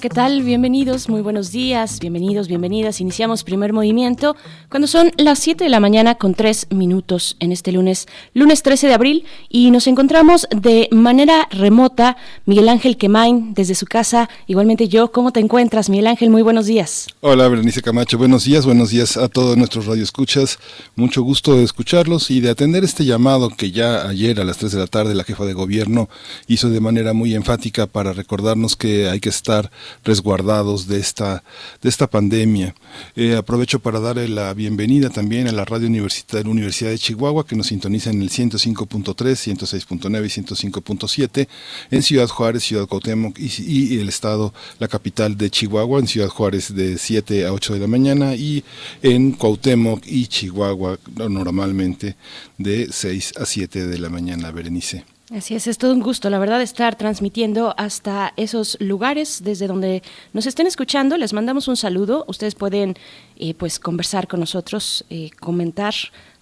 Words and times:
¿Qué 0.00 0.08
tal? 0.08 0.42
Bienvenidos, 0.42 1.10
muy 1.10 1.20
buenos 1.20 1.52
días, 1.52 2.00
bienvenidos, 2.00 2.48
bienvenidas. 2.48 3.02
Iniciamos 3.02 3.44
primer 3.44 3.74
movimiento 3.74 4.34
cuando 4.70 4.86
son 4.86 5.12
las 5.18 5.38
7 5.40 5.62
de 5.62 5.68
la 5.68 5.78
mañana 5.78 6.14
con 6.14 6.32
3 6.32 6.68
minutos 6.70 7.36
en 7.38 7.52
este 7.52 7.70
lunes, 7.70 8.08
lunes 8.32 8.62
13 8.62 8.86
de 8.86 8.94
abril, 8.94 9.24
y 9.50 9.70
nos 9.70 9.86
encontramos 9.86 10.48
de 10.56 10.88
manera 10.90 11.46
remota 11.50 12.16
Miguel 12.46 12.70
Ángel 12.70 12.96
Quemain 12.96 13.52
desde 13.52 13.74
su 13.74 13.84
casa, 13.84 14.30
igualmente 14.46 14.88
yo. 14.88 15.12
¿Cómo 15.12 15.32
te 15.32 15.40
encuentras, 15.40 15.90
Miguel 15.90 16.06
Ángel? 16.06 16.30
Muy 16.30 16.40
buenos 16.40 16.64
días. 16.64 17.08
Hola, 17.20 17.46
Berenice 17.48 17.82
Camacho, 17.82 18.16
buenos 18.16 18.44
días, 18.44 18.64
buenos 18.64 18.88
días 18.88 19.18
a 19.18 19.28
todos 19.28 19.58
nuestros 19.58 19.84
radioescuchas. 19.84 20.58
Mucho 20.96 21.22
gusto 21.22 21.56
de 21.56 21.64
escucharlos 21.64 22.30
y 22.30 22.40
de 22.40 22.48
atender 22.48 22.84
este 22.84 23.04
llamado 23.04 23.50
que 23.50 23.70
ya 23.70 24.08
ayer 24.08 24.40
a 24.40 24.44
las 24.44 24.56
3 24.56 24.72
de 24.72 24.78
la 24.78 24.86
tarde 24.86 25.14
la 25.14 25.24
jefa 25.24 25.44
de 25.44 25.52
gobierno 25.52 26.08
hizo 26.46 26.70
de 26.70 26.80
manera 26.80 27.12
muy 27.12 27.34
enfática 27.34 27.86
para 27.86 28.14
recordarnos 28.14 28.76
que 28.76 29.10
hay 29.10 29.20
que 29.20 29.28
estar 29.28 29.70
resguardados 30.04 30.86
de 30.86 30.98
esta, 30.98 31.42
de 31.82 31.88
esta 31.88 32.08
pandemia. 32.08 32.74
Eh, 33.16 33.36
aprovecho 33.36 33.80
para 33.80 34.00
darle 34.00 34.28
la 34.28 34.52
bienvenida 34.54 35.10
también 35.10 35.48
a 35.48 35.52
la 35.52 35.64
radio 35.64 35.86
universitaria 35.86 36.50
Universidad 36.50 36.90
de 36.90 36.98
Chihuahua, 36.98 37.46
que 37.46 37.56
nos 37.56 37.68
sintoniza 37.68 38.10
en 38.10 38.22
el 38.22 38.30
105.3, 38.30 39.14
106.9 39.14 40.24
y 40.24 40.42
105.7 40.42 41.48
en 41.90 42.02
Ciudad 42.02 42.28
Juárez, 42.28 42.64
Ciudad 42.64 42.86
Cuauhtémoc 42.86 43.38
y, 43.38 43.98
el 43.98 44.08
estado, 44.08 44.52
la 44.78 44.88
capital 44.88 45.36
de 45.36 45.50
Chihuahua, 45.50 46.00
en 46.00 46.06
Ciudad 46.06 46.28
Juárez 46.28 46.74
de 46.74 46.98
7 46.98 47.46
a 47.46 47.52
8 47.52 47.74
de 47.74 47.80
la 47.80 47.86
mañana 47.86 48.34
y 48.34 48.64
en 49.02 49.32
Cuauhtémoc 49.32 50.06
y 50.06 50.26
Chihuahua 50.26 50.98
normalmente 51.28 52.16
de 52.58 52.88
6 52.90 53.34
a 53.38 53.46
7 53.46 53.86
de 53.86 53.98
la 53.98 54.08
mañana, 54.08 54.50
Berenice. 54.50 55.04
Así 55.32 55.54
es, 55.54 55.68
es 55.68 55.78
todo 55.78 55.92
un 55.92 56.00
gusto, 56.00 56.28
la 56.28 56.40
verdad, 56.40 56.60
estar 56.60 56.96
transmitiendo 56.96 57.72
hasta 57.76 58.32
esos 58.36 58.76
lugares 58.80 59.42
desde 59.44 59.68
donde 59.68 60.02
nos 60.32 60.46
estén 60.46 60.66
escuchando. 60.66 61.16
Les 61.16 61.32
mandamos 61.32 61.68
un 61.68 61.76
saludo. 61.76 62.24
Ustedes 62.26 62.56
pueden, 62.56 62.96
eh, 63.36 63.54
pues, 63.54 63.78
conversar 63.78 64.26
con 64.26 64.40
nosotros, 64.40 65.04
eh, 65.08 65.30
comentar 65.38 65.94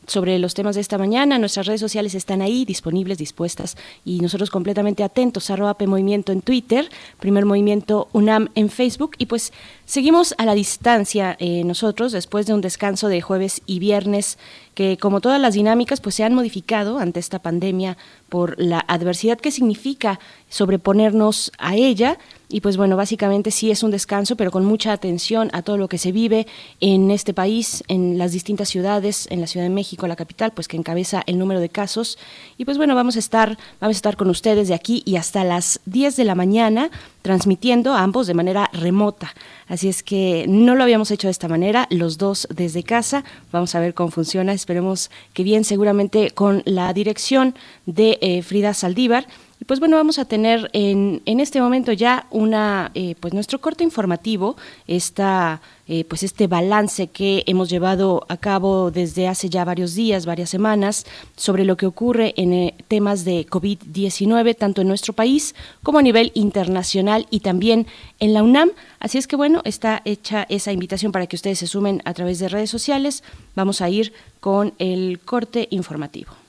sobre 0.06 0.38
los 0.38 0.54
temas 0.54 0.74
de 0.74 0.80
esta 0.80 0.98
mañana. 0.98 1.38
Nuestras 1.38 1.66
redes 1.66 1.80
sociales 1.80 2.14
están 2.14 2.40
ahí, 2.40 2.64
disponibles, 2.64 3.18
dispuestas, 3.18 3.76
y 4.06 4.20
nosotros 4.20 4.50
completamente 4.50 5.04
atentos. 5.04 5.50
Arroba 5.50 5.74
P 5.74 5.86
Movimiento 5.86 6.32
en 6.32 6.40
Twitter, 6.40 6.88
Primer 7.20 7.44
Movimiento 7.44 8.08
UNAM 8.12 8.48
en 8.54 8.70
Facebook, 8.70 9.12
y 9.18 9.26
pues 9.26 9.52
seguimos 9.84 10.34
a 10.38 10.46
la 10.46 10.54
distancia 10.54 11.36
eh, 11.38 11.62
nosotros 11.64 12.12
después 12.12 12.46
de 12.46 12.54
un 12.54 12.62
descanso 12.62 13.08
de 13.08 13.20
jueves 13.20 13.60
y 13.66 13.78
viernes 13.80 14.38
que 14.78 14.96
como 14.96 15.20
todas 15.20 15.40
las 15.40 15.54
dinámicas 15.54 16.00
pues 16.00 16.14
se 16.14 16.22
han 16.22 16.34
modificado 16.34 17.00
ante 17.00 17.18
esta 17.18 17.40
pandemia 17.40 17.96
por 18.28 18.54
la 18.60 18.78
adversidad 18.86 19.36
que 19.36 19.50
significa 19.50 20.20
sobreponernos 20.50 21.50
a 21.58 21.74
ella 21.74 22.16
y 22.48 22.60
pues 22.60 22.76
bueno, 22.76 22.96
básicamente 22.96 23.50
sí 23.50 23.70
es 23.70 23.82
un 23.82 23.90
descanso, 23.90 24.36
pero 24.36 24.50
con 24.50 24.64
mucha 24.64 24.92
atención 24.92 25.50
a 25.52 25.62
todo 25.62 25.76
lo 25.76 25.88
que 25.88 25.98
se 25.98 26.12
vive 26.12 26.46
en 26.80 27.10
este 27.10 27.34
país, 27.34 27.84
en 27.88 28.16
las 28.16 28.32
distintas 28.32 28.70
ciudades, 28.70 29.26
en 29.30 29.40
la 29.40 29.46
Ciudad 29.46 29.66
de 29.66 29.70
México, 29.70 30.06
la 30.06 30.16
capital, 30.16 30.52
pues 30.52 30.66
que 30.66 30.78
encabeza 30.78 31.22
el 31.26 31.38
número 31.38 31.60
de 31.60 31.68
casos. 31.68 32.16
Y 32.56 32.64
pues 32.64 32.78
bueno, 32.78 32.94
vamos 32.94 33.16
a 33.16 33.18
estar, 33.18 33.58
vamos 33.80 33.96
a 33.96 33.98
estar 33.98 34.16
con 34.16 34.30
ustedes 34.30 34.68
de 34.68 34.74
aquí 34.74 35.02
y 35.04 35.16
hasta 35.16 35.44
las 35.44 35.80
10 35.86 36.16
de 36.16 36.24
la 36.24 36.34
mañana 36.34 36.90
transmitiendo 37.22 37.94
a 37.94 38.02
ambos 38.02 38.26
de 38.26 38.34
manera 38.34 38.70
remota. 38.72 39.34
Así 39.66 39.88
es 39.88 40.02
que 40.02 40.46
no 40.48 40.74
lo 40.74 40.82
habíamos 40.82 41.10
hecho 41.10 41.28
de 41.28 41.32
esta 41.32 41.48
manera, 41.48 41.86
los 41.90 42.18
dos 42.18 42.48
desde 42.54 42.82
casa. 42.82 43.24
Vamos 43.52 43.74
a 43.74 43.80
ver 43.80 43.94
cómo 43.94 44.10
funciona. 44.10 44.52
Esperemos 44.52 45.10
que 45.34 45.42
bien, 45.42 45.64
seguramente 45.64 46.30
con 46.30 46.62
la 46.64 46.92
dirección 46.92 47.54
de 47.86 48.18
eh, 48.20 48.42
Frida 48.42 48.74
Saldívar 48.74 49.26
y 49.60 49.64
pues 49.64 49.80
bueno, 49.80 49.96
vamos 49.96 50.18
a 50.18 50.24
tener 50.24 50.70
en, 50.72 51.20
en 51.24 51.40
este 51.40 51.60
momento 51.60 51.92
ya 51.92 52.26
una, 52.30 52.92
eh, 52.94 53.16
pues 53.18 53.34
nuestro 53.34 53.60
corte 53.60 53.82
informativo, 53.82 54.56
esta, 54.86 55.60
eh, 55.88 56.04
pues 56.04 56.22
este 56.22 56.46
balance 56.46 57.08
que 57.08 57.42
hemos 57.46 57.68
llevado 57.68 58.24
a 58.28 58.36
cabo 58.36 58.92
desde 58.92 59.26
hace 59.26 59.48
ya 59.48 59.64
varios 59.64 59.96
días, 59.96 60.26
varias 60.26 60.50
semanas, 60.50 61.06
sobre 61.36 61.64
lo 61.64 61.76
que 61.76 61.86
ocurre 61.86 62.34
en 62.36 62.52
eh, 62.52 62.74
temas 62.86 63.24
de 63.24 63.46
COVID-19, 63.48 64.56
tanto 64.56 64.82
en 64.82 64.88
nuestro 64.88 65.12
país 65.12 65.56
como 65.82 65.98
a 65.98 66.02
nivel 66.02 66.30
internacional 66.34 67.26
y 67.30 67.40
también 67.40 67.88
en 68.20 68.34
la 68.34 68.44
UNAM. 68.44 68.70
Así 69.00 69.18
es 69.18 69.26
que 69.26 69.34
bueno, 69.34 69.62
está 69.64 70.02
hecha 70.04 70.46
esa 70.48 70.70
invitación 70.70 71.10
para 71.10 71.26
que 71.26 71.34
ustedes 71.34 71.58
se 71.58 71.66
sumen 71.66 72.00
a 72.04 72.14
través 72.14 72.38
de 72.38 72.48
redes 72.48 72.70
sociales. 72.70 73.24
Vamos 73.56 73.80
a 73.80 73.90
ir 73.90 74.12
con 74.38 74.72
el 74.78 75.18
corte 75.18 75.66
informativo. 75.70 76.47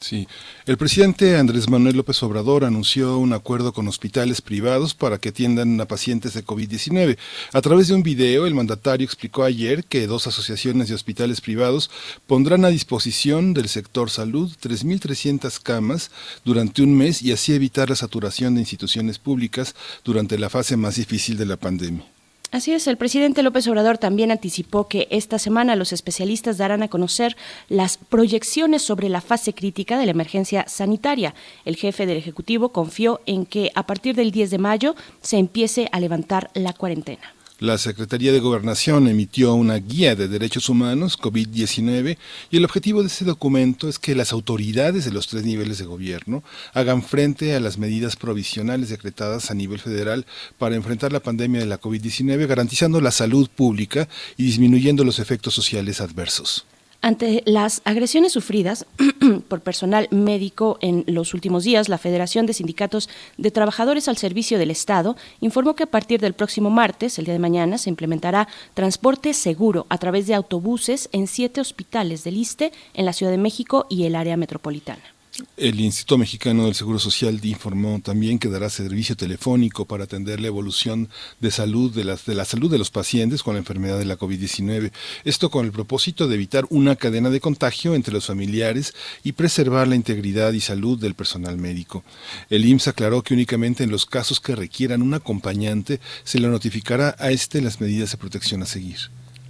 Sí, 0.00 0.28
el 0.66 0.78
presidente 0.78 1.36
Andrés 1.36 1.68
Manuel 1.68 1.96
López 1.96 2.22
Obrador 2.22 2.64
anunció 2.64 3.18
un 3.18 3.32
acuerdo 3.32 3.72
con 3.72 3.88
hospitales 3.88 4.40
privados 4.40 4.94
para 4.94 5.18
que 5.18 5.30
atiendan 5.30 5.80
a 5.80 5.86
pacientes 5.86 6.34
de 6.34 6.44
COVID-19. 6.44 7.18
A 7.52 7.60
través 7.60 7.88
de 7.88 7.94
un 7.94 8.04
video, 8.04 8.46
el 8.46 8.54
mandatario 8.54 9.04
explicó 9.04 9.42
ayer 9.42 9.84
que 9.84 10.06
dos 10.06 10.28
asociaciones 10.28 10.88
de 10.88 10.94
hospitales 10.94 11.40
privados 11.40 11.90
pondrán 12.28 12.64
a 12.64 12.68
disposición 12.68 13.54
del 13.54 13.68
sector 13.68 14.08
salud 14.08 14.52
3.300 14.62 15.60
camas 15.60 16.12
durante 16.44 16.82
un 16.82 16.96
mes 16.96 17.20
y 17.20 17.32
así 17.32 17.52
evitar 17.52 17.90
la 17.90 17.96
saturación 17.96 18.54
de 18.54 18.60
instituciones 18.60 19.18
públicas 19.18 19.74
durante 20.04 20.38
la 20.38 20.48
fase 20.48 20.76
más 20.76 20.94
difícil 20.94 21.36
de 21.36 21.46
la 21.46 21.56
pandemia. 21.56 22.17
Así 22.50 22.72
es, 22.72 22.86
el 22.86 22.96
presidente 22.96 23.42
López 23.42 23.68
Obrador 23.68 23.98
también 23.98 24.30
anticipó 24.30 24.88
que 24.88 25.06
esta 25.10 25.38
semana 25.38 25.76
los 25.76 25.92
especialistas 25.92 26.56
darán 26.56 26.82
a 26.82 26.88
conocer 26.88 27.36
las 27.68 27.98
proyecciones 27.98 28.80
sobre 28.80 29.10
la 29.10 29.20
fase 29.20 29.52
crítica 29.52 29.98
de 29.98 30.06
la 30.06 30.12
emergencia 30.12 30.66
sanitaria. 30.66 31.34
El 31.66 31.76
jefe 31.76 32.06
del 32.06 32.16
Ejecutivo 32.16 32.70
confió 32.70 33.20
en 33.26 33.44
que 33.44 33.70
a 33.74 33.82
partir 33.86 34.14
del 34.14 34.30
10 34.30 34.50
de 34.50 34.58
mayo 34.58 34.96
se 35.20 35.36
empiece 35.36 35.90
a 35.92 36.00
levantar 36.00 36.50
la 36.54 36.72
cuarentena. 36.72 37.34
La 37.60 37.76
Secretaría 37.76 38.30
de 38.30 38.38
Gobernación 38.38 39.08
emitió 39.08 39.52
una 39.54 39.74
guía 39.78 40.14
de 40.14 40.28
derechos 40.28 40.68
humanos 40.68 41.18
COVID-19 41.18 42.16
y 42.52 42.56
el 42.56 42.64
objetivo 42.64 43.00
de 43.00 43.08
este 43.08 43.24
documento 43.24 43.88
es 43.88 43.98
que 43.98 44.14
las 44.14 44.32
autoridades 44.32 45.04
de 45.04 45.10
los 45.10 45.26
tres 45.26 45.42
niveles 45.42 45.78
de 45.78 45.84
gobierno 45.84 46.44
hagan 46.72 47.02
frente 47.02 47.56
a 47.56 47.60
las 47.60 47.76
medidas 47.76 48.14
provisionales 48.14 48.90
decretadas 48.90 49.50
a 49.50 49.54
nivel 49.54 49.80
federal 49.80 50.24
para 50.56 50.76
enfrentar 50.76 51.12
la 51.12 51.18
pandemia 51.18 51.58
de 51.58 51.66
la 51.66 51.80
COVID-19, 51.80 52.46
garantizando 52.46 53.00
la 53.00 53.10
salud 53.10 53.48
pública 53.48 54.08
y 54.36 54.44
disminuyendo 54.44 55.02
los 55.02 55.18
efectos 55.18 55.52
sociales 55.52 56.00
adversos. 56.00 56.64
Ante 57.00 57.44
las 57.46 57.80
agresiones 57.84 58.32
sufridas 58.32 58.84
por 59.48 59.60
personal 59.60 60.08
médico 60.10 60.78
en 60.80 61.04
los 61.06 61.32
últimos 61.32 61.62
días, 61.62 61.88
la 61.88 61.96
Federación 61.96 62.44
de 62.44 62.54
Sindicatos 62.54 63.08
de 63.36 63.52
Trabajadores 63.52 64.08
al 64.08 64.16
Servicio 64.16 64.58
del 64.58 64.72
Estado 64.72 65.16
informó 65.40 65.76
que 65.76 65.84
a 65.84 65.90
partir 65.90 66.20
del 66.20 66.34
próximo 66.34 66.70
martes, 66.70 67.18
el 67.18 67.24
día 67.24 67.34
de 67.34 67.40
mañana, 67.40 67.78
se 67.78 67.88
implementará 67.88 68.48
transporte 68.74 69.32
seguro 69.32 69.86
a 69.90 69.98
través 69.98 70.26
de 70.26 70.34
autobuses 70.34 71.08
en 71.12 71.28
siete 71.28 71.60
hospitales 71.60 72.24
del 72.24 72.36
ISTE 72.36 72.72
en 72.94 73.06
la 73.06 73.12
Ciudad 73.12 73.30
de 73.30 73.38
México 73.38 73.86
y 73.88 74.04
el 74.04 74.16
área 74.16 74.36
metropolitana. 74.36 75.17
El 75.56 75.78
Instituto 75.78 76.18
Mexicano 76.18 76.64
del 76.64 76.74
Seguro 76.74 76.98
Social 76.98 77.38
informó 77.44 78.00
también 78.00 78.38
que 78.38 78.48
dará 78.48 78.70
servicio 78.70 79.16
telefónico 79.16 79.84
para 79.84 80.04
atender 80.04 80.40
la 80.40 80.48
evolución 80.48 81.08
de 81.40 81.52
salud 81.52 81.92
de, 81.92 82.04
de 82.26 82.34
la 82.34 82.44
salud 82.44 82.70
de 82.70 82.78
los 82.78 82.90
pacientes 82.90 83.42
con 83.44 83.54
la 83.54 83.60
enfermedad 83.60 83.98
de 83.98 84.04
la 84.04 84.18
COVID-19. 84.18 84.90
Esto 85.24 85.50
con 85.50 85.64
el 85.64 85.72
propósito 85.72 86.26
de 86.26 86.34
evitar 86.34 86.66
una 86.70 86.96
cadena 86.96 87.30
de 87.30 87.40
contagio 87.40 87.94
entre 87.94 88.14
los 88.14 88.26
familiares 88.26 88.94
y 89.22 89.32
preservar 89.32 89.86
la 89.86 89.96
integridad 89.96 90.52
y 90.52 90.60
salud 90.60 90.98
del 90.98 91.14
personal 91.14 91.56
médico. 91.56 92.02
El 92.50 92.64
IMSS 92.64 92.88
aclaró 92.88 93.22
que 93.22 93.34
únicamente 93.34 93.84
en 93.84 93.90
los 93.90 94.06
casos 94.06 94.40
que 94.40 94.56
requieran 94.56 95.02
un 95.02 95.14
acompañante 95.14 96.00
se 96.24 96.40
le 96.40 96.48
notificará 96.48 97.14
a 97.18 97.30
este 97.30 97.60
las 97.60 97.80
medidas 97.80 98.10
de 98.10 98.18
protección 98.18 98.62
a 98.62 98.66
seguir. 98.66 98.98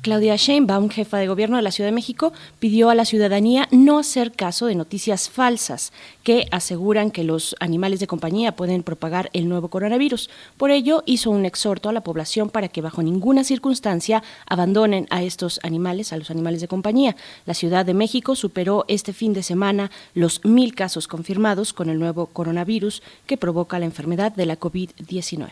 Claudia 0.00 0.36
Sheinbaum, 0.36 0.90
jefa 0.90 1.18
de 1.18 1.26
gobierno 1.26 1.56
de 1.56 1.62
la 1.62 1.72
Ciudad 1.72 1.88
de 1.88 1.94
México, 1.94 2.32
pidió 2.60 2.88
a 2.88 2.94
la 2.94 3.04
ciudadanía 3.04 3.66
no 3.72 3.98
hacer 3.98 4.30
caso 4.32 4.66
de 4.66 4.76
noticias 4.76 5.28
falsas 5.28 5.92
que 6.22 6.46
aseguran 6.52 7.10
que 7.10 7.24
los 7.24 7.56
animales 7.58 7.98
de 7.98 8.06
compañía 8.06 8.54
pueden 8.54 8.84
propagar 8.84 9.28
el 9.32 9.48
nuevo 9.48 9.68
coronavirus. 9.68 10.30
Por 10.56 10.70
ello, 10.70 11.02
hizo 11.04 11.30
un 11.30 11.44
exhorto 11.44 11.88
a 11.88 11.92
la 11.92 12.02
población 12.02 12.48
para 12.48 12.68
que 12.68 12.80
bajo 12.80 13.02
ninguna 13.02 13.42
circunstancia 13.42 14.22
abandonen 14.46 15.08
a 15.10 15.24
estos 15.24 15.58
animales, 15.64 16.12
a 16.12 16.16
los 16.16 16.30
animales 16.30 16.60
de 16.60 16.68
compañía. 16.68 17.16
La 17.44 17.54
Ciudad 17.54 17.84
de 17.84 17.94
México 17.94 18.36
superó 18.36 18.84
este 18.86 19.12
fin 19.12 19.32
de 19.32 19.42
semana 19.42 19.90
los 20.14 20.44
mil 20.44 20.76
casos 20.76 21.08
confirmados 21.08 21.72
con 21.72 21.90
el 21.90 21.98
nuevo 21.98 22.26
coronavirus 22.26 23.02
que 23.26 23.36
provoca 23.36 23.78
la 23.80 23.86
enfermedad 23.86 24.32
de 24.32 24.46
la 24.46 24.60
COVID-19. 24.60 25.48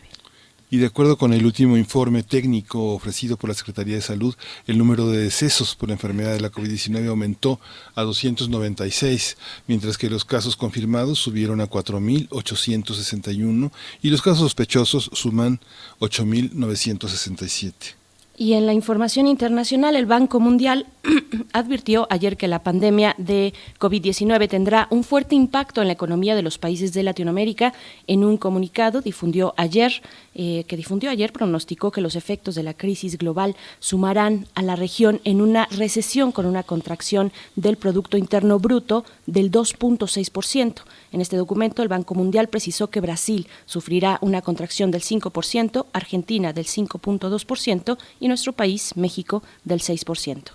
Y 0.69 0.79
de 0.79 0.87
acuerdo 0.87 1.17
con 1.17 1.33
el 1.33 1.47
último 1.47 1.77
informe 1.77 2.25
técnico 2.25 2.93
ofrecido 2.93 3.37
por 3.37 3.49
la 3.49 3.55
Secretaría 3.55 3.95
de 3.95 4.03
Salud, 4.03 4.35
el 4.67 4.79
número 4.79 5.09
de 5.09 5.19
decesos 5.19 5.77
por 5.77 5.89
la 5.89 5.95
enfermedad 5.95 6.33
de 6.33 6.41
la 6.41 6.51
COVID-19 6.51 7.07
aumentó 7.07 7.61
a 7.95 8.03
296, 8.03 9.37
mientras 9.69 9.97
que 9.97 10.11
los 10.11 10.25
casos 10.25 10.57
confirmados 10.57 11.21
subieron 11.21 11.61
a 11.61 11.71
4.861 11.71 13.71
y 14.03 14.11
los 14.11 14.23
casos 14.23 14.41
sospechosos 14.41 15.09
suman 15.13 15.61
8.967. 16.01 17.95
Y 18.39 18.53
en 18.53 18.67
la 18.67 18.75
información 18.75 19.27
internacional, 19.27 19.97
el 19.97 20.05
Banco 20.05 20.41
Mundial 20.41 20.85
advirtió 21.55 22.07
ayer 22.11 22.37
que 22.37 22.49
la 22.49 22.63
pandemia 22.63 23.15
de 23.17 23.55
COVID-19 23.79 24.47
tendrá 24.51 24.89
un 24.91 25.05
fuerte 25.05 25.35
impacto 25.35 25.81
en 25.81 25.87
la 25.87 25.95
economía 25.95 26.35
de 26.35 26.43
los 26.43 26.59
países 26.59 26.93
de 26.93 27.03
Latinoamérica. 27.03 27.73
En 28.07 28.25
un 28.25 28.37
comunicado 28.37 29.01
difundió 29.01 29.55
ayer, 29.57 30.03
eh, 30.35 30.65
que 30.69 30.77
difundió 30.77 31.09
ayer, 31.09 31.33
pronosticó 31.33 31.91
que 31.91 32.03
los 32.03 32.15
efectos 32.15 32.55
de 32.57 32.63
la 32.63 32.75
crisis 32.75 33.17
global 33.17 33.57
sumarán 33.79 34.47
a 34.55 34.61
la 34.61 34.77
región 34.77 35.23
en 35.25 35.41
una 35.41 35.65
recesión 35.71 36.31
con 36.31 36.45
una 36.45 36.63
contracción 36.63 37.33
del 37.55 37.79
Producto 37.79 38.19
Interno 38.19 38.59
Bruto 38.59 39.07
del 39.25 39.51
2.6%. 39.51 40.83
En 41.13 41.23
este 41.23 41.39
documento, 41.39 41.83
el 41.83 41.89
Banco 41.89 42.15
Mundial 42.15 42.49
precisó 42.49 42.91
que 42.91 43.01
Brasil 43.01 43.47
sufrirá 43.65 44.19
una 44.21 44.43
contracción 44.43 44.91
del 44.91 45.01
5%, 45.01 45.87
Argentina 45.95 46.53
del 46.53 46.67
5.2% 46.67 47.97
y 48.27 48.29
nuestro 48.29 48.53
país, 48.53 48.97
México, 48.97 49.43
del 49.65 49.81
6%. 49.81 50.51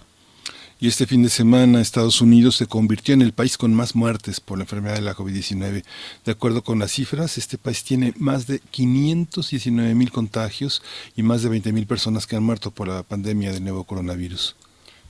Y 0.80 0.88
este 0.88 1.06
fin 1.06 1.22
de 1.22 1.30
semana 1.30 1.80
Estados 1.80 2.22
Unidos 2.22 2.56
se 2.56 2.66
convirtió 2.66 3.14
en 3.14 3.22
el 3.22 3.34
país 3.34 3.56
con 3.56 3.72
más 3.74 3.96
muertes 3.96 4.40
por 4.40 4.58
la 4.58 4.64
enfermedad 4.64 4.96
de 4.96 5.02
la 5.02 5.16
COVID-19. 5.16 5.84
De 6.26 6.32
acuerdo 6.32 6.64
con 6.64 6.80
las 6.80 6.92
cifras, 6.92 7.38
este 7.38 7.60
país 7.60 7.84
tiene 7.84 8.14
más 8.18 8.48
de 8.48 8.60
519 8.72 9.94
mil 9.94 10.12
contagios 10.12 10.82
y 11.16 11.22
más 11.22 11.44
de 11.44 11.50
20 11.50 11.72
mil 11.72 11.86
personas 11.86 12.26
que 12.26 12.36
han 12.36 12.44
muerto 12.44 12.72
por 12.72 12.88
la 12.88 13.04
pandemia 13.04 13.52
del 13.52 13.64
nuevo 13.64 13.84
coronavirus. 13.84 14.56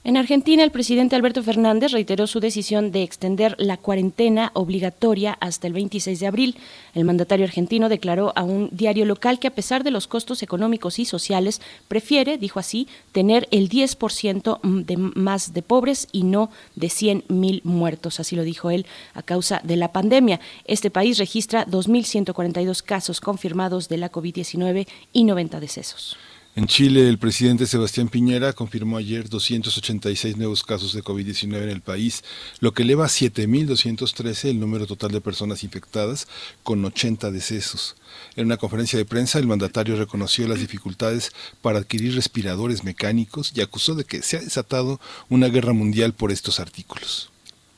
En 0.03 0.17
Argentina, 0.17 0.63
el 0.63 0.71
presidente 0.71 1.15
Alberto 1.15 1.43
Fernández 1.43 1.91
reiteró 1.91 2.25
su 2.25 2.39
decisión 2.39 2.91
de 2.91 3.03
extender 3.03 3.55
la 3.59 3.77
cuarentena 3.77 4.49
obligatoria 4.55 5.37
hasta 5.39 5.67
el 5.67 5.73
26 5.73 6.19
de 6.19 6.25
abril. 6.25 6.55
El 6.95 7.05
mandatario 7.05 7.45
argentino 7.45 7.87
declaró 7.87 8.33
a 8.35 8.41
un 8.41 8.69
diario 8.71 9.05
local 9.05 9.37
que 9.37 9.45
a 9.45 9.53
pesar 9.53 9.83
de 9.83 9.91
los 9.91 10.07
costos 10.07 10.41
económicos 10.41 10.97
y 10.97 11.05
sociales, 11.05 11.61
prefiere, 11.87 12.39
dijo 12.39 12.59
así, 12.59 12.87
tener 13.11 13.47
el 13.51 13.69
10% 13.69 14.59
de 14.63 14.97
más 14.97 15.53
de 15.53 15.61
pobres 15.61 16.07
y 16.11 16.23
no 16.23 16.49
de 16.75 16.87
100.000 16.87 17.61
muertos, 17.63 18.19
así 18.19 18.35
lo 18.35 18.41
dijo 18.41 18.71
él, 18.71 18.87
a 19.13 19.21
causa 19.21 19.61
de 19.63 19.75
la 19.75 19.91
pandemia. 19.91 20.39
Este 20.65 20.89
país 20.89 21.19
registra 21.19 21.67
2.142 21.67 22.81
casos 22.81 23.21
confirmados 23.21 23.87
de 23.87 23.97
la 23.97 24.11
COVID-19 24.11 24.87
y 25.13 25.25
90 25.25 25.59
decesos. 25.59 26.17
En 26.53 26.67
Chile, 26.67 27.07
el 27.07 27.17
presidente 27.17 27.65
Sebastián 27.65 28.09
Piñera 28.09 28.51
confirmó 28.51 28.97
ayer 28.97 29.29
286 29.29 30.35
nuevos 30.35 30.63
casos 30.63 30.91
de 30.91 31.01
COVID-19 31.01 31.63
en 31.63 31.69
el 31.69 31.79
país, 31.79 32.25
lo 32.59 32.73
que 32.73 32.83
eleva 32.83 33.05
a 33.05 33.07
7.213 33.07 34.49
el 34.49 34.59
número 34.59 34.85
total 34.85 35.11
de 35.11 35.21
personas 35.21 35.63
infectadas, 35.63 36.27
con 36.63 36.83
80 36.83 37.31
decesos. 37.31 37.95
En 38.35 38.47
una 38.47 38.57
conferencia 38.57 38.99
de 38.99 39.05
prensa, 39.05 39.39
el 39.39 39.47
mandatario 39.47 39.95
reconoció 39.95 40.45
las 40.45 40.59
dificultades 40.59 41.31
para 41.61 41.79
adquirir 41.79 42.15
respiradores 42.15 42.83
mecánicos 42.83 43.53
y 43.55 43.61
acusó 43.61 43.95
de 43.95 44.03
que 44.03 44.21
se 44.21 44.35
ha 44.35 44.41
desatado 44.41 44.99
una 45.29 45.47
guerra 45.47 45.71
mundial 45.71 46.11
por 46.11 46.33
estos 46.33 46.59
artículos. 46.59 47.30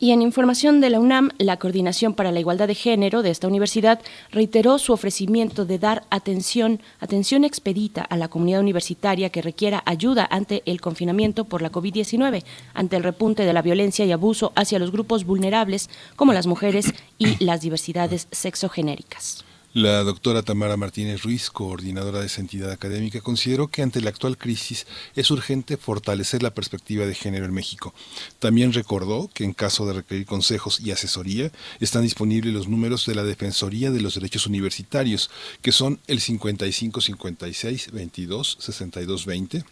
Y 0.03 0.11
en 0.11 0.21
información 0.21 0.81
de 0.81 0.89
la 0.89 1.00
UNAM, 1.00 1.29
la 1.38 1.55
Coordinación 1.55 2.13
para 2.13 2.33
la 2.33 2.41
Igualdad 2.41 2.67
de 2.67 2.75
Género 2.75 3.21
de 3.21 3.29
esta 3.29 3.47
universidad 3.47 4.01
reiteró 4.31 4.77
su 4.77 4.91
ofrecimiento 4.91 5.63
de 5.63 5.79
dar 5.79 6.03
atención, 6.09 6.81
atención 7.00 7.45
expedita 7.45 8.01
a 8.01 8.17
la 8.17 8.27
comunidad 8.27 8.59
universitaria 8.59 9.29
que 9.29 9.41
requiera 9.41 9.81
ayuda 9.85 10.27
ante 10.29 10.61
el 10.65 10.81
confinamiento 10.81 11.45
por 11.45 11.61
la 11.61 11.71
COVID-19, 11.71 12.44
ante 12.73 12.97
el 12.97 13.03
repunte 13.03 13.45
de 13.45 13.53
la 13.53 13.61
violencia 13.61 14.03
y 14.03 14.11
abuso 14.11 14.51
hacia 14.57 14.77
los 14.77 14.91
grupos 14.91 15.23
vulnerables 15.23 15.89
como 16.17 16.33
las 16.33 16.47
mujeres 16.47 16.94
y 17.17 17.41
las 17.41 17.61
diversidades 17.61 18.27
sexogenéricas. 18.29 19.43
La 19.75 20.04
doctora 20.04 20.44
Tamara 20.44 20.78
Martínez 20.78 21.24
Ruiz, 21.24 21.50
coordinadora 21.50 22.20
de 22.20 22.28
esa 22.28 22.42
entidad 22.42 22.70
académica, 22.70 23.22
consideró 23.22 23.70
que 23.70 23.81
ante 23.81 24.02
la 24.02 24.12
actual 24.12 24.38
crisis 24.38 24.86
es 25.16 25.31
urgente 25.31 25.78
fortalecer 25.78 26.44
la 26.44 26.54
perspectiva 26.54 27.08
de 27.08 27.16
género 27.16 27.46
en 27.46 27.56
México. 27.56 27.92
También 28.38 28.72
recordó 28.72 29.31
que 29.34 29.44
en 29.44 29.54
caso 29.54 29.88
de 29.88 29.94
requerir 29.94 30.28
consejos 30.28 30.80
y 30.80 30.92
asesoría 30.92 31.52
están 31.80 32.04
disponibles 32.04 32.54
los 32.54 32.68
números 32.68 33.08
de 33.08 33.16
la 33.16 33.24
Defensoría 33.24 33.90
de 33.90 34.02
los 34.02 34.14
Derechos 34.14 34.46
Universitarios, 34.46 35.31
que 35.64 35.72
son 35.72 36.00
el 36.06 36.22
55 36.22 37.02
56 37.02 37.92
22 37.94 38.58
62 38.60 39.25
20 39.25 39.66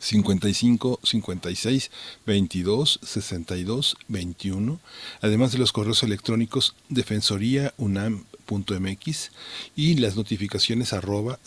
55 0.00 1.00
56 1.04 1.90
22 2.26 3.00
62 3.04 3.96
21, 4.08 4.80
además 5.20 5.52
de 5.52 5.58
los 5.58 5.70
correos 5.70 6.02
electrónicos 6.02 6.74
defensoría 6.88 7.72
unam 7.76 8.24
mx 8.50 9.30
y 9.76 9.94
las 9.96 10.16
notificaciones 10.16 10.92
arroba, 10.92 11.38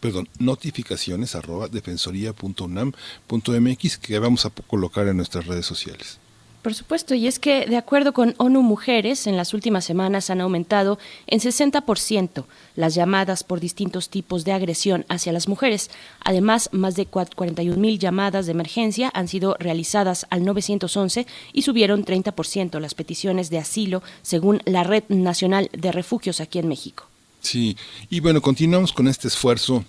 perdón, 0.00 0.28
notificaciones 0.38 1.34
arroba 1.34 1.68
defensoría.unam.mx 1.68 3.98
que 3.98 4.18
vamos 4.18 4.46
a 4.46 4.50
colocar 4.50 5.08
en 5.08 5.16
nuestras 5.16 5.46
redes 5.46 5.66
sociales. 5.66 6.20
Por 6.66 6.74
supuesto, 6.74 7.14
y 7.14 7.28
es 7.28 7.38
que 7.38 7.64
de 7.66 7.76
acuerdo 7.76 8.12
con 8.12 8.34
ONU 8.38 8.60
Mujeres, 8.60 9.28
en 9.28 9.36
las 9.36 9.54
últimas 9.54 9.84
semanas 9.84 10.30
han 10.30 10.40
aumentado 10.40 10.98
en 11.28 11.38
60% 11.38 12.44
las 12.74 12.96
llamadas 12.96 13.44
por 13.44 13.60
distintos 13.60 14.08
tipos 14.08 14.44
de 14.44 14.50
agresión 14.50 15.06
hacia 15.08 15.32
las 15.32 15.46
mujeres. 15.46 15.92
Además, 16.24 16.68
más 16.72 16.96
de 16.96 17.06
41 17.06 17.76
mil 17.76 18.00
llamadas 18.00 18.46
de 18.46 18.50
emergencia 18.50 19.12
han 19.14 19.28
sido 19.28 19.54
realizadas 19.60 20.26
al 20.28 20.44
911 20.44 21.28
y 21.52 21.62
subieron 21.62 22.04
30% 22.04 22.80
las 22.80 22.94
peticiones 22.94 23.48
de 23.48 23.58
asilo, 23.58 24.02
según 24.22 24.60
la 24.64 24.82
Red 24.82 25.04
Nacional 25.08 25.70
de 25.72 25.92
Refugios 25.92 26.40
aquí 26.40 26.58
en 26.58 26.66
México. 26.66 27.06
Sí, 27.42 27.76
y 28.10 28.18
bueno, 28.18 28.42
continuamos 28.42 28.92
con 28.92 29.06
este 29.06 29.28
esfuerzo 29.28 29.84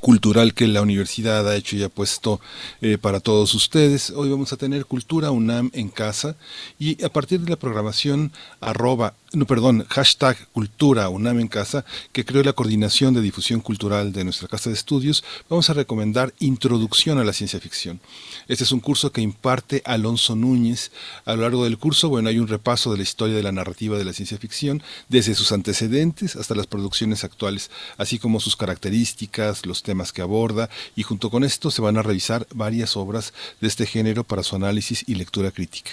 cultural 0.00 0.54
que 0.54 0.66
la 0.66 0.82
universidad 0.82 1.48
ha 1.48 1.56
hecho 1.56 1.76
y 1.76 1.82
ha 1.82 1.88
puesto 1.88 2.40
eh, 2.80 2.98
para 2.98 3.20
todos 3.20 3.54
ustedes. 3.54 4.10
Hoy 4.10 4.30
vamos 4.30 4.52
a 4.52 4.56
tener 4.56 4.86
Cultura 4.86 5.30
UNAM 5.30 5.70
en 5.74 5.88
casa 5.88 6.36
y 6.78 7.02
a 7.04 7.08
partir 7.08 7.40
de 7.40 7.50
la 7.50 7.56
programación 7.56 8.32
arroba 8.60 9.14
no, 9.34 9.46
perdón, 9.46 9.86
hashtag 9.88 10.36
Cultura 10.52 11.08
UNAM 11.08 11.40
en 11.40 11.48
Casa, 11.48 11.86
que 12.12 12.24
creó 12.24 12.42
la 12.42 12.52
Coordinación 12.52 13.14
de 13.14 13.22
Difusión 13.22 13.60
Cultural 13.60 14.12
de 14.12 14.24
nuestra 14.24 14.46
Casa 14.46 14.68
de 14.68 14.74
Estudios, 14.74 15.24
vamos 15.48 15.70
a 15.70 15.72
recomendar 15.72 16.34
Introducción 16.38 17.18
a 17.18 17.24
la 17.24 17.32
Ciencia 17.32 17.58
Ficción. 17.58 18.00
Este 18.48 18.64
es 18.64 18.72
un 18.72 18.80
curso 18.80 19.10
que 19.10 19.22
imparte 19.22 19.80
Alonso 19.86 20.36
Núñez. 20.36 20.92
A 21.24 21.34
lo 21.34 21.42
largo 21.42 21.64
del 21.64 21.78
curso, 21.78 22.10
bueno, 22.10 22.28
hay 22.28 22.38
un 22.38 22.48
repaso 22.48 22.90
de 22.90 22.98
la 22.98 23.02
historia 23.04 23.34
de 23.34 23.42
la 23.42 23.52
narrativa 23.52 23.96
de 23.96 24.04
la 24.04 24.12
ciencia 24.12 24.36
ficción, 24.36 24.82
desde 25.08 25.34
sus 25.34 25.52
antecedentes 25.52 26.36
hasta 26.36 26.54
las 26.54 26.66
producciones 26.66 27.24
actuales, 27.24 27.70
así 27.96 28.18
como 28.18 28.38
sus 28.38 28.56
características, 28.56 29.64
los 29.64 29.81
temas 29.82 30.12
que 30.12 30.22
aborda, 30.22 30.70
y 30.96 31.02
junto 31.02 31.30
con 31.30 31.44
esto 31.44 31.70
se 31.70 31.82
van 31.82 31.96
a 31.96 32.02
revisar 32.02 32.46
varias 32.54 32.96
obras 32.96 33.32
de 33.60 33.68
este 33.68 33.86
género 33.86 34.24
para 34.24 34.42
su 34.42 34.56
análisis 34.56 35.04
y 35.06 35.14
lectura 35.14 35.50
crítica. 35.50 35.92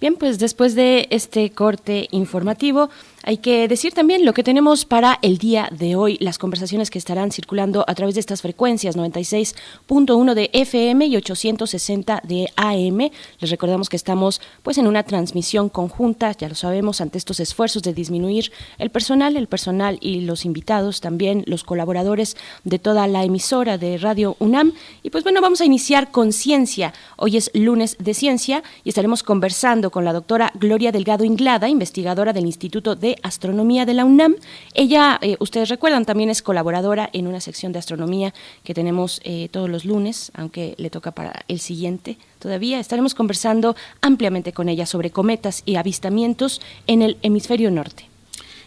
Bien, 0.01 0.15
pues 0.15 0.39
después 0.39 0.77
de 0.77 1.09
este 1.11 1.51
corte 1.51 2.09
informativo, 2.13 2.89
hay 3.25 3.39
que 3.39 3.67
decir 3.69 3.93
también 3.93 4.25
lo 4.25 4.33
que 4.33 4.43
tenemos 4.43 4.85
para 4.85 5.19
el 5.23 5.39
día 5.39 5.69
de 5.73 5.97
hoy, 5.97 6.17
las 6.21 6.39
conversaciones 6.39 6.91
que 6.91 6.99
estarán 6.99 7.33
circulando 7.33 7.85
a 7.89 7.95
través 7.95 8.15
de 8.15 8.21
estas 8.21 8.43
frecuencias 8.43 8.97
96.1 8.97 10.35
de 10.35 10.51
FM 10.53 11.07
y 11.07 11.17
860 11.17 12.23
de 12.25 12.49
AM. 12.57 13.11
Les 13.41 13.51
recordamos 13.51 13.89
que 13.89 13.97
estamos 13.97 14.41
pues 14.63 14.79
en 14.79 14.87
una 14.87 15.03
transmisión 15.03 15.69
conjunta, 15.69 16.33
ya 16.33 16.49
lo 16.49 16.55
sabemos, 16.55 17.01
ante 17.01 17.19
estos 17.19 17.41
esfuerzos 17.41 17.83
de 17.83 17.93
disminuir 17.93 18.53
el 18.79 18.91
personal, 18.91 19.37
el 19.37 19.49
personal 19.49 19.99
y 20.01 20.21
los 20.21 20.45
invitados, 20.45 21.01
también 21.01 21.43
los 21.47 21.65
colaboradores 21.65 22.37
de 22.65 22.79
toda 22.79 23.07
la 23.09 23.25
emisora 23.25 23.79
de 23.79 23.99
Radio 23.99 24.37
UNAM. 24.39 24.73
Y 25.03 25.11
pues 25.11 25.25
bueno, 25.25 25.41
vamos 25.41 25.61
a 25.61 25.65
iniciar 25.65 26.11
con 26.11 26.33
ciencia. 26.33 26.95
Hoy 27.17 27.37
es 27.37 27.51
lunes 27.53 27.97
de 27.99 28.15
ciencia 28.15 28.63
y 28.85 28.91
estaremos 28.91 29.23
conversando 29.23 29.91
con 29.91 30.05
la 30.05 30.13
doctora 30.13 30.53
Gloria 30.55 30.93
Delgado 30.93 31.25
Inglada, 31.25 31.69
investigadora 31.69 32.33
del 32.33 32.47
Instituto 32.47 32.95
de 32.95 33.08
Astronomía 33.23 33.87
de 33.87 33.95
la 33.95 34.05
UNAM. 34.05 34.37
Ella, 34.75 35.19
eh, 35.23 35.37
ustedes 35.41 35.69
recuerdan, 35.69 36.05
también 36.05 36.31
es 36.31 36.43
colaboradora 36.43 37.09
en 37.13 37.27
una 37.27 37.41
sección 37.41 37.73
de 37.73 37.79
astronomía 37.79 38.35
que 38.65 38.75
tenemos 38.75 39.21
eh, 39.25 39.49
todos 39.51 39.71
los 39.71 39.85
lunes, 39.85 40.31
aunque 40.35 40.75
le 40.79 40.91
toca 40.91 41.13
para 41.13 41.45
el 41.49 41.61
siguiente 41.61 42.19
todavía. 42.39 42.81
Estaremos 42.81 43.15
conversando 43.15 43.77
ampliamente 44.01 44.53
con 44.53 44.69
ella 44.69 44.87
sobre 44.87 45.11
cometas 45.11 45.63
y 45.65 45.77
avistamientos 45.77 46.61
en 46.87 47.03
el 47.03 47.17
hemisferio 47.23 47.71
norte. 47.71 48.09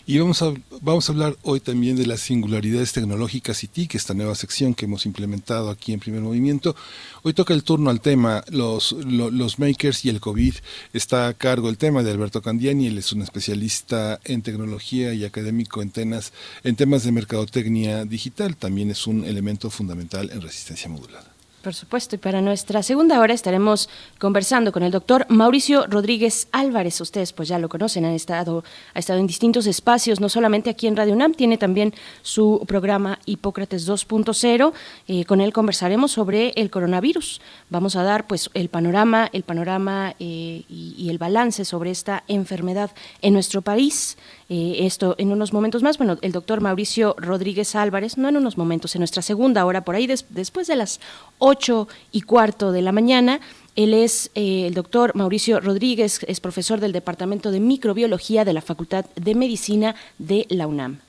Y 0.08 0.17
vamos 0.17 0.41
a, 0.41 0.51
vamos 0.81 1.08
a 1.08 1.12
hablar 1.12 1.38
hoy 1.43 1.60
también 1.60 1.96
de 1.96 2.08
las 2.08 2.22
singularidades 2.22 2.91
tecnológicas 2.91 3.63
y 3.63 3.67
TIC, 3.67 3.96
esta 3.96 4.15
nueva 4.15 4.34
sección 4.34 4.74
que 4.74 4.86
hemos 4.86 5.05
implementado 5.05 5.70
aquí 5.70 5.93
en 5.93 6.00
Primer 6.00 6.22
Movimiento. 6.22 6.75
Hoy 7.22 7.34
toca 7.34 7.53
el 7.53 7.63
turno 7.63 7.91
al 7.91 8.01
tema, 8.01 8.43
los, 8.50 8.93
los, 8.93 9.60
makers 9.60 10.03
y 10.05 10.10
el 10.10 10.20
COVID. 10.20 10.55
Está 10.93 11.27
a 11.27 11.34
cargo 11.34 11.70
el 11.70 11.77
tema 11.77 12.01
de 12.01 12.12
Alberto 12.12 12.41
Candiani, 12.41 12.88
él 12.88 12.98
es 12.98 13.13
un 13.13 13.22
especialista 13.22 14.20
en 14.24 14.41
tecnología 14.41 15.13
y 15.13 15.24
académico 15.24 15.84
en, 15.84 15.91
temas, 15.91 16.34
en 16.63 16.75
temas 16.75 17.03
de 17.03 17.12
mercadotecnia 17.12 18.03
digital. 18.05 18.58
También 18.58 18.89
es 18.89 19.05
un 19.05 19.24
elemento 19.24 19.70
fundamental 19.70 20.31
en 20.31 20.41
resistencia 20.41 20.89
modulada. 20.89 21.31
Por 21.62 21.75
supuesto, 21.75 22.15
y 22.15 22.18
para 22.18 22.41
nuestra 22.41 22.82
segunda 22.82 23.20
hora 23.20 23.36
estaremos 23.36 23.88
conversando 24.18 24.72
con 24.72 24.82
el 24.82 24.91
doctor 24.91 25.27
Mauricio 25.30 25.86
Rodríguez 25.86 26.48
Álvarez. 26.51 27.00
Ustedes 27.01 27.34
pues 27.34 27.50
ya 27.50 27.60
lo 27.60 27.70
conocen, 27.70 28.03
han 28.03 28.13
estado, 28.13 28.63
ha 28.96 29.00
estado 29.00 29.20
en 29.20 29.27
distintos 29.27 29.68
espacios, 29.68 30.20
no 30.20 30.27
solamente 30.27 30.72
aquí 30.72 30.88
en 30.88 30.96
Radio 30.96 31.13
UNAM, 31.13 31.34
tiene 31.36 31.60
también 31.60 31.94
su 32.24 32.63
programa 32.68 33.20
Hipócrates 33.25 33.88
2.0. 33.88 34.74
Eh, 35.08 35.25
con 35.25 35.39
él 35.39 35.53
conversaremos 35.53 36.12
sobre 36.12 36.50
el 36.56 36.72
coronavirus. 36.72 37.41
Vamos 37.70 37.96
a 37.96 38.01
dar 38.01 38.25
pues 38.25 38.50
el 38.56 38.70
panorama, 38.70 39.30
el 39.32 39.44
panorama 39.44 40.15
eh, 40.20 40.63
y, 40.68 41.10
el 41.12 41.20
balance 41.20 41.63
sobre 41.63 41.91
esta 41.91 42.24
enfermedad 42.27 42.89
en 43.22 43.34
nuestro 43.34 43.62
país. 43.62 44.18
Eh, 44.50 44.86
esto 44.86 45.15
en 45.18 45.32
unos 45.32 45.53
momentos 45.53 45.84
más. 45.84 45.98
Bueno, 45.98 46.18
el 46.22 46.32
doctor 46.32 46.60
Mauricio 46.60 47.15
Rodríguez 47.18 47.75
Álvarez, 47.75 48.18
no 48.18 48.30
en 48.30 48.38
unos 48.38 48.58
momentos, 48.58 48.96
en 48.96 49.00
nuestra 49.00 49.22
segunda 49.22 49.63
hora, 49.65 49.86
por 49.86 49.96
ahí 49.96 50.08
después 50.08 50.68
de 50.68 50.75
las 50.75 51.00
ocho 51.41 51.89
y 52.12 52.21
cuarto 52.21 52.71
de 52.71 52.81
la 52.81 52.93
mañana. 52.93 53.41
Él 53.75 53.93
es 53.93 54.31
eh, 54.36 54.67
el 54.67 54.74
doctor 54.74 55.13
Mauricio 55.15 55.60
Rodríguez, 55.60 56.19
es 56.27 56.39
profesor 56.39 56.79
del 56.79 56.91
Departamento 56.91 57.51
de 57.51 57.60
Microbiología 57.60 58.45
de 58.45 58.53
la 58.53 58.62
Facultad 58.62 59.05
de 59.15 59.36
Medicina 59.36 59.95
de 60.17 60.45
la 60.50 60.67
UNAM. 60.67 61.00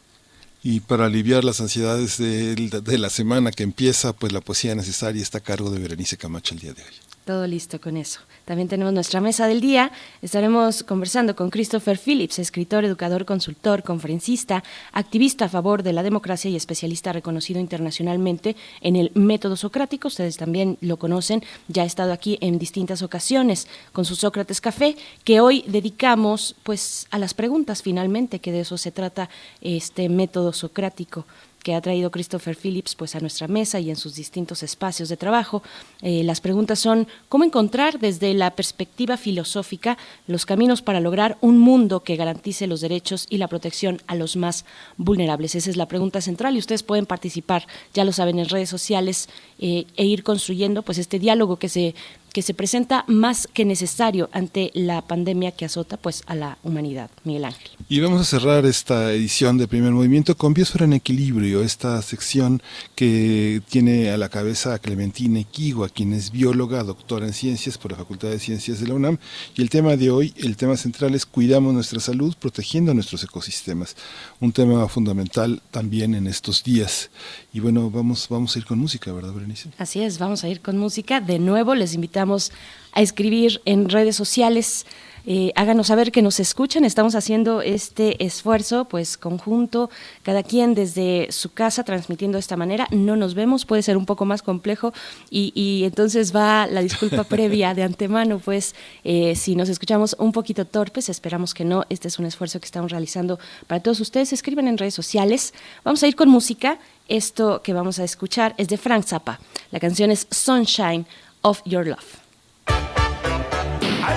Y 0.64 0.80
para 0.80 1.06
aliviar 1.06 1.44
las 1.44 1.60
ansiedades 1.60 2.18
de, 2.18 2.54
de 2.54 2.98
la 2.98 3.10
semana 3.10 3.50
que 3.50 3.64
empieza, 3.64 4.12
pues 4.12 4.32
la 4.32 4.40
poesía 4.40 4.74
necesaria 4.74 5.20
está 5.20 5.38
a 5.38 5.40
cargo 5.42 5.70
de 5.70 5.80
Berenice 5.80 6.16
Camacho 6.16 6.54
el 6.54 6.60
día 6.60 6.72
de 6.72 6.82
hoy. 6.82 7.11
Todo 7.24 7.46
listo 7.46 7.80
con 7.80 7.96
eso. 7.96 8.18
También 8.44 8.66
tenemos 8.66 8.92
nuestra 8.92 9.20
mesa 9.20 9.46
del 9.46 9.60
día. 9.60 9.92
Estaremos 10.22 10.82
conversando 10.82 11.36
con 11.36 11.50
Christopher 11.50 11.96
Phillips, 11.96 12.40
escritor, 12.40 12.84
educador, 12.84 13.24
consultor, 13.24 13.84
conferencista, 13.84 14.64
activista 14.92 15.44
a 15.44 15.48
favor 15.48 15.84
de 15.84 15.92
la 15.92 16.02
democracia 16.02 16.50
y 16.50 16.56
especialista 16.56 17.12
reconocido 17.12 17.60
internacionalmente 17.60 18.56
en 18.80 18.96
el 18.96 19.12
método 19.14 19.54
socrático. 19.54 20.08
Ustedes 20.08 20.36
también 20.36 20.78
lo 20.80 20.96
conocen, 20.96 21.44
ya 21.68 21.84
ha 21.84 21.86
estado 21.86 22.12
aquí 22.12 22.38
en 22.40 22.58
distintas 22.58 23.02
ocasiones 23.02 23.68
con 23.92 24.04
su 24.04 24.16
Sócrates 24.16 24.60
Café, 24.60 24.96
que 25.22 25.38
hoy 25.38 25.64
dedicamos 25.68 26.56
pues 26.64 27.06
a 27.12 27.20
las 27.20 27.34
preguntas 27.34 27.82
finalmente, 27.82 28.40
que 28.40 28.50
de 28.50 28.60
eso 28.60 28.76
se 28.76 28.90
trata 28.90 29.30
este 29.60 30.08
método 30.08 30.52
socrático 30.52 31.24
que 31.62 31.74
ha 31.74 31.80
traído 31.80 32.10
Christopher 32.10 32.56
Phillips 32.56 32.94
pues 32.94 33.14
a 33.14 33.20
nuestra 33.20 33.48
mesa 33.48 33.80
y 33.80 33.90
en 33.90 33.96
sus 33.96 34.14
distintos 34.14 34.62
espacios 34.62 35.08
de 35.08 35.16
trabajo. 35.16 35.62
Eh, 36.00 36.22
las 36.24 36.40
preguntas 36.40 36.78
son 36.78 37.06
cómo 37.28 37.44
encontrar 37.44 37.98
desde 37.98 38.34
la 38.34 38.50
perspectiva 38.50 39.16
filosófica 39.16 39.98
los 40.26 40.46
caminos 40.46 40.82
para 40.82 41.00
lograr 41.00 41.38
un 41.40 41.58
mundo 41.58 42.00
que 42.00 42.16
garantice 42.16 42.66
los 42.66 42.80
derechos 42.80 43.26
y 43.30 43.38
la 43.38 43.48
protección 43.48 44.00
a 44.06 44.14
los 44.14 44.36
más 44.36 44.64
vulnerables. 44.96 45.54
Esa 45.54 45.70
es 45.70 45.76
la 45.76 45.88
pregunta 45.88 46.20
central 46.20 46.56
y 46.56 46.58
ustedes 46.58 46.82
pueden 46.82 47.06
participar, 47.06 47.66
ya 47.94 48.04
lo 48.04 48.12
saben, 48.12 48.38
en 48.38 48.48
redes 48.48 48.68
sociales 48.68 49.28
eh, 49.58 49.86
e 49.96 50.04
ir 50.04 50.22
construyendo 50.22 50.82
pues 50.82 50.98
este 50.98 51.18
diálogo 51.18 51.56
que 51.56 51.68
se 51.68 51.94
que 52.32 52.42
se 52.42 52.54
presenta 52.54 53.04
más 53.06 53.48
que 53.52 53.64
necesario 53.64 54.28
ante 54.32 54.70
la 54.74 55.02
pandemia 55.02 55.52
que 55.52 55.64
azota 55.64 55.96
pues 55.96 56.22
a 56.26 56.34
la 56.34 56.58
humanidad. 56.62 57.10
Miguel 57.24 57.44
Ángel. 57.44 57.70
Y 57.88 58.00
vamos 58.00 58.20
a 58.20 58.24
cerrar 58.24 58.64
esta 58.66 59.12
edición 59.12 59.58
de 59.58 59.68
Primer 59.68 59.92
Movimiento 59.92 60.36
con 60.36 60.54
Biosfera 60.54 60.84
en 60.84 60.94
Equilibrio, 60.94 61.62
esta 61.62 62.00
sección 62.02 62.62
que 62.94 63.62
tiene 63.68 64.10
a 64.10 64.16
la 64.16 64.28
cabeza 64.28 64.74
a 64.74 64.78
Clementina 64.78 65.40
Equigua, 65.40 65.88
quien 65.88 66.12
es 66.12 66.30
bióloga, 66.30 66.82
doctora 66.84 67.26
en 67.26 67.32
ciencias 67.32 67.78
por 67.78 67.92
la 67.92 67.98
Facultad 67.98 68.28
de 68.28 68.38
Ciencias 68.38 68.80
de 68.80 68.88
la 68.88 68.94
UNAM. 68.94 69.18
Y 69.54 69.62
el 69.62 69.70
tema 69.70 69.96
de 69.96 70.10
hoy, 70.10 70.34
el 70.36 70.56
tema 70.56 70.76
central 70.76 71.14
es 71.14 71.26
Cuidamos 71.26 71.74
nuestra 71.74 72.00
salud 72.00 72.34
protegiendo 72.38 72.94
nuestros 72.94 73.22
ecosistemas. 73.24 73.96
Un 74.40 74.52
tema 74.52 74.88
fundamental 74.88 75.62
también 75.70 76.14
en 76.14 76.26
estos 76.26 76.64
días. 76.64 77.10
Y 77.54 77.60
bueno, 77.60 77.90
vamos, 77.90 78.28
vamos 78.30 78.56
a 78.56 78.58
ir 78.58 78.64
con 78.64 78.78
música, 78.78 79.12
¿verdad, 79.12 79.32
Berenice? 79.32 79.68
Así 79.76 80.00
es, 80.02 80.18
vamos 80.18 80.42
a 80.42 80.48
ir 80.48 80.62
con 80.62 80.78
música. 80.78 81.20
De 81.20 81.38
nuevo 81.38 81.74
les 81.74 81.92
invitamos 81.94 82.50
a 82.92 83.02
escribir 83.02 83.60
en 83.66 83.90
redes 83.90 84.16
sociales. 84.16 84.86
Eh, 85.24 85.52
háganos 85.54 85.88
saber 85.88 86.10
que 86.10 86.22
nos 86.22 86.40
escuchan. 86.40 86.84
Estamos 86.84 87.14
haciendo 87.14 87.62
este 87.62 88.24
esfuerzo, 88.24 88.86
pues 88.86 89.16
conjunto, 89.16 89.90
cada 90.22 90.42
quien 90.42 90.74
desde 90.74 91.28
su 91.30 91.52
casa 91.52 91.84
transmitiendo 91.84 92.36
de 92.36 92.40
esta 92.40 92.56
manera. 92.56 92.88
No 92.90 93.16
nos 93.16 93.34
vemos, 93.34 93.64
puede 93.64 93.82
ser 93.82 93.96
un 93.96 94.06
poco 94.06 94.24
más 94.24 94.42
complejo 94.42 94.92
y, 95.30 95.82
entonces 95.84 96.34
va 96.34 96.66
la 96.66 96.82
disculpa 96.82 97.24
previa 97.24 97.74
de 97.74 97.82
antemano, 97.82 98.38
pues 98.38 98.74
eh, 99.04 99.36
si 99.36 99.54
nos 99.56 99.68
escuchamos 99.68 100.16
un 100.18 100.32
poquito 100.32 100.64
torpes, 100.64 101.08
esperamos 101.08 101.54
que 101.54 101.64
no. 101.64 101.84
Este 101.88 102.08
es 102.08 102.18
un 102.18 102.26
esfuerzo 102.26 102.58
que 102.60 102.66
estamos 102.66 102.90
realizando 102.90 103.38
para 103.66 103.82
todos 103.82 104.00
ustedes. 104.00 104.32
Escriban 104.32 104.68
en 104.68 104.78
redes 104.78 104.94
sociales. 104.94 105.54
Vamos 105.84 106.02
a 106.02 106.08
ir 106.08 106.16
con 106.16 106.28
música. 106.28 106.78
Esto 107.08 107.62
que 107.62 107.72
vamos 107.72 107.98
a 107.98 108.04
escuchar 108.04 108.54
es 108.58 108.68
de 108.68 108.76
Frank 108.78 109.04
Zappa. 109.04 109.38
La 109.70 109.80
canción 109.80 110.10
es 110.10 110.26
Sunshine 110.30 111.06
of 111.42 111.60
Your 111.64 111.86
Love. 111.86 112.18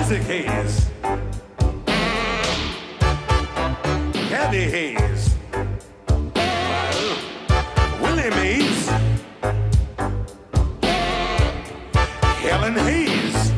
Isaac 0.00 0.22
Hayes. 0.28 0.88
Kathy 4.30 4.64
Hayes. 4.64 5.36
Willie 8.00 8.30
Mays. 8.30 8.90
Helen 12.42 12.76
Hayes. 12.76 13.52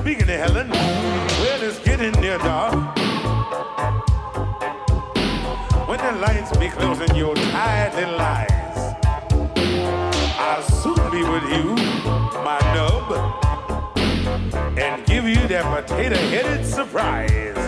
Speaking 0.00 0.22
of 0.22 0.28
Helen, 0.28 0.70
well, 0.70 1.62
it's 1.62 1.78
getting 1.80 2.12
near 2.20 2.38
dark. 2.38 2.81
Lights 6.22 6.56
be 6.56 6.68
closing 6.68 7.16
your 7.16 7.34
tired 7.34 7.94
little 7.96 8.20
eyes. 8.20 8.48
with 11.34 11.46
you, 11.50 11.74
my 12.48 12.60
nub, 12.76 13.08
and 14.78 15.04
give 15.04 15.24
you 15.24 15.48
that 15.48 15.64
potato 15.74 16.14
headed 16.14 16.64
surprise. 16.64 17.58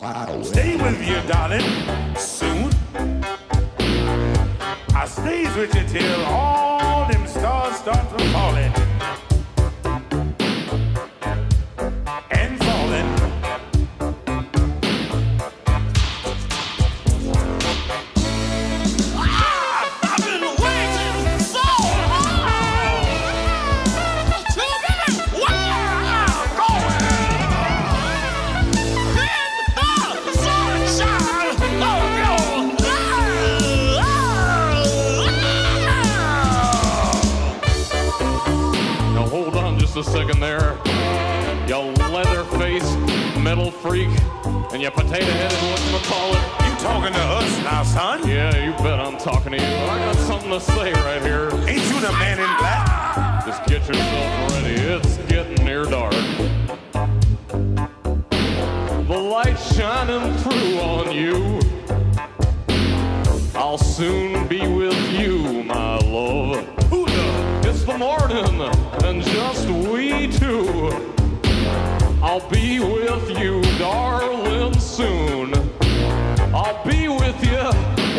I'll 0.00 0.44
stay 0.44 0.76
with 0.76 1.06
you, 1.06 1.20
darling, 1.28 1.68
soon. 2.16 2.70
I 4.94 5.04
stays 5.06 5.54
with 5.56 5.74
you 5.74 5.84
till 5.88 6.24
all 6.24 6.81
start 7.72 8.18
to 8.18 8.24
falling. 8.28 9.21
A 40.02 40.10
second 40.10 40.40
there. 40.40 40.76
You 41.68 41.92
leather 42.10 42.44
face, 42.58 42.96
metal 43.38 43.70
freak, 43.70 44.08
and 44.72 44.82
you 44.82 44.90
potato 44.90 45.30
headed 45.30 45.58
whatchamacallit. 45.58 46.42
You 46.66 46.76
talking 46.80 47.12
to 47.12 47.20
us 47.20 47.58
now, 47.62 47.82
son? 47.84 48.28
Yeah, 48.28 48.64
you 48.64 48.72
bet 48.82 48.98
I'm 48.98 49.16
talking 49.18 49.52
to 49.52 49.58
you. 49.58 49.64
I 49.64 49.98
got 49.98 50.16
something 50.16 50.50
to 50.50 50.60
say 50.60 50.92
right 50.92 51.22
here. 51.22 51.50
Ain't 51.68 51.84
you 51.84 52.00
the 52.00 52.12
man 52.12 52.38
in 52.38 52.58
black? 52.58 53.46
Just 53.46 53.64
get 53.66 53.86
yourself 53.86 54.52
ready. 54.52 54.74
It's 54.74 55.18
getting 55.30 55.64
near 55.64 55.84
dark. 55.84 56.14
The 59.06 59.18
light's 59.18 59.76
shining 59.76 60.36
through 60.38 60.80
on 60.80 61.12
you. 61.12 61.60
I'll 63.54 63.78
soon 63.78 64.48
be 64.48 64.66
with 64.66 65.12
you, 65.12 65.62
my 65.62 65.98
love. 65.98 66.71
The 67.92 67.98
morning, 67.98 68.60
and 69.04 69.22
just 69.22 69.68
we 69.68 70.26
two. 70.26 70.88
I'll 72.22 72.48
be 72.48 72.80
with 72.80 73.38
you, 73.38 73.60
darling, 73.78 74.72
soon. 74.78 75.52
I'll 76.54 76.82
be 76.86 77.08
with 77.08 77.44
you 77.44 77.70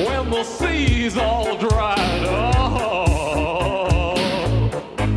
when 0.06 0.30
the 0.30 0.44
sea's 0.44 1.18
all 1.18 1.58
dried 1.58 2.24
up. 2.24 4.16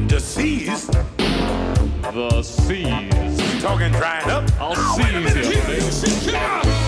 The 0.08 0.20
seas? 0.20 0.86
The 0.86 2.42
seas. 2.42 3.54
You 3.54 3.60
talking 3.60 3.92
drying 3.92 4.30
up? 4.30 4.50
I'll 4.58 4.74
seize 4.74 5.36
you, 5.36 5.62
baby. 5.62 6.85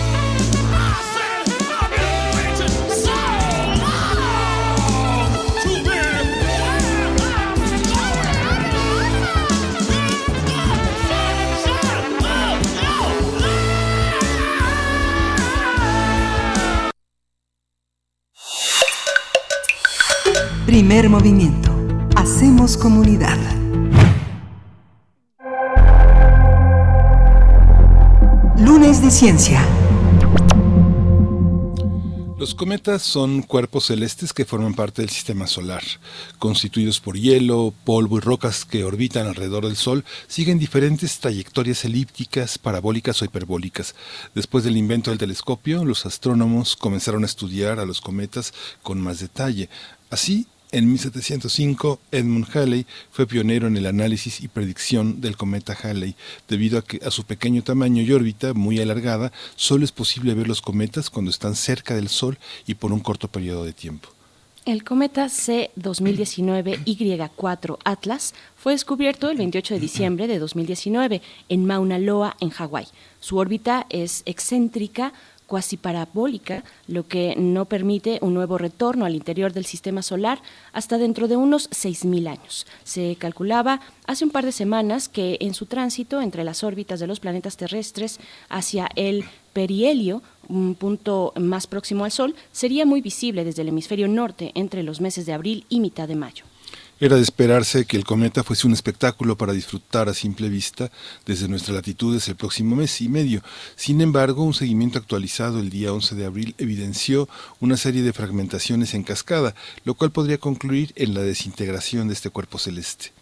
Primer 20.65 21.09
movimiento. 21.09 21.71
Hacemos 22.15 22.77
comunidad. 22.77 23.37
Lunes 28.57 29.01
de 29.01 29.11
Ciencia. 29.11 29.61
Los 32.39 32.55
cometas 32.55 33.01
son 33.01 33.41
cuerpos 33.41 33.87
celestes 33.87 34.31
que 34.31 34.45
forman 34.45 34.73
parte 34.73 35.01
del 35.01 35.09
sistema 35.09 35.45
solar. 35.45 35.83
Constituidos 36.37 37.01
por 37.01 37.17
hielo, 37.17 37.73
polvo 37.83 38.17
y 38.17 38.21
rocas 38.21 38.63
que 38.63 38.85
orbitan 38.85 39.27
alrededor 39.27 39.65
del 39.65 39.75
Sol, 39.75 40.05
siguen 40.27 40.57
diferentes 40.57 41.19
trayectorias 41.19 41.83
elípticas, 41.83 42.57
parabólicas 42.57 43.21
o 43.21 43.25
hiperbólicas. 43.25 43.93
Después 44.35 44.63
del 44.63 44.77
invento 44.77 45.09
del 45.09 45.19
telescopio, 45.19 45.83
los 45.83 46.05
astrónomos 46.05 46.77
comenzaron 46.77 47.23
a 47.23 47.25
estudiar 47.25 47.77
a 47.77 47.85
los 47.85 47.99
cometas 47.99 48.53
con 48.83 49.01
más 49.01 49.19
detalle. 49.19 49.67
Así, 50.09 50.47
en 50.71 50.87
1705, 50.87 51.99
Edmund 52.11 52.47
Halley 52.53 52.85
fue 53.11 53.25
pionero 53.25 53.67
en 53.67 53.75
el 53.75 53.87
análisis 53.87 54.41
y 54.41 54.47
predicción 54.47 55.19
del 55.19 55.35
cometa 55.35 55.73
Halley. 55.73 56.15
Debido 56.47 56.77
a 56.77 56.83
que 56.83 56.99
a 57.03 57.09
su 57.09 57.23
pequeño 57.23 57.63
tamaño 57.63 58.03
y 58.03 58.11
órbita 58.11 58.53
muy 58.53 58.79
alargada, 58.79 59.31
solo 59.55 59.83
es 59.83 59.91
posible 59.91 60.35
ver 60.35 60.47
los 60.47 60.61
cometas 60.61 61.09
cuando 61.09 61.31
están 61.31 61.55
cerca 61.55 61.95
del 61.95 62.07
Sol 62.07 62.37
y 62.67 62.75
por 62.75 62.93
un 62.93 62.99
corto 62.99 63.27
periodo 63.27 63.65
de 63.65 63.73
tiempo. 63.73 64.09
El 64.65 64.83
cometa 64.83 65.29
C 65.29 65.71
2019 65.77 66.81
Y4 66.85 67.79
Atlas 67.83 68.35
fue 68.55 68.73
descubierto 68.73 69.31
el 69.31 69.37
28 69.37 69.73
de 69.73 69.79
diciembre 69.79 70.27
de 70.27 70.37
2019 70.37 71.23
en 71.47 71.65
Mauna 71.65 71.97
Loa, 71.97 72.35
en 72.39 72.51
Hawái. 72.51 72.87
Su 73.19 73.37
órbita 73.37 73.87
es 73.89 74.21
excéntrica, 74.27 75.13
cuasi 75.49 75.75
parabólica, 75.75 76.63
lo 76.87 77.07
que 77.07 77.35
no 77.35 77.65
permite 77.65 78.19
un 78.21 78.35
nuevo 78.35 78.57
retorno 78.57 79.03
al 79.03 79.15
interior 79.15 79.51
del 79.51 79.65
sistema 79.65 80.01
solar 80.01 80.41
hasta 80.71 80.97
dentro 80.97 81.27
de 81.27 81.35
unos 81.35 81.69
6.000 81.71 82.29
años. 82.29 82.67
Se 82.83 83.17
calculaba 83.17 83.81
hace 84.05 84.23
un 84.23 84.31
par 84.31 84.45
de 84.45 84.51
semanas 84.53 85.09
que 85.09 85.37
en 85.41 85.53
su 85.53 85.65
tránsito 85.65 86.21
entre 86.21 86.43
las 86.43 86.63
órbitas 86.63 86.99
de 86.99 87.07
los 87.07 87.19
planetas 87.19 87.57
terrestres 87.57 88.19
hacia 88.47 88.89
el 88.95 89.25
perihelio, 89.51 90.21
un 90.47 90.75
punto 90.75 91.33
más 91.35 91.67
próximo 91.67 92.05
al 92.05 92.11
Sol, 92.11 92.35
sería 92.51 92.85
muy 92.85 93.01
visible 93.01 93.43
desde 93.43 93.63
el 93.63 93.69
hemisferio 93.69 94.07
norte 94.07 94.51
entre 94.53 94.83
los 94.83 95.01
meses 95.01 95.25
de 95.25 95.33
abril 95.33 95.65
y 95.67 95.79
mitad 95.79 96.07
de 96.07 96.15
mayo. 96.15 96.45
Era 97.01 97.15
de 97.15 97.21
esperarse 97.21 97.85
que 97.85 97.95
el 97.95 98.03
cometa 98.03 98.43
fuese 98.43 98.67
un 98.67 98.73
espectáculo 98.73 99.37
para 99.37 99.53
disfrutar 99.53 100.09
a 100.09 100.13
simple 100.13 100.49
vista 100.49 100.91
desde 101.25 101.47
nuestras 101.47 101.73
latitudes 101.73 102.27
el 102.27 102.35
próximo 102.35 102.75
mes 102.75 102.99
y 102.99 103.07
medio. 103.07 103.41
Sin 103.77 104.01
embargo, 104.01 104.43
un 104.43 104.53
seguimiento 104.53 104.99
actualizado 104.99 105.61
el 105.61 105.69
día 105.69 105.93
11 105.93 106.15
de 106.15 106.25
abril 106.25 106.55
evidenció 106.57 107.29
una 107.61 107.77
serie 107.77 108.01
de 108.01 108.11
fragmentaciones 108.11 108.93
en 108.95 109.03
cascada, 109.03 109.55
lo 109.85 109.93
cual 109.93 110.11
podría 110.11 110.39
concluir 110.39 110.91
en 110.97 111.13
la 111.13 111.21
desintegración 111.21 112.09
de 112.09 112.15
este 112.15 112.31
cuerpo 112.31 112.57
celeste. 112.57 113.13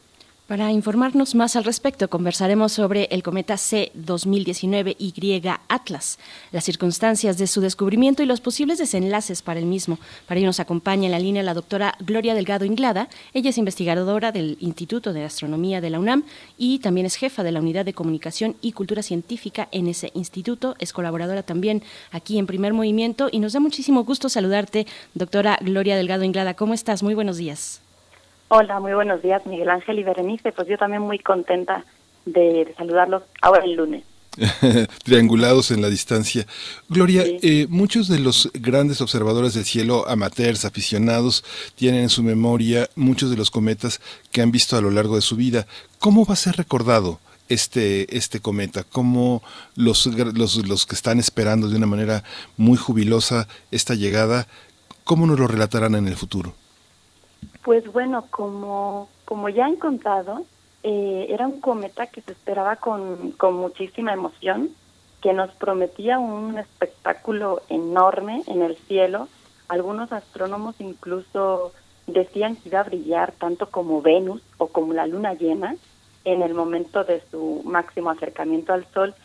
Para 0.48 0.72
informarnos 0.72 1.36
más 1.36 1.58
al 1.58 1.66
respecto, 1.66 2.10
conversaremos 2.10 2.72
sobre 2.72 3.10
el 3.12 3.22
cometa 3.22 3.58
C 3.58 3.92
2019Y 3.98 5.60
Atlas, 5.68 6.20
las 6.54 6.64
circunstancias 6.64 7.38
de 7.38 7.48
su 7.48 7.60
descubrimiento 7.60 8.24
y 8.24 8.28
los 8.28 8.40
posibles 8.40 8.78
desenlaces 8.78 9.42
para 9.42 9.60
el 9.60 9.66
mismo. 9.66 10.00
Para 10.26 10.40
ello 10.40 10.48
nos 10.48 10.62
acompaña 10.62 11.08
en 11.08 11.12
la 11.12 11.20
línea 11.20 11.44
la 11.44 11.54
doctora 11.54 11.96
Gloria 12.00 12.34
Delgado 12.34 12.64
Inglada. 12.64 13.10
Ella 13.34 13.50
es 13.50 13.58
investigadora 13.58 14.32
del 14.32 14.56
Instituto 14.62 15.12
de 15.12 15.26
Astronomía 15.26 15.82
de 15.82 15.90
la 15.90 16.00
UNAM 16.00 16.24
y 16.58 16.80
también 16.80 17.06
es 17.08 17.16
jefa 17.16 17.44
de 17.44 17.52
la 17.52 17.60
Unidad 17.60 17.84
de 17.84 17.92
Comunicación 17.92 18.56
y 18.62 18.72
Cultura 18.72 19.04
Científica 19.04 19.68
en 19.74 19.88
ese 19.88 20.12
instituto. 20.14 20.78
Es 20.80 20.94
colaboradora 20.94 21.44
también 21.44 21.84
aquí 22.12 22.40
en 22.40 22.48
Primer 22.48 22.72
Movimiento 22.72 23.28
y 23.30 23.40
nos 23.40 23.52
da 23.52 23.60
muchísimo 23.60 24.06
gusto 24.06 24.30
saludarte, 24.30 24.88
doctora 25.14 25.60
Gloria 25.60 25.98
Delgado 25.98 26.24
Inglada. 26.24 26.54
¿Cómo 26.54 26.74
estás? 26.74 27.04
Muy 27.04 27.16
buenos 27.16 27.36
días. 27.36 27.82
Hola, 28.50 28.80
muy 28.80 28.94
buenos 28.94 29.22
días, 29.22 29.46
Miguel 29.46 29.70
Ángel 29.70 30.00
y 30.00 30.04
Berenice. 30.04 30.54
Pues 30.54 30.70
yo 30.70 30.78
también 30.78 31.02
muy 31.02 31.20
contenta 31.20 31.84
de, 32.26 32.66
de 32.66 32.76
saludarlos 32.78 33.24
ahora 33.42 33.66
el 33.66 33.74
lunes. 33.74 34.04
Triangulados 35.04 35.72
en 35.72 35.82
la 35.82 35.90
distancia. 35.90 36.46
Gloria, 36.88 37.24
eh, 37.26 37.68
muchos 37.70 38.08
de 38.08 38.20
los 38.20 38.50
grandes 38.54 39.02
observadores 39.02 39.54
del 39.54 39.66
cielo, 39.66 40.08
amateurs, 40.08 40.64
aficionados, 40.64 41.44
tienen 41.76 42.04
en 42.04 42.10
su 42.10 42.24
memoria 42.24 42.90
muchos 42.96 43.30
de 43.30 43.36
los 43.36 43.52
cometas 43.52 44.00
que 44.32 44.42
han 44.42 44.52
visto 44.52 44.78
a 44.78 44.82
lo 44.82 44.92
largo 44.92 45.16
de 45.16 45.22
su 45.22 45.36
vida. 45.36 45.68
¿Cómo 46.00 46.26
va 46.26 46.34
a 46.34 46.38
ser 46.38 46.56
recordado? 46.56 47.20
Este, 47.50 48.16
este 48.16 48.42
cometa, 48.42 48.84
cómo 48.84 49.42
los, 49.76 50.06
los, 50.06 50.68
los 50.68 50.86
que 50.86 50.96
están 50.96 51.18
esperando 51.18 51.70
de 51.70 51.78
una 51.78 51.86
manera 51.86 52.26
muy 52.58 52.76
jubilosa 52.76 53.48
esta 53.72 53.96
llegada, 53.96 54.48
cómo 55.06 55.26
nos 55.26 55.40
lo 55.40 55.48
relatarán 55.48 55.96
en 55.96 56.10
el 56.10 56.18
futuro. 56.18 56.54
Pues 57.64 57.92
bueno, 57.92 58.26
como, 58.30 59.10
como 59.26 59.50
ya 59.50 59.66
han 59.66 59.76
contado, 59.76 60.46
eh, 60.84 61.28
era 61.30 61.48
un 61.48 61.60
cometa 61.60 62.08
que 62.08 62.22
se 62.22 62.32
esperaba 62.32 62.78
con, 62.78 63.32
con 63.32 63.56
muchísima 63.56 64.14
emoción, 64.14 64.70
que 65.22 65.34
nos 65.34 65.52
prometía 65.56 66.20
un 66.20 66.58
espectáculo 66.58 67.62
enorme 67.70 68.44
en 68.48 68.62
el 68.62 68.78
cielo. 68.78 69.28
Algunos 69.68 70.12
astrónomos 70.12 70.80
incluso 70.80 71.74
decían 72.06 72.56
que 72.56 72.70
iba 72.70 72.80
a 72.80 72.84
brillar 72.84 73.34
tanto 73.34 73.70
como 73.70 74.02
Venus 74.02 74.42
o 74.58 74.68
como 74.68 74.94
la 74.94 75.08
luna 75.08 75.34
llena 75.34 75.76
en 76.24 76.42
el 76.42 76.54
momento 76.54 77.04
de 77.04 77.22
su 77.32 77.62
máximo 77.66 78.10
acercamiento 78.10 78.74
al 78.74 78.86
Sol. 78.94 79.16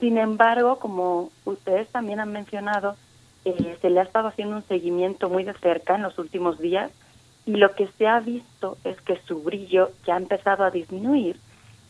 Sin 0.00 0.18
embargo, 0.18 0.78
como 0.78 1.30
ustedes 1.44 1.88
también 1.88 2.20
han 2.20 2.32
mencionado, 2.32 2.96
eh, 3.44 3.76
se 3.80 3.90
le 3.90 4.00
ha 4.00 4.04
estado 4.04 4.28
haciendo 4.28 4.56
un 4.56 4.68
seguimiento 4.68 5.28
muy 5.28 5.44
de 5.44 5.54
cerca 5.54 5.96
en 5.96 6.02
los 6.02 6.18
últimos 6.18 6.58
días 6.58 6.92
y 7.48 7.52
lo 7.52 7.74
que 7.74 7.88
se 7.96 8.06
ha 8.06 8.20
visto 8.20 8.76
es 8.84 9.00
que 9.00 9.18
su 9.26 9.42
brillo 9.42 9.90
ya 10.06 10.16
ha 10.16 10.18
empezado 10.18 10.64
a 10.64 10.70
disminuir 10.70 11.40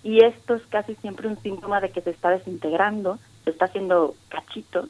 y 0.05 0.25
esto 0.25 0.55
es 0.55 0.63
casi 0.69 0.95
siempre 0.95 1.27
un 1.27 1.37
síntoma 1.43 1.81
de 1.81 1.91
que 1.91 2.01
se 2.01 2.11
está 2.11 2.31
desintegrando, 2.31 3.19
se 3.43 3.51
está 3.51 3.65
haciendo 3.65 4.15
cachito 4.29 4.87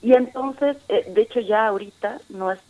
y 0.00 0.12
entonces, 0.14 0.76
eh, 0.88 1.10
de 1.12 1.22
hecho 1.22 1.40
ya 1.40 1.66
ahorita 1.66 2.20
no 2.28 2.52
es 2.52 2.60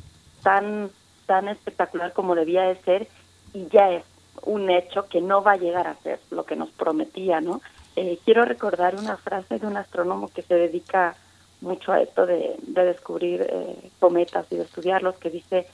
tan 0.43 0.89
tan 1.27 1.49
espectacular 1.49 2.15
como 2.15 2.35
debía 2.35 2.63
de 2.63 2.77
ser 2.77 3.07
y 3.53 3.67
ya 3.69 3.91
es 3.91 4.05
un 4.45 4.71
hecho 4.71 5.07
que 5.07 5.21
no 5.21 5.43
va 5.43 5.53
a 5.53 5.59
llegar 5.59 5.89
a 5.89 5.97
ser 5.97 6.19
lo 6.31 6.45
que 6.45 6.57
nos 6.57 6.71
prometía, 6.71 7.43
¿no? 7.43 7.61
Eh, 7.97 8.19
quiero 8.25 8.47
recordar 8.47 8.95
una 8.95 9.19
frase 9.19 9.59
de 9.59 9.67
un 9.67 9.77
astrónomo 9.77 10.29
que 10.29 10.41
se 10.41 10.55
dedica 10.55 11.15
mucho 11.61 11.93
a 11.93 12.01
esto 12.01 12.25
de, 12.25 12.57
descubrir 12.67 13.47
eh, 13.47 13.91
cometas 13.99 14.47
y 14.51 14.57
de 14.57 14.63
estudiarlos, 14.63 15.19
que 15.19 15.29
dice 15.29 15.67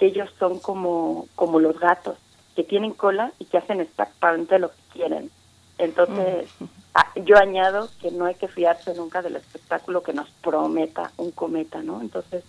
que 0.00 0.06
ellos 0.06 0.30
son 0.38 0.58
como, 0.60 1.28
como 1.36 1.60
los 1.60 1.78
gatos, 1.78 2.16
que 2.56 2.64
tienen 2.64 2.94
cola 2.94 3.32
y 3.38 3.44
que 3.44 3.58
hacen 3.58 3.82
exactamente 3.82 4.58
lo 4.58 4.70
que 4.70 4.82
quieren. 4.94 5.30
Entonces, 5.76 6.48
ah, 6.94 7.06
yo 7.26 7.36
añado 7.36 7.90
que 8.00 8.10
no 8.10 8.24
hay 8.24 8.34
que 8.34 8.48
fiarse 8.48 8.94
nunca 8.94 9.20
del 9.20 9.36
espectáculo 9.36 10.02
que 10.02 10.14
nos 10.14 10.30
prometa 10.42 11.12
un 11.18 11.32
cometa, 11.32 11.82
¿no? 11.82 12.00
Entonces, 12.00 12.44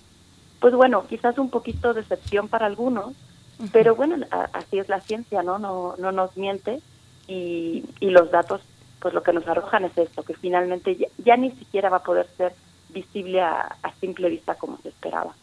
pues 0.62 0.74
bueno, 0.74 1.06
quizás 1.10 1.38
un 1.38 1.50
poquito 1.50 1.94
de 1.94 2.02
decepción 2.02 2.48
para 2.48 2.68
algunos, 2.68 3.16
pero 3.74 3.96
bueno, 3.96 4.26
así 4.54 4.80
es 4.80 4.88
la 4.88 5.02
ciencia, 5.02 5.44
¿no? 5.44 5.60
No, 5.60 5.96
no 5.98 6.14
nos 6.14 6.38
miente 6.38 6.80
y, 7.28 7.84
y 8.00 8.12
los 8.12 8.32
datos, 8.32 8.62
pues 9.02 9.14
lo 9.14 9.24
que 9.24 9.34
nos 9.34 9.46
arrojan 9.46 9.84
es 9.84 9.98
esto, 9.98 10.24
que 10.24 10.36
finalmente 10.36 10.98
ya, 11.18 11.36
ni 11.36 11.52
siquiera 11.52 11.90
va 11.90 11.98
a 11.98 12.04
poder 12.04 12.28
ser 12.38 12.54
visible 12.90 13.42
a, 13.42 13.76
simple 14.00 14.30
vista 14.30 14.56
como 14.56 14.78
se 14.78 14.90
esperaba. 14.90 15.36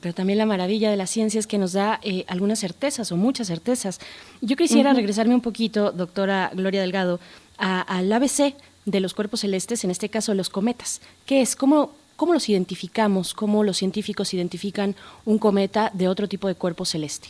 Pero 0.00 0.14
también 0.14 0.38
la 0.38 0.46
maravilla 0.46 0.90
de 0.90 0.96
la 0.96 1.06
ciencia 1.06 1.40
es 1.40 1.46
que 1.46 1.58
nos 1.58 1.72
da 1.72 1.98
eh, 2.02 2.24
algunas 2.28 2.60
certezas 2.60 3.10
o 3.10 3.16
muchas 3.16 3.48
certezas. 3.48 4.00
Yo 4.40 4.56
quisiera 4.56 4.92
regresarme 4.92 5.34
un 5.34 5.40
poquito, 5.40 5.90
doctora 5.90 6.50
Gloria 6.54 6.80
Delgado, 6.80 7.18
al 7.58 8.12
ABC 8.12 8.54
de 8.84 9.00
los 9.00 9.14
cuerpos 9.14 9.40
celestes, 9.40 9.82
en 9.82 9.90
este 9.90 10.08
caso 10.08 10.34
los 10.34 10.50
cometas. 10.50 11.00
¿Qué 11.26 11.42
es? 11.42 11.56
¿Cómo, 11.56 11.90
¿Cómo 12.14 12.32
los 12.32 12.48
identificamos? 12.48 13.34
¿Cómo 13.34 13.64
los 13.64 13.78
científicos 13.78 14.32
identifican 14.34 14.94
un 15.24 15.38
cometa 15.38 15.90
de 15.92 16.08
otro 16.08 16.28
tipo 16.28 16.46
de 16.46 16.54
cuerpo 16.54 16.84
celeste? 16.84 17.28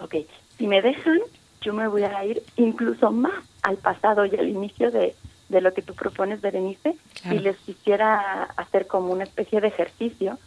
Ok, 0.00 0.16
si 0.58 0.66
me 0.66 0.82
dejan, 0.82 1.18
yo 1.62 1.72
me 1.72 1.88
voy 1.88 2.02
a 2.02 2.24
ir 2.24 2.42
incluso 2.56 3.10
más 3.10 3.44
al 3.62 3.78
pasado 3.78 4.26
y 4.26 4.36
al 4.36 4.48
inicio 4.48 4.90
de, 4.90 5.14
de 5.48 5.60
lo 5.60 5.72
que 5.72 5.82
tú 5.82 5.94
propones, 5.94 6.40
Berenice, 6.42 6.96
y 7.30 7.38
les 7.38 7.56
quisiera 7.58 8.44
hacer 8.56 8.86
como 8.86 9.12
una 9.12 9.24
especie 9.24 9.60
de 9.60 9.68
ejercicio 9.68 10.38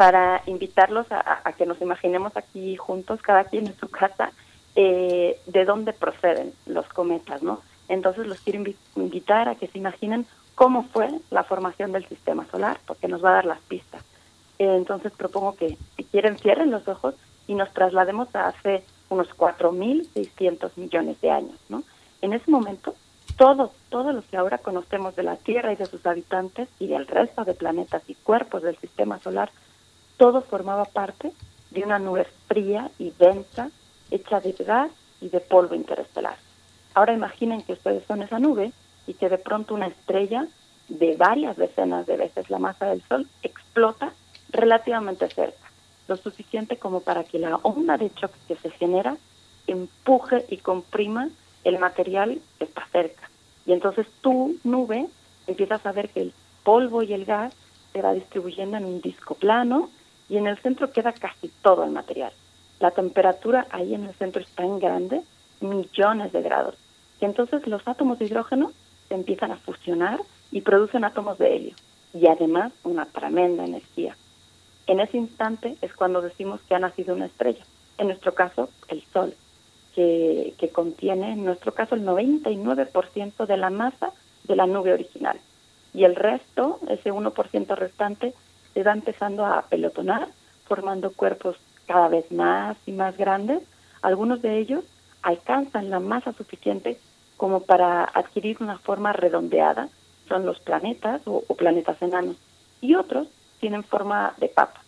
para 0.00 0.42
invitarlos 0.46 1.06
a, 1.10 1.52
que 1.58 1.66
nos 1.66 1.78
imaginemos 1.82 2.34
aquí 2.34 2.74
juntos, 2.74 3.20
cada 3.20 3.44
quien 3.44 3.66
en 3.66 3.76
su 3.76 3.90
casa, 3.90 4.32
eh, 4.74 5.38
de 5.44 5.64
dónde 5.66 5.92
proceden 5.92 6.54
los 6.64 6.86
cometas, 6.86 7.42
¿no? 7.42 7.60
Entonces 7.86 8.26
los 8.26 8.40
quiero 8.40 8.64
invitar 8.96 9.50
a 9.50 9.56
que 9.56 9.66
se 9.66 9.76
imaginen 9.76 10.24
cómo 10.54 10.84
fue 10.84 11.10
la 11.28 11.44
formación 11.44 11.92
del 11.92 12.08
sistema 12.08 12.46
solar, 12.50 12.80
porque 12.86 13.08
nos 13.08 13.22
va 13.22 13.28
a 13.28 13.34
dar 13.34 13.44
las 13.44 13.60
pistas. 13.60 14.02
Eh, 14.58 14.74
entonces 14.74 15.12
propongo 15.12 15.54
que, 15.54 15.76
si 15.98 16.04
quieren, 16.04 16.38
cierren 16.38 16.70
los 16.70 16.88
ojos 16.88 17.14
y 17.46 17.54
nos 17.54 17.70
traslademos 17.74 18.34
a 18.34 18.46
hace 18.46 18.82
unos 19.10 19.28
4.600 19.36 20.70
millones 20.76 21.20
de 21.20 21.30
años. 21.30 21.58
¿no? 21.68 21.82
En 22.22 22.32
ese 22.32 22.50
momento, 22.50 22.94
todo, 23.36 23.70
todo 23.90 24.12
lo 24.12 24.22
que 24.22 24.38
ahora 24.38 24.56
conocemos 24.56 25.14
de 25.14 25.24
la 25.24 25.36
Tierra 25.36 25.74
y 25.74 25.76
de 25.76 25.84
sus 25.84 26.06
habitantes 26.06 26.70
y 26.78 26.86
del 26.86 27.06
resto 27.06 27.44
de 27.44 27.52
planetas 27.52 28.02
y 28.08 28.14
cuerpos 28.14 28.62
del 28.62 28.78
sistema 28.78 29.18
solar, 29.18 29.50
todo 30.20 30.42
formaba 30.42 30.84
parte 30.84 31.32
de 31.70 31.82
una 31.82 31.98
nube 31.98 32.26
fría 32.46 32.90
y 32.98 33.10
densa, 33.18 33.70
hecha 34.10 34.38
de 34.38 34.52
gas 34.52 34.90
y 35.22 35.30
de 35.30 35.40
polvo 35.40 35.74
interestelar. 35.74 36.36
Ahora 36.92 37.14
imaginen 37.14 37.62
que 37.62 37.72
ustedes 37.72 38.04
son 38.06 38.22
esa 38.22 38.38
nube 38.38 38.70
y 39.06 39.14
que 39.14 39.30
de 39.30 39.38
pronto 39.38 39.72
una 39.72 39.86
estrella 39.86 40.46
de 40.88 41.16
varias 41.16 41.56
decenas 41.56 42.06
de 42.06 42.18
veces 42.18 42.50
la 42.50 42.58
masa 42.58 42.90
del 42.90 43.00
Sol 43.08 43.26
explota 43.42 44.12
relativamente 44.50 45.26
cerca, 45.30 45.70
lo 46.06 46.18
suficiente 46.18 46.76
como 46.76 47.00
para 47.00 47.24
que 47.24 47.38
la 47.38 47.56
onda 47.62 47.96
de 47.96 48.12
choque 48.12 48.38
que 48.46 48.56
se 48.56 48.70
genera 48.72 49.16
empuje 49.66 50.44
y 50.50 50.58
comprima 50.58 51.30
el 51.64 51.78
material 51.78 52.42
que 52.58 52.64
está 52.64 52.86
cerca. 52.92 53.30
Y 53.64 53.72
entonces 53.72 54.06
tu 54.20 54.58
nube 54.64 55.06
empiezas 55.46 55.86
a 55.86 55.92
ver 55.92 56.10
que 56.10 56.20
el 56.20 56.34
polvo 56.62 57.02
y 57.02 57.14
el 57.14 57.24
gas 57.24 57.54
se 57.94 58.02
va 58.02 58.12
distribuyendo 58.12 58.76
en 58.76 58.84
un 58.84 59.00
disco 59.00 59.34
plano 59.34 59.88
y 60.30 60.36
en 60.36 60.46
el 60.46 60.56
centro 60.58 60.92
queda 60.92 61.12
casi 61.12 61.48
todo 61.60 61.84
el 61.84 61.90
material. 61.90 62.32
La 62.78 62.92
temperatura 62.92 63.66
ahí 63.70 63.94
en 63.94 64.04
el 64.04 64.14
centro 64.14 64.40
es 64.40 64.48
tan 64.52 64.78
grande, 64.78 65.20
millones 65.60 66.32
de 66.32 66.40
grados. 66.40 66.76
Y 67.20 67.24
entonces 67.26 67.66
los 67.66 67.86
átomos 67.86 68.18
de 68.18 68.26
hidrógeno 68.26 68.72
se 69.08 69.14
empiezan 69.14 69.50
a 69.50 69.56
fusionar 69.56 70.20
y 70.52 70.62
producen 70.62 71.04
átomos 71.04 71.36
de 71.36 71.56
helio 71.56 71.74
y 72.14 72.26
además 72.28 72.72
una 72.84 73.06
tremenda 73.06 73.64
energía. 73.64 74.16
En 74.86 75.00
ese 75.00 75.16
instante 75.16 75.76
es 75.82 75.92
cuando 75.94 76.22
decimos 76.22 76.60
que 76.68 76.74
ha 76.74 76.78
nacido 76.78 77.14
una 77.14 77.26
estrella, 77.26 77.64
en 77.98 78.06
nuestro 78.06 78.32
caso 78.32 78.70
el 78.88 79.02
Sol, 79.12 79.34
que, 79.94 80.54
que 80.58 80.70
contiene 80.70 81.32
en 81.32 81.44
nuestro 81.44 81.74
caso 81.74 81.96
el 81.96 82.06
99% 82.06 83.46
de 83.46 83.56
la 83.56 83.70
masa 83.70 84.12
de 84.44 84.56
la 84.56 84.66
nube 84.66 84.92
original. 84.92 85.38
Y 85.92 86.04
el 86.04 86.14
resto, 86.14 86.78
ese 86.88 87.12
1% 87.12 87.76
restante, 87.76 88.32
se 88.74 88.82
va 88.82 88.92
empezando 88.92 89.44
a 89.44 89.62
pelotonar, 89.62 90.28
formando 90.66 91.12
cuerpos 91.12 91.56
cada 91.86 92.08
vez 92.08 92.30
más 92.30 92.76
y 92.86 92.92
más 92.92 93.16
grandes. 93.16 93.62
Algunos 94.02 94.42
de 94.42 94.58
ellos 94.58 94.84
alcanzan 95.22 95.90
la 95.90 96.00
masa 96.00 96.32
suficiente 96.32 96.98
como 97.36 97.60
para 97.60 98.04
adquirir 98.04 98.58
una 98.60 98.78
forma 98.78 99.12
redondeada, 99.12 99.88
son 100.28 100.44
los 100.44 100.60
planetas 100.60 101.22
o, 101.24 101.42
planetas 101.56 102.00
enanos, 102.02 102.36
y 102.82 102.94
otros 102.94 103.28
tienen 103.60 103.82
forma 103.82 104.34
de 104.38 104.48
papa, 104.48 104.82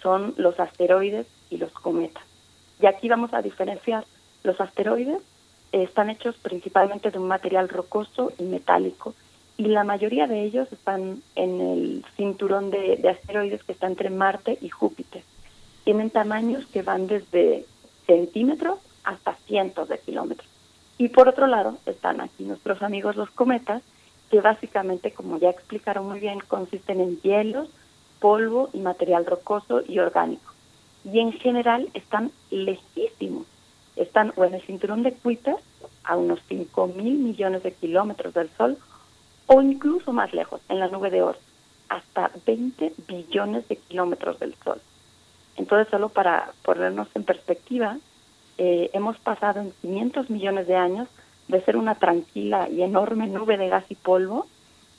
son 0.00 0.32
los 0.36 0.58
asteroides 0.60 1.26
y 1.50 1.56
los 1.56 1.72
cometas. 1.72 2.22
Y 2.80 2.86
aquí 2.86 3.08
vamos 3.08 3.34
a 3.34 3.42
diferenciar, 3.42 4.04
los 4.44 4.60
asteroides 4.60 5.20
están 5.72 6.08
hechos 6.08 6.36
principalmente 6.36 7.10
de 7.10 7.18
un 7.18 7.26
material 7.26 7.68
rocoso 7.68 8.32
y 8.38 8.44
metálico, 8.44 9.14
y 9.58 9.64
la 9.64 9.82
mayoría 9.82 10.28
de 10.28 10.44
ellos 10.44 10.72
están 10.72 11.20
en 11.34 11.60
el 11.60 12.04
cinturón 12.16 12.70
de, 12.70 12.96
de 12.96 13.10
asteroides 13.10 13.64
que 13.64 13.72
está 13.72 13.88
entre 13.88 14.08
Marte 14.08 14.56
y 14.62 14.68
Júpiter. 14.68 15.24
Tienen 15.82 16.10
tamaños 16.10 16.64
que 16.66 16.82
van 16.82 17.08
desde 17.08 17.66
centímetros 18.06 18.78
hasta 19.02 19.34
cientos 19.46 19.88
de 19.88 19.98
kilómetros. 19.98 20.48
Y 20.96 21.08
por 21.08 21.28
otro 21.28 21.48
lado 21.48 21.76
están 21.86 22.20
aquí 22.20 22.44
nuestros 22.44 22.82
amigos 22.82 23.16
los 23.16 23.30
cometas, 23.30 23.82
que 24.30 24.40
básicamente, 24.40 25.10
como 25.10 25.38
ya 25.38 25.50
explicaron 25.50 26.06
muy 26.06 26.20
bien, 26.20 26.38
consisten 26.46 27.00
en 27.00 27.20
hielos, 27.20 27.68
polvo 28.20 28.70
y 28.72 28.78
material 28.78 29.26
rocoso 29.26 29.82
y 29.88 29.98
orgánico. 29.98 30.52
Y 31.04 31.18
en 31.18 31.32
general 31.32 31.88
están 31.94 32.30
lejísimos. 32.50 33.46
Están 33.96 34.32
o 34.36 34.44
en 34.44 34.54
el 34.54 34.62
cinturón 34.62 35.02
de 35.02 35.14
Kuiper, 35.14 35.56
a 36.04 36.16
unos 36.16 36.40
5 36.48 36.86
mil 36.88 37.18
millones 37.18 37.64
de 37.64 37.72
kilómetros 37.72 38.34
del 38.34 38.50
Sol, 38.50 38.78
o 39.48 39.62
incluso 39.62 40.12
más 40.12 40.32
lejos, 40.32 40.60
en 40.68 40.78
la 40.78 40.88
nube 40.88 41.10
de 41.10 41.22
Oort, 41.22 41.40
hasta 41.88 42.30
20 42.46 42.92
billones 43.08 43.66
de 43.66 43.76
kilómetros 43.76 44.38
del 44.38 44.54
Sol. 44.62 44.80
Entonces, 45.56 45.88
solo 45.90 46.10
para 46.10 46.52
ponernos 46.62 47.08
en 47.14 47.24
perspectiva, 47.24 47.96
eh, 48.58 48.90
hemos 48.92 49.18
pasado 49.18 49.60
en 49.60 49.72
500 49.82 50.30
millones 50.30 50.66
de 50.66 50.76
años 50.76 51.08
de 51.48 51.62
ser 51.62 51.76
una 51.76 51.94
tranquila 51.94 52.68
y 52.68 52.82
enorme 52.82 53.26
nube 53.26 53.56
de 53.56 53.68
gas 53.68 53.84
y 53.88 53.94
polvo 53.94 54.46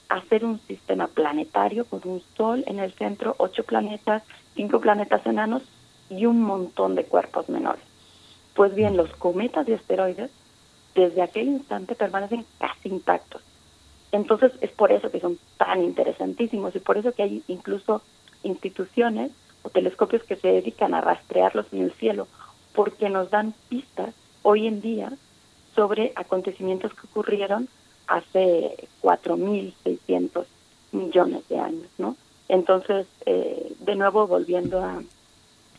a 0.10 0.22
ser 0.24 0.44
un 0.44 0.60
sistema 0.62 1.08
planetario 1.08 1.86
con 1.86 2.02
un 2.04 2.22
sol 2.36 2.64
en 2.66 2.80
el 2.80 2.92
centro, 2.94 3.36
ocho 3.38 3.64
planetas, 3.64 4.24
cinco 4.56 4.82
planetas 4.82 5.24
enanos 5.28 5.62
y 6.10 6.26
un 6.26 6.42
montón 6.42 6.96
de 6.96 7.06
cuerpos 7.06 7.48
menores. 7.50 7.84
Pues 8.56 8.74
bien, 8.74 8.98
los 8.98 9.12
cometas 9.12 9.70
y 9.70 9.74
asteroides 9.74 10.32
desde 10.96 11.22
aquel 11.22 11.48
instante 11.48 11.94
permanecen 11.94 12.46
casi 12.58 12.90
intactos. 12.90 13.44
Entonces 14.12 14.52
es 14.62 14.72
por 14.72 14.92
eso 14.92 15.12
que 15.12 15.20
son 15.20 15.38
tan 15.58 15.84
interesantísimos 15.84 16.76
y 16.76 16.80
por 16.80 16.98
eso 16.98 17.12
que 17.12 17.24
hay 17.24 17.44
incluso 17.48 18.02
instituciones 18.44 19.32
o 19.64 19.70
telescopios 19.70 20.24
que 20.24 20.36
se 20.36 20.48
dedican 20.48 20.94
a 20.94 21.02
rastrearlos 21.02 21.68
en 21.72 21.84
el 21.84 21.92
cielo 21.94 22.28
porque 22.74 23.10
nos 23.10 23.30
dan 23.30 23.54
pistas 23.68 24.14
hoy 24.42 24.68
en 24.68 24.82
día 24.82 25.12
sobre 25.76 26.14
acontecimientos 26.16 26.94
que 26.94 27.08
ocurrieron 27.08 27.68
hace 28.08 28.88
4.600 29.02 30.46
millones 30.92 31.48
de 31.48 31.60
años, 31.60 31.88
¿no? 31.98 32.16
Entonces, 32.48 33.06
eh, 33.26 33.74
de 33.80 33.96
nuevo, 33.96 34.28
volviendo 34.28 34.84
a, 34.84 35.02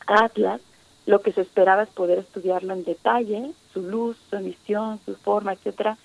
Atlas, 0.06 0.60
lo 1.06 1.20
que 1.20 1.32
se 1.32 1.42
esperaba 1.42 1.84
es 1.84 1.88
poder 1.90 2.18
estudiarlo 2.18 2.72
en 2.72 2.84
detalle, 2.84 3.52
su 3.72 3.82
luz, 3.82 4.16
su 4.28 4.36
emisión, 4.36 4.98
su 5.04 5.14
forma, 5.14 5.52
etcétera, 5.52 5.98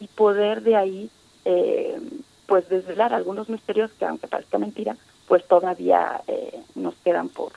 y 0.00 0.08
poder 0.08 0.62
de 0.62 0.76
ahí, 0.76 1.10
eh, 1.44 2.00
pues 2.46 2.68
desvelar 2.68 3.14
algunos 3.14 3.48
misterios 3.48 3.90
que 3.98 4.04
aunque 4.04 4.28
parezca 4.28 4.58
mentira, 4.58 4.96
pues 5.26 5.46
todavía 5.46 6.20
eh, 6.26 6.60
nos 6.74 6.94
quedan 7.04 7.28
por, 7.28 7.52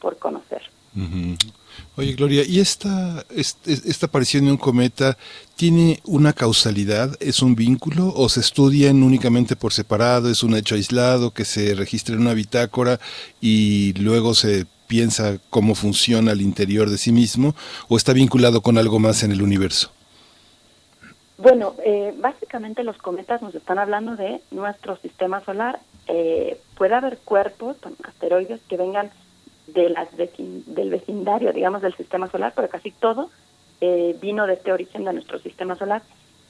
por 0.00 0.18
conocer. 0.18 0.62
Oye, 1.96 2.14
Gloria, 2.14 2.44
¿y 2.44 2.58
esta, 2.58 3.24
esta, 3.30 4.06
aparición 4.06 4.46
de 4.46 4.50
un 4.50 4.56
cometa 4.56 5.16
tiene 5.54 6.00
una 6.04 6.32
causalidad? 6.32 7.16
¿Es 7.20 7.42
un 7.42 7.54
vínculo? 7.54 8.12
¿O 8.16 8.28
se 8.28 8.40
estudian 8.40 9.02
únicamente 9.02 9.54
por 9.54 9.72
separado? 9.72 10.28
¿Es 10.30 10.42
un 10.42 10.56
hecho 10.56 10.74
aislado 10.74 11.32
que 11.32 11.44
se 11.44 11.74
registra 11.74 12.14
en 12.14 12.22
una 12.22 12.34
bitácora 12.34 12.98
y 13.40 13.92
luego 13.94 14.34
se 14.34 14.66
piensa 14.88 15.38
cómo 15.48 15.76
funciona 15.76 16.32
al 16.32 16.40
interior 16.40 16.90
de 16.90 16.98
sí 16.98 17.12
mismo? 17.12 17.54
¿O 17.88 17.96
está 17.96 18.12
vinculado 18.12 18.62
con 18.62 18.76
algo 18.76 18.98
más 18.98 19.22
en 19.22 19.30
el 19.30 19.42
universo? 19.42 19.92
Bueno, 21.40 21.74
eh, 21.82 22.12
básicamente 22.18 22.84
los 22.84 22.98
cometas 22.98 23.40
nos 23.40 23.54
están 23.54 23.78
hablando 23.78 24.14
de 24.14 24.42
nuestro 24.50 24.96
sistema 24.98 25.40
solar. 25.40 25.80
Eh, 26.06 26.60
puede 26.76 26.94
haber 26.94 27.16
cuerpos, 27.18 27.78
asteroides, 28.04 28.60
que 28.68 28.76
vengan 28.76 29.10
de 29.66 29.88
las 29.88 30.08
del 30.14 30.90
vecindario, 30.90 31.54
digamos, 31.54 31.80
del 31.80 31.96
sistema 31.96 32.26
solar, 32.26 32.52
pero 32.54 32.68
casi 32.68 32.90
todo 32.90 33.30
eh, 33.80 34.14
vino 34.20 34.46
de 34.46 34.54
este 34.54 34.70
origen 34.70 35.04
de 35.04 35.14
nuestro 35.14 35.38
sistema 35.38 35.76
solar. 35.76 36.02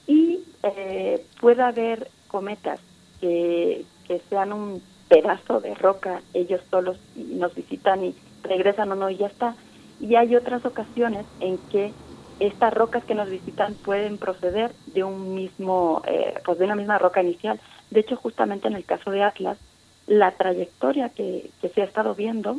Y 0.08 0.40
eh, 0.64 1.24
puede 1.40 1.62
haber 1.62 2.10
cometas 2.26 2.80
que, 3.20 3.84
que 4.08 4.20
sean 4.28 4.52
un 4.52 4.82
pedazo 5.08 5.60
de 5.60 5.74
roca, 5.76 6.20
ellos 6.34 6.62
solos 6.68 6.98
nos 7.14 7.54
visitan 7.54 8.04
y 8.04 8.14
regresan 8.42 8.90
o 8.90 8.96
no 8.96 9.08
y 9.08 9.18
ya 9.18 9.28
está. 9.28 9.54
Y 10.00 10.16
hay 10.16 10.34
otras 10.34 10.64
ocasiones 10.64 11.26
en 11.38 11.58
que 11.70 11.92
estas 12.40 12.74
rocas 12.74 13.04
que 13.04 13.14
nos 13.14 13.30
visitan 13.30 13.74
pueden 13.74 14.18
proceder 14.18 14.72
de 14.86 15.04
un 15.04 15.34
mismo, 15.34 16.02
eh, 16.06 16.34
pues 16.44 16.58
de 16.58 16.64
una 16.64 16.74
misma 16.74 16.98
roca 16.98 17.22
inicial. 17.22 17.60
De 17.90 18.00
hecho, 18.00 18.16
justamente 18.16 18.66
en 18.66 18.74
el 18.74 18.84
caso 18.84 19.10
de 19.10 19.22
Atlas, 19.22 19.58
la 20.06 20.32
trayectoria 20.32 21.10
que, 21.10 21.50
que 21.60 21.68
se 21.68 21.82
ha 21.82 21.84
estado 21.84 22.14
viendo 22.14 22.58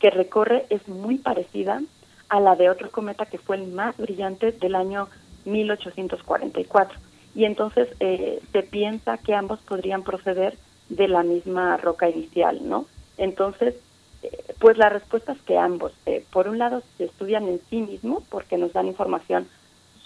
que 0.00 0.10
recorre 0.10 0.66
es 0.70 0.88
muy 0.88 1.18
parecida 1.18 1.80
a 2.28 2.40
la 2.40 2.56
de 2.56 2.70
otro 2.70 2.90
cometa 2.90 3.26
que 3.26 3.38
fue 3.38 3.56
el 3.56 3.68
más 3.68 3.96
brillante 3.96 4.52
del 4.52 4.74
año 4.74 5.08
1844. 5.44 6.98
Y 7.34 7.44
entonces 7.44 7.88
eh, 8.00 8.40
se 8.52 8.62
piensa 8.62 9.18
que 9.18 9.34
ambos 9.34 9.60
podrían 9.60 10.02
proceder 10.02 10.56
de 10.88 11.08
la 11.08 11.22
misma 11.22 11.76
roca 11.76 12.08
inicial, 12.08 12.68
¿no? 12.68 12.86
Entonces, 13.16 13.76
pues 14.58 14.76
la 14.76 14.88
respuesta 14.88 15.32
es 15.32 15.40
que 15.42 15.58
ambos, 15.58 15.92
eh, 16.06 16.24
por 16.32 16.48
un 16.48 16.58
lado, 16.58 16.82
se 16.98 17.04
estudian 17.04 17.48
en 17.48 17.60
sí 17.70 17.80
mismos 17.80 18.22
porque 18.28 18.58
nos 18.58 18.72
dan 18.72 18.86
información 18.86 19.48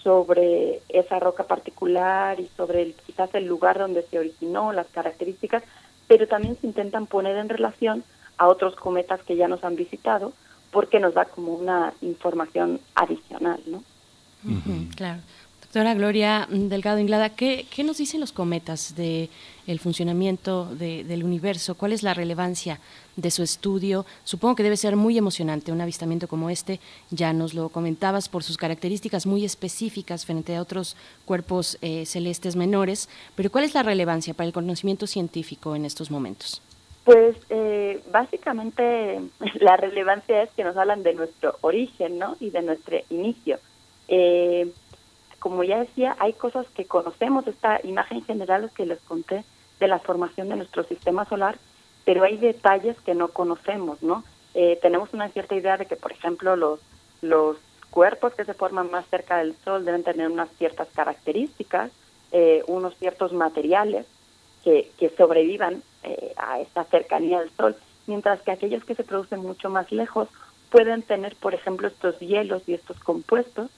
sobre 0.02 0.82
esa 0.88 1.18
roca 1.18 1.44
particular 1.44 2.38
y 2.38 2.48
sobre 2.56 2.82
el, 2.82 2.94
quizás 3.06 3.34
el 3.34 3.46
lugar 3.46 3.78
donde 3.78 4.02
se 4.02 4.18
originó, 4.18 4.72
las 4.72 4.86
características, 4.88 5.64
pero 6.06 6.28
también 6.28 6.56
se 6.60 6.66
intentan 6.66 7.06
poner 7.06 7.36
en 7.36 7.48
relación 7.48 8.04
a 8.36 8.48
otros 8.48 8.76
cometas 8.76 9.22
que 9.22 9.36
ya 9.36 9.48
nos 9.48 9.64
han 9.64 9.76
visitado, 9.76 10.32
porque 10.70 11.00
nos 11.00 11.14
da 11.14 11.24
como 11.24 11.54
una 11.54 11.94
información 12.02 12.80
adicional, 12.94 13.60
¿no? 13.66 13.82
claro. 14.96 15.22
Doctora 15.74 15.94
Gloria 15.94 16.46
Delgado 16.48 17.00
Inglada, 17.00 17.30
¿qué, 17.30 17.66
¿qué, 17.68 17.82
nos 17.82 17.98
dicen 17.98 18.20
los 18.20 18.30
cometas 18.30 18.94
de 18.94 19.28
el 19.66 19.80
funcionamiento 19.80 20.66
de, 20.66 21.02
del 21.02 21.24
universo? 21.24 21.74
¿Cuál 21.74 21.92
es 21.92 22.04
la 22.04 22.14
relevancia 22.14 22.78
de 23.16 23.28
su 23.32 23.42
estudio? 23.42 24.06
Supongo 24.22 24.54
que 24.54 24.62
debe 24.62 24.76
ser 24.76 24.94
muy 24.94 25.18
emocionante 25.18 25.72
un 25.72 25.80
avistamiento 25.80 26.28
como 26.28 26.48
este. 26.48 26.78
Ya 27.10 27.32
nos 27.32 27.54
lo 27.54 27.70
comentabas 27.70 28.28
por 28.28 28.44
sus 28.44 28.56
características 28.56 29.26
muy 29.26 29.44
específicas 29.44 30.24
frente 30.24 30.54
a 30.54 30.62
otros 30.62 30.96
cuerpos 31.24 31.76
eh, 31.82 32.06
celestes 32.06 32.54
menores. 32.54 33.08
Pero 33.34 33.50
¿cuál 33.50 33.64
es 33.64 33.74
la 33.74 33.82
relevancia 33.82 34.32
para 34.32 34.46
el 34.46 34.52
conocimiento 34.52 35.08
científico 35.08 35.74
en 35.74 35.86
estos 35.86 36.08
momentos? 36.08 36.62
Pues 37.02 37.34
eh, 37.50 38.00
básicamente 38.12 39.20
la 39.54 39.76
relevancia 39.76 40.44
es 40.44 40.50
que 40.52 40.62
nos 40.62 40.76
hablan 40.76 41.02
de 41.02 41.14
nuestro 41.14 41.56
origen, 41.62 42.20
¿no? 42.20 42.36
Y 42.38 42.50
de 42.50 42.62
nuestro 42.62 42.96
inicio. 43.10 43.58
Eh, 44.06 44.70
como 45.44 45.62
ya 45.62 45.80
decía, 45.80 46.16
hay 46.20 46.32
cosas 46.32 46.66
que 46.74 46.86
conocemos, 46.86 47.46
esta 47.46 47.78
imagen 47.84 48.24
general 48.24 48.70
que 48.74 48.86
les 48.86 48.98
conté 49.00 49.44
de 49.78 49.88
la 49.88 49.98
formación 49.98 50.48
de 50.48 50.56
nuestro 50.56 50.84
sistema 50.84 51.26
solar, 51.26 51.58
pero 52.06 52.24
hay 52.24 52.38
detalles 52.38 52.98
que 53.02 53.14
no 53.14 53.28
conocemos, 53.28 54.02
¿no? 54.02 54.24
Eh, 54.54 54.78
tenemos 54.80 55.12
una 55.12 55.28
cierta 55.28 55.54
idea 55.54 55.76
de 55.76 55.84
que, 55.84 55.96
por 55.96 56.12
ejemplo, 56.12 56.56
los, 56.56 56.80
los 57.20 57.58
cuerpos 57.90 58.32
que 58.32 58.46
se 58.46 58.54
forman 58.54 58.90
más 58.90 59.06
cerca 59.08 59.36
del 59.36 59.54
Sol 59.56 59.84
deben 59.84 60.02
tener 60.02 60.30
unas 60.30 60.48
ciertas 60.56 60.88
características, 60.94 61.92
unos 62.66 62.96
ciertos 62.96 63.34
materiales 63.34 64.06
que, 64.64 64.90
que 64.98 65.10
sobrevivan 65.10 65.82
eh, 66.04 66.32
a 66.38 66.58
esta 66.58 66.84
cercanía 66.84 67.40
del 67.40 67.50
Sol, 67.50 67.76
mientras 68.06 68.40
que 68.40 68.50
aquellos 68.50 68.82
que 68.84 68.94
se 68.94 69.04
producen 69.04 69.40
mucho 69.40 69.68
más 69.68 69.92
lejos 69.92 70.30
pueden 70.70 71.02
tener, 71.02 71.36
por 71.36 71.52
ejemplo, 71.52 71.86
estos 71.86 72.18
hielos 72.18 72.62
y 72.66 72.72
estos 72.72 72.98
compuestos 73.00 73.70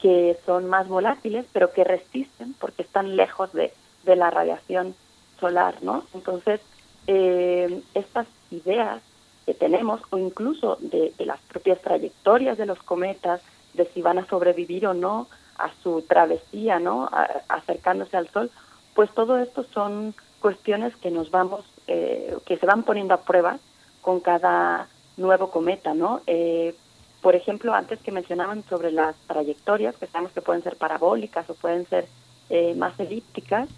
que 0.00 0.38
son 0.46 0.66
más 0.66 0.88
volátiles, 0.88 1.46
pero 1.52 1.72
que 1.72 1.84
resisten 1.84 2.54
porque 2.54 2.82
están 2.82 3.16
lejos 3.16 3.52
de, 3.52 3.72
de 4.04 4.16
la 4.16 4.30
radiación 4.30 4.94
solar, 5.40 5.82
¿no? 5.82 6.04
Entonces, 6.14 6.60
eh, 7.06 7.82
estas 7.94 8.26
ideas 8.50 9.02
que 9.46 9.54
tenemos, 9.54 10.00
o 10.10 10.18
incluso 10.18 10.76
de, 10.80 11.12
las 11.18 11.40
propias 11.40 11.80
trayectorias 11.80 12.58
de 12.58 12.66
los 12.66 12.82
cometas, 12.82 13.40
de 13.72 13.86
si 13.86 14.02
van 14.02 14.18
a 14.18 14.26
sobrevivir 14.26 14.86
o 14.86 14.94
no 14.94 15.26
a 15.56 15.70
su 15.82 16.02
travesía, 16.02 16.78
¿no? 16.78 17.08
acercándose 17.48 18.16
al 18.16 18.28
Sol, 18.28 18.50
pues 18.94 19.10
todo 19.12 19.38
esto 19.38 19.64
son 19.72 20.14
cuestiones 20.40 20.94
que 20.96 21.10
nos 21.10 21.30
vamos, 21.30 21.64
eh, 21.86 22.36
que 22.46 22.58
se 22.58 22.66
van 22.66 22.82
poniendo 22.82 23.14
a 23.14 23.22
prueba 23.22 23.58
con 24.02 24.20
cada 24.20 24.86
nuevo 25.16 25.50
cometa, 25.50 25.94
¿no? 25.94 26.20
Eh, 26.26 26.74
por 27.20 27.34
ejemplo, 27.34 27.74
antes 27.74 27.98
que 28.00 28.12
mencionaban 28.12 28.62
sobre 28.68 28.92
las 28.92 29.16
trayectorias, 29.26 29.96
que 29.96 30.06
sabemos 30.06 30.32
que 30.32 30.42
pueden 30.42 30.62
ser 30.62 30.76
parabólicas 30.76 31.48
o 31.50 31.54
pueden 31.54 31.86
ser 31.86 32.06
eh, 32.50 32.74
más 32.74 32.98
elípticas, 33.00 33.68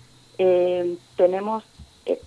tenemos, 1.16 1.64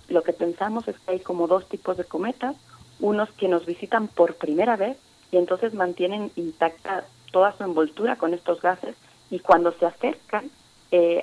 lo 0.08 0.22
que 0.22 0.32
pensamos 0.32 0.86
es 0.86 0.96
que 1.00 1.12
hay 1.12 1.18
como 1.18 1.48
dos 1.48 1.68
tipos 1.68 1.96
de 1.96 2.04
cometas, 2.04 2.54
unos 3.00 3.28
que 3.32 3.48
nos 3.48 3.66
visitan 3.66 4.06
por 4.06 4.36
primera 4.36 4.76
vez 4.76 4.96
y 5.32 5.36
entonces 5.36 5.74
mantienen 5.74 6.30
intacta 6.36 7.06
toda 7.32 7.56
su 7.56 7.64
envoltura 7.64 8.14
con 8.14 8.32
estos 8.32 8.60
gases 8.60 8.94
y 9.30 9.40
cuando 9.40 9.72
se 9.72 9.86
acercan 9.86 10.48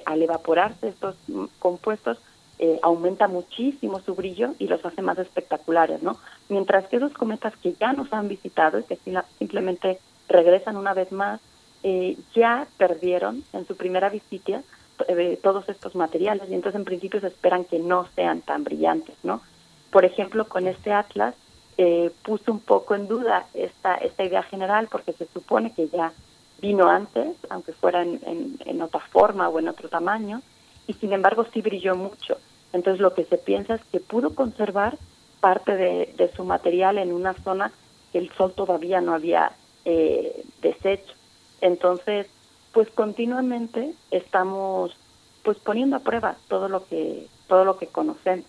al 0.06 0.22
evaporarse 0.22 0.90
estos 0.90 1.16
mm, 1.30 1.46
compuestos 1.60 2.18
eh, 2.62 2.80
aumenta 2.84 3.28
muchísimo 3.28 4.00
su 4.02 4.14
brillo 4.14 4.54
y 4.60 4.68
los 4.68 4.86
hace 4.86 5.02
más 5.02 5.18
espectaculares, 5.18 6.04
¿no? 6.04 6.18
Mientras 6.48 6.88
que 6.88 6.98
esos 6.98 7.12
cometas 7.12 7.58
que 7.58 7.74
ya 7.74 7.92
nos 7.92 8.14
han 8.14 8.28
visitado 8.28 8.78
y 8.78 8.84
que 8.84 9.00
simplemente 9.40 10.00
regresan 10.30 10.78
una 10.78 10.94
vez 10.94 11.12
más, 11.12 11.42
eh, 11.82 12.16
ya 12.36 12.68
perdieron 12.78 13.44
en 13.54 13.66
su 13.66 13.76
primera 13.76 14.10
visita 14.10 14.62
eh, 15.08 15.40
todos 15.42 15.68
estos 15.70 15.96
materiales 15.96 16.48
y 16.50 16.54
entonces 16.54 16.78
en 16.78 16.86
principio 16.86 17.20
se 17.20 17.28
esperan 17.28 17.66
que 17.66 17.80
no 17.80 18.08
sean 18.16 18.42
tan 18.42 18.64
brillantes, 18.64 19.16
¿no? 19.24 19.42
Por 19.90 20.06
ejemplo, 20.06 20.48
con 20.48 20.68
este 20.68 20.94
atlas 20.94 21.34
eh, 21.80 22.12
puso 22.22 22.52
un 22.52 22.60
poco 22.60 22.94
en 22.94 23.08
duda 23.08 23.48
esta, 23.56 23.96
esta 23.96 24.24
idea 24.24 24.44
general 24.44 24.88
porque 24.92 25.14
se 25.14 25.26
supone 25.26 25.74
que 25.74 25.88
ya 25.88 26.14
vino 26.62 26.88
antes, 26.88 27.36
aunque 27.50 27.74
fuera 27.74 28.04
en, 28.04 28.20
en, 28.24 28.60
en 28.66 28.82
otra 28.84 29.00
forma 29.00 29.50
o 29.50 29.58
en 29.58 29.68
otro 29.68 29.90
tamaño, 29.90 30.44
y 30.86 30.94
sin 30.94 31.12
embargo 31.12 31.48
sí 31.52 31.62
brilló 31.62 31.96
mucho. 31.96 32.38
Entonces 32.74 33.02
lo 33.02 33.14
que 33.14 33.26
se 33.26 33.38
piensa 33.38 33.76
es 33.76 33.82
que 33.92 34.00
pudo 34.00 34.34
conservar 34.34 34.98
parte 35.40 35.76
de, 35.76 36.32
su 36.36 36.44
material 36.44 36.98
en 36.98 37.12
una 37.12 37.34
zona 37.34 37.72
que 38.12 38.20
el 38.20 38.32
sol 38.34 38.54
todavía 38.54 39.02
no 39.02 39.14
había 39.14 39.52
eh, 39.86 40.44
deshecho. 40.62 41.14
Entonces, 41.62 42.28
pues 42.72 42.90
continuamente 42.92 43.94
estamos 44.12 44.96
pues 45.44 45.58
poniendo 45.58 45.96
a 45.96 46.00
prueba 46.00 46.38
todo 46.48 46.70
lo 46.70 46.86
que 46.86 47.28
todo 47.48 47.66
lo 47.66 47.78
que 47.78 47.88
conocemos. 47.88 48.46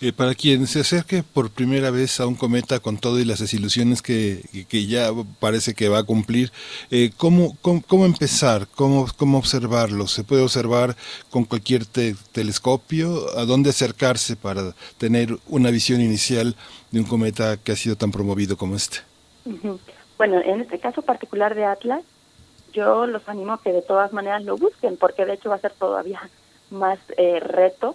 Eh, 0.00 0.12
para 0.12 0.34
quien 0.34 0.66
se 0.66 0.80
acerque 0.80 1.22
por 1.22 1.50
primera 1.50 1.92
vez 1.92 2.18
a 2.18 2.26
un 2.26 2.34
cometa 2.34 2.80
con 2.80 2.98
todo 2.98 3.20
y 3.20 3.24
las 3.24 3.38
desilusiones 3.38 4.02
que, 4.02 4.42
que 4.68 4.86
ya 4.86 5.10
parece 5.38 5.74
que 5.74 5.88
va 5.88 5.98
a 5.98 6.02
cumplir, 6.02 6.50
eh, 6.90 7.12
¿cómo, 7.16 7.56
cómo, 7.62 8.04
empezar? 8.04 8.66
¿Cómo, 8.74 9.06
¿Cómo 9.16 9.38
observarlo? 9.38 10.08
¿Se 10.08 10.24
puede 10.24 10.42
observar 10.42 10.96
con 11.30 11.44
cualquier 11.44 11.86
telescopio? 11.86 13.38
¿A 13.38 13.44
dónde 13.44 13.70
acercarse 13.70 14.34
para 14.34 14.74
tener 14.98 15.38
una 15.46 15.70
visión 15.70 16.00
inicial 16.00 16.56
de 16.90 16.98
un 16.98 17.06
cometa 17.06 17.58
que 17.58 17.72
ha 17.72 17.76
sido 17.76 17.94
tan 17.94 18.10
promovido 18.10 18.56
como 18.56 18.74
este? 18.74 18.98
Bueno, 20.18 20.40
en 20.44 20.62
este 20.62 20.80
caso 20.80 21.02
particular 21.02 21.54
de 21.54 21.64
Atlas, 21.64 22.02
yo 22.72 23.06
los 23.06 23.28
animo 23.28 23.52
a 23.52 23.62
que 23.62 23.72
de 23.72 23.82
todas 23.82 24.12
maneras 24.12 24.42
lo 24.42 24.56
busquen, 24.56 24.96
porque 24.96 25.24
de 25.24 25.34
hecho 25.34 25.50
va 25.50 25.56
a 25.56 25.60
ser 25.60 25.72
todavía 25.74 26.28
más 26.70 26.98
eh, 27.16 27.38
reto 27.38 27.94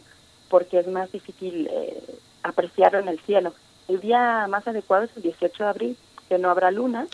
porque 0.51 0.79
es 0.79 0.87
más 0.87 1.09
difícil 1.11 1.69
eh, 1.71 2.03
apreciarlo 2.43 2.99
en 2.99 3.07
el 3.07 3.19
cielo. 3.21 3.53
El 3.87 4.01
día 4.01 4.45
más 4.49 4.67
adecuado 4.67 5.05
es 5.05 5.11
el 5.15 5.23
18 5.23 5.63
de 5.63 5.69
abril, 5.69 5.97
que 6.27 6.37
no 6.37 6.49
habrá 6.49 6.71
luna, 6.71 7.07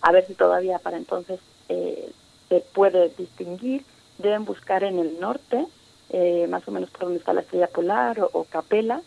a 0.00 0.12
ver 0.12 0.24
si 0.26 0.34
todavía 0.34 0.78
para 0.78 0.96
entonces 0.96 1.40
eh, 1.68 2.10
se 2.48 2.60
puede 2.60 3.10
distinguir. 3.18 3.84
Deben 4.18 4.44
buscar 4.44 4.84
en 4.84 5.00
el 5.00 5.18
norte 5.18 5.66
eh, 6.10 6.46
más 6.48 6.66
o 6.68 6.70
menos 6.70 6.88
por 6.90 7.00
donde 7.00 7.18
está 7.18 7.32
la 7.32 7.40
estrella 7.40 7.66
polar 7.66 8.20
o, 8.32 8.44
Capela, 8.44 9.02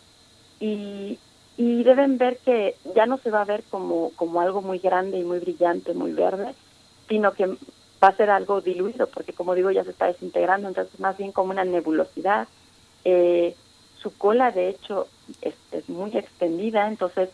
y, 0.60 1.18
y 1.56 1.82
deben 1.82 2.18
ver 2.18 2.36
que 2.44 2.76
ya 2.94 3.06
no 3.06 3.16
se 3.16 3.30
va 3.30 3.40
a 3.40 3.46
ver 3.46 3.62
como, 3.70 4.10
como 4.16 4.42
algo 4.42 4.60
muy 4.60 4.78
grande 4.78 5.18
y 5.18 5.24
muy 5.24 5.38
brillante, 5.38 5.94
muy 5.94 6.12
verde, 6.12 6.54
sino 7.08 7.32
que 7.32 7.46
va 7.46 8.08
a 8.08 8.16
ser 8.16 8.28
algo 8.28 8.60
diluido, 8.60 9.06
porque 9.06 9.32
como 9.32 9.54
digo, 9.54 9.70
ya 9.70 9.84
se 9.84 9.90
está 9.90 10.06
desintegrando, 10.06 10.68
entonces 10.68 11.00
más 11.00 11.16
bien 11.16 11.32
como 11.32 11.50
una 11.50 11.64
nebulosidad. 11.64 12.46
Eh, 13.04 13.56
su 14.02 14.16
cola, 14.16 14.50
de 14.50 14.68
hecho, 14.68 15.06
es, 15.42 15.54
es, 15.72 15.88
muy 15.88 16.16
extendida, 16.16 16.88
entonces 16.88 17.30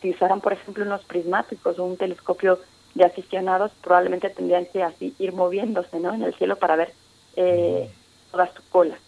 si 0.00 0.10
usaran, 0.10 0.40
por 0.40 0.52
ejemplo, 0.52 0.84
unos 0.84 1.04
prismáticos 1.04 1.78
o 1.78 1.84
un 1.84 1.96
telescopio 1.96 2.60
de 2.94 3.04
aficionados, 3.04 3.72
probablemente 3.82 4.30
tendrían 4.30 4.66
que 4.66 4.82
así 4.82 5.14
ir 5.18 5.32
moviéndose 5.32 6.00
¿no? 6.00 6.14
en 6.14 6.22
el 6.22 6.34
cielo 6.34 6.56
para 6.56 6.76
ver 6.76 6.92
eh, 7.36 7.90
toda 8.30 8.52
su 8.54 8.62
cola. 8.70 8.98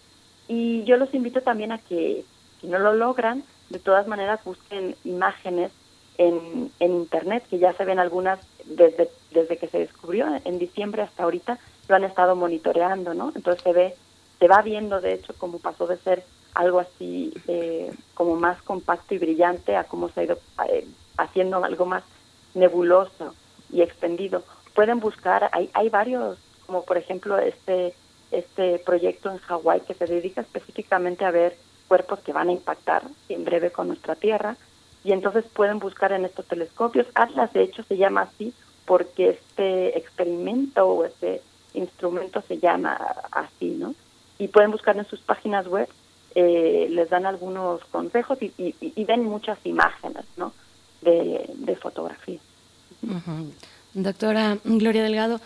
Y 0.47 0.83
yo 0.83 0.97
los 0.97 1.13
invito 1.13 1.41
también 1.41 1.71
a 1.71 1.77
que, 1.77 2.25
si 2.59 2.67
no 2.67 2.77
lo 2.79 2.93
logran, 2.93 3.43
de 3.69 3.79
todas 3.79 4.07
maneras 4.07 4.43
busquen 4.43 4.95
imágenes 5.05 5.71
en, 6.17 6.71
en 6.79 6.91
Internet, 6.93 7.45
que 7.49 7.57
ya 7.57 7.73
se 7.73 7.85
ven 7.85 7.99
algunas 7.99 8.39
desde, 8.65 9.09
desde 9.31 9.57
que 9.57 9.67
se 9.67 9.79
descubrió 9.79 10.27
en 10.43 10.59
diciembre 10.59 11.01
hasta 11.01 11.23
ahorita, 11.23 11.57
lo 11.87 11.95
han 11.95 12.03
estado 12.03 12.35
monitoreando, 12.35 13.13
¿no? 13.13 13.31
Entonces 13.35 13.63
se 13.63 13.73
ve, 13.73 13.95
se 14.39 14.47
va 14.47 14.61
viendo, 14.61 15.01
de 15.01 15.13
hecho, 15.13 15.33
cómo 15.37 15.59
pasó 15.59 15.87
de 15.87 15.97
ser 15.97 16.23
algo 16.53 16.79
así 16.79 17.33
eh, 17.47 17.93
como 18.13 18.35
más 18.35 18.61
compacto 18.61 19.13
y 19.13 19.19
brillante 19.19 19.75
a 19.75 19.85
cómo 19.85 20.09
se 20.09 20.21
ha 20.21 20.23
ido 20.23 20.39
eh, 20.69 20.87
haciendo 21.17 21.63
algo 21.63 21.85
más 21.85 22.03
nebuloso 22.53 23.33
y 23.71 23.81
extendido. 23.81 24.43
Pueden 24.75 24.99
buscar, 24.99 25.49
hay, 25.53 25.69
hay 25.73 25.89
varios, 25.89 26.37
como 26.65 26.83
por 26.83 26.97
ejemplo 26.97 27.37
este, 27.37 27.93
este 28.31 28.79
proyecto 28.79 29.31
en 29.31 29.37
Hawái 29.37 29.81
que 29.81 29.93
se 29.93 30.05
dedica 30.05 30.41
específicamente 30.41 31.25
a 31.25 31.31
ver 31.31 31.55
cuerpos 31.87 32.19
que 32.19 32.33
van 32.33 32.49
a 32.49 32.53
impactar 32.53 33.03
en 33.29 33.43
breve 33.43 33.71
con 33.71 33.87
nuestra 33.87 34.15
Tierra 34.15 34.55
y 35.03 35.11
entonces 35.11 35.45
pueden 35.53 35.79
buscar 35.79 36.11
en 36.11 36.25
estos 36.25 36.45
telescopios. 36.45 37.07
Atlas 37.15 37.51
de 37.53 37.63
hecho 37.63 37.83
se 37.83 37.97
llama 37.97 38.21
así 38.21 38.53
porque 38.85 39.29
este 39.29 39.97
experimento 39.97 40.85
o 40.85 41.05
este 41.05 41.41
instrumento 41.73 42.41
se 42.41 42.59
llama 42.59 42.97
así, 43.31 43.71
¿no? 43.71 43.95
Y 44.37 44.47
pueden 44.47 44.71
buscar 44.71 44.97
en 44.97 45.05
sus 45.05 45.21
páginas 45.21 45.67
web, 45.67 45.87
eh, 46.35 46.87
les 46.89 47.09
dan 47.09 47.25
algunos 47.25 47.83
consejos 47.85 48.37
y, 48.41 48.53
y, 48.57 49.03
ven 49.05 49.23
muchas 49.23 49.57
imágenes, 49.65 50.25
¿no? 50.37 50.53
De, 51.01 51.75
fotografía. 51.81 52.39
Doctora 53.93 54.57
Gloria 54.63 55.03
Delgado, 55.03 55.41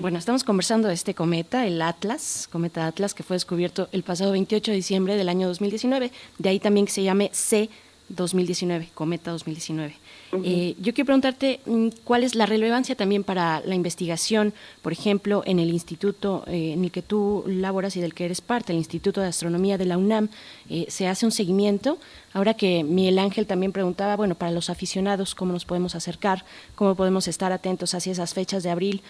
bueno, 0.00 0.18
estamos 0.18 0.42
conversando 0.42 0.88
de 0.88 0.94
este 0.94 1.14
cometa, 1.14 1.66
el 1.66 1.80
Atlas, 1.82 2.48
cometa 2.50 2.86
Atlas, 2.86 3.14
que 3.14 3.22
fue 3.22 3.36
descubierto 3.36 3.88
el 3.92 4.02
pasado 4.02 4.32
28 4.32 4.70
de 4.70 4.76
diciembre 4.76 5.16
del 5.16 5.28
año 5.28 5.46
2019, 5.48 6.10
de 6.38 6.48
ahí 6.48 6.58
también 6.58 6.86
que 6.86 6.92
se 6.92 7.02
llame 7.02 7.30
C 7.32 7.68
2019, 8.08 8.90
Cometa 8.94 9.30
2019. 9.32 9.94
Eh, 10.32 10.74
yo 10.80 10.92
quiero 10.92 11.06
preguntarte 11.06 11.60
mm, 11.66 11.88
cuál 12.04 12.24
es 12.24 12.34
la 12.34 12.46
relevancia 12.46 12.96
también 12.96 13.24
para 13.24 13.60
la 13.60 13.74
investigación, 13.74 14.52
por 14.82 14.92
ejemplo, 14.92 15.42
en 15.46 15.58
el 15.58 15.70
instituto 15.70 16.44
eh, 16.46 16.72
en 16.72 16.84
el 16.84 16.90
que 16.90 17.02
tú 17.02 17.44
laboras 17.46 17.96
y 17.96 18.00
del 18.00 18.14
que 18.14 18.24
eres 18.24 18.40
parte, 18.40 18.72
el 18.72 18.78
Instituto 18.78 19.20
de 19.20 19.28
Astronomía 19.28 19.78
de 19.78 19.84
la 19.84 19.98
UNAM, 19.98 20.28
eh, 20.68 20.86
se 20.88 21.06
hace 21.06 21.26
un 21.26 21.32
seguimiento. 21.32 21.98
Ahora 22.32 22.54
que 22.54 22.84
Miguel 22.84 23.18
Ángel 23.18 23.46
también 23.46 23.72
preguntaba, 23.72 24.16
bueno, 24.16 24.34
para 24.34 24.50
los 24.50 24.68
aficionados, 24.68 25.34
¿cómo 25.34 25.52
nos 25.52 25.64
podemos 25.64 25.94
acercar? 25.94 26.44
¿Cómo 26.74 26.94
podemos 26.94 27.28
estar 27.28 27.52
atentos 27.52 27.94
hacia 27.94 28.12
esas 28.12 28.34
fechas 28.34 28.62
de 28.62 28.70
abril 28.70 29.00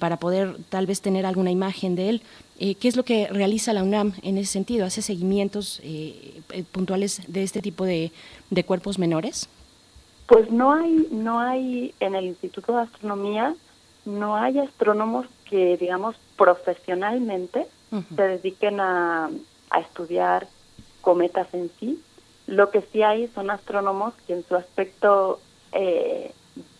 para 0.00 0.18
poder 0.18 0.56
tal 0.70 0.86
vez 0.86 1.00
tener 1.00 1.24
alguna 1.24 1.52
imagen 1.52 1.94
de 1.94 2.08
él? 2.08 2.22
¿Qué 2.58 2.88
es 2.88 2.96
lo 2.96 3.04
que 3.04 3.28
realiza 3.28 3.72
la 3.72 3.84
UNAM 3.84 4.14
en 4.22 4.38
ese 4.38 4.50
sentido? 4.50 4.86
¿Hace 4.86 5.02
seguimientos 5.02 5.80
puntuales 6.72 7.22
de 7.28 7.44
este 7.44 7.62
tipo 7.62 7.84
de 7.84 8.10
cuerpos 8.66 8.98
menores? 8.98 9.48
Pues 10.26 10.50
no 10.50 10.72
hay, 10.72 11.08
no 11.10 11.40
hay 11.40 11.94
en 12.00 12.14
el 12.14 12.24
Instituto 12.26 12.74
de 12.74 12.82
Astronomía, 12.82 13.54
no 14.04 14.36
hay 14.36 14.58
astrónomos 14.58 15.26
que, 15.48 15.76
digamos, 15.76 16.16
profesionalmente 16.36 17.66
se 18.16 18.22
dediquen 18.22 18.80
a, 18.80 19.30
a 19.70 19.80
estudiar 19.80 20.48
cometas 21.00 21.46
en 21.54 21.70
sí. 21.78 22.02
Lo 22.46 22.70
que 22.70 22.82
sí 22.92 23.02
hay 23.02 23.28
son 23.28 23.50
astrónomos 23.50 24.14
que 24.26 24.32
en 24.32 24.44
su 24.46 24.56
aspecto 24.56 25.40
eh, 25.72 26.32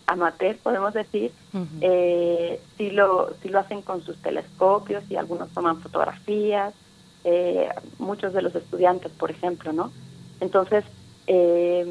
amateur, 0.07 0.57
podemos 0.57 0.93
decir, 0.93 1.31
eh, 1.81 2.59
sí, 2.77 2.91
lo, 2.91 3.33
sí 3.41 3.49
lo 3.49 3.59
hacen 3.59 3.81
con 3.81 4.03
sus 4.03 4.17
telescopios 4.17 5.03
y 5.09 5.15
algunos 5.15 5.49
toman 5.51 5.81
fotografías, 5.81 6.73
eh, 7.23 7.69
muchos 7.97 8.33
de 8.33 8.41
los 8.41 8.53
estudiantes, 8.55 9.11
por 9.11 9.31
ejemplo, 9.31 9.73
¿no? 9.73 9.91
Entonces, 10.39 10.83
eh, 11.27 11.85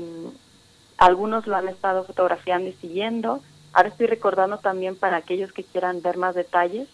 algunos 0.99 1.47
lo 1.47 1.57
han 1.57 1.69
estado 1.69 2.05
fotografiando 2.05 2.69
y 2.71 2.73
siguiendo. 2.75 3.41
Ahora 3.73 3.89
estoy 3.89 4.07
recordando 4.07 4.59
también 4.59 4.97
para 4.97 5.17
aquellos 5.17 5.53
que 5.53 5.65
quieran 5.65 6.03
ver 6.03 6.17
más 6.17 6.35
detalles, 6.35 6.89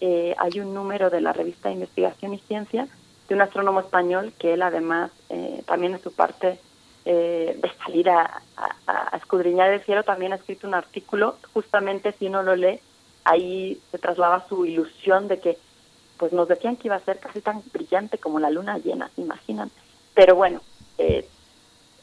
eh, 0.00 0.34
hay 0.38 0.60
un 0.60 0.74
número 0.74 1.08
de 1.08 1.20
la 1.20 1.32
revista 1.32 1.70
Investigación 1.70 2.34
y 2.34 2.38
Ciencia 2.38 2.88
de 3.28 3.34
un 3.34 3.40
astrónomo 3.40 3.80
español 3.80 4.32
que 4.38 4.54
él 4.54 4.62
además 4.62 5.10
eh, 5.30 5.62
también 5.66 5.94
en 5.94 6.02
su 6.02 6.12
parte 6.12 6.58
eh, 7.06 7.58
de 7.60 7.70
salir 7.84 8.08
a, 8.08 8.42
escudriñar 9.16 9.70
el 9.70 9.82
cielo 9.82 10.02
también 10.02 10.32
ha 10.32 10.36
escrito 10.36 10.66
un 10.66 10.74
artículo, 10.74 11.36
justamente 11.52 12.12
si 12.12 12.26
uno 12.26 12.42
lo 12.42 12.56
lee, 12.56 12.80
ahí 13.24 13.80
se 13.90 13.98
traslada 13.98 14.46
su 14.48 14.64
ilusión 14.66 15.28
de 15.28 15.38
que 15.38 15.58
pues 16.18 16.32
nos 16.32 16.48
decían 16.48 16.76
que 16.76 16.88
iba 16.88 16.96
a 16.96 17.00
ser 17.00 17.18
casi 17.18 17.40
tan 17.40 17.62
brillante 17.72 18.18
como 18.18 18.40
la 18.40 18.50
luna 18.50 18.78
llena, 18.78 19.10
¿se 19.14 19.22
imaginan? 19.22 19.70
Pero 20.14 20.34
bueno, 20.34 20.60
eh, 20.98 21.28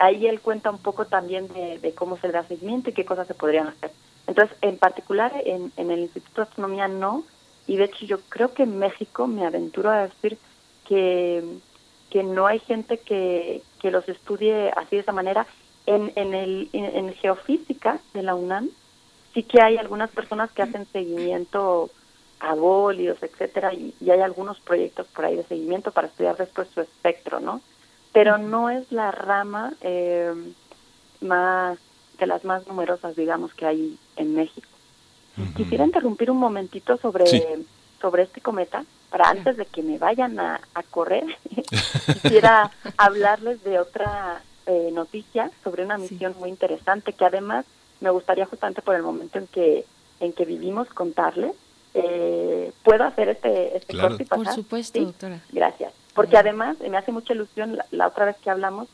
ahí 0.02 0.26
él 0.26 0.42
cuenta 0.42 0.72
un 0.72 0.80
poco 0.80 1.06
también 1.06 1.48
de, 1.48 1.94
cómo 1.94 2.18
se 2.18 2.32
da 2.32 2.44
seguimiento 2.44 2.90
y 2.90 2.94
qué 2.94 3.06
cosas 3.06 3.28
se 3.28 3.36
podrían 3.36 3.68
hacer. 3.68 3.92
Entonces, 4.26 4.58
en 4.62 4.78
particular, 4.78 5.32
en, 5.46 5.72
el 5.78 6.00
Instituto 6.00 6.42
de 6.42 6.48
Astronomía 6.48 6.88
no, 6.88 7.24
y 7.68 7.78
de 7.78 7.86
hecho 7.86 8.06
yo 8.06 8.20
creo 8.28 8.54
que 8.54 8.64
en 8.64 8.80
México 8.80 9.28
me 9.28 9.46
aventuro 9.46 9.92
a 9.92 10.08
decir 10.08 10.38
que, 10.88 11.44
que 12.10 12.24
no 12.24 12.48
hay 12.48 12.60
gente 12.60 12.98
que, 12.98 13.62
que 13.80 13.92
los 13.92 14.10
estudie 14.10 14.72
así 14.76 14.96
de 14.96 15.04
esa 15.04 15.12
manera. 15.12 15.46
En, 15.86 16.12
en, 16.16 16.34
el, 16.34 16.70
en, 16.74 17.12
geofísica 17.16 18.00
de 18.14 18.22
la 18.22 18.36
UNAM 18.36 18.70
sí 19.34 19.44
que 19.44 19.62
hay 19.62 19.78
algunas 19.78 20.12
personas 20.12 20.52
que 20.52 20.62
hacen 20.62 20.86
seguimiento 20.92 21.90
a 22.40 22.54
bolios, 22.56 23.22
etcétera, 23.22 23.74
y, 23.74 23.94
hay 24.10 24.20
algunos 24.20 24.60
proyectos 24.60 25.08
por 25.08 25.26
ahí 25.26 25.36
de 25.36 25.44
seguimiento 25.44 25.92
para 25.92 26.08
estudiar 26.08 26.38
después 26.38 26.68
su 26.74 26.82
espectro, 26.82 27.40
¿no? 27.40 27.62
Pero 28.13 28.38
no 28.38 28.69
es 28.69 28.91
la 28.91 29.12
rama 29.12 29.74
eh, 29.82 30.34
más 31.21 31.78
de 32.19 32.28
las 32.28 32.43
más 32.43 32.67
numerosas, 32.67 33.15
digamos, 33.15 33.54
que 33.54 33.65
hay 33.65 33.97
en 34.15 34.36
México. 34.36 34.67
Quisiera 35.56 35.86
interrumpir 35.86 36.30
un 36.30 36.38
momentito 36.38 36.97
sobre, 36.97 37.26
sobre 38.00 38.24
este 38.24 38.41
cometa, 38.41 38.84
para 39.10 39.30
antes 39.30 39.58
de 39.58 39.65
que 39.65 39.82
me 39.82 39.97
vayan 39.97 40.39
a, 40.39 40.60
correr, 40.89 41.26
quisiera 42.21 42.69
hablarles 42.97 43.63
de 43.63 43.80
otra 43.80 44.41
eh, 44.67 44.89
noticia 44.93 45.52
sobre 45.63 45.84
una 45.84 45.97
misión 45.97 46.36
muy 46.39 46.50
interesante 46.50 47.13
que 47.13 47.26
además 47.26 47.65
me 48.02 48.10
gustaría 48.10 48.45
justamente 48.45 48.82
por 48.82 48.95
el 48.95 49.04
momento 49.04 49.39
en 49.39 49.47
que 49.47 49.86
en 50.21 50.34
que 50.34 50.45
vivimos 50.45 50.88
contarles. 50.89 51.54
Eh, 51.93 52.71
¿Puedo 52.84 53.04
hacer 53.04 53.28
este, 53.28 53.76
este 53.76 53.97
corte 53.97 54.24
y 54.24 54.26
pasar? 54.26 54.45
Por 54.45 54.54
supuesto, 54.54 55.02
doctora. 55.02 55.41
Gracias. 55.52 55.91
Porque 56.13 56.38
además 56.38 56.78
me 56.80 56.97
hace 56.97 57.12
mucha 57.12 57.34
ilusión, 57.34 57.78
la, 57.91 58.08
otra 58.08 58.26
vez 58.26 58.36
que 58.38 58.50
hablamos, 58.50 58.89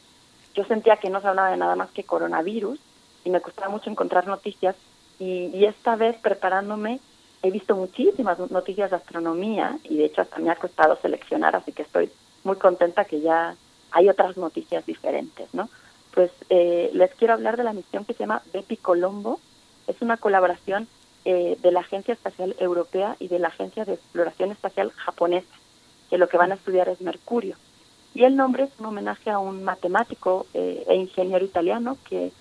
yo 0.53 0.63
sentía 0.65 0.97
que 0.97 1.09
no 1.09 1.21
se 1.21 1.27
hablaba 1.27 1.51
de 1.51 1.57
nada 1.57 1.75
más 1.75 1.89
que 1.91 2.03
coronavirus 2.03 2.79
y 3.23 3.29
me 3.29 3.41
costaba 3.41 3.69
mucho 3.69 3.89
encontrar 3.89 4.27
noticias 4.27 4.75
y, 5.19 5.65
esta 5.65 5.95
vez 5.95 6.15
preparándome 6.17 6.99
he 7.43 7.51
visto 7.51 7.75
muchísimas 7.75 8.39
noticias 8.51 8.89
de 8.89 8.95
astronomía 8.95 9.77
y 9.83 9.97
de 9.97 10.05
hecho 10.05 10.21
hasta 10.21 10.39
me 10.39 10.49
ha 10.49 10.55
costado 10.55 10.97
seleccionar, 11.01 11.55
así 11.55 11.71
que 11.71 11.83
estoy 11.83 12.11
muy 12.43 12.55
contenta 12.57 13.05
que 13.05 13.21
ya 13.21 13.55
hay 13.91 14.09
otras 14.09 14.37
noticias 14.37 14.85
diferentes, 14.85 15.53
¿no? 15.53 15.69
Pues 16.13 16.31
eh, 16.49 16.89
les 16.93 17.13
quiero 17.13 17.33
hablar 17.33 17.57
de 17.57 17.63
la 17.63 17.73
misión 17.73 18.05
que 18.05 18.13
se 18.13 18.21
llama 18.21 18.41
Bepi 18.51 18.77
Colombo. 18.77 19.39
Es 19.85 20.01
una 20.01 20.17
colaboración 20.17 20.87
eh, 21.25 21.57
de 21.61 21.71
la 21.71 21.81
Agencia 21.81 22.13
Espacial 22.15 22.55
Europea 22.59 23.15
y 23.19 23.27
de 23.27 23.37
la 23.37 23.49
Agencia 23.49 23.85
de 23.85 23.93
Exploración 23.93 24.51
Espacial 24.51 24.91
Japonesa 24.95 25.47
que 26.09 26.17
lo 26.17 26.27
que 26.29 26.37
van 26.37 26.51
a 26.51 26.55
estudiar 26.55 26.89
es 26.89 27.01
mercurio. 27.01 27.55
Y 28.13 28.23
el 28.23 28.35
nombre 28.35 28.63
es 28.63 28.69
un 28.79 28.87
homenaje 28.87 29.29
a 29.29 29.39
un 29.39 29.63
matemático 29.63 30.47
eh, 30.53 30.83
e 30.87 30.95
ingeniero 30.95 31.45
italiano 31.45 31.97
que 32.09 32.31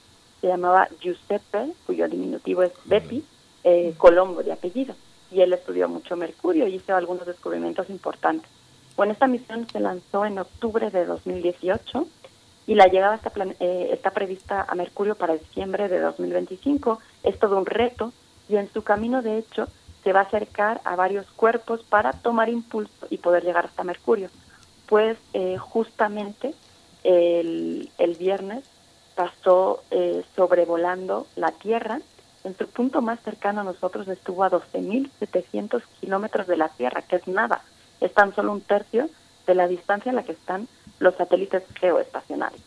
se 0.41 0.47
llamaba 0.47 0.89
Giuseppe, 1.01 1.73
cuyo 1.87 2.09
diminutivo 2.09 2.63
es 2.63 2.73
Bepi, 2.85 3.25
eh, 3.65 3.95
Colombo 3.99 4.43
de 4.43 4.53
apellido. 4.53 4.95
Y 5.31 5.41
él 5.41 5.53
estudió 5.53 5.89
mucho 5.89 6.17
mercurio 6.17 6.67
y 6.69 6.77
hizo 6.77 6.95
algunos 6.95 7.27
descubrimientos 7.27 7.91
importantes. 7.91 8.49
Bueno, 8.97 9.13
esta 9.13 9.27
misión 9.27 9.69
se 9.69 9.81
lanzó 9.81 10.25
en 10.25 10.39
octubre 10.39 10.91
de 10.91 11.05
2018 11.05 12.07
y 12.67 12.75
la 12.75 12.87
llegada 12.87 13.17
está, 13.17 13.33
eh, 13.61 13.91
está 13.93 14.11
prevista 14.11 14.65
a 14.67 14.75
Mercurio 14.75 15.15
para 15.15 15.37
diciembre 15.37 15.89
de 15.89 16.01
2025. 16.01 17.01
Es 17.23 17.39
todo 17.39 17.59
un 17.59 17.67
reto 17.67 18.13
y 18.49 18.57
en 18.57 18.73
su 18.73 18.83
camino, 18.83 19.23
de 19.23 19.39
hecho, 19.39 19.69
se 20.07 20.13
va 20.13 20.21
a 20.21 20.23
acercar 20.23 20.81
a 20.85 20.95
varios 20.95 21.27
cuerpos 21.33 21.83
para 21.83 22.13
tomar 22.13 22.49
impulso 22.49 23.09
y 23.11 23.19
poder 23.19 23.43
llegar 23.43 23.67
hasta 23.67 23.83
Mercurio. 23.83 24.31
pues 24.87 25.19
eh, 25.33 25.57
justamente 25.59 26.55
el, 27.03 27.91
viernes 28.17 28.63
pasó 29.17 29.83
eh, 29.91 30.23
sobrevolando 30.37 31.27
la 31.35 31.51
Tierra. 31.51 32.01
En 32.45 32.57
su 32.57 32.69
punto 32.69 33.03
más 33.03 33.19
cercano 33.25 33.63
a 33.63 33.65
nosotros 33.65 34.07
estuvo 34.07 34.45
a 34.45 34.51
12.700 34.53 35.83
kilómetros 36.01 36.47
de 36.47 36.57
la 36.57 36.69
Tierra, 36.69 37.03
que 37.03 37.17
es 37.17 37.27
nada, 37.27 37.63
es 38.01 38.15
tan 38.15 38.33
solo 38.33 38.53
un 38.53 38.61
tercio 38.61 39.11
de 39.45 39.57
la 39.57 39.67
distancia 39.67 40.11
en 40.11 40.17
la 40.17 40.23
que 40.23 40.33
están 40.33 40.69
los 41.01 41.17
satélites 41.17 41.65
geoestacionarios. 41.81 42.63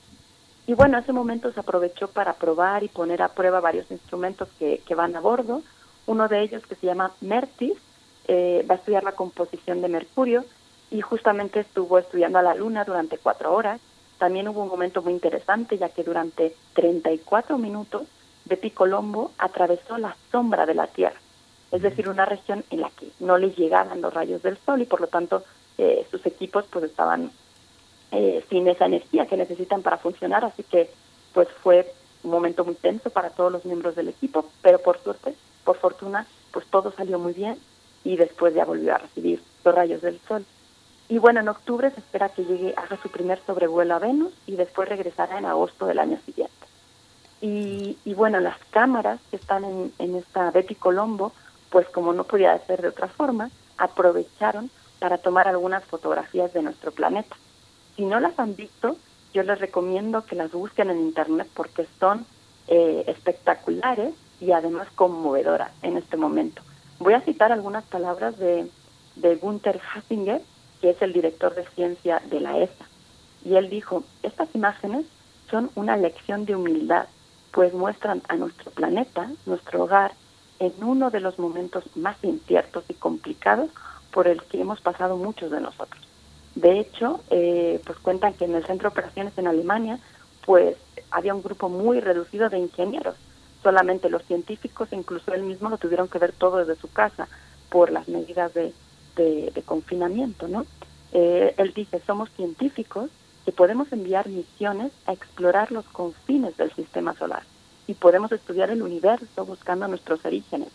Y 0.68 0.74
bueno, 0.74 0.98
ese 0.98 1.14
momento 1.14 1.54
se 1.54 1.62
aprovechó 1.62 2.10
para 2.10 2.34
probar 2.34 2.84
y 2.84 2.90
poner 2.90 3.22
a 3.22 3.30
prueba 3.30 3.62
varios 3.62 3.90
instrumentos 3.92 4.50
que 4.60 4.96
van 4.96 5.16
a 5.16 5.22
bordo. 5.22 5.62
Uno 6.10 6.28
de 6.28 6.41
ellos, 6.41 6.66
que 6.66 6.74
se 6.74 6.88
llama 6.88 7.12
MERTIS, 7.22 7.78
eh, 8.28 8.66
va 8.68 8.74
a 8.74 8.78
estudiar 8.80 9.03
la 9.03 9.12
composición 9.12 9.80
de 9.84 9.89
mercurio 9.89 10.43
y 10.89 11.01
justamente 11.01 11.60
estuvo 11.60 11.99
estudiando 11.99 12.39
a 12.39 12.41
la 12.41 12.55
Luna 12.55 12.84
durante 12.84 13.20
cuatro 13.20 13.53
horas. 13.53 13.80
También 14.18 14.47
hubo 14.47 14.64
un 14.64 14.70
momento 14.70 15.03
muy 15.03 15.14
interesante, 15.14 15.78
ya 15.78 15.89
que 15.89 16.03
durante 16.03 16.55
34 16.74 17.60
minutos 17.60 18.07
Betty 18.45 18.72
Colombo 18.72 19.34
atravesó 19.38 19.99
la 19.99 20.16
sombra 20.32 20.66
de 20.66 20.74
la 20.74 20.88
Tierra, 20.88 21.20
es 21.72 21.84
decir, 21.84 22.10
una 22.10 22.26
región 22.26 22.66
en 22.72 22.82
la 22.82 22.89
que 22.89 23.12
no 23.20 23.38
les 23.38 23.55
llegaban 23.55 24.01
los 24.01 24.12
rayos 24.12 24.41
del 24.41 24.57
Sol 24.66 24.82
y 24.82 24.86
por 24.86 25.01
lo 25.01 25.07
tanto 25.07 25.43
eh, 25.78 26.07
sus 26.10 26.26
equipos 26.26 26.66
pues 26.72 26.86
estaban 26.86 27.30
eh, 28.14 28.43
sin 28.49 28.68
esa 28.68 28.88
energía 28.88 29.28
que 29.28 29.38
necesitan 29.38 29.84
para 29.84 29.97
funcionar, 29.97 30.43
así 30.43 30.64
que 30.64 30.89
pues 31.36 31.47
fue 31.62 31.93
un 32.24 32.32
momento 32.32 32.66
muy 32.66 32.74
tenso 32.74 33.12
para 33.12 33.30
todos 33.30 33.51
los 33.51 33.64
miembros 33.64 33.95
del 33.95 34.10
equipo, 34.10 34.49
pero 34.64 34.80
por 34.80 34.97
suerte, 35.03 35.36
por 35.64 35.78
fortuna, 35.78 36.26
pues 36.51 36.66
todo 36.68 36.91
salió 36.91 37.20
muy 37.20 37.34
bien 37.34 37.57
y 38.03 38.18
después 38.18 38.53
ya 38.53 38.66
volvió 38.66 38.95
a 38.95 38.99
recibir 38.99 39.41
los 39.64 39.76
rayos 39.76 40.01
del 40.01 40.20
sol. 40.28 40.45
Y 41.07 41.18
bueno, 41.18 41.39
en 41.39 41.49
octubre 41.49 41.89
se 41.91 41.99
espera 41.99 42.30
que 42.30 42.45
llegue, 42.45 42.74
haga 42.78 42.97
su 43.01 43.10
primer 43.10 43.39
sobrevuelo 43.45 43.95
a 43.95 43.99
Venus 43.99 44.34
y 44.45 44.55
después 44.55 44.88
regresará 44.88 45.39
en 45.39 45.45
agosto 45.45 45.86
del 45.86 45.99
año 45.99 46.20
siguiente. 46.26 46.53
Y, 47.41 47.97
y 48.05 48.14
bueno, 48.14 48.39
las 48.39 48.57
cámaras 48.70 49.20
que 49.30 49.38
están 49.38 49.64
en, 49.64 49.93
en 49.97 50.16
esta 50.16 50.51
Betty 50.51 50.76
Colombo, 50.76 51.32
pues 51.70 51.88
como 51.89 52.14
no 52.14 52.26
podía 52.26 52.57
ser 52.66 52.82
de 52.82 52.89
otra 52.89 53.07
forma, 53.07 53.49
aprovecharon 53.78 54.70
para 54.99 55.18
tomar 55.18 55.47
algunas 55.47 55.84
fotografías 55.86 56.53
de 56.53 56.62
nuestro 56.62 56.91
planeta. 56.91 57.36
Si 57.95 58.05
no 58.05 58.20
las 58.20 58.38
han 58.38 58.55
visto, 58.55 58.97
yo 59.34 59.43
les 59.43 59.60
recomiendo 59.60 60.26
que 60.26 60.36
las 60.36 60.51
busquen 60.51 60.89
en 60.89 60.99
internet 60.99 61.47
porque 61.53 61.88
son 61.99 62.26
eh, 62.68 63.03
espectaculares 63.07 64.14
y 64.40 64.52
además 64.52 64.88
conmovedoras 64.96 65.72
en 65.82 65.98
este 65.98 66.18
momento. 66.18 66.62
Voy 67.00 67.14
a 67.14 67.22
citar 67.22 67.52
algunas 67.52 67.84
palabras 67.86 68.38
de, 68.38 68.70
de 69.16 69.36
Gunther 69.36 69.80
Hasinger, 69.94 70.42
que 70.82 70.92
es 70.92 71.02
el 71.02 71.14
director 71.14 71.56
de 71.56 71.66
ciencia 71.76 72.22
de 72.30 72.40
la 72.40 72.58
ESA. 72.58 72.86
Y 73.44 73.56
él 73.56 73.70
dijo, 73.70 74.04
estas 74.24 74.54
imágenes 74.54 75.06
son 75.50 75.70
una 75.76 75.98
lección 75.98 76.46
de 76.46 76.56
humildad, 76.56 77.08
pues 77.52 77.74
muestran 77.74 78.22
a 78.28 78.36
nuestro 78.36 78.72
planeta, 78.72 79.32
nuestro 79.46 79.84
hogar, 79.84 80.12
en 80.60 80.74
uno 80.84 81.10
de 81.10 81.22
los 81.22 81.40
momentos 81.40 81.86
más 81.96 82.18
inciertos 82.22 82.84
y 82.90 82.94
complicados 82.94 83.70
por 84.12 84.28
el 84.28 84.44
que 84.44 84.62
hemos 84.62 84.82
pasado 84.82 85.16
muchos 85.16 85.52
de 85.52 85.62
nosotros. 85.62 86.02
De 86.56 86.80
hecho, 86.80 87.22
eh, 87.30 87.82
pues 87.86 87.98
cuentan 88.00 88.34
que 88.34 88.46
en 88.46 88.56
el 88.56 88.66
centro 88.66 88.90
de 88.90 88.94
operaciones 88.94 89.38
en 89.38 89.48
Alemania, 89.48 90.00
pues 90.46 90.76
había 91.12 91.34
un 91.34 91.42
grupo 91.42 91.70
muy 91.70 92.02
reducido 92.02 92.50
de 92.50 92.60
ingenieros 92.60 93.16
solamente 93.62 94.10
los 94.10 94.24
científicos, 94.24 94.89
incluso 94.91 95.34
él 95.34 95.43
mismo 95.43 95.70
lo 95.70 95.78
tuvieron 95.78 96.07
que 96.07 96.20
ver 96.20 96.32
todo 96.32 96.57
desde 96.57 96.80
su 96.80 96.91
casa 96.91 97.28
por 97.70 97.91
las 97.91 98.07
medidas 98.07 98.53
de, 98.53 98.74
confinamiento, 99.66 100.47
¿no? 100.47 100.66
Eh, 101.12 101.53
él 101.57 101.74
dice, 101.76 102.01
somos 102.07 102.30
científicos 102.32 103.10
que 103.43 103.51
podemos 103.51 103.91
enviar 103.91 104.30
misiones 104.30 104.93
a 105.05 105.12
explorar 105.12 105.72
los 105.72 105.86
confines 105.86 106.55
del 106.55 106.72
sistema 106.72 107.14
solar 107.16 107.43
y 107.88 107.95
podemos 107.95 108.32
estudiar 108.32 108.70
el 108.70 108.82
universo 108.82 109.45
buscando 109.45 109.88
nuestros 109.88 110.24
orígenes, 110.24 110.70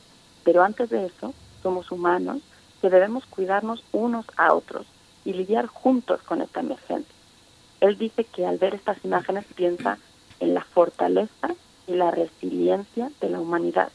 pero 0.44 0.62
antes 0.62 0.90
de 0.90 1.06
eso 1.06 1.32
somos 1.62 1.90
humanos 1.90 2.42
que 2.82 2.90
debemos 2.90 3.24
cuidarnos 3.24 3.82
unos 3.92 4.26
a 4.36 4.52
otros 4.52 4.86
y 5.24 5.32
lidiar 5.32 5.66
juntos 5.66 6.20
con 6.22 6.42
esta 6.42 6.60
emergencia. 6.60 7.14
Él 7.80 7.96
dice 7.96 8.24
que 8.24 8.46
al 8.46 8.58
ver 8.58 8.74
estas 8.74 9.02
imágenes 9.04 9.46
piensa 9.54 9.98
en 10.40 10.52
la 10.52 10.64
fortaleza 10.64 11.54
y 11.86 11.94
la 11.94 12.10
resiliencia 12.10 13.10
de 13.20 13.28
la 13.30 13.40
humanidad, 13.40 13.90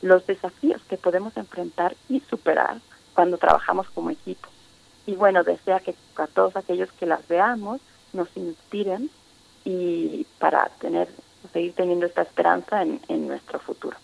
los 0.00 0.26
desafíos 0.26 0.82
que 0.88 0.96
podemos 0.96 1.36
enfrentar 1.36 1.96
y 2.08 2.20
superar 2.20 2.80
cuando 3.14 3.38
trabajamos 3.38 3.88
como 3.90 4.10
equipo. 4.10 4.48
Y 5.06 5.14
bueno, 5.14 5.42
desea 5.42 5.80
que 5.80 5.94
a 6.16 6.26
todos 6.26 6.56
aquellos 6.56 6.90
que 6.92 7.06
las 7.06 7.26
veamos 7.28 7.80
nos 8.12 8.28
inspiren 8.36 9.10
y 9.64 10.26
para 10.38 10.68
tener 10.80 11.08
seguir 11.52 11.74
teniendo 11.74 12.06
esta 12.06 12.22
esperanza 12.22 12.82
en, 12.82 13.00
en 13.08 13.26
nuestro 13.26 13.58
futuro. 13.58 13.96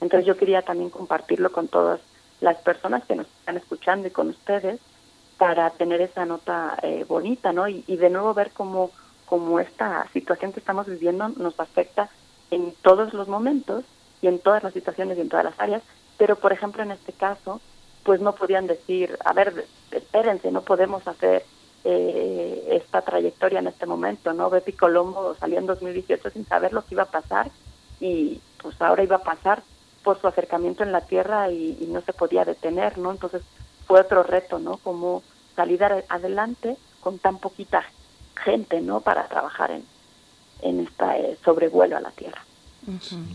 Entonces 0.00 0.26
yo 0.26 0.36
quería 0.36 0.62
también 0.62 0.90
compartirlo 0.90 1.52
con 1.52 1.68
todas 1.68 2.00
las 2.40 2.56
personas 2.58 3.04
que 3.04 3.16
nos 3.16 3.26
están 3.26 3.56
escuchando 3.56 4.08
y 4.08 4.10
con 4.10 4.28
ustedes 4.28 4.80
para 5.38 5.70
tener 5.70 6.00
esa 6.00 6.24
nota 6.24 6.78
eh, 6.82 7.04
bonita, 7.06 7.52
¿no? 7.52 7.68
Y, 7.68 7.84
y, 7.86 7.96
de 7.96 8.10
nuevo 8.10 8.32
ver 8.34 8.50
cómo, 8.52 8.90
cómo 9.26 9.60
esta 9.60 10.06
situación 10.12 10.52
que 10.52 10.60
estamos 10.60 10.86
viviendo 10.86 11.28
nos 11.28 11.58
afecta 11.60 12.08
en 12.50 12.72
todos 12.82 13.12
los 13.12 13.28
momentos 13.28 13.84
y 14.22 14.28
en 14.28 14.38
todas 14.38 14.62
las 14.62 14.72
situaciones 14.72 15.18
y 15.18 15.20
en 15.20 15.28
todas 15.28 15.44
las 15.44 15.58
áreas, 15.58 15.82
pero 16.18 16.36
por 16.36 16.52
ejemplo 16.52 16.82
en 16.82 16.92
este 16.92 17.12
caso, 17.12 17.60
pues 18.02 18.20
no 18.20 18.34
podían 18.34 18.66
decir, 18.66 19.18
a 19.24 19.32
ver, 19.32 19.66
espérense, 19.90 20.50
no 20.50 20.62
podemos 20.62 21.06
hacer 21.06 21.44
eh, 21.84 22.68
esta 22.70 23.02
trayectoria 23.02 23.58
en 23.58 23.66
este 23.66 23.86
momento, 23.86 24.32
¿no? 24.32 24.50
Betty 24.50 24.72
Colombo 24.72 25.34
salió 25.34 25.58
en 25.58 25.66
2018 25.66 26.30
sin 26.30 26.46
saber 26.46 26.72
lo 26.72 26.84
que 26.84 26.94
iba 26.94 27.04
a 27.04 27.10
pasar 27.10 27.50
y 28.00 28.40
pues 28.62 28.80
ahora 28.80 29.02
iba 29.02 29.16
a 29.16 29.22
pasar 29.22 29.62
por 30.02 30.20
su 30.20 30.28
acercamiento 30.28 30.82
en 30.82 30.92
la 30.92 31.00
Tierra 31.00 31.50
y, 31.50 31.76
y 31.80 31.86
no 31.86 32.00
se 32.00 32.12
podía 32.12 32.44
detener, 32.44 32.96
¿no? 32.98 33.10
Entonces 33.10 33.42
fue 33.86 34.00
otro 34.00 34.22
reto, 34.22 34.58
¿no? 34.58 34.76
Como 34.78 35.22
salir 35.54 35.82
adelante 35.84 36.76
con 37.00 37.18
tan 37.18 37.38
poquita 37.38 37.84
gente, 38.36 38.80
¿no? 38.80 39.00
Para 39.00 39.26
trabajar 39.28 39.70
en, 39.70 39.84
en 40.62 40.80
este 40.80 41.36
sobrevuelo 41.44 41.96
a 41.96 42.00
la 42.00 42.10
Tierra. 42.10 42.42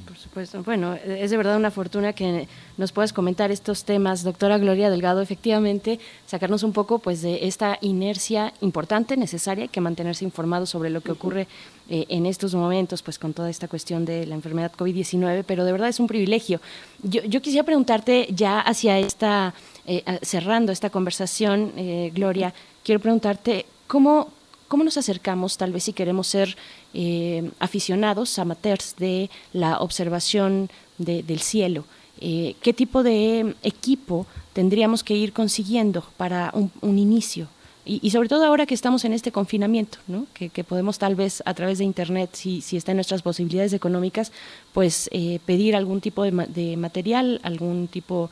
por 0.07 0.17
supuesto. 0.17 0.63
Bueno, 0.63 0.93
es 0.93 1.29
de 1.29 1.37
verdad 1.37 1.57
una 1.57 1.71
fortuna 1.71 2.13
que 2.13 2.47
nos 2.77 2.91
puedas 2.91 3.11
comentar 3.11 3.51
estos 3.51 3.83
temas, 3.83 4.23
doctora 4.23 4.57
Gloria 4.57 4.89
Delgado, 4.89 5.21
efectivamente, 5.21 5.99
sacarnos 6.25 6.63
un 6.63 6.71
poco 6.71 6.99
pues 6.99 7.21
de 7.21 7.45
esta 7.47 7.77
inercia 7.81 8.53
importante, 8.61 9.17
necesaria, 9.17 9.67
que 9.67 9.81
mantenerse 9.81 10.23
informados 10.23 10.69
sobre 10.69 10.89
lo 10.89 11.01
que 11.01 11.11
ocurre 11.11 11.47
eh, 11.89 12.05
en 12.07 12.25
estos 12.25 12.55
momentos, 12.55 13.03
pues 13.03 13.19
con 13.19 13.33
toda 13.33 13.49
esta 13.49 13.67
cuestión 13.67 14.05
de 14.05 14.25
la 14.25 14.35
enfermedad 14.35 14.71
COVID-19, 14.77 15.43
pero 15.45 15.65
de 15.65 15.71
verdad 15.73 15.89
es 15.89 15.99
un 15.99 16.07
privilegio. 16.07 16.61
Yo, 17.03 17.21
yo 17.23 17.41
quisiera 17.41 17.65
preguntarte 17.65 18.27
ya 18.31 18.61
hacia 18.61 18.97
esta, 18.99 19.53
eh, 19.85 20.03
cerrando 20.21 20.71
esta 20.71 20.89
conversación, 20.89 21.73
eh, 21.75 22.11
Gloria, 22.15 22.53
quiero 22.83 23.01
preguntarte, 23.01 23.65
¿cómo, 23.87 24.29
¿Cómo 24.71 24.85
nos 24.85 24.95
acercamos, 24.95 25.57
tal 25.57 25.73
vez 25.73 25.83
si 25.83 25.91
queremos 25.91 26.27
ser 26.27 26.55
eh, 26.93 27.51
aficionados, 27.59 28.39
amateurs 28.39 28.95
de 28.95 29.29
la 29.51 29.79
observación 29.79 30.69
del 30.97 31.41
cielo? 31.41 31.83
Eh, 32.21 32.55
¿Qué 32.61 32.71
tipo 32.71 33.03
de 33.03 33.53
equipo 33.63 34.25
tendríamos 34.53 35.03
que 35.03 35.13
ir 35.13 35.33
consiguiendo 35.33 36.05
para 36.15 36.53
un, 36.53 36.97
inicio? 36.97 37.49
Y, 37.83 38.11
sobre 38.11 38.29
todo 38.29 38.45
ahora 38.45 38.65
que 38.65 38.73
estamos 38.73 39.03
en 39.03 39.11
este 39.11 39.33
confinamiento, 39.33 39.97
¿no? 40.07 40.25
que, 40.33 40.63
podemos 40.63 40.97
tal 40.99 41.15
vez 41.15 41.43
a 41.45 41.53
través 41.53 41.79
de 41.79 41.83
Internet, 41.83 42.29
si, 42.31 42.61
si 42.61 42.77
está 42.77 42.93
en 42.93 42.97
nuestras 42.97 43.23
posibilidades 43.23 43.73
económicas, 43.73 44.31
pues 44.71 45.09
eh, 45.11 45.39
pedir 45.45 45.75
algún 45.75 45.99
tipo 45.99 46.23
de, 46.23 46.31
de 46.47 46.77
material, 46.77 47.41
algún 47.43 47.89
tipo, 47.89 48.29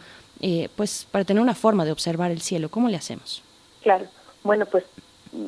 pues 0.77 1.05
para 1.11 1.25
tener 1.25 1.43
una 1.43 1.53
forma 1.53 1.83
de 1.83 1.91
observar 1.91 2.31
el 2.31 2.39
cielo. 2.39 2.69
¿Cómo 2.69 2.87
le 2.87 2.95
hacemos? 2.95 3.43
Claro, 3.81 4.05
bueno, 4.41 4.65
pues 4.65 4.85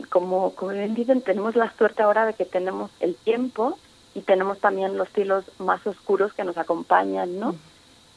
como, 0.09 0.53
como 0.55 0.71
bien 0.71 0.93
dicen, 0.93 1.21
tenemos 1.21 1.55
la 1.55 1.71
suerte 1.75 2.03
ahora 2.03 2.25
de 2.25 2.33
que 2.33 2.45
tenemos 2.45 2.91
el 2.99 3.15
tiempo 3.15 3.77
y 4.13 4.21
tenemos 4.21 4.59
también 4.59 4.97
los 4.97 5.09
cielos 5.09 5.45
más 5.57 5.85
oscuros 5.87 6.33
que 6.33 6.43
nos 6.43 6.57
acompañan, 6.57 7.39
¿no? 7.39 7.55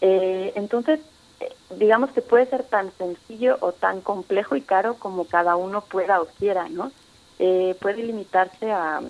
Eh, 0.01 0.53
entonces, 0.57 1.01
eh, 1.41 1.55
digamos 1.79 2.11
que 2.11 2.21
puede 2.21 2.47
ser 2.47 2.65
tan 2.65 2.93
sencillo 2.99 3.57
o 3.61 3.73
tan 3.73 4.01
complejo 4.01 4.57
y 4.57 4.61
caro 4.61 4.95
como 4.95 5.25
cada 5.25 5.57
uno 5.57 5.83
pueda 5.83 6.21
o 6.21 6.27
quiera, 6.27 6.69
¿no? 6.69 6.91
Eh, 7.39 7.77
puede 7.81 8.03
limitarse 8.03 8.71
a 8.71 9.01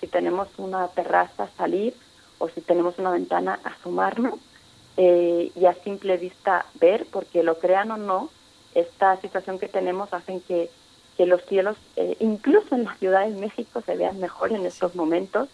si 0.00 0.06
tenemos 0.06 0.48
una 0.58 0.88
terraza 0.88 1.48
salir 1.56 1.94
o 2.38 2.48
si 2.48 2.60
tenemos 2.60 2.98
una 2.98 3.10
ventana 3.10 3.60
asomarnos 3.62 4.34
y 4.94 5.64
a 5.64 5.74
simple 5.84 6.18
vista 6.18 6.66
ver, 6.74 7.06
porque 7.10 7.42
lo 7.42 7.58
crean 7.58 7.90
o 7.92 7.96
no, 7.96 8.28
esta 8.74 9.18
situación 9.22 9.58
que 9.58 9.68
tenemos 9.68 10.12
hacen 10.12 10.40
que 10.42 10.70
que 11.22 11.26
los 11.28 11.44
cielos, 11.44 11.76
eh, 11.94 12.16
incluso 12.18 12.74
en 12.74 12.82
la 12.82 12.96
Ciudad 12.96 13.24
de 13.28 13.36
México, 13.36 13.80
se 13.86 13.94
vean 13.94 14.18
mejor 14.18 14.50
en 14.50 14.66
estos 14.66 14.96
momentos. 14.96 15.48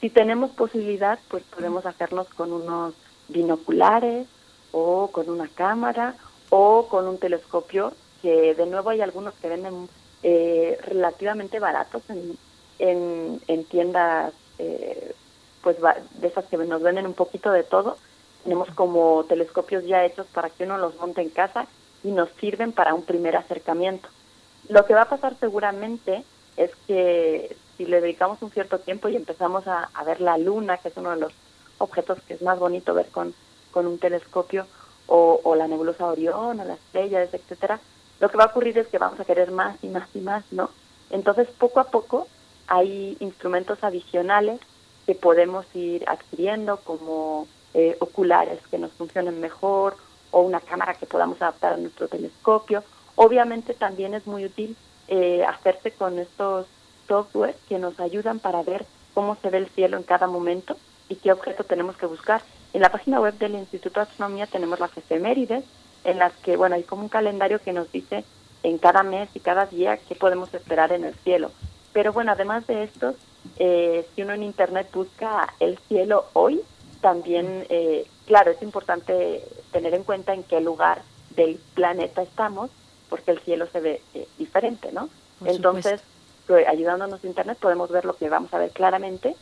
Si 0.00 0.10
tenemos 0.10 0.50
posibilidad, 0.50 1.20
pues 1.28 1.44
podemos 1.44 1.86
hacernos 1.86 2.26
con 2.30 2.52
unos 2.52 2.92
binoculares 3.28 4.26
o 4.72 5.12
con 5.12 5.30
una 5.30 5.46
cámara 5.46 6.16
o 6.50 6.88
con 6.88 7.06
un 7.06 7.18
telescopio, 7.18 7.92
que 8.20 8.56
de 8.56 8.66
nuevo 8.66 8.90
hay 8.90 9.00
algunos 9.00 9.34
que 9.34 9.48
venden 9.48 9.88
eh, 10.24 10.76
relativamente 10.82 11.60
baratos 11.60 12.02
en, 12.08 12.36
en, 12.80 13.40
en 13.46 13.64
tiendas 13.66 14.32
eh, 14.58 15.14
pues 15.62 15.76
de 16.14 16.26
esas 16.26 16.46
que 16.46 16.56
nos 16.56 16.82
venden 16.82 17.06
un 17.06 17.14
poquito 17.14 17.52
de 17.52 17.62
todo. 17.62 17.96
Tenemos 18.42 18.68
como 18.70 19.24
telescopios 19.28 19.84
ya 19.84 20.04
hechos 20.04 20.26
para 20.34 20.50
que 20.50 20.64
uno 20.64 20.78
los 20.78 20.96
monte 20.96 21.22
en 21.22 21.30
casa 21.30 21.68
y 22.02 22.10
nos 22.10 22.28
sirven 22.40 22.72
para 22.72 22.92
un 22.92 23.02
primer 23.04 23.36
acercamiento. 23.36 24.08
Lo 24.68 24.84
que 24.84 24.94
va 24.94 25.02
a 25.02 25.08
pasar 25.08 25.36
seguramente 25.38 26.24
es 26.56 26.70
que 26.86 27.56
si 27.76 27.86
le 27.86 28.00
dedicamos 28.00 28.42
un 28.42 28.50
cierto 28.50 28.78
tiempo 28.78 29.08
y 29.08 29.16
empezamos 29.16 29.66
a, 29.66 29.90
a 29.92 30.04
ver 30.04 30.20
la 30.20 30.38
luna, 30.38 30.78
que 30.78 30.88
es 30.88 30.96
uno 30.96 31.10
de 31.10 31.20
los 31.20 31.32
objetos 31.78 32.18
que 32.26 32.34
es 32.34 32.42
más 32.42 32.58
bonito 32.58 32.94
ver 32.94 33.08
con, 33.08 33.34
con 33.70 33.86
un 33.86 33.98
telescopio, 33.98 34.66
o, 35.06 35.40
o 35.44 35.54
la 35.54 35.68
nebulosa 35.68 36.06
Orión, 36.06 36.60
o 36.60 36.64
las 36.64 36.78
estrellas, 36.78 37.32
etcétera, 37.32 37.80
lo 38.20 38.28
que 38.28 38.36
va 38.36 38.44
a 38.44 38.48
ocurrir 38.48 38.76
es 38.78 38.88
que 38.88 38.98
vamos 38.98 39.20
a 39.20 39.24
querer 39.24 39.50
más 39.50 39.76
y 39.82 39.88
más 39.88 40.08
y 40.14 40.20
más, 40.20 40.44
¿no? 40.50 40.70
Entonces, 41.10 41.48
poco 41.58 41.80
a 41.80 41.84
poco 41.84 42.26
hay 42.66 43.16
instrumentos 43.20 43.84
adicionales 43.84 44.60
que 45.04 45.14
podemos 45.14 45.64
ir 45.74 46.04
adquiriendo, 46.08 46.78
como 46.78 47.46
eh, 47.74 47.96
oculares 48.00 48.58
que 48.70 48.78
nos 48.78 48.90
funcionen 48.92 49.40
mejor, 49.40 49.96
o 50.32 50.40
una 50.40 50.60
cámara 50.60 50.94
que 50.94 51.06
podamos 51.06 51.40
adaptar 51.40 51.74
a 51.74 51.76
nuestro 51.76 52.08
telescopio. 52.08 52.82
Obviamente 53.16 53.74
también 53.74 54.14
es 54.14 54.26
muy 54.26 54.44
útil 54.44 54.76
eh, 55.08 55.44
hacerse 55.44 55.90
con 55.90 56.18
estos 56.18 56.66
software 57.06 57.56
que 57.68 57.78
nos 57.78 57.98
ayudan 58.00 58.38
para 58.38 58.62
ver 58.62 58.84
cómo 59.14 59.36
se 59.36 59.50
ve 59.50 59.58
el 59.58 59.68
cielo 59.68 59.96
en 59.96 60.02
cada 60.02 60.26
momento 60.26 60.76
y 61.08 61.16
qué 61.16 61.32
objeto 61.32 61.64
tenemos 61.64 61.96
que 61.96 62.06
buscar. 62.06 62.42
En 62.72 62.82
la 62.82 62.90
página 62.90 63.20
web 63.20 63.34
del 63.38 63.54
Instituto 63.54 64.00
de 64.00 64.06
Astronomía 64.06 64.46
tenemos 64.46 64.80
las 64.80 64.96
efemérides, 64.96 65.64
en 66.04 66.18
las 66.18 66.32
que, 66.34 66.56
bueno, 66.56 66.74
hay 66.74 66.82
como 66.82 67.02
un 67.02 67.08
calendario 67.08 67.60
que 67.60 67.72
nos 67.72 67.90
dice 67.90 68.24
en 68.62 68.78
cada 68.78 69.02
mes 69.02 69.28
y 69.34 69.40
cada 69.40 69.66
día 69.66 69.96
qué 69.96 70.14
podemos 70.14 70.52
esperar 70.52 70.92
en 70.92 71.04
el 71.04 71.14
cielo. 71.14 71.50
Pero 71.92 72.12
bueno, 72.12 72.32
además 72.32 72.66
de 72.66 72.82
esto, 72.82 73.14
eh, 73.58 74.06
si 74.14 74.22
uno 74.22 74.34
en 74.34 74.42
Internet 74.42 74.88
busca 74.92 75.54
el 75.60 75.78
cielo 75.88 76.26
hoy, 76.32 76.60
también, 77.00 77.64
eh, 77.68 78.06
claro, 78.26 78.50
es 78.50 78.60
importante 78.62 79.42
tener 79.72 79.94
en 79.94 80.04
cuenta 80.04 80.34
en 80.34 80.42
qué 80.42 80.60
lugar 80.60 81.02
del 81.30 81.58
planeta 81.74 82.22
estamos, 82.22 82.70
porque 83.08 83.30
el 83.30 83.40
cielo 83.40 83.66
se 83.72 83.80
ve 83.80 84.02
eh, 84.14 84.28
diferente, 84.38 84.92
¿no? 84.92 85.08
Por 85.38 85.48
Entonces, 85.48 86.02
pues, 86.46 86.66
ayudándonos 86.66 87.24
Internet 87.24 87.58
podemos 87.58 87.90
ver 87.90 88.04
lo 88.04 88.16
que 88.16 88.28
vamos 88.28 88.52
a 88.54 88.58
ver 88.58 88.70
claramente. 88.70 89.36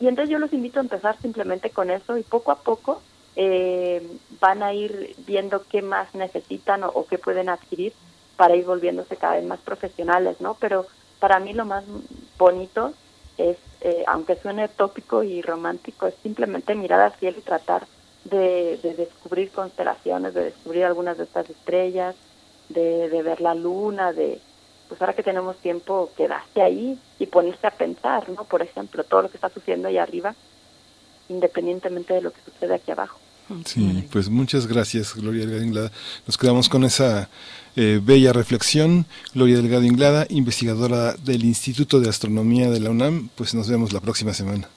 Y 0.00 0.08
entonces 0.08 0.30
yo 0.30 0.38
los 0.38 0.52
invito 0.52 0.80
a 0.80 0.82
empezar 0.82 1.16
simplemente 1.20 1.70
con 1.70 1.90
eso 1.90 2.16
y 2.18 2.22
poco 2.22 2.50
a 2.50 2.56
poco 2.56 3.00
eh, 3.36 4.06
van 4.40 4.62
a 4.62 4.72
ir 4.72 5.14
viendo 5.26 5.64
qué 5.68 5.82
más 5.82 6.14
necesitan 6.14 6.84
o, 6.84 6.88
o 6.88 7.06
qué 7.06 7.18
pueden 7.18 7.48
adquirir 7.48 7.92
para 8.36 8.56
ir 8.56 8.64
volviéndose 8.64 9.16
cada 9.16 9.36
vez 9.36 9.44
más 9.44 9.60
profesionales, 9.60 10.40
¿no? 10.40 10.54
Pero 10.54 10.86
para 11.20 11.38
mí 11.40 11.52
lo 11.52 11.64
más 11.64 11.84
bonito 12.38 12.92
es, 13.38 13.56
eh, 13.80 14.04
aunque 14.06 14.36
suene 14.36 14.68
tópico 14.68 15.22
y 15.22 15.42
romántico, 15.42 16.06
es 16.06 16.14
simplemente 16.22 16.74
mirar 16.74 17.00
al 17.00 17.12
cielo 17.14 17.38
y 17.38 17.42
tratar 17.42 17.86
de, 18.24 18.78
de 18.82 18.94
descubrir 18.94 19.50
constelaciones, 19.50 20.34
de 20.34 20.44
descubrir 20.44 20.84
algunas 20.84 21.18
de 21.18 21.24
estas 21.24 21.48
estrellas, 21.50 22.14
de, 22.68 23.08
de 23.08 23.22
ver 23.22 23.40
la 23.40 23.54
luna, 23.54 24.12
de 24.12 24.40
pues 24.88 25.00
ahora 25.00 25.14
que 25.14 25.22
tenemos 25.22 25.56
tiempo, 25.58 26.10
quedarse 26.16 26.60
ahí 26.60 26.98
y 27.18 27.26
ponerse 27.26 27.66
a 27.66 27.70
pensar, 27.70 28.28
¿no? 28.28 28.44
Por 28.44 28.62
ejemplo, 28.62 29.02
todo 29.04 29.22
lo 29.22 29.30
que 29.30 29.36
está 29.36 29.48
sucediendo 29.48 29.88
ahí 29.88 29.98
arriba, 29.98 30.34
independientemente 31.28 32.14
de 32.14 32.22
lo 32.22 32.32
que 32.32 32.40
sucede 32.44 32.74
aquí 32.74 32.90
abajo. 32.90 33.18
Sí, 33.66 34.08
pues 34.10 34.30
muchas 34.30 34.66
gracias, 34.66 35.14
Gloria 35.14 35.42
Delgado 35.42 35.64
Inglada. 35.64 35.92
Nos 36.26 36.38
quedamos 36.38 36.68
con 36.68 36.84
esa 36.84 37.28
eh, 37.76 38.00
bella 38.02 38.32
reflexión. 38.32 39.04
Gloria 39.34 39.56
Delgado 39.56 39.84
Inglada, 39.84 40.26
investigadora 40.30 41.14
del 41.14 41.44
Instituto 41.44 42.00
de 42.00 42.08
Astronomía 42.08 42.70
de 42.70 42.80
la 42.80 42.90
UNAM. 42.90 43.28
Pues 43.34 43.54
nos 43.54 43.68
vemos 43.68 43.92
la 43.92 44.00
próxima 44.00 44.32
semana. 44.32 44.68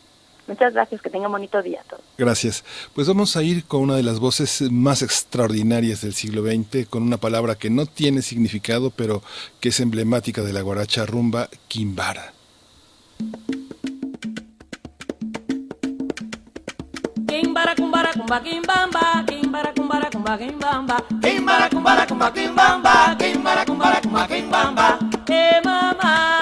Muchas 0.47 0.73
gracias, 0.73 1.01
que 1.01 1.09
tengan 1.09 1.31
bonito 1.31 1.61
día 1.61 1.81
a 1.81 1.83
todos. 1.83 2.03
Gracias. 2.17 2.63
Pues 2.95 3.07
vamos 3.07 3.35
a 3.35 3.43
ir 3.43 3.65
con 3.65 3.81
una 3.81 3.95
de 3.95 4.03
las 4.03 4.19
voces 4.19 4.61
más 4.71 5.01
extraordinarias 5.01 6.01
del 6.01 6.13
siglo 6.13 6.43
XX, 6.43 6.87
con 6.89 7.03
una 7.03 7.17
palabra 7.17 7.55
que 7.55 7.69
no 7.69 7.85
tiene 7.85 8.21
significado, 8.21 8.89
pero 8.91 9.21
que 9.59 9.69
es 9.69 9.79
emblemática 9.79 10.41
de 10.43 10.53
la 10.53 10.61
guaracha 10.61 11.05
rumba, 11.05 11.49
Kimbara. 11.67 12.33
Kimbara 17.27 17.75
kumbara 17.75 18.13
kumba 18.13 18.39
kimbamba, 18.41 19.23
kimbara 19.27 19.73
kumbara 19.73 20.09
kumba 20.09 20.37
kimbamba, 20.37 21.03
kimbara 21.21 21.69
kumbara 21.69 22.05
kumba 22.07 22.31
kimbamba, 22.31 23.15
kimbara 23.19 23.65
kumbara 23.65 24.01
kumba 24.01 24.27
kimbamba. 24.27 24.99
Eh 25.29 25.61
mama, 25.63 26.36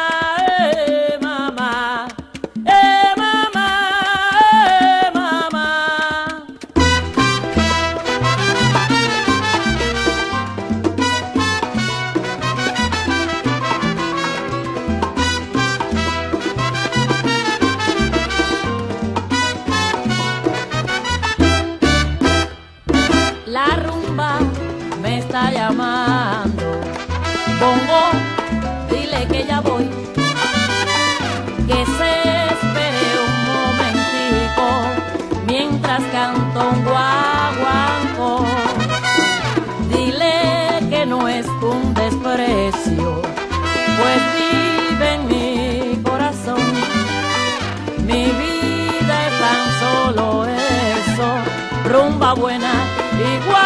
buena 52.36 52.72
y 53.18 53.65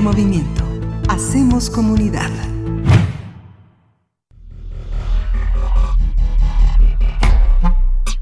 Movimiento. 0.00 0.64
Hacemos 1.08 1.68
comunidad. 1.68 2.30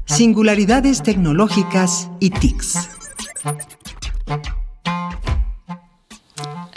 Singularidades 0.05 1.01
tecnológicas 1.01 2.09
y 2.19 2.31
TICs. 2.31 2.89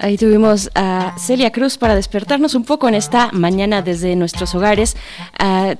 Ahí 0.04 0.18
tuvimos 0.18 0.70
a 0.74 1.14
Celia 1.18 1.50
Cruz 1.50 1.78
para 1.78 1.94
despertarnos 1.94 2.54
un 2.54 2.64
poco 2.64 2.88
en 2.88 2.94
esta 2.94 3.30
mañana 3.32 3.80
desde 3.80 4.14
nuestros 4.16 4.54
hogares. 4.54 4.98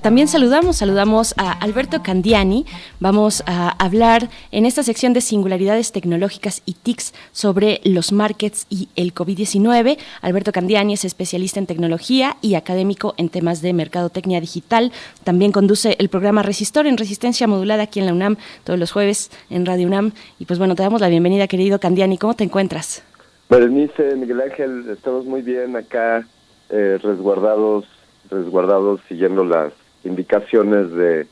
También 0.00 0.28
saludamos, 0.28 0.76
saludamos 0.76 1.34
a 1.36 1.52
Alberto 1.52 2.02
Candiani. 2.02 2.64
Vamos 3.00 3.42
a 3.46 3.70
hablar 3.84 4.28
en 4.50 4.66
esta 4.66 4.82
sección 4.82 5.12
de 5.12 5.20
singularidades 5.20 5.92
tecnológicas 5.92 6.62
y 6.64 6.74
TICs 6.74 7.12
sobre 7.32 7.80
los 7.84 8.12
markets 8.12 8.66
y 8.70 8.88
el 8.96 9.14
COVID-19. 9.14 9.98
Alberto 10.22 10.52
Candiani 10.52 10.94
es 10.94 11.04
especialista 11.04 11.58
en 11.58 11.66
tecnología 11.66 12.36
y 12.40 12.54
académico 12.54 13.14
en 13.16 13.28
temas 13.28 13.62
de 13.62 13.72
mercadotecnia 13.72 14.40
digital. 14.40 14.92
También 15.24 15.52
conduce 15.52 15.96
el 15.98 16.08
programa 16.08 16.42
Resistor 16.42 16.86
en 16.86 16.96
resistencia 16.96 17.46
modulada 17.46 17.84
aquí 17.84 18.00
en 18.00 18.06
la 18.06 18.12
UNAM 18.12 18.36
todos 18.64 18.78
los 18.78 18.92
jueves 18.92 19.30
en 19.50 19.66
Radio 19.66 19.86
UNAM. 19.86 20.12
Y 20.38 20.46
pues 20.46 20.58
bueno, 20.58 20.74
te 20.74 20.82
damos 20.82 21.00
la 21.00 21.08
bienvenida, 21.08 21.46
querido 21.46 21.78
Candiani. 21.78 22.18
¿Cómo 22.18 22.34
te 22.34 22.44
encuentras? 22.44 23.02
Berenice, 23.50 24.16
Miguel 24.16 24.40
Ángel, 24.40 24.88
estamos 24.90 25.26
muy 25.26 25.42
bien 25.42 25.76
acá, 25.76 26.26
eh, 26.70 26.98
resguardados, 27.02 27.84
resguardados, 28.30 29.00
siguiendo 29.08 29.44
las 29.44 29.72
indicaciones 30.04 30.90
de 30.92 31.26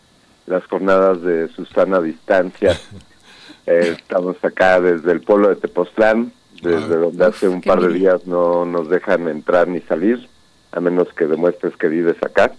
las 0.46 0.64
jornadas 0.66 1.22
de 1.22 1.48
Susana 1.48 2.00
Distancia. 2.00 2.76
Eh, 3.64 3.94
estamos 3.96 4.34
acá 4.42 4.80
desde 4.80 5.12
el 5.12 5.20
pueblo 5.20 5.48
de 5.48 5.54
Tepoztlán, 5.54 6.32
desde 6.62 6.96
donde 6.96 7.24
hace 7.26 7.46
un 7.46 7.60
par 7.60 7.80
de 7.80 7.92
días 7.92 8.26
no 8.26 8.64
nos 8.64 8.88
dejan 8.90 9.28
entrar 9.28 9.68
ni 9.68 9.78
salir, 9.82 10.26
a 10.72 10.80
menos 10.80 11.06
que 11.14 11.26
demuestres 11.28 11.76
que 11.76 11.86
vives 11.86 12.16
acá. 12.24 12.50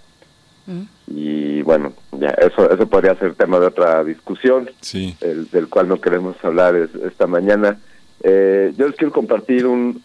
Y 1.07 1.61
bueno, 1.63 1.91
ya 2.13 2.29
eso 2.29 2.71
eso 2.71 2.88
podría 2.88 3.15
ser 3.15 3.36
tema 3.36 3.59
de 3.59 3.65
otra 3.67 4.01
discusión, 4.05 4.69
Sí. 4.79 5.17
el- 5.19 5.49
del 5.49 5.67
cual 5.67 5.89
no 5.89 5.99
queremos 5.99 6.38
hablar 6.41 6.73
es- 6.77 6.95
esta 6.95 7.27
mañana. 7.27 7.79
Eh, 8.21 8.73
yo 8.77 8.88
les 8.88 8.95
quiero 8.95 9.11
compartir 9.11 9.65
un 9.65 10.01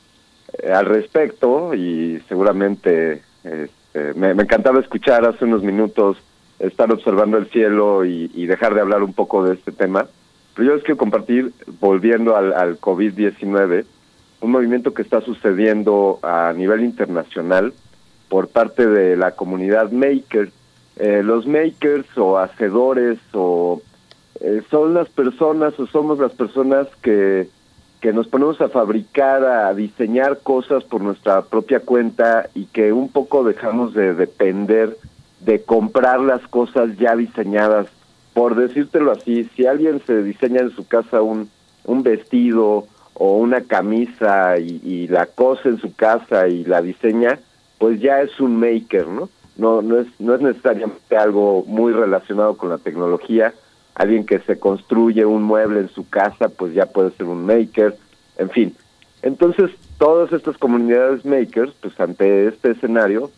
eh, 0.60 0.72
al 0.72 0.86
respecto 0.86 1.74
y 1.74 2.20
seguramente 2.28 3.22
este, 3.98 4.18
me, 4.18 4.30
encantaba 4.30 4.80
escuchar 4.80 5.24
hace 5.24 5.44
unos 5.44 5.62
minutos 5.62 6.18
estar 6.58 6.92
observando 6.92 7.38
el 7.38 7.48
cielo 7.50 8.04
y, 8.04 8.30
y 8.34 8.46
dejar 8.46 8.74
de 8.74 8.80
hablar 8.80 9.02
un 9.02 9.12
poco 9.12 9.44
de 9.44 9.54
este 9.54 9.72
tema. 9.72 10.06
Pero 10.54 10.68
yo 10.68 10.74
les 10.74 10.84
quiero 10.84 10.98
compartir, 10.98 11.52
volviendo 11.80 12.36
al, 12.36 12.52
al 12.52 12.80
COVID-19, 12.80 13.84
un 14.40 14.50
movimiento 14.50 14.92
que 14.92 15.02
está 15.02 15.20
sucediendo 15.20 16.18
a 16.22 16.52
nivel 16.56 16.82
internacional 16.84 17.72
por 18.28 18.48
parte 18.48 18.86
de 18.86 19.16
la 19.16 19.32
comunidad 19.32 19.92
maker. 19.92 20.50
Eh, 20.96 21.22
los 21.22 21.46
makers 21.46 22.06
o 22.16 22.38
hacedores 22.38 23.18
o 23.32 23.80
eh, 24.40 24.62
son 24.68 24.94
las 24.94 25.08
personas 25.08 25.78
o 25.78 25.86
somos 25.86 26.18
las 26.18 26.32
personas 26.32 26.88
que, 27.02 27.48
que 28.00 28.12
nos 28.12 28.28
ponemos 28.28 28.60
a 28.60 28.68
fabricar, 28.68 29.44
a 29.44 29.74
diseñar 29.74 30.38
cosas 30.42 30.84
por 30.84 31.00
nuestra 31.00 31.42
propia 31.42 31.80
cuenta 31.80 32.48
y 32.54 32.66
que 32.66 32.92
un 32.92 33.08
poco 33.08 33.44
dejamos 33.44 33.94
de 33.94 34.14
depender 34.14 34.96
de 35.40 35.62
comprar 35.62 36.20
las 36.20 36.46
cosas 36.48 36.96
ya 36.96 37.16
diseñadas. 37.16 37.86
Por 38.34 38.54
decírtelo 38.54 39.12
así, 39.12 39.44
si 39.56 39.66
alguien 39.66 40.00
se 40.06 40.22
diseña 40.22 40.60
en 40.60 40.70
su 40.70 40.86
casa 40.86 41.22
un, 41.22 41.50
un 41.84 42.02
vestido 42.02 42.86
o 43.14 43.36
una 43.38 43.62
camisa 43.62 44.58
y, 44.58 45.08
la 45.08 45.26
cose 45.26 45.70
en 45.70 45.78
su 45.78 45.94
casa 45.94 46.46
y 46.46 46.64
la 46.64 46.80
diseña, 46.80 47.40
pues 47.78 48.00
ya 48.00 48.20
es 48.20 48.38
un 48.38 48.56
maker, 48.60 49.08
¿no? 49.08 49.28
No, 49.56 49.82
no 49.82 49.98
es, 49.98 50.06
no 50.20 50.36
es 50.36 50.40
necesariamente 50.40 51.16
algo 51.16 51.64
muy 51.66 51.92
relacionado 51.92 52.56
con 52.56 52.70
la 52.70 52.78
tecnología. 52.78 53.52
Alguien 53.98 54.24
que 54.24 54.38
se 54.40 54.58
construye 54.58 55.26
un 55.26 55.42
mueble 55.42 55.80
en 55.80 55.90
su 55.90 56.08
casa, 56.08 56.48
pues 56.48 56.72
ya 56.72 56.86
puede 56.86 57.10
ser 57.10 57.26
un 57.26 57.44
maker, 57.44 57.94
en 58.38 58.48
fin. 58.48 58.74
Entonces, 59.20 59.70
todas 59.98 60.32
estas 60.32 60.56
comunidades 60.56 61.24
makers, 61.24 61.74
pues 61.80 61.98
ante 62.00 62.46
este 62.46 62.70
escenario, 62.70 63.30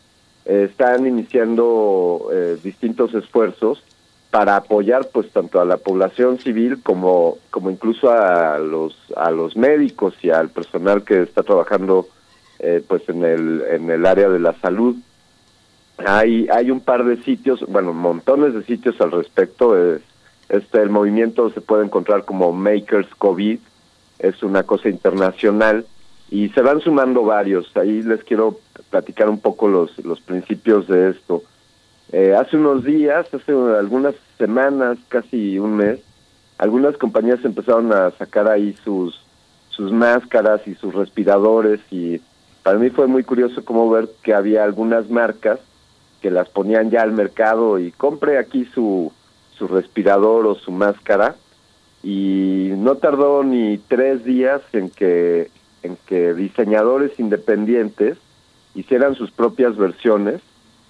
eh, 0.44 0.68
están 0.70 1.06
iniciando 1.06 2.28
eh, 2.32 2.58
distintos 2.62 3.14
esfuerzos 3.14 3.82
para 4.30 4.56
apoyar 4.56 5.08
pues 5.12 5.30
tanto 5.30 5.60
a 5.60 5.64
la 5.64 5.76
población 5.76 6.38
civil 6.38 6.80
como 6.82 7.38
como 7.50 7.70
incluso 7.70 8.10
a 8.10 8.58
los 8.58 8.96
a 9.16 9.30
los 9.30 9.56
médicos 9.56 10.14
y 10.22 10.30
al 10.30 10.50
personal 10.50 11.02
que 11.02 11.22
está 11.22 11.42
trabajando 11.42 12.06
eh, 12.60 12.82
pues 12.86 13.08
en 13.08 13.24
el 13.24 13.62
en 13.70 13.90
el 13.90 14.06
área 14.06 14.28
de 14.28 14.38
la 14.38 14.54
salud 14.60 14.96
hay 15.98 16.48
hay 16.48 16.70
un 16.70 16.80
par 16.80 17.04
de 17.04 17.22
sitios 17.24 17.64
bueno 17.66 17.92
montones 17.92 18.54
de 18.54 18.62
sitios 18.62 19.00
al 19.00 19.10
respecto 19.10 19.76
eh, 19.76 20.00
este 20.50 20.82
el 20.82 20.90
movimiento 20.90 21.50
se 21.50 21.60
puede 21.60 21.84
encontrar 21.84 22.24
como 22.24 22.52
Makers 22.52 23.08
COVID 23.16 23.58
es 24.18 24.42
una 24.42 24.64
cosa 24.64 24.88
internacional 24.88 25.86
y 26.30 26.48
se 26.50 26.60
van 26.60 26.80
sumando 26.80 27.24
varios. 27.24 27.74
Ahí 27.76 28.02
les 28.02 28.22
quiero 28.24 28.58
platicar 28.90 29.30
un 29.30 29.40
poco 29.40 29.68
los 29.68 29.96
los 30.04 30.20
principios 30.20 30.86
de 30.88 31.10
esto. 31.10 31.42
Eh, 32.12 32.34
hace 32.34 32.56
unos 32.56 32.84
días, 32.84 33.32
hace 33.32 33.52
algunas 33.52 34.14
semanas, 34.36 34.98
casi 35.08 35.58
un 35.58 35.76
mes, 35.76 36.00
algunas 36.58 36.96
compañías 36.96 37.44
empezaron 37.44 37.92
a 37.92 38.10
sacar 38.12 38.48
ahí 38.48 38.74
sus 38.84 39.20
sus 39.70 39.92
máscaras 39.92 40.66
y 40.66 40.74
sus 40.74 40.92
respiradores 40.94 41.80
y 41.90 42.20
para 42.62 42.76
mí 42.76 42.90
fue 42.90 43.06
muy 43.06 43.22
curioso 43.22 43.64
como 43.64 43.88
ver 43.88 44.08
que 44.22 44.34
había 44.34 44.64
algunas 44.64 45.08
marcas 45.08 45.60
que 46.20 46.30
las 46.30 46.48
ponían 46.48 46.90
ya 46.90 47.02
al 47.02 47.12
mercado 47.12 47.78
y 47.78 47.92
compre 47.92 48.36
aquí 48.36 48.66
su 48.74 49.12
su 49.60 49.68
respirador 49.68 50.46
o 50.46 50.54
su 50.54 50.72
máscara 50.72 51.36
y 52.02 52.70
no 52.78 52.96
tardó 52.96 53.44
ni 53.44 53.76
tres 53.76 54.24
días 54.24 54.62
en 54.72 54.88
que 54.88 55.50
en 55.82 55.96
que 56.06 56.32
diseñadores 56.34 57.20
independientes 57.20 58.16
hicieran 58.74 59.14
sus 59.14 59.30
propias 59.30 59.76
versiones 59.76 60.40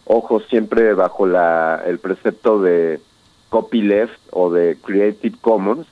ojo 0.04 0.38
siempre 0.40 0.94
bajo 0.94 1.26
la 1.26 1.82
el 1.84 1.98
precepto 1.98 2.62
de 2.62 3.00
copyleft 3.48 4.20
o 4.30 4.50
de 4.50 4.76
Creative 4.80 5.36
Commons, 5.40 5.86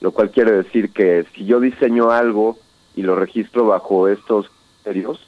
lo 0.00 0.10
cual 0.10 0.30
quiere 0.30 0.50
decir 0.50 0.90
que 0.90 1.24
si 1.34 1.44
yo 1.44 1.60
diseño 1.60 2.10
algo 2.10 2.58
y 2.96 3.02
lo 3.02 3.14
registro 3.14 3.66
bajo 3.66 4.08
estos 4.08 4.50
criterios, 4.82 5.20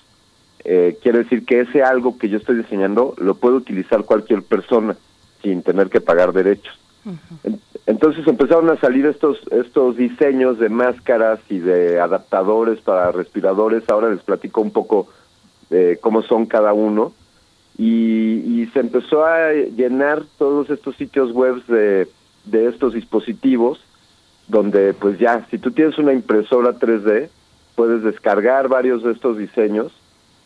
eh, 0.64 0.98
quiere 1.00 1.18
decir 1.18 1.46
que 1.46 1.60
ese 1.60 1.84
algo 1.84 2.18
que 2.18 2.28
yo 2.28 2.38
estoy 2.38 2.56
diseñando 2.56 3.14
lo 3.18 3.36
puede 3.36 3.54
utilizar 3.54 4.04
cualquier 4.04 4.42
persona 4.42 4.96
sin 5.42 5.62
tener 5.62 5.88
que 5.90 6.00
pagar 6.00 6.32
derechos. 6.32 6.76
En- 7.44 7.60
Entonces 7.86 8.26
empezaron 8.26 8.68
a 8.70 8.76
salir 8.76 9.06
estos 9.06 9.38
estos 9.52 9.96
diseños 9.96 10.58
de 10.58 10.68
máscaras 10.68 11.38
y 11.48 11.58
de 11.58 12.00
adaptadores 12.00 12.80
para 12.80 13.12
respiradores. 13.12 13.88
Ahora 13.88 14.10
les 14.10 14.22
platico 14.22 14.60
un 14.60 14.72
poco 14.72 15.06
de 15.70 15.98
cómo 16.00 16.22
son 16.22 16.46
cada 16.46 16.72
uno. 16.72 17.12
Y, 17.78 18.62
y 18.62 18.66
se 18.72 18.80
empezó 18.80 19.24
a 19.26 19.52
llenar 19.52 20.22
todos 20.38 20.70
estos 20.70 20.96
sitios 20.96 21.32
web 21.32 21.62
de, 21.66 22.08
de 22.46 22.68
estos 22.68 22.94
dispositivos 22.94 23.78
donde 24.48 24.94
pues 24.94 25.18
ya 25.18 25.44
si 25.50 25.58
tú 25.58 25.72
tienes 25.72 25.98
una 25.98 26.12
impresora 26.12 26.78
3D 26.78 27.28
puedes 27.74 28.02
descargar 28.02 28.68
varios 28.68 29.02
de 29.02 29.12
estos 29.12 29.36
diseños 29.36 29.92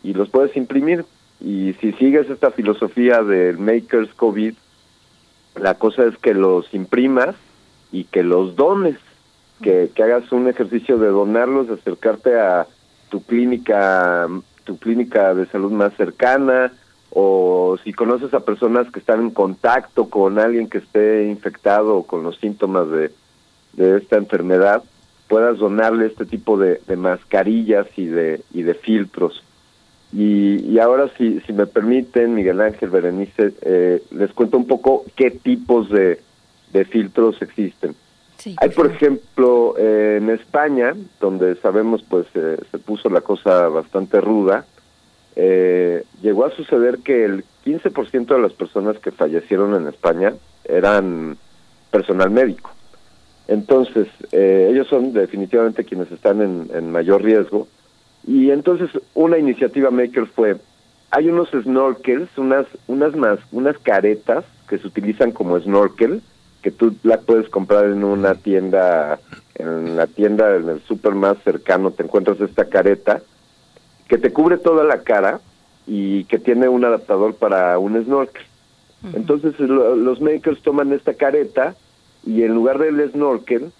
y 0.03 0.13
los 0.13 0.29
puedes 0.29 0.55
imprimir. 0.57 1.05
Y 1.39 1.73
si 1.79 1.93
sigues 1.93 2.29
esta 2.29 2.51
filosofía 2.51 3.23
del 3.23 3.57
Makers 3.59 4.13
COVID 4.15 4.53
la 5.55 5.75
cosa 5.75 6.05
es 6.05 6.17
que 6.17 6.33
los 6.33 6.73
imprimas 6.73 7.35
y 7.91 8.05
que 8.05 8.23
los 8.23 8.55
dones 8.55 8.97
que, 9.61 9.91
que 9.93 10.03
hagas 10.03 10.31
un 10.31 10.47
ejercicio 10.47 10.97
de 10.97 11.07
donarlos 11.07 11.67
de 11.67 11.75
acercarte 11.75 12.39
a 12.39 12.67
tu 13.09 13.23
clínica 13.23 14.27
tu 14.63 14.77
clínica 14.77 15.33
de 15.33 15.45
salud 15.47 15.71
más 15.71 15.93
cercana 15.95 16.71
o 17.09 17.77
si 17.83 17.93
conoces 17.93 18.33
a 18.33 18.45
personas 18.45 18.89
que 18.91 18.99
están 18.99 19.19
en 19.19 19.31
contacto 19.31 20.09
con 20.09 20.39
alguien 20.39 20.69
que 20.69 20.77
esté 20.77 21.27
infectado 21.27 21.97
o 21.97 22.03
con 22.07 22.23
los 22.23 22.37
síntomas 22.37 22.89
de, 22.89 23.11
de 23.73 23.97
esta 23.97 24.17
enfermedad, 24.17 24.83
puedas 25.27 25.57
donarle 25.57 26.05
este 26.05 26.25
tipo 26.25 26.57
de, 26.57 26.81
de 26.87 26.95
mascarillas 26.95 27.87
y 27.97 28.05
de, 28.05 28.41
y 28.53 28.63
de 28.63 28.73
filtros. 28.75 29.43
Y, 30.13 30.65
y 30.69 30.79
ahora, 30.79 31.09
si, 31.17 31.39
si 31.41 31.53
me 31.53 31.65
permiten, 31.65 32.35
Miguel 32.35 32.59
Ángel 32.59 32.89
Berenice, 32.89 33.53
eh, 33.61 34.03
les 34.11 34.31
cuento 34.33 34.57
un 34.57 34.67
poco 34.67 35.05
qué 35.15 35.31
tipos 35.31 35.89
de, 35.89 36.19
de 36.73 36.85
filtros 36.85 37.41
existen. 37.41 37.95
Sí, 38.37 38.55
Hay, 38.59 38.69
por 38.69 38.87
ejemplo, 38.87 39.75
eh, 39.77 40.17
en 40.19 40.29
España, 40.31 40.95
donde 41.19 41.55
sabemos 41.57 42.03
pues 42.03 42.25
eh, 42.33 42.57
se 42.71 42.79
puso 42.79 43.09
la 43.09 43.21
cosa 43.21 43.67
bastante 43.67 44.19
ruda, 44.19 44.65
eh, 45.35 46.03
llegó 46.21 46.45
a 46.45 46.55
suceder 46.55 46.99
que 46.99 47.23
el 47.23 47.45
15% 47.65 48.25
de 48.25 48.39
las 48.41 48.53
personas 48.53 48.97
que 48.97 49.11
fallecieron 49.11 49.75
en 49.75 49.87
España 49.87 50.33
eran 50.65 51.37
personal 51.91 52.31
médico. 52.31 52.71
Entonces, 53.47 54.07
eh, 54.31 54.69
ellos 54.71 54.87
son 54.87 55.13
definitivamente 55.13 55.83
quienes 55.83 56.11
están 56.11 56.41
en, 56.41 56.69
en 56.73 56.91
mayor 56.91 57.23
riesgo 57.23 57.67
Y 58.25 58.51
entonces 58.51 58.89
una 59.13 59.37
iniciativa 59.37 59.89
maker 59.91 60.27
fue, 60.27 60.57
hay 61.09 61.27
unos 61.27 61.49
snorkels, 61.51 62.29
unas, 62.37 62.65
unas 62.87 63.15
más, 63.15 63.39
unas 63.51 63.77
caretas 63.79 64.45
que 64.69 64.77
se 64.77 64.87
utilizan 64.87 65.31
como 65.31 65.59
snorkel, 65.59 66.21
que 66.61 66.71
tú 66.71 66.95
la 67.03 67.17
puedes 67.19 67.49
comprar 67.49 67.85
en 67.85 68.03
una 68.03 68.35
tienda, 68.35 69.19
en 69.55 69.95
la 69.97 70.07
tienda, 70.07 70.55
en 70.55 70.69
el 70.69 70.81
super 70.83 71.13
más 71.15 71.37
cercano, 71.43 71.91
te 71.91 72.03
encuentras 72.03 72.39
esta 72.39 72.65
careta, 72.65 73.21
que 74.07 74.17
te 74.17 74.31
cubre 74.31 74.57
toda 74.57 74.83
la 74.83 75.01
cara 75.01 75.39
y 75.87 76.25
que 76.25 76.37
tiene 76.37 76.67
un 76.69 76.85
adaptador 76.85 77.33
para 77.35 77.77
un 77.79 78.01
snorkel. 78.03 78.43
Entonces 79.13 79.59
lo- 79.59 79.95
los 79.95 80.21
makers 80.21 80.61
toman 80.61 80.93
esta 80.93 81.15
careta 81.15 81.73
y 82.23 82.43
en 82.43 82.53
lugar 82.53 82.77
del 82.77 83.11
snorkel 83.11 83.71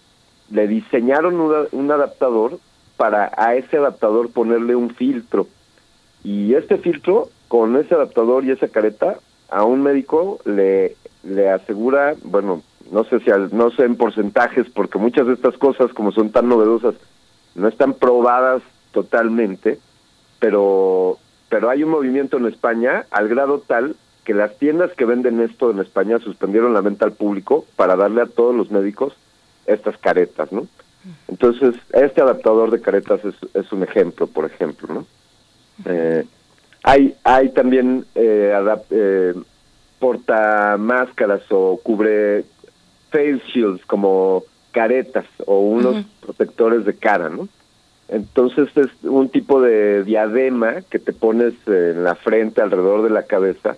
le 0.50 0.68
diseñaron 0.68 1.40
una- 1.40 1.68
un 1.72 1.92
adaptador 1.92 2.58
para 3.02 3.32
a 3.36 3.56
ese 3.56 3.78
adaptador 3.78 4.30
ponerle 4.30 4.76
un 4.76 4.92
filtro. 4.92 5.48
Y 6.24 6.54
este 6.54 6.78
filtro, 6.78 7.30
con 7.48 7.76
ese 7.76 7.96
adaptador 7.96 8.46
y 8.46 8.52
esa 8.52 8.68
careta, 8.68 9.16
a 9.50 9.64
un 9.64 9.82
médico 9.82 10.38
le, 10.46 10.96
le 11.24 11.50
asegura, 11.50 12.14
bueno, 12.24 12.62
no 12.92 13.04
sé 13.06 13.20
si 13.22 13.32
al- 13.32 13.50
no 13.58 13.72
sé 13.72 13.86
en 13.86 13.96
porcentajes, 13.96 14.68
porque 14.70 15.00
muchas 15.00 15.26
de 15.26 15.34
estas 15.34 15.58
cosas, 15.58 15.92
como 15.94 16.12
son 16.12 16.30
tan 16.30 16.48
novedosas, 16.48 16.94
no 17.56 17.68
están 17.68 17.94
probadas 17.96 18.62
totalmente, 18.92 19.80
pero 20.40 21.18
pero 21.50 21.70
hay 21.72 21.84
un 21.84 21.90
movimiento 21.90 22.38
en 22.38 22.46
España 22.46 23.06
al 23.10 23.28
grado 23.28 23.60
tal 23.66 23.96
que 24.26 24.34
las 24.36 24.56
tiendas 24.60 24.92
que 24.94 25.06
venden 25.06 25.42
esto 25.42 25.72
en 25.72 25.80
España 25.80 26.20
suspendieron 26.20 26.74
la 26.76 26.82
venta 26.82 27.04
al 27.06 27.14
público 27.14 27.66
para 27.76 27.96
darle 27.96 28.22
a 28.22 28.26
todos 28.28 28.56
los 28.56 28.70
médicos 28.70 29.14
estas 29.66 29.98
caretas, 29.98 30.52
¿no? 30.52 30.68
Entonces, 31.28 31.76
este 31.94 32.22
adaptador 32.22 32.70
de 32.72 32.82
caretas 32.82 33.22
es, 33.26 33.36
es 33.54 33.72
un 33.72 33.84
ejemplo, 33.84 34.28
por 34.28 34.46
ejemplo, 34.46 34.94
¿no? 34.94 35.06
Eh, 35.86 36.26
hay, 36.84 37.16
hay 37.24 37.50
también 37.50 38.06
eh, 38.16 38.54
adap- 38.56 38.86
eh, 38.92 39.34
portamáscaras 40.00 41.42
o 41.50 41.80
cubre 41.84 42.44
face 43.12 43.42
shields 43.54 43.86
como 43.86 44.44
caretas 44.72 45.26
o 45.46 45.60
unos 45.60 46.06
protectores 46.22 46.86
de 46.86 46.96
cara, 46.96 47.30
¿no? 47.30 47.48
Entonces 48.08 48.70
es 48.76 48.90
un 49.04 49.30
tipo 49.30 49.62
de 49.62 50.04
diadema 50.04 50.82
que 50.90 51.00
te 51.00 51.14
pones 51.14 51.54
en 51.66 52.04
la 52.04 52.16
frente 52.16 52.62
alrededor 52.62 53.04
de 53.04 53.10
la 53.10 53.24
cabeza 53.24 53.76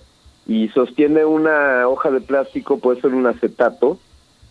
y 0.47 0.69
sostiene 0.69 1.23
una 1.25 1.87
hoja 1.87 2.09
de 2.11 2.19
plástico, 2.21 2.79
puede 2.79 2.99
ser 3.01 3.13
un 3.13 3.27
acetato, 3.27 3.99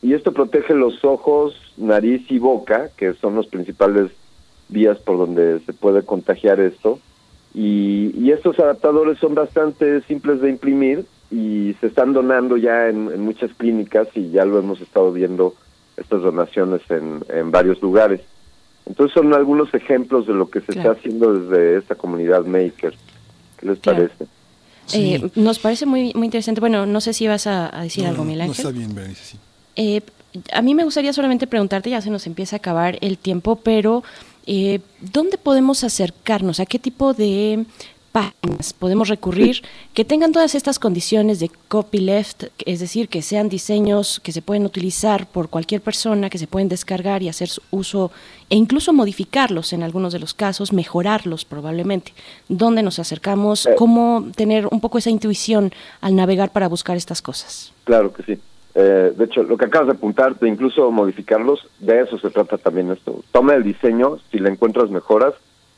y 0.02 0.14
esto 0.14 0.32
protege 0.32 0.74
los 0.74 1.04
ojos, 1.04 1.54
nariz 1.76 2.22
y 2.30 2.38
boca, 2.38 2.90
que 2.96 3.14
son 3.14 3.34
los 3.36 3.46
principales 3.46 4.10
vías 4.68 4.98
por 4.98 5.16
donde 5.18 5.60
se 5.60 5.72
puede 5.72 6.02
contagiar 6.02 6.58
esto. 6.60 6.98
Y, 7.54 8.12
y 8.18 8.30
estos 8.32 8.58
adaptadores 8.58 9.18
son 9.18 9.34
bastante 9.34 10.00
simples 10.02 10.40
de 10.40 10.50
imprimir 10.50 11.04
y 11.30 11.74
se 11.80 11.86
están 11.86 12.12
donando 12.14 12.56
ya 12.56 12.88
en, 12.88 13.10
en 13.12 13.20
muchas 13.20 13.52
clínicas 13.54 14.08
y 14.14 14.30
ya 14.30 14.44
lo 14.44 14.58
hemos 14.58 14.80
estado 14.80 15.12
viendo 15.12 15.54
estas 15.96 16.22
donaciones 16.22 16.80
en, 16.90 17.22
en 17.28 17.50
varios 17.50 17.80
lugares. 17.82 18.20
Entonces 18.86 19.14
son 19.14 19.32
algunos 19.34 19.72
ejemplos 19.74 20.26
de 20.26 20.34
lo 20.34 20.50
que 20.50 20.60
se 20.60 20.72
Claro. 20.72 20.92
está 20.92 21.00
haciendo 21.00 21.32
desde 21.34 21.76
esta 21.78 21.94
comunidad 21.94 22.44
maker. 22.46 22.94
¿Qué 23.58 23.66
les 23.66 23.78
Claro. 23.78 24.08
parece? 24.08 24.26
Eh, 24.94 25.30
nos 25.36 25.58
parece 25.60 25.86
muy, 25.86 26.12
muy 26.14 26.24
interesante. 26.26 26.60
Bueno, 26.60 26.86
no 26.86 27.00
sé 27.00 27.12
si 27.12 27.28
vas 27.28 27.46
a, 27.46 27.74
a 27.78 27.82
decir 27.82 28.02
No, 28.04 28.10
algo, 28.10 28.24
no, 28.24 28.30
Miguel 28.30 28.46
no, 28.46 28.52
está 28.52 28.70
bien, 28.70 28.94
Berenice, 28.94 29.24
sí. 29.24 29.38
Eh, 29.76 30.02
a 30.52 30.62
mí 30.62 30.74
me 30.74 30.84
gustaría 30.84 31.12
solamente 31.12 31.46
preguntarte, 31.46 31.90
ya 31.90 32.00
se 32.00 32.10
nos 32.10 32.26
empieza 32.26 32.56
a 32.56 32.58
acabar 32.58 32.98
el 33.00 33.18
tiempo, 33.18 33.56
pero 33.56 34.02
eh, 34.46 34.80
¿dónde 35.00 35.38
podemos 35.38 35.84
acercarnos? 35.84 36.60
¿A 36.60 36.66
qué 36.66 36.78
tipo 36.78 37.12
de 37.14 37.66
páginas 38.12 38.74
podemos 38.74 39.08
recurrir 39.08 39.62
que 39.94 40.04
tengan 40.04 40.32
todas 40.32 40.54
estas 40.54 40.78
condiciones 40.78 41.40
de 41.40 41.50
copyleft, 41.68 42.44
es 42.66 42.80
decir, 42.80 43.08
que 43.08 43.22
sean 43.22 43.48
diseños 43.48 44.20
que 44.20 44.32
se 44.32 44.42
pueden 44.42 44.66
utilizar 44.66 45.26
por 45.26 45.48
cualquier 45.48 45.80
persona, 45.80 46.28
que 46.28 46.38
se 46.38 46.46
pueden 46.46 46.68
descargar 46.68 47.22
y 47.22 47.30
hacer 47.30 47.48
su 47.48 47.62
uso 47.70 48.12
e 48.50 48.56
incluso 48.56 48.92
modificarlos 48.92 49.72
en 49.72 49.82
algunos 49.82 50.12
de 50.12 50.18
los 50.18 50.34
casos, 50.34 50.72
mejorarlos 50.72 51.44
probablemente? 51.44 52.12
¿Dónde 52.48 52.82
nos 52.82 52.98
acercamos? 52.98 53.68
¿Cómo 53.76 54.30
tener 54.36 54.66
un 54.66 54.80
poco 54.80 54.98
esa 54.98 55.10
intuición 55.10 55.72
al 56.02 56.14
navegar 56.14 56.52
para 56.52 56.68
buscar 56.68 56.96
estas 56.96 57.22
cosas? 57.22 57.72
Claro 57.84 58.12
que 58.12 58.22
sí. 58.22 58.38
Eh, 58.74 59.12
de 59.16 59.24
hecho, 59.24 59.42
lo 59.42 59.58
que 59.58 59.64
acabas 59.66 59.88
de 59.88 59.94
apuntar, 59.94 60.38
de 60.38 60.48
incluso 60.48 60.90
modificarlos, 60.90 61.68
de 61.78 62.00
eso 62.00 62.18
se 62.18 62.30
trata 62.30 62.56
también 62.58 62.90
esto. 62.90 63.22
Toma 63.30 63.54
el 63.54 63.62
diseño, 63.62 64.18
si 64.30 64.38
le 64.38 64.48
encuentras 64.48 64.88
mejoras, 64.90 65.34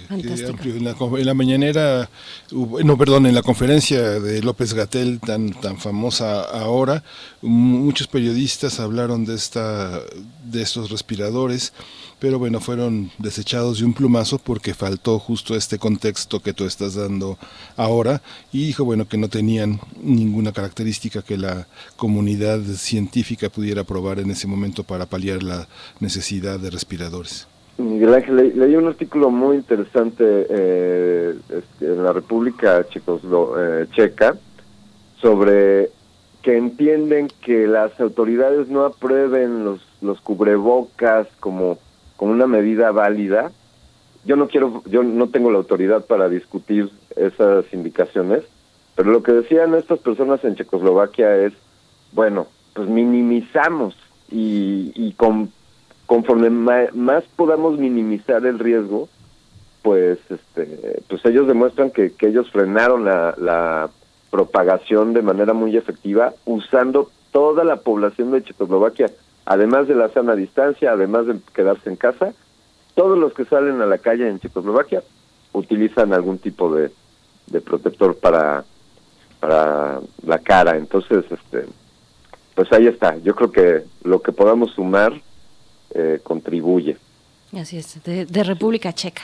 amplio. 0.47 0.75
En 0.75 0.83
la, 0.83 0.91
en 0.91 1.25
la 1.25 1.33
mañanera, 1.33 2.09
no, 2.51 2.95
perdón, 2.95 3.25
en 3.25 3.33
la 3.33 3.41
conferencia 3.41 4.19
de 4.19 4.43
López 4.43 4.75
Gatel, 4.75 5.19
tan, 5.19 5.49
tan 5.51 5.79
famosa 5.79 6.41
ahora, 6.41 7.03
muchos 7.41 8.07
periodistas 8.07 8.79
hablaron 8.79 9.25
de, 9.25 9.33
esta, 9.33 9.99
de 10.43 10.61
estos 10.61 10.91
respiradores, 10.91 11.73
pero 12.19 12.37
bueno, 12.37 12.61
fueron 12.61 13.09
desechados 13.17 13.79
de 13.79 13.85
un 13.85 13.95
plumazo 13.95 14.37
porque 14.37 14.75
faltó 14.75 15.17
justo 15.17 15.55
este 15.55 15.79
contexto 15.79 16.39
que 16.39 16.53
tú 16.53 16.65
estás 16.65 16.93
dando 16.93 17.39
ahora 17.77 18.21
y 18.53 18.67
dijo, 18.67 18.85
bueno, 18.85 19.07
que 19.07 19.17
no 19.17 19.27
tenían 19.27 19.79
ninguna 20.03 20.51
característica 20.51 21.23
que 21.23 21.37
la 21.37 21.67
comunidad 21.95 22.61
científica 22.75 23.49
pudiera 23.49 23.83
probar 23.85 24.19
en 24.19 24.29
ese 24.29 24.45
momento 24.45 24.83
para 24.83 25.07
paliar 25.07 25.41
la 25.41 25.67
necesidad 25.99 26.59
de 26.59 26.69
respiradores. 26.69 27.47
Miguel 27.81 28.13
Ángel, 28.13 28.35
le- 28.35 28.53
leí 28.55 28.75
un 28.75 28.87
artículo 28.87 29.29
muy 29.29 29.57
interesante 29.57 30.23
eh, 30.49 31.35
este, 31.49 31.85
en 31.85 32.03
la 32.03 32.13
República 32.13 32.85
Checoslo- 32.89 33.55
eh, 33.57 33.87
Checa 33.91 34.35
sobre 35.21 35.89
que 36.41 36.57
entienden 36.57 37.27
que 37.43 37.67
las 37.67 37.99
autoridades 37.99 38.67
no 38.69 38.83
aprueben 38.85 39.63
los, 39.63 39.81
los 40.01 40.19
cubrebocas 40.21 41.27
como, 41.39 41.77
como 42.17 42.31
una 42.31 42.47
medida 42.47 42.91
válida. 42.91 43.51
Yo 44.25 44.35
no 44.35 44.47
quiero, 44.47 44.81
yo 44.87 45.03
no 45.03 45.29
tengo 45.29 45.51
la 45.51 45.57
autoridad 45.59 46.05
para 46.05 46.29
discutir 46.29 46.89
esas 47.15 47.65
indicaciones, 47.73 48.43
pero 48.95 49.11
lo 49.11 49.21
que 49.23 49.31
decían 49.33 49.75
estas 49.75 49.99
personas 49.99 50.43
en 50.43 50.55
Checoslovaquia 50.55 51.35
es, 51.37 51.53
bueno, 52.13 52.47
pues 52.73 52.87
minimizamos 52.87 53.95
y, 54.31 54.91
y 54.95 55.13
con, 55.13 55.51
conforme 56.11 56.49
más 56.49 57.23
podamos 57.37 57.79
minimizar 57.79 58.45
el 58.45 58.59
riesgo, 58.59 59.07
pues 59.81 60.19
este 60.29 61.01
pues 61.07 61.23
ellos 61.23 61.47
demuestran 61.47 61.89
que, 61.89 62.11
que 62.11 62.27
ellos 62.27 62.51
frenaron 62.51 63.05
la, 63.05 63.33
la 63.37 63.89
propagación 64.29 65.13
de 65.13 65.21
manera 65.21 65.53
muy 65.53 65.77
efectiva 65.77 66.33
usando 66.43 67.09
toda 67.31 67.63
la 67.63 67.77
población 67.77 68.31
de 68.31 68.43
Checoslovaquia, 68.43 69.09
además 69.45 69.87
de 69.87 69.95
la 69.95 70.09
sana 70.09 70.35
distancia, 70.35 70.91
además 70.91 71.27
de 71.27 71.39
quedarse 71.55 71.89
en 71.89 71.95
casa, 71.95 72.33
todos 72.93 73.17
los 73.17 73.31
que 73.33 73.45
salen 73.45 73.79
a 73.79 73.85
la 73.85 73.99
calle 73.99 74.27
en 74.27 74.41
Checoslovaquia 74.41 75.03
utilizan 75.53 76.11
algún 76.11 76.39
tipo 76.39 76.75
de, 76.75 76.91
de 77.47 77.61
protector 77.61 78.17
para 78.17 78.65
para 79.39 80.01
la 80.27 80.39
cara. 80.39 80.75
Entonces, 80.75 81.23
este, 81.31 81.67
pues 82.53 82.69
ahí 82.73 82.87
está. 82.87 83.15
Yo 83.19 83.33
creo 83.33 83.51
que 83.53 83.85
lo 84.03 84.21
que 84.21 84.33
podamos 84.33 84.71
sumar 84.71 85.13
eh, 85.93 86.19
contribuye. 86.23 86.97
Así 87.57 87.77
es, 87.77 88.01
de, 88.03 88.25
de 88.25 88.43
República 88.43 88.93
Checa. 88.93 89.23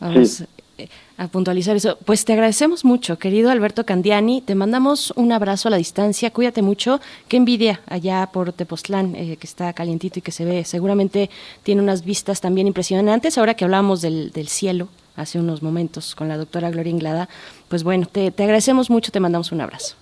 Vamos 0.00 0.42
eh, 0.78 0.88
a 1.16 1.26
puntualizar 1.28 1.76
eso. 1.76 1.98
Pues 2.04 2.24
te 2.24 2.32
agradecemos 2.32 2.84
mucho, 2.84 3.18
querido 3.18 3.50
Alberto 3.50 3.84
Candiani. 3.84 4.42
Te 4.42 4.54
mandamos 4.54 5.12
un 5.16 5.32
abrazo 5.32 5.68
a 5.68 5.70
la 5.70 5.76
distancia. 5.76 6.32
Cuídate 6.32 6.62
mucho. 6.62 7.00
Qué 7.28 7.36
envidia 7.36 7.80
allá 7.86 8.28
por 8.32 8.52
Tepoztlán, 8.52 9.14
eh, 9.16 9.36
que 9.38 9.46
está 9.46 9.72
calientito 9.72 10.18
y 10.20 10.22
que 10.22 10.32
se 10.32 10.44
ve. 10.44 10.64
Seguramente 10.64 11.30
tiene 11.62 11.82
unas 11.82 12.04
vistas 12.04 12.40
también 12.40 12.66
impresionantes. 12.66 13.38
Ahora 13.38 13.54
que 13.54 13.64
hablábamos 13.64 14.02
del, 14.02 14.30
del 14.30 14.48
cielo 14.48 14.88
hace 15.16 15.40
unos 15.40 15.62
momentos 15.62 16.14
con 16.14 16.28
la 16.28 16.36
doctora 16.36 16.70
Gloria 16.70 16.90
Inglada, 16.90 17.28
pues 17.68 17.82
bueno, 17.82 18.06
te, 18.06 18.30
te 18.30 18.44
agradecemos 18.44 18.88
mucho. 18.88 19.10
Te 19.10 19.18
mandamos 19.18 19.50
un 19.50 19.60
abrazo. 19.60 19.96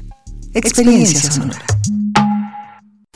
Experiencia 0.53 1.31
sonora. 1.31 1.63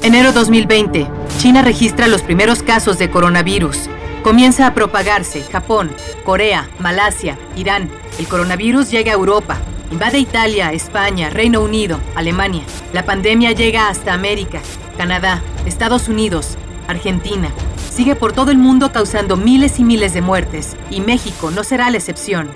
Enero 0.01 0.31
2020. 0.31 1.05
China 1.38 1.61
registra 1.63 2.07
los 2.07 2.21
primeros 2.21 2.63
casos 2.63 2.97
de 2.97 3.09
coronavirus. 3.09 3.89
Comienza 4.23 4.67
a 4.67 4.73
propagarse 4.73 5.43
Japón, 5.43 5.91
Corea, 6.23 6.69
Malasia, 6.79 7.38
Irán. 7.57 7.89
El 8.19 8.27
coronavirus 8.27 8.89
llega 8.89 9.11
a 9.11 9.15
Europa. 9.15 9.57
Invade 9.91 10.19
Italia, 10.19 10.71
España, 10.71 11.29
Reino 11.29 11.61
Unido, 11.61 11.99
Alemania. 12.15 12.63
La 12.93 13.03
pandemia 13.03 13.51
llega 13.51 13.89
hasta 13.89 14.13
América, 14.13 14.61
Canadá, 14.97 15.41
Estados 15.65 16.07
Unidos, 16.07 16.57
Argentina. 16.88 17.49
Sigue 17.91 18.15
por 18.15 18.31
todo 18.31 18.51
el 18.51 18.57
mundo 18.57 18.93
causando 18.93 19.36
miles 19.36 19.77
y 19.79 19.83
miles 19.83 20.13
de 20.13 20.21
muertes. 20.21 20.77
Y 20.89 21.01
México 21.01 21.51
no 21.51 21.65
será 21.65 21.89
la 21.89 21.97
excepción. 21.97 22.49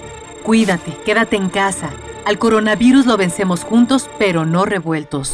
Cuídate, 0.43 0.95
quédate 1.05 1.35
en 1.35 1.49
casa. 1.49 1.89
Al 2.29 2.37
coronavirus 2.37 3.07
lo 3.07 3.17
vencemos 3.17 3.63
juntos, 3.63 4.07
pero 4.19 4.45
no 4.45 4.63
revueltos. 4.63 5.33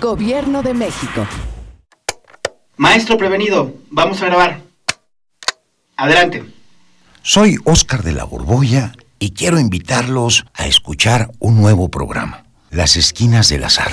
Gobierno 0.00 0.62
de 0.62 0.74
México. 0.74 1.26
Maestro 2.76 3.16
prevenido, 3.16 3.74
vamos 3.90 4.22
a 4.22 4.26
grabar. 4.26 4.60
Adelante. 5.96 6.44
Soy 7.22 7.56
Óscar 7.64 8.02
de 8.02 8.12
la 8.12 8.24
Borbolla 8.24 8.92
y 9.18 9.30
quiero 9.30 9.60
invitarlos 9.60 10.46
a 10.54 10.66
escuchar 10.66 11.30
un 11.38 11.60
nuevo 11.60 11.88
programa, 11.88 12.44
Las 12.70 12.96
Esquinas 12.96 13.48
del 13.48 13.64
Azar. 13.64 13.92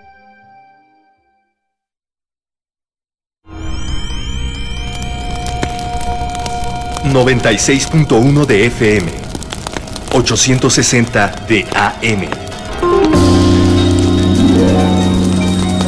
96.1 7.13 8.45
de 8.45 8.65
FM, 8.67 9.11
860 10.13 11.35
de 11.47 11.67
AM. 11.75 12.27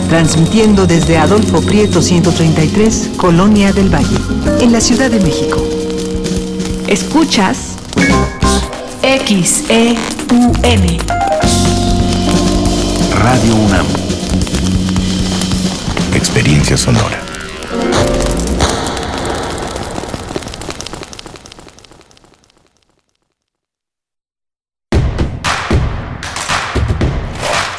Transmitiendo 0.10 0.86
desde 0.86 1.18
Adolfo 1.18 1.62
Prieto 1.62 2.02
133, 2.02 3.12
Colonia 3.16 3.72
del 3.72 3.94
Valle, 3.94 4.18
en 4.60 4.74
la 4.74 4.82
Ciudad 4.82 5.10
de 5.10 5.20
México. 5.22 5.66
Escuchas 6.88 7.78
XEUN. 9.02 9.98
Radio 13.16 13.56
UNAM. 13.56 13.86
Experiencia 16.14 16.76
sonora. 16.76 17.23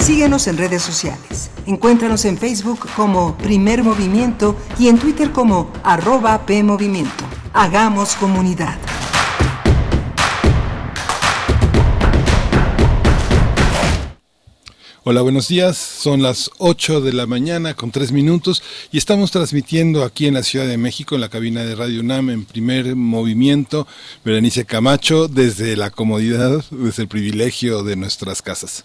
Síguenos 0.04 0.46
en 0.48 0.58
redes 0.58 0.82
sociales. 0.82 1.50
Encuéntranos 1.64 2.26
en 2.26 2.36
Facebook 2.36 2.86
como 2.94 3.38
Primer 3.38 3.82
Movimiento 3.82 4.54
y 4.78 4.88
en 4.88 4.98
Twitter 4.98 5.32
como 5.32 5.72
arroba 5.82 6.44
PMovimiento. 6.44 7.24
Hagamos 7.54 8.14
comunidad. 8.16 8.78
Hola, 15.04 15.22
buenos 15.22 15.48
días. 15.48 15.78
Son 15.78 16.20
las 16.20 16.50
8 16.58 17.00
de 17.00 17.14
la 17.14 17.24
mañana 17.26 17.72
con 17.72 17.90
3 17.90 18.12
minutos 18.12 18.62
y 18.92 18.98
estamos 18.98 19.30
transmitiendo 19.30 20.04
aquí 20.04 20.26
en 20.26 20.34
la 20.34 20.42
Ciudad 20.42 20.66
de 20.66 20.76
México, 20.76 21.14
en 21.14 21.22
la 21.22 21.30
cabina 21.30 21.64
de 21.64 21.76
Radio 21.76 22.00
UNAM, 22.00 22.28
en 22.28 22.44
primer 22.44 22.94
movimiento, 22.94 23.86
Berenice 24.22 24.66
Camacho, 24.66 25.28
desde 25.28 25.78
la 25.78 25.88
comodidad, 25.88 26.62
desde 26.70 27.04
el 27.04 27.08
privilegio 27.08 27.82
de 27.82 27.96
nuestras 27.96 28.42
casas. 28.42 28.84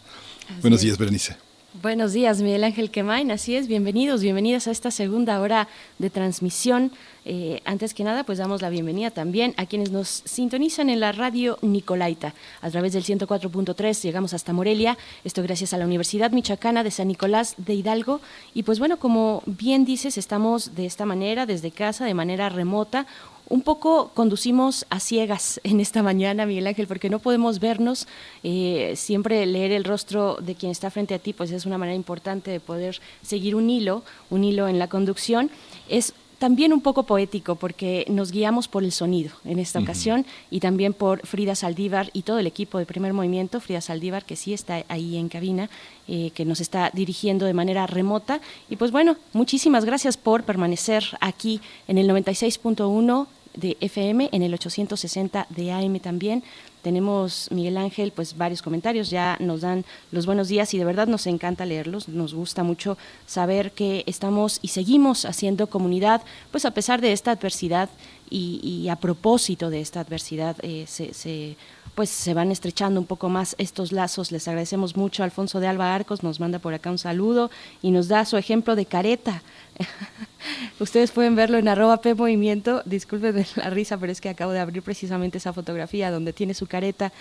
Buenos 0.62 0.82
días, 0.82 0.97
Berenice. 0.97 1.36
Buenos 1.84 2.14
días, 2.14 2.41
Miguel 2.41 2.64
Ángel 2.64 2.89
Quemain. 2.89 3.30
Así 3.30 3.56
es, 3.56 3.68
bienvenidos, 3.68 4.24
bienvenidas 4.24 4.68
a 4.68 4.72
esta 4.72 4.89
segunda 4.89 5.39
hora 5.39 5.68
de 6.00 6.10
transmisión. 6.10 6.91
Eh, 7.26 7.62
antes 7.64 7.93
que 7.93 8.04
nada, 8.04 8.24
pues 8.24 8.39
damos 8.39 8.64
la 8.64 8.72
bienvenida 8.72 9.12
también 9.12 9.54
a 9.56 9.68
quienes 9.68 9.91
nos 9.91 10.24
sintonizan 10.26 10.89
en 10.89 11.00
la 11.00 11.12
radio 11.12 11.60
Nicolaita. 11.62 12.34
A 12.62 12.72
través 12.72 12.93
del 12.93 13.04
104.3 13.04 14.02
llegamos 14.02 14.34
hasta 14.34 14.52
Morelia. 14.52 14.97
Esto 15.24 15.43
gracias 15.43 15.72
a 15.74 15.78
la 15.78 15.86
Universidad 15.86 16.32
Michoacana 16.32 16.84
de 16.84 16.89
San 16.89 17.08
Nicolás 17.08 17.54
de 17.58 17.76
Hidalgo. 17.76 18.20
Y 18.56 18.64
pues 18.64 18.80
bueno, 18.80 18.97
como 18.97 19.43
bien 19.45 19.86
dices, 19.86 20.18
estamos 20.18 20.76
de 20.76 20.88
esta 20.88 21.06
manera, 21.06 21.45
desde 21.45 21.70
casa, 21.70 22.04
de 22.04 22.16
manera 22.16 22.50
remota 22.50 23.06
un 23.50 23.62
poco 23.62 24.12
conducimos 24.14 24.86
a 24.89 25.00
ciegas 25.00 25.60
en 25.64 25.80
esta 25.80 26.04
mañana, 26.04 26.45
Miguel 26.45 26.68
Ángel, 26.68 26.88
porque 26.88 27.10
no 27.10 27.20
podemos 27.20 27.60
vernos. 27.60 28.08
Eh, 28.43 28.93
siempre 28.95 29.45
leer 29.45 29.72
el 29.72 29.84
rostro 29.84 30.38
de 30.41 30.56
quien 30.56 30.72
está 30.72 30.89
frente 30.91 31.14
a 31.16 31.20
ti, 31.20 31.34
pues 31.34 31.52
es 31.52 31.66
una 31.66 31.78
manera 31.78 31.95
importante 31.95 32.52
de 32.52 32.60
poder 32.60 33.00
seguir 33.22 33.56
un 33.56 33.70
hilo, 33.70 34.04
un 34.30 34.43
hilo 34.43 34.68
en 34.68 34.80
la 34.80 34.88
conducción. 34.88 35.50
Es 35.89 36.14
también 36.39 36.72
un 36.72 36.80
poco 36.80 37.04
poético 37.04 37.56
porque 37.56 38.06
nos 38.08 38.32
guiamos 38.32 38.70
por 38.70 38.84
el 38.84 38.93
sonido 38.93 39.32
en 39.43 39.60
esta 39.60 39.80
ocasión 39.80 40.26
y 40.50 40.62
también 40.62 40.93
por 40.93 41.28
Frida 41.28 41.54
Saldívar 41.54 42.10
y 42.14 42.22
todo 42.24 42.39
el 42.39 42.47
equipo 42.47 42.80
de 42.80 42.86
primer 42.86 43.12
movimiento, 43.12 43.60
Frida 43.60 43.82
Saldívar 43.82 44.24
que 44.24 44.38
sí 44.38 44.54
está 44.54 44.86
ahí 44.88 45.18
en 45.18 45.28
cabina, 45.28 45.70
eh, 46.08 46.32
que 46.34 46.45
nos 46.45 46.62
está 46.62 46.91
dirigiendo 46.93 47.45
de 47.45 47.54
manera 47.54 47.86
remota. 47.88 48.39
Y 48.70 48.78
pues 48.78 48.91
bueno, 48.91 49.18
muchísimas 49.34 49.84
gracias 49.84 50.16
por 50.16 50.43
permanecer 50.43 51.04
aquí 51.20 51.60
en 51.89 51.97
el 51.97 52.10
96.1 52.10 53.28
de 53.54 53.78
FM, 53.80 54.30
en 54.32 54.41
el 54.41 54.54
860 54.54 55.47
de 55.50 55.72
AM 55.72 56.00
también. 56.00 56.43
Tenemos, 56.82 57.50
Miguel 57.52 57.78
Ángel, 57.78 58.12
pues 58.12 58.38
varios 58.38 58.62
comentarios, 58.62 59.10
ya 59.10 59.36
nos 59.41 59.62
dan 59.62 59.84
los 60.12 60.26
buenos 60.26 60.47
días 60.47 60.74
y 60.74 60.78
de 60.78 60.86
verdad 60.86 61.08
nos 61.08 61.28
encanta 61.28 61.66
leerlos, 61.66 62.08
nos 62.08 62.34
gusta 62.34 62.64
mucho 62.64 62.97
saber 63.26 63.72
que 63.74 64.04
estamos 64.08 64.60
y 64.62 64.70
seguimos 64.70 65.26
haciendo 65.26 65.68
comunidad, 65.68 66.22
pues 66.52 66.64
a 66.64 66.72
pesar 66.72 67.02
de 67.02 67.12
esta 67.12 67.32
adversidad 67.32 67.89
y, 68.30 68.88
a 68.89 68.95
propósito 68.95 69.70
de 69.70 69.82
esta 69.82 70.00
adversidad 70.00 70.56
eh, 70.62 70.86
se, 70.88 71.14
se 71.14 71.58
pues 72.00 72.10
se 72.12 72.34
van 72.34 72.50
estrechando 72.50 72.97
un 72.97 73.06
poco 73.06 73.28
más 73.28 73.56
estos 73.58 73.91
lazos. 73.91 74.32
Les 74.32 74.47
agradecemos 74.47 74.95
mucho. 74.95 75.22
Alfonso 75.22 75.60
de 75.60 75.68
Alba 75.68 75.93
Arcos 75.93 76.24
nos 76.24 76.39
manda 76.39 76.58
por 76.58 76.74
acá 76.74 76.89
un 76.89 76.97
saludo 76.97 77.52
y 77.82 77.91
nos 77.91 78.08
da 78.08 78.24
su 78.24 78.38
ejemplo 78.38 78.78
de 78.78 78.86
careta. 78.86 79.43
Ustedes 80.80 81.12
pueden 81.12 81.36
verlo 81.36 81.58
en 81.58 81.68
arroba 81.68 81.97
P 81.97 82.16
Movimiento. 82.16 82.84
Disculpen 82.86 83.45
la 83.58 83.70
risa, 83.70 83.97
pero 83.97 84.14
es 84.14 84.22
que 84.22 84.30
acabo 84.30 84.54
de 84.54 84.62
abrir 84.62 84.82
precisamente 84.82 85.39
esa 85.39 85.52
fotografía 85.52 86.10
donde 86.10 86.32
tiene 86.32 86.54
su 86.54 86.68
careta 86.68 87.12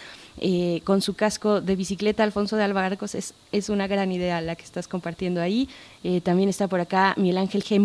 eh, 0.41 0.81
con 0.85 1.03
su 1.03 1.15
casco 1.15 1.61
de 1.61 1.75
bicicleta. 1.75 2.23
Alfonso 2.23 2.55
de 2.55 2.63
Alba 2.63 2.87
Arcos 2.87 3.17
es, 3.17 3.35
es 3.51 3.71
una 3.71 3.89
gran 3.89 4.13
idea 4.13 4.41
la 4.41 4.55
que 4.55 4.63
estás 4.63 4.87
compartiendo 4.87 5.41
ahí. 5.41 5.69
Eh, 6.05 6.21
también 6.21 6.49
está 6.49 6.69
por 6.69 6.79
acá 6.79 7.15
Miguel 7.17 7.39
Ángel 7.39 7.65
G. 7.65 7.81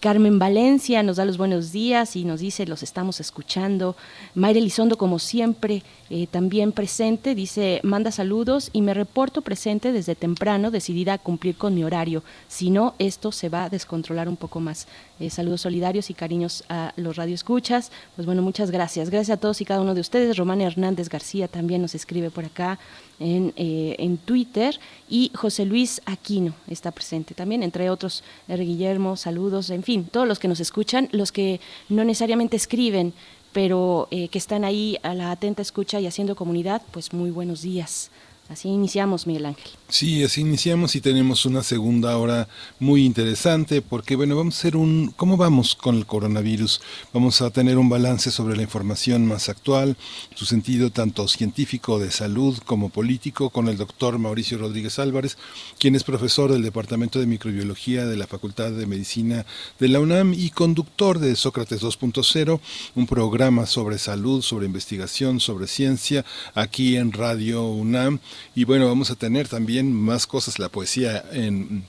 Carmen 0.00 0.38
Valencia 0.38 1.02
nos 1.02 1.16
da 1.16 1.24
los 1.24 1.38
buenos 1.38 1.72
días 1.72 2.14
y 2.14 2.24
nos 2.24 2.38
dice 2.38 2.66
los 2.66 2.84
estamos 2.84 3.18
escuchando. 3.18 3.96
Mayre 4.36 4.60
Elizondo, 4.60 4.96
como 4.96 5.18
siempre, 5.18 5.82
eh, 6.08 6.28
también 6.28 6.70
presente, 6.70 7.34
dice 7.34 7.80
manda 7.82 8.12
saludos 8.12 8.70
y 8.72 8.82
me 8.82 8.94
reporto 8.94 9.42
presente 9.42 9.90
desde 9.90 10.14
temprano, 10.14 10.70
decidida 10.70 11.14
a 11.14 11.18
cumplir 11.18 11.56
con 11.56 11.74
mi 11.74 11.82
horario. 11.82 12.22
Si 12.46 12.70
no, 12.70 12.94
esto 13.00 13.32
se 13.32 13.48
va 13.48 13.64
a 13.64 13.70
descontrolar 13.70 14.28
un 14.28 14.36
poco 14.36 14.60
más. 14.60 14.86
Eh, 15.18 15.30
saludos 15.30 15.62
solidarios 15.62 16.10
y 16.10 16.14
cariños 16.14 16.62
a 16.68 16.92
los 16.94 17.16
radioescuchas. 17.16 17.90
Pues 18.14 18.24
bueno, 18.24 18.40
muchas 18.40 18.70
gracias. 18.70 19.10
Gracias 19.10 19.36
a 19.36 19.40
todos 19.40 19.60
y 19.60 19.64
cada 19.64 19.80
uno 19.80 19.96
de 19.96 20.00
ustedes. 20.00 20.36
Román 20.36 20.60
Hernández 20.60 21.08
García 21.08 21.48
también 21.48 21.82
nos 21.82 21.96
escribe 21.96 22.30
por 22.30 22.44
acá 22.44 22.78
en, 23.20 23.52
eh, 23.56 23.96
en 23.98 24.16
Twitter 24.18 24.78
y 25.08 25.30
José 25.34 25.64
Luis 25.64 26.00
Aquino 26.06 26.54
está 26.68 26.90
presente 26.90 27.34
también, 27.34 27.62
entre 27.62 27.90
otros. 27.90 28.22
Guillermo, 28.48 29.16
saludos, 29.16 29.70
en 29.70 29.82
fin, 29.82 30.04
todos 30.04 30.26
los 30.26 30.38
que 30.38 30.48
nos 30.48 30.60
escuchan, 30.60 31.08
los 31.12 31.32
que 31.32 31.60
no 31.88 32.04
necesariamente 32.04 32.56
escriben, 32.56 33.12
pero 33.52 34.08
eh, 34.10 34.28
que 34.28 34.38
están 34.38 34.64
ahí 34.64 34.98
a 35.02 35.14
la 35.14 35.30
atenta 35.30 35.62
escucha 35.62 36.00
y 36.00 36.06
haciendo 36.06 36.36
comunidad, 36.36 36.82
pues 36.90 37.12
muy 37.12 37.30
buenos 37.30 37.62
días. 37.62 38.10
Así 38.48 38.68
iniciamos, 38.68 39.26
Miguel 39.26 39.46
Ángel. 39.46 39.77
Sí, 39.90 40.22
así 40.22 40.42
iniciamos 40.42 40.96
y 40.96 41.00
tenemos 41.00 41.46
una 41.46 41.62
segunda 41.62 42.18
hora 42.18 42.46
muy 42.78 43.06
interesante 43.06 43.80
porque, 43.80 44.16
bueno, 44.16 44.36
vamos 44.36 44.56
a 44.56 44.58
hacer 44.58 44.76
un... 44.76 45.14
¿Cómo 45.16 45.38
vamos 45.38 45.74
con 45.74 45.96
el 45.96 46.04
coronavirus? 46.04 46.82
Vamos 47.14 47.40
a 47.40 47.48
tener 47.48 47.78
un 47.78 47.88
balance 47.88 48.30
sobre 48.30 48.54
la 48.54 48.64
información 48.64 49.26
más 49.26 49.48
actual, 49.48 49.96
su 50.34 50.44
sentido 50.44 50.90
tanto 50.90 51.26
científico 51.26 51.98
de 51.98 52.10
salud 52.10 52.58
como 52.66 52.90
político, 52.90 53.48
con 53.48 53.66
el 53.66 53.78
doctor 53.78 54.18
Mauricio 54.18 54.58
Rodríguez 54.58 54.98
Álvarez, 54.98 55.38
quien 55.78 55.96
es 55.96 56.04
profesor 56.04 56.52
del 56.52 56.62
Departamento 56.62 57.18
de 57.18 57.26
Microbiología 57.26 58.04
de 58.04 58.18
la 58.18 58.26
Facultad 58.26 58.70
de 58.70 58.84
Medicina 58.84 59.46
de 59.78 59.88
la 59.88 60.00
UNAM 60.00 60.34
y 60.34 60.50
conductor 60.50 61.18
de 61.18 61.34
Sócrates 61.34 61.80
2.0, 61.80 62.60
un 62.94 63.06
programa 63.06 63.64
sobre 63.64 63.96
salud, 63.96 64.42
sobre 64.42 64.66
investigación, 64.66 65.40
sobre 65.40 65.66
ciencia, 65.66 66.26
aquí 66.54 66.96
en 66.98 67.12
Radio 67.12 67.66
UNAM. 67.66 68.18
Y 68.54 68.64
bueno, 68.64 68.86
vamos 68.86 69.10
a 69.10 69.14
tener 69.14 69.48
también 69.48 69.77
más 69.82 70.26
cosas, 70.26 70.58
la 70.58 70.68
poesía 70.68 71.24
en, 71.32 71.84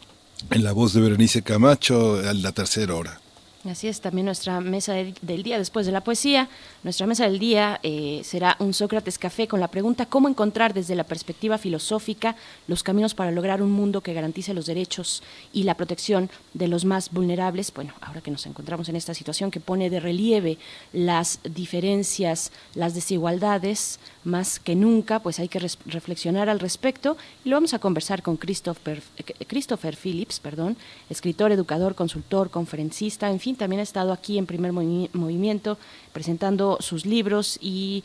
en 0.52 0.64
la 0.64 0.72
voz 0.72 0.94
de 0.94 1.02
Berenice 1.02 1.42
Camacho 1.42 2.20
a 2.28 2.34
la 2.34 2.52
tercera 2.52 2.96
hora. 2.96 3.22
Así 3.66 3.90
es, 3.90 4.00
también 4.00 4.24
nuestra 4.24 4.62
mesa 4.62 4.94
del, 4.94 5.44
día 5.44 5.58
después 5.58 5.86
de 5.86 5.92
la 5.92 6.02
poesía. 6.02 6.48
Nuestra 6.82 7.06
mesa 7.06 7.26
del 7.26 7.40
día 7.40 7.78
eh, 7.84 8.22
será 8.24 8.56
un 8.60 8.74
Sócrates 8.74 9.20
Café 9.20 9.50
con 9.50 9.60
la 9.60 9.68
pregunta 9.68 10.06
cómo 10.06 10.30
encontrar 10.30 10.74
desde 10.74 10.96
la 10.96 11.04
perspectiva 11.04 11.58
filosófica 11.58 12.38
los 12.68 12.84
caminos 12.84 13.16
para 13.16 13.32
lograr 13.32 13.62
un 13.62 13.72
mundo 13.72 14.00
que 14.00 14.14
garantice 14.14 14.54
los 14.54 14.66
derechos 14.66 15.24
y 15.52 15.64
la 15.64 15.76
protección 15.76 16.30
de 16.54 16.70
los 16.70 16.86
más 16.86 17.12
vulnerables. 17.12 17.74
Bueno, 17.74 17.94
ahora 18.00 18.22
que 18.22 18.32
nos 18.32 18.46
encontramos 18.46 18.88
en 18.88 18.96
esta 18.96 19.14
situación 19.14 19.52
que 19.52 19.60
pone 19.60 19.90
de 19.90 20.00
relieve 20.00 20.58
las 20.94 21.42
diferencias, 21.44 22.54
las 22.76 22.94
desigualdades, 22.94 24.00
más 24.24 24.60
que 24.60 24.76
nunca, 24.76 25.20
pues 25.20 25.38
hay 25.40 25.50
que 25.50 25.60
reflexionar 25.60 26.48
al 26.48 26.62
respecto 26.62 27.18
y 27.44 27.50
lo 27.50 27.58
vamos 27.58 27.74
a 27.74 27.80
conversar 27.80 28.22
con 28.22 28.38
Christopher, 28.38 29.02
eh, 29.18 29.46
Christopher 29.48 29.98
Phillips, 29.98 30.40
perdón, 30.40 30.78
escritor, 31.10 31.52
educador, 31.52 31.96
consultor, 31.96 32.50
conferencista, 32.50 33.30
en 33.30 33.40
fin, 33.50 33.56
también 33.56 33.80
ha 33.80 33.84
estado 33.84 34.12
aquí 34.14 34.38
en 34.38 34.46
primer 34.46 34.72
Movi- 34.72 35.10
movimiento 35.14 35.78
presentando 36.14 36.78
sus 36.80 37.06
libros 37.06 37.58
y, 37.62 38.04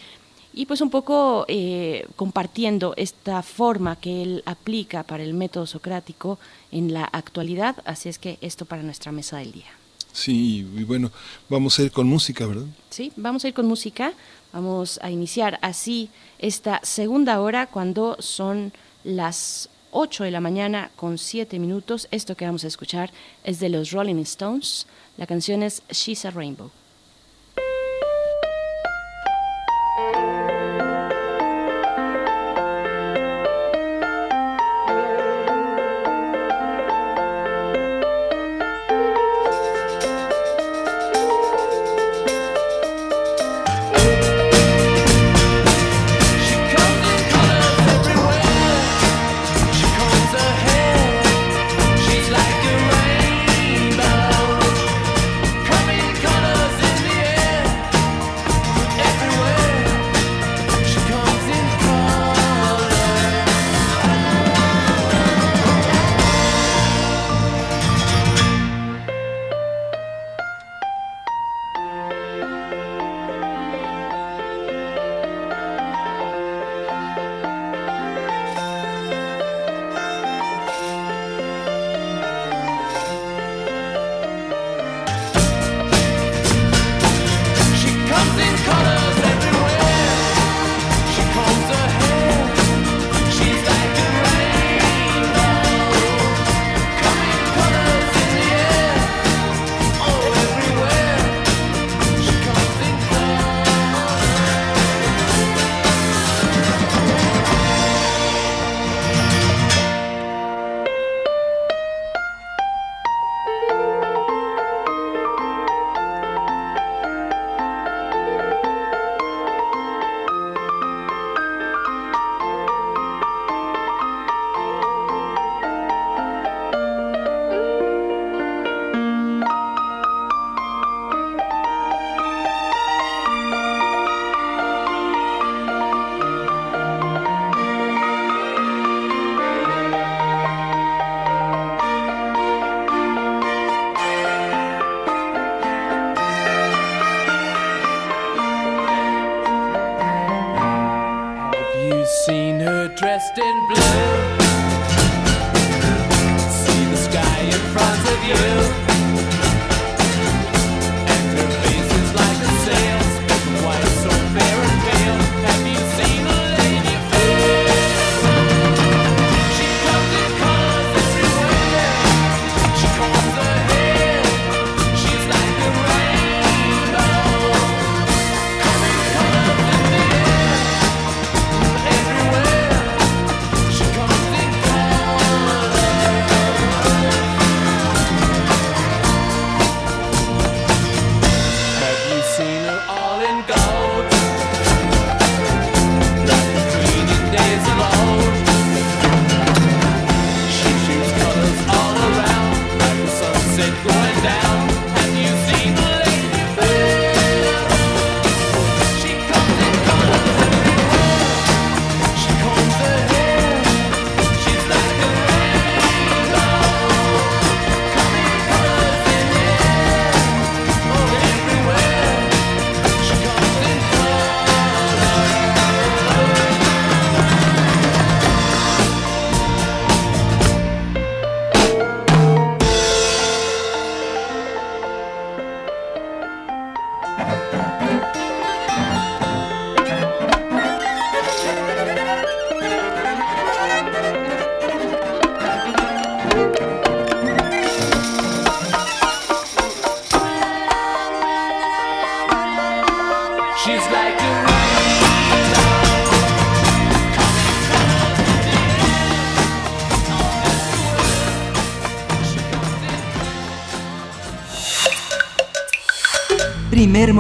y 0.53 0.67
pues 0.67 0.81
un 0.81 0.91
poco 0.91 1.45
eh, 1.49 2.07
compartiendo 2.17 2.95
esta 2.97 3.43
forma 3.43 3.97
que 3.97 4.23
él 4.23 4.43
aplica 4.47 5.03
para 5.03 5.23
el 5.23 5.35
método 5.35 5.67
socrático 5.67 6.39
en 6.73 6.93
la 6.93 7.05
actualidad, 7.05 7.77
así 7.85 8.09
es 8.09 8.19
que 8.19 8.39
esto 8.41 8.65
para 8.65 8.83
nuestra 8.83 9.13
mesa 9.13 9.39
del 9.39 9.53
día. 9.53 9.71
Sí, 10.13 10.67
y 10.77 10.85
bueno, 10.85 11.11
vamos 11.49 11.77
a 11.79 11.83
ir 11.83 11.91
con 11.91 12.07
música, 12.07 12.47
¿verdad? 12.47 12.67
Sí, 12.91 13.11
vamos 13.17 13.45
a 13.45 13.49
ir 13.49 13.55
con 13.55 13.67
música. 13.67 14.13
Vamos 14.53 15.01
a 15.03 15.11
iniciar 15.11 15.59
así 15.63 16.09
esta 16.39 16.79
segunda 16.85 17.41
hora 17.41 17.67
cuando 17.67 18.17
son 18.21 18.73
las 19.03 19.69
8 19.91 20.23
de 20.23 20.31
la 20.31 20.41
mañana 20.41 20.93
con 20.95 21.19
7 21.19 21.59
minutos. 21.59 22.07
Esto 22.13 22.37
que 22.37 22.45
vamos 22.47 22.63
a 22.63 22.69
escuchar 22.69 23.11
es 23.43 23.59
de 23.59 23.69
los 23.69 23.91
Rolling 23.91 24.23
Stones. 24.23 24.87
La 25.17 25.27
canción 25.27 25.63
es 25.63 25.83
She's 25.91 26.25
a 26.25 26.31
Rainbow. 26.31 26.71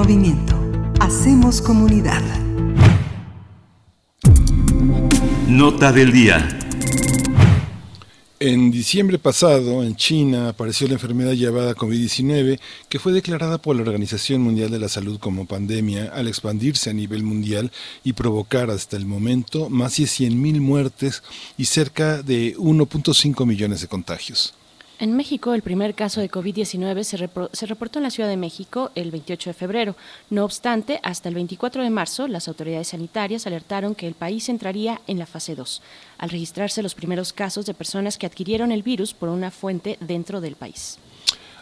Movimiento. 0.04 0.54
Hacemos 1.00 1.62
comunidad. 1.62 2.20
Nota 5.48 5.92
del 5.92 6.12
día. 6.12 6.46
En 8.38 8.70
diciembre 8.70 9.18
pasado, 9.18 9.82
en 9.82 9.96
China, 9.96 10.50
apareció 10.50 10.86
la 10.88 10.94
enfermedad 10.94 11.32
llamada 11.32 11.74
COVID-19, 11.74 12.60
que 12.90 12.98
fue 12.98 13.14
declarada 13.14 13.56
por 13.56 13.76
la 13.76 13.82
Organización 13.82 14.42
Mundial 14.42 14.70
de 14.70 14.78
la 14.78 14.90
Salud 14.90 15.18
como 15.18 15.46
pandemia 15.46 16.12
al 16.12 16.28
expandirse 16.28 16.90
a 16.90 16.92
nivel 16.92 17.22
mundial 17.22 17.72
y 18.02 18.12
provocar 18.12 18.68
hasta 18.68 18.98
el 18.98 19.06
momento 19.06 19.70
más 19.70 19.96
de 19.96 20.04
100.000 20.04 20.60
muertes 20.60 21.22
y 21.56 21.64
cerca 21.64 22.22
de 22.22 22.54
1.5 22.58 23.46
millones 23.46 23.80
de 23.80 23.88
contagios. 23.88 24.52
En 25.04 25.12
México, 25.12 25.52
el 25.52 25.60
primer 25.60 25.94
caso 25.94 26.22
de 26.22 26.30
COVID-19 26.30 27.02
se, 27.02 27.28
se 27.52 27.66
reportó 27.66 27.98
en 27.98 28.04
la 28.04 28.10
Ciudad 28.10 28.30
de 28.30 28.38
México 28.38 28.90
el 28.94 29.10
28 29.10 29.50
de 29.50 29.54
febrero. 29.54 29.96
No 30.30 30.46
obstante, 30.46 30.98
hasta 31.02 31.28
el 31.28 31.34
24 31.34 31.82
de 31.82 31.90
marzo, 31.90 32.26
las 32.26 32.48
autoridades 32.48 32.88
sanitarias 32.88 33.46
alertaron 33.46 33.94
que 33.94 34.06
el 34.06 34.14
país 34.14 34.48
entraría 34.48 35.02
en 35.06 35.18
la 35.18 35.26
fase 35.26 35.54
2, 35.54 35.82
al 36.16 36.30
registrarse 36.30 36.82
los 36.82 36.94
primeros 36.94 37.34
casos 37.34 37.66
de 37.66 37.74
personas 37.74 38.16
que 38.16 38.24
adquirieron 38.24 38.72
el 38.72 38.82
virus 38.82 39.12
por 39.12 39.28
una 39.28 39.50
fuente 39.50 39.98
dentro 40.00 40.40
del 40.40 40.56
país. 40.56 40.98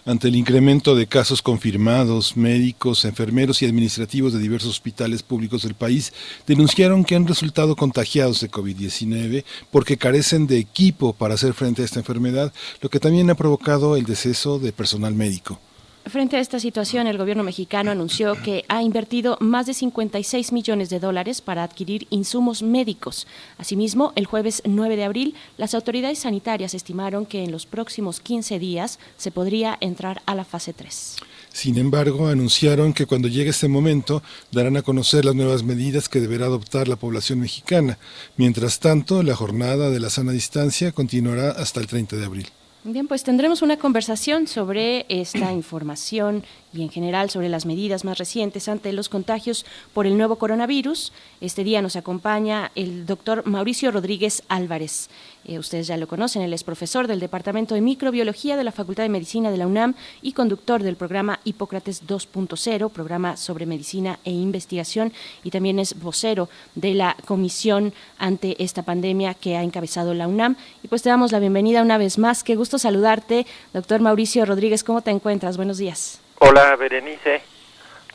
Ante 0.04 0.26
el 0.26 0.34
incremento 0.34 0.96
de 0.96 1.06
casos 1.06 1.42
confirmados, 1.42 2.36
médicos, 2.36 3.04
enfermeros 3.04 3.62
y 3.62 3.66
administrativos 3.66 4.32
de 4.32 4.40
diversos 4.40 4.70
hospitales 4.70 5.22
públicos 5.22 5.62
del 5.62 5.74
país 5.74 6.12
denunciaron 6.44 7.04
que 7.04 7.14
han 7.14 7.28
resultado 7.28 7.76
contagiados 7.76 8.40
de 8.40 8.50
COVID-19 8.50 9.44
porque 9.70 9.98
carecen 9.98 10.48
de 10.48 10.58
equipo 10.58 11.12
para 11.12 11.34
hacer 11.34 11.52
frente 11.54 11.82
a 11.82 11.84
esta 11.84 12.00
enfermedad, 12.00 12.52
lo 12.80 12.90
que 12.90 12.98
también 12.98 13.30
ha 13.30 13.36
provocado 13.36 13.94
el 13.94 14.04
deceso 14.04 14.58
de 14.58 14.72
personal 14.72 15.14
médico. 15.14 15.60
Frente 16.06 16.36
a 16.36 16.40
esta 16.40 16.58
situación, 16.58 17.06
el 17.06 17.16
gobierno 17.16 17.44
mexicano 17.44 17.92
anunció 17.92 18.34
que 18.34 18.64
ha 18.68 18.82
invertido 18.82 19.38
más 19.40 19.66
de 19.66 19.74
56 19.74 20.50
millones 20.52 20.90
de 20.90 20.98
dólares 20.98 21.40
para 21.40 21.62
adquirir 21.62 22.08
insumos 22.10 22.60
médicos. 22.62 23.28
Asimismo, 23.56 24.12
el 24.16 24.26
jueves 24.26 24.62
9 24.64 24.96
de 24.96 25.04
abril, 25.04 25.34
las 25.56 25.74
autoridades 25.74 26.18
sanitarias 26.18 26.74
estimaron 26.74 27.24
que 27.24 27.44
en 27.44 27.52
los 27.52 27.66
próximos 27.66 28.18
15 28.18 28.58
días 28.58 28.98
se 29.16 29.30
podría 29.30 29.78
entrar 29.80 30.22
a 30.26 30.34
la 30.34 30.44
fase 30.44 30.72
3. 30.72 31.16
Sin 31.52 31.78
embargo, 31.78 32.26
anunciaron 32.26 32.94
que 32.94 33.06
cuando 33.06 33.28
llegue 33.28 33.50
este 33.50 33.68
momento 33.68 34.24
darán 34.50 34.76
a 34.76 34.82
conocer 34.82 35.24
las 35.24 35.36
nuevas 35.36 35.62
medidas 35.62 36.08
que 36.08 36.20
deberá 36.20 36.46
adoptar 36.46 36.88
la 36.88 36.96
población 36.96 37.38
mexicana. 37.38 37.98
Mientras 38.36 38.80
tanto, 38.80 39.22
la 39.22 39.36
jornada 39.36 39.90
de 39.90 40.00
la 40.00 40.10
sana 40.10 40.32
distancia 40.32 40.90
continuará 40.90 41.50
hasta 41.50 41.78
el 41.78 41.86
30 41.86 42.16
de 42.16 42.24
abril. 42.24 42.48
Bien, 42.84 43.06
pues 43.06 43.22
tendremos 43.22 43.62
una 43.62 43.76
conversación 43.76 44.48
sobre 44.48 45.06
esta 45.08 45.52
información 45.52 46.42
y 46.72 46.82
en 46.82 46.90
general 46.90 47.30
sobre 47.30 47.48
las 47.48 47.64
medidas 47.64 48.04
más 48.04 48.18
recientes 48.18 48.66
ante 48.66 48.92
los 48.92 49.08
contagios 49.08 49.64
por 49.94 50.04
el 50.04 50.18
nuevo 50.18 50.34
coronavirus. 50.34 51.12
Este 51.40 51.62
día 51.62 51.80
nos 51.80 51.94
acompaña 51.94 52.72
el 52.74 53.06
doctor 53.06 53.46
Mauricio 53.46 53.92
Rodríguez 53.92 54.42
Álvarez. 54.48 55.10
Eh, 55.44 55.58
ustedes 55.58 55.86
ya 55.86 55.96
lo 55.96 56.06
conocen, 56.06 56.42
él 56.42 56.52
es 56.52 56.62
profesor 56.62 57.06
del 57.06 57.20
Departamento 57.20 57.74
de 57.74 57.80
Microbiología 57.80 58.56
de 58.56 58.64
la 58.64 58.72
Facultad 58.72 59.02
de 59.02 59.08
Medicina 59.08 59.50
de 59.50 59.56
la 59.56 59.66
UNAM 59.66 59.94
y 60.20 60.32
conductor 60.34 60.82
del 60.82 60.96
programa 60.96 61.40
Hipócrates 61.44 62.06
2.0, 62.06 62.90
programa 62.90 63.36
sobre 63.36 63.66
medicina 63.66 64.18
e 64.24 64.30
investigación, 64.30 65.12
y 65.42 65.50
también 65.50 65.78
es 65.78 66.00
vocero 66.00 66.48
de 66.74 66.94
la 66.94 67.16
comisión 67.26 67.92
ante 68.18 68.62
esta 68.62 68.82
pandemia 68.82 69.34
que 69.34 69.56
ha 69.56 69.62
encabezado 69.62 70.14
la 70.14 70.28
UNAM. 70.28 70.56
Y 70.82 70.88
pues 70.88 71.02
te 71.02 71.08
damos 71.08 71.32
la 71.32 71.40
bienvenida 71.40 71.82
una 71.82 71.98
vez 71.98 72.18
más. 72.18 72.44
Qué 72.44 72.54
gusto 72.54 72.78
saludarte, 72.78 73.46
doctor 73.72 74.00
Mauricio 74.00 74.44
Rodríguez. 74.44 74.84
¿Cómo 74.84 75.02
te 75.02 75.10
encuentras? 75.10 75.56
Buenos 75.56 75.78
días. 75.78 76.20
Hola 76.38 76.74
Berenice, 76.76 77.40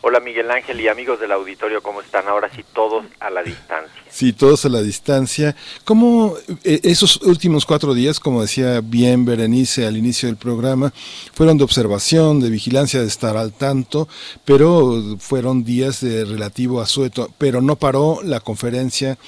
hola 0.02 0.20
Miguel 0.20 0.52
Ángel 0.52 0.82
y 0.82 0.88
amigos 0.90 1.20
del 1.20 1.32
auditorio, 1.32 1.82
¿cómo 1.82 2.02
están? 2.02 2.28
Ahora 2.28 2.50
sí, 2.50 2.64
todos 2.74 3.06
a 3.20 3.30
la 3.30 3.42
distancia. 3.42 4.04
Sí, 4.18 4.34
todos 4.34 4.66
a 4.66 4.70
la 4.70 4.82
distancia. 4.82 5.56
¿Cómo 5.86 6.34
eh, 6.64 6.80
esos 6.82 7.18
últimos 7.22 7.68
cuatro 7.68 7.94
días, 7.94 8.20
como 8.20 8.42
decía 8.42 8.82
bien 8.82 9.26
Berenice 9.26 9.86
al 9.86 9.96
inicio 9.96 10.28
del 10.28 10.38
programa, 10.38 10.92
fueron 11.36 11.60
de 11.60 11.64
observación, 11.64 12.40
de 12.40 12.50
vigilancia, 12.50 13.00
de 13.00 13.06
estar 13.06 13.38
al 13.38 13.54
tanto, 13.54 14.08
pero 14.44 15.18
fueron 15.20 15.64
días 15.64 16.02
de 16.02 16.26
relativo 16.26 16.82
asueto, 16.82 17.32
pero 17.38 17.62
no 17.62 17.76
paró 17.76 18.22
la 18.24 18.40
conferencia 18.40 19.20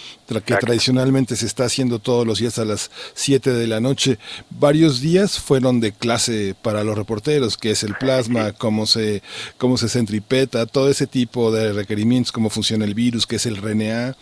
que 0.44 0.56
tradicionalmente 0.56 1.36
se 1.36 1.48
está 1.48 1.66
haciendo 1.66 1.98
todos 2.00 2.26
los 2.26 2.40
días 2.40 2.60
a 2.60 2.66
las 2.66 2.92
7 3.16 3.52
de 3.52 3.68
la 3.68 3.80
noche. 3.80 4.20
Varios 4.52 5.02
días 5.02 5.40
fueron 5.40 5.80
de 5.80 5.92
clase 5.92 6.56
para 6.62 6.84
los 6.84 6.98
reporteros, 6.98 7.58
que 7.58 7.72
es 7.72 7.84
el 7.84 7.96
plasma, 7.96 8.54
cómo 8.54 8.86
se, 8.86 9.24
cómo 9.58 9.78
se 9.78 9.90
centripeta, 9.90 10.68
todo 10.68 10.90
ese 10.90 11.08
tipo 11.08 11.52
de 11.52 11.74
requerimientos, 11.74 12.32
cómo 12.32 12.50
funciona 12.50 12.86
el 12.86 12.94
virus, 12.94 13.26
que 13.26 13.38
es 13.38 13.46
el 13.46 13.58
RNA. 13.58 14.16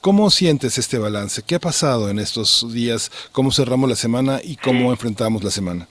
¿Cómo 0.00 0.30
sientes 0.30 0.76
este 0.76 0.98
balance? 0.98 1.42
¿Qué 1.42 1.54
ha 1.54 1.60
pasado 1.60 2.10
en 2.10 2.18
estos 2.18 2.72
días? 2.72 3.10
¿Cómo 3.32 3.50
cerramos 3.50 3.88
la 3.88 3.96
semana 3.96 4.40
y 4.42 4.56
cómo 4.56 4.90
enfrentamos 4.90 5.42
la 5.42 5.50
semana? 5.50 5.88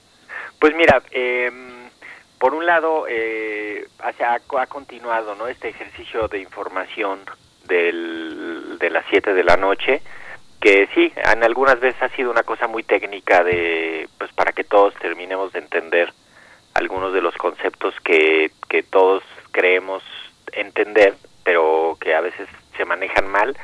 Pues 0.60 0.74
mira, 0.76 1.02
eh, 1.10 1.50
por 2.38 2.54
un 2.54 2.64
lado, 2.64 3.06
eh, 3.08 3.86
ha, 3.98 4.38
ha 4.60 4.66
continuado 4.66 5.34
¿no? 5.34 5.48
este 5.48 5.68
ejercicio 5.68 6.28
de 6.28 6.40
información 6.40 7.20
del, 7.66 8.78
de 8.78 8.90
las 8.90 9.04
7 9.10 9.34
de 9.34 9.44
la 9.44 9.56
noche, 9.56 10.02
que 10.60 10.88
sí, 10.94 11.12
en 11.16 11.44
algunas 11.44 11.78
veces 11.80 12.00
ha 12.02 12.08
sido 12.10 12.30
una 12.30 12.42
cosa 12.42 12.66
muy 12.66 12.82
técnica 12.82 13.44
de, 13.44 14.08
pues 14.18 14.32
para 14.32 14.52
que 14.52 14.64
todos 14.64 14.94
terminemos 14.94 15.52
de 15.52 15.58
entender 15.58 16.12
algunos 16.74 17.12
de 17.12 17.20
los 17.20 17.36
conceptos 17.36 17.94
que, 18.02 18.50
que 18.68 18.82
todos 18.82 19.22
creemos 19.52 20.02
entender, 20.52 21.14
pero 21.44 21.96
que 22.00 22.14
a 22.14 22.20
veces 22.20 22.48
se 22.76 22.84
manejan 22.84 23.28
mal, 23.28 23.56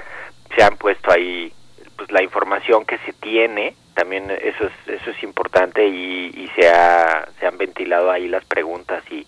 se 0.54 0.62
han 0.62 0.76
puesto 0.76 1.10
ahí 1.10 1.52
pues 1.96 2.10
la 2.12 2.22
información 2.22 2.84
que 2.84 2.98
se 2.98 3.12
tiene 3.12 3.74
también 3.94 4.30
eso 4.30 4.66
es 4.66 5.00
eso 5.00 5.10
es 5.10 5.22
importante 5.22 5.86
y, 5.86 6.30
y 6.34 6.48
se 6.54 6.68
ha 6.68 7.28
se 7.38 7.46
han 7.46 7.58
ventilado 7.58 8.10
ahí 8.10 8.28
las 8.28 8.44
preguntas 8.46 9.02
y 9.10 9.26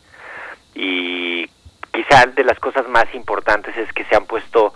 y 0.75 1.22
de 2.13 2.45
las 2.45 2.61
cosas 2.61 2.87
más 2.89 3.07
importantes 3.15 3.75
es 3.79 3.91
que 3.95 4.05
se 4.05 4.15
han 4.15 4.27
puesto 4.27 4.75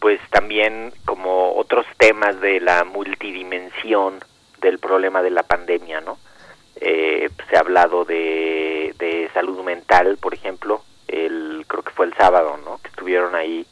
pues 0.00 0.20
también 0.30 0.90
como 1.04 1.54
otros 1.54 1.84
temas 1.98 2.40
de 2.40 2.60
la 2.60 2.84
multidimensión 2.84 4.20
del 4.62 4.78
problema 4.78 5.22
de 5.22 5.30
la 5.30 5.42
pandemia, 5.42 6.00
¿no? 6.00 6.18
Eh, 6.80 7.28
se 7.50 7.56
ha 7.56 7.60
hablado 7.60 8.06
de, 8.06 8.94
de 8.98 9.28
salud 9.34 9.62
mental, 9.64 10.16
por 10.16 10.32
ejemplo, 10.32 10.82
el 11.08 11.66
creo 11.68 11.82
que 11.82 11.90
fue 11.90 12.06
el 12.06 12.14
sábado, 12.14 12.58
¿no? 12.64 12.78
Que 12.78 12.88
estuvieron 12.88 13.34
ahí 13.34 13.66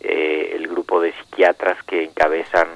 eh, 0.00 0.50
el 0.56 0.66
grupo 0.66 1.00
de 1.00 1.12
psiquiatras 1.12 1.80
que 1.84 2.02
encabezan 2.02 2.66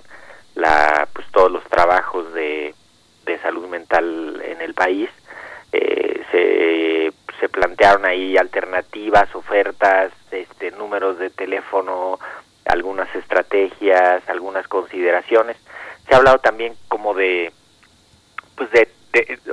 la 0.55 1.09
pues 1.13 1.27
todos 1.33 1.51
los 1.51 1.65
trabajos 1.65 2.33
de, 2.33 2.77
de 3.25 3.39
salud 3.41 3.67
mental 3.67 4.41
en 4.45 4.61
el 4.61 4.75
país. 4.75 5.11
Eh, 5.73 6.23
se, 6.31 7.13
se 7.41 7.49
plantearon 7.49 8.05
ahí 8.05 8.37
alternativas, 8.37 9.35
ofertas, 9.35 10.13
este, 10.31 10.71
números 10.73 11.19
de 11.19 11.31
teléfono, 11.31 12.19
algunas 12.67 13.13
estrategias, 13.17 14.23
algunas 14.29 14.69
consideraciones. 14.69 15.57
Se 16.07 16.15
ha 16.15 16.19
hablado 16.19 16.39
también 16.39 16.75
como 16.89 17.15
de, 17.15 17.53
pues 18.57 18.71
de, 18.71 18.89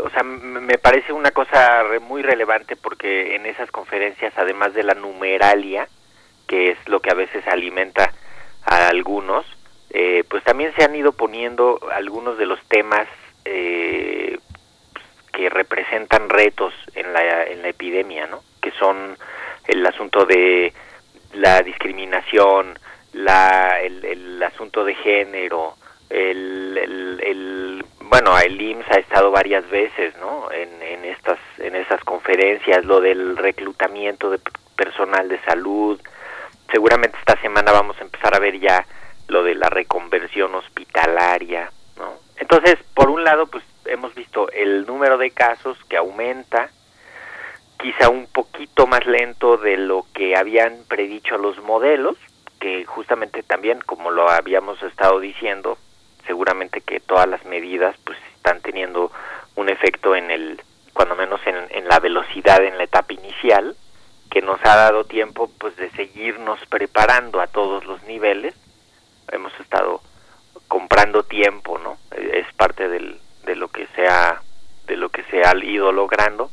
o 0.03 0.09
sea, 0.09 0.23
me 0.23 0.77
parece 0.77 1.14
una 1.14 1.31
cosa 1.31 1.84
muy 2.01 2.22
relevante 2.22 2.76
porque 2.76 3.35
en 3.35 3.45
esas 3.45 3.72
conferencias, 3.72 4.34
además 4.38 4.73
de 4.73 4.84
la 4.84 4.93
numeralia, 4.93 5.88
que 6.47 6.72
es 6.72 6.77
lo 6.88 6.99
que 6.99 7.11
a 7.11 7.15
veces 7.15 7.47
alimenta 7.47 8.14
a 8.64 8.89
algunos, 8.89 9.45
eh, 9.89 10.23
pues 10.30 10.43
también 10.43 10.73
se 10.76 10.84
han 10.84 10.95
ido 10.95 11.14
poniendo 11.14 11.80
algunos 11.91 12.38
de 12.38 12.45
los 12.45 12.61
temas 12.68 13.07
eh, 13.45 14.26
que 15.38 15.49
representan 15.49 16.30
retos 16.30 16.73
en 16.95 17.14
la, 17.14 17.43
en 17.43 17.61
la 17.61 17.68
epidemia, 17.69 18.26
¿no? 18.26 18.41
Que 18.59 18.72
son 18.72 19.15
el 19.68 19.85
asunto 19.85 20.26
de 20.26 20.73
la 21.34 21.61
discriminación, 21.61 22.80
la, 23.14 23.80
el, 23.81 24.41
asunto 24.41 24.84
de 24.84 24.95
género, 24.95 25.76
el, 26.09 26.76
el, 26.81 27.22
el- 27.23 27.85
bueno, 28.09 28.35
el 28.39 28.59
IMSS 28.59 28.89
ha 28.91 28.99
estado 28.99 29.30
varias 29.30 29.69
veces, 29.69 30.15
¿no? 30.18 30.49
En, 30.51 30.81
en 30.81 31.05
estas 31.05 31.38
en 31.59 31.76
esas 31.76 32.01
conferencias, 32.03 32.84
lo 32.85 32.99
del 33.01 33.38
reclutamiento 33.38 34.31
de 34.31 34.39
personal 34.76 35.27
de 35.30 35.39
salud. 35.41 36.01
Seguramente 36.72 37.18
esta 37.19 37.39
semana 37.41 37.72
vamos 37.72 37.95
a 37.99 38.03
empezar 38.03 38.34
a 38.35 38.39
ver 38.39 38.59
ya 38.59 38.85
lo 39.27 39.43
de 39.43 39.53
la 39.55 39.69
reconversión 39.69 40.55
hospitalaria, 40.55 41.69
¿no? 41.97 42.14
Entonces, 42.38 42.77
por 42.95 43.09
un 43.09 43.23
lado, 43.23 43.45
pues 43.47 43.64
hemos 43.89 44.14
visto 44.15 44.49
el 44.51 44.85
número 44.85 45.18
de 45.18 45.31
casos 45.31 45.77
que 45.89 45.97
aumenta, 45.97 46.69
quizá 47.80 48.09
un 48.09 48.27
poquito 48.27 48.88
más 48.88 49.05
lento 49.05 49.57
de 49.57 49.77
lo 49.77 50.05
que 50.14 50.35
habían 50.35 50.77
predicho 50.88 51.38
los 51.38 51.61
modelos, 51.64 52.18
que 52.59 52.85
justamente 52.85 53.43
también, 53.43 53.80
como 53.85 54.11
lo 54.11 54.30
habíamos 54.30 54.81
estado 54.81 55.19
diciendo, 55.19 55.77
seguramente 56.26 56.81
que 56.81 56.99
todas 56.99 57.27
las 57.27 57.45
medidas 57.45 57.95
pues 58.03 58.18
están 58.35 58.61
teniendo 58.61 59.11
un 59.55 59.69
efecto 59.69 60.15
en 60.15 60.31
el, 60.31 60.61
cuando 60.93 61.15
menos 61.15 61.39
en, 61.45 61.88
la 61.88 61.99
velocidad 61.99 62.64
en 62.64 62.77
la 62.77 62.84
etapa 62.84 63.14
inicial, 63.14 63.76
que 64.30 64.41
nos 64.41 64.59
ha 64.64 64.76
dado 64.76 65.05
tiempo 65.05 65.49
pues 65.57 65.76
de 65.77 65.89
seguirnos 65.91 66.59
preparando 66.69 67.39
a 67.39 67.47
todos 67.47 67.85
los 67.85 68.01
niveles. 68.03 68.53
Hemos 69.31 69.57
estado 69.59 70.01
comprando 70.68 71.23
tiempo, 71.23 71.77
¿no? 71.77 71.97
Es 72.11 72.51
parte 72.55 72.89
del, 72.89 73.19
de 73.47 73.55
lo 73.55 73.69
que 73.69 73.87
se 73.95 74.07
ha 74.07 74.41
de 74.85 74.95
lo 74.95 75.09
que 75.09 75.23
se 75.23 75.41
ha 75.43 75.55
ido 75.63 75.91
logrando. 75.91 76.51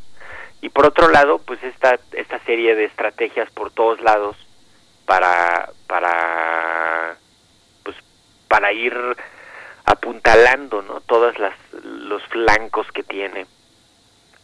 Y 0.62 0.70
por 0.70 0.86
otro 0.86 1.08
lado, 1.08 1.38
pues 1.38 1.62
esta 1.62 1.98
esta 2.12 2.38
serie 2.40 2.74
de 2.74 2.84
estrategias 2.84 3.50
por 3.50 3.70
todos 3.70 4.00
lados 4.00 4.36
para 5.04 5.70
para 5.86 7.16
pues 7.82 7.96
para 8.48 8.72
ir 8.72 8.94
apuntalando, 9.84 10.80
¿no? 10.80 11.00
Todas 11.02 11.38
las 11.38 11.54
los 11.82 12.22
flancos 12.28 12.86
que 12.92 13.02
tiene 13.02 13.46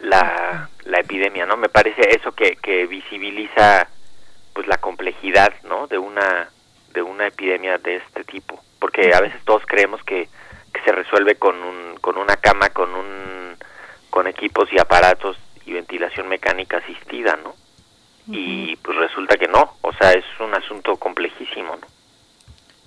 la, 0.01 0.68
la 0.85 1.01
epidemia, 1.01 1.47
¿no? 1.47 1.56
Me 1.56 1.68
parece 1.68 2.02
eso 2.14 2.32
que, 2.32 2.56
que 2.56 2.86
visibiliza 2.86 3.86
pues 4.52 4.66
la 4.66 4.78
complejidad, 4.78 5.52
¿no? 5.64 5.86
De 5.86 5.98
una 5.98 6.51
de 6.93 7.02
una 7.02 7.28
epidemia 7.28 7.78
de 7.78 7.97
este 7.97 8.24
tipo, 8.24 8.60
porque 8.81 9.14
a 9.14 9.20
veces 9.20 9.40
todos 9.44 9.62
creemos 9.64 10.02
que, 10.02 10.28
que 10.73 10.81
se 10.83 10.93
resuelve 10.93 11.37
con 11.37 11.57
un 11.63 11.97
con 12.01 12.17
una 12.19 12.37
cama, 12.37 12.71
con 12.71 12.95
un 12.95 13.57
con 14.11 14.27
equipos 14.27 14.69
y 14.73 14.79
aparatos 14.79 15.37
y 15.67 15.73
ventilación 15.73 16.29
mecánica 16.29 16.79
asistida, 16.79 17.39
¿no? 17.43 17.55
Y 18.33 18.77
pues 18.77 18.97
resulta 18.97 19.37
que 19.37 19.49
no, 19.49 19.75
o 19.83 19.93
sea, 19.93 20.13
es 20.13 20.25
un 20.39 20.55
asunto 20.55 20.97
complejísimo, 20.97 21.77
¿no? 21.77 21.87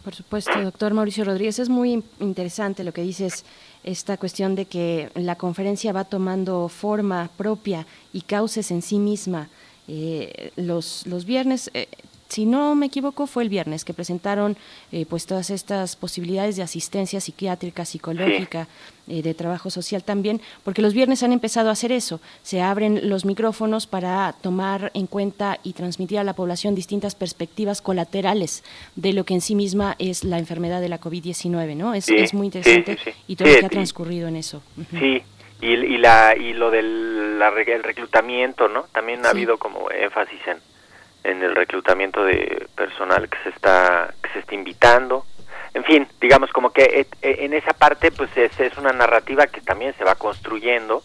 Por 0.04 0.14
supuesto, 0.14 0.62
doctor 0.62 0.94
Mauricio 0.94 1.24
Rodríguez, 1.26 1.60
es 1.60 1.70
muy 1.70 1.94
in- 1.94 2.04
interesante 2.20 2.84
lo 2.84 2.92
que 2.94 3.02
dices, 3.02 3.46
esta 3.84 4.18
cuestión 4.18 4.56
de 4.56 4.66
que 4.66 5.10
la 5.16 5.36
conferencia 5.36 5.92
va 5.94 6.04
tomando 6.06 6.68
forma 6.70 7.30
propia 7.38 7.86
y 8.14 8.22
cauces 8.22 8.72
en 8.72 8.82
sí 8.82 9.00
misma. 9.00 9.50
Eh, 9.88 10.52
los, 10.56 11.06
los 11.08 11.26
viernes, 11.26 11.72
eh, 11.74 11.88
si 12.34 12.48
no 12.48 12.74
me 12.74 12.88
equivoco, 12.88 13.28
fue 13.28 13.44
el 13.44 13.50
viernes 13.50 13.86
que 13.86 13.94
presentaron 13.94 14.58
eh, 14.92 15.06
pues 15.08 15.28
todas 15.28 15.52
estas 15.52 15.96
posibilidades 15.96 16.56
de 16.56 16.64
asistencia 16.64 17.22
psiquiátrica, 17.22 17.86
psicológica, 17.86 18.68
eh, 19.08 19.22
de 19.22 19.36
trabajo 19.36 19.70
social 19.70 20.04
también, 20.04 20.42
porque 20.64 20.82
los 20.82 20.96
viernes 20.96 21.22
han 21.22 21.32
empezado 21.32 21.70
a 21.70 21.74
hacer 21.74 21.92
eso, 21.92 22.22
se 22.42 22.60
abren 22.60 23.08
los 23.08 23.24
micrófonos 23.24 23.86
para 23.86 24.34
tomar 24.42 24.90
en 24.96 25.06
cuenta 25.06 25.60
y 25.62 25.74
transmitir 25.74 26.18
a 26.18 26.24
la 26.24 26.34
población 26.34 26.74
distintas 26.74 27.14
perspectivas 27.14 27.84
colaterales 27.84 28.64
de 28.96 29.14
lo 29.14 29.26
que 29.26 29.36
en 29.36 29.42
sí 29.42 29.54
misma 29.54 29.96
es 30.00 30.24
la 30.24 30.40
enfermedad 30.40 30.82
de 30.82 30.90
la 30.90 31.00
COVID-19, 31.00 31.76
¿no? 31.76 31.94
Es, 31.94 32.06
Sí, 32.06 32.16
es 32.16 32.34
muy 32.34 32.48
interesante 32.48 32.98
sí, 33.04 33.12
sí. 33.12 33.18
y 33.28 33.36
todo 33.36 33.48
lo 33.48 33.60
que 33.60 33.66
ha 33.68 33.70
transcurrido 33.70 34.28
en 34.28 34.38
eso. 34.38 34.64
Sí, 34.90 35.22
y, 35.62 35.68
y 35.68 35.98
la 36.00 36.36
y 36.36 36.54
lo 36.54 36.72
del 36.72 37.38
la 37.38 37.50
el 37.50 37.84
reclutamiento, 37.84 38.68
¿no? 38.70 38.86
También 38.92 39.24
ha 39.24 39.30
habido 39.30 39.58
como 39.60 39.92
énfasis 39.92 40.40
en 40.48 40.73
en 41.24 41.42
el 41.44 41.56
reclutamiento 41.56 42.24
de 42.26 42.68
personal 42.76 43.30
que 43.30 43.38
se 43.44 43.50
está 43.50 44.14
que 44.22 44.30
se 44.32 44.40
está 44.40 44.56
invitando. 44.56 45.26
En 45.74 45.84
fin, 45.84 46.08
digamos 46.22 46.52
como 46.52 46.72
que 46.72 47.08
e- 47.22 47.46
en 47.46 47.54
esa 47.54 47.74
parte 47.74 48.12
pues 48.12 48.30
es, 48.38 48.60
es 48.60 48.78
una 48.78 48.92
narrativa 48.94 49.48
que 49.48 49.62
también 49.62 49.94
se 49.98 50.04
va 50.04 50.16
construyendo 50.16 51.02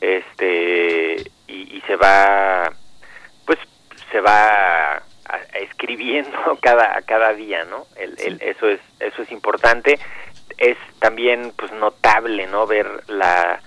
este 0.00 1.22
y, 1.46 1.76
y 1.76 1.82
se 1.86 1.96
va 1.96 2.72
pues 3.46 3.58
se 4.10 4.20
va 4.20 5.02
escribiendo 5.54 6.58
cada 6.60 7.00
cada 7.02 7.32
día, 7.34 7.64
¿no? 7.64 7.86
El, 7.96 8.18
el- 8.20 8.42
eso 8.42 8.68
es 8.68 8.80
eso 9.00 9.22
es 9.22 9.30
importante. 9.32 9.98
Es 10.58 10.76
también 10.98 11.52
pues 11.56 11.72
notable, 11.72 12.46
¿no? 12.46 12.66
Ver 12.66 12.86
la 13.08 13.60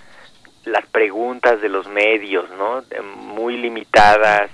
las 0.65 0.85
preguntas 0.87 1.61
de 1.61 1.69
los 1.69 1.87
medios, 1.87 2.49
¿no? 2.51 2.83
Muy 3.15 3.57
limitadas. 3.57 4.49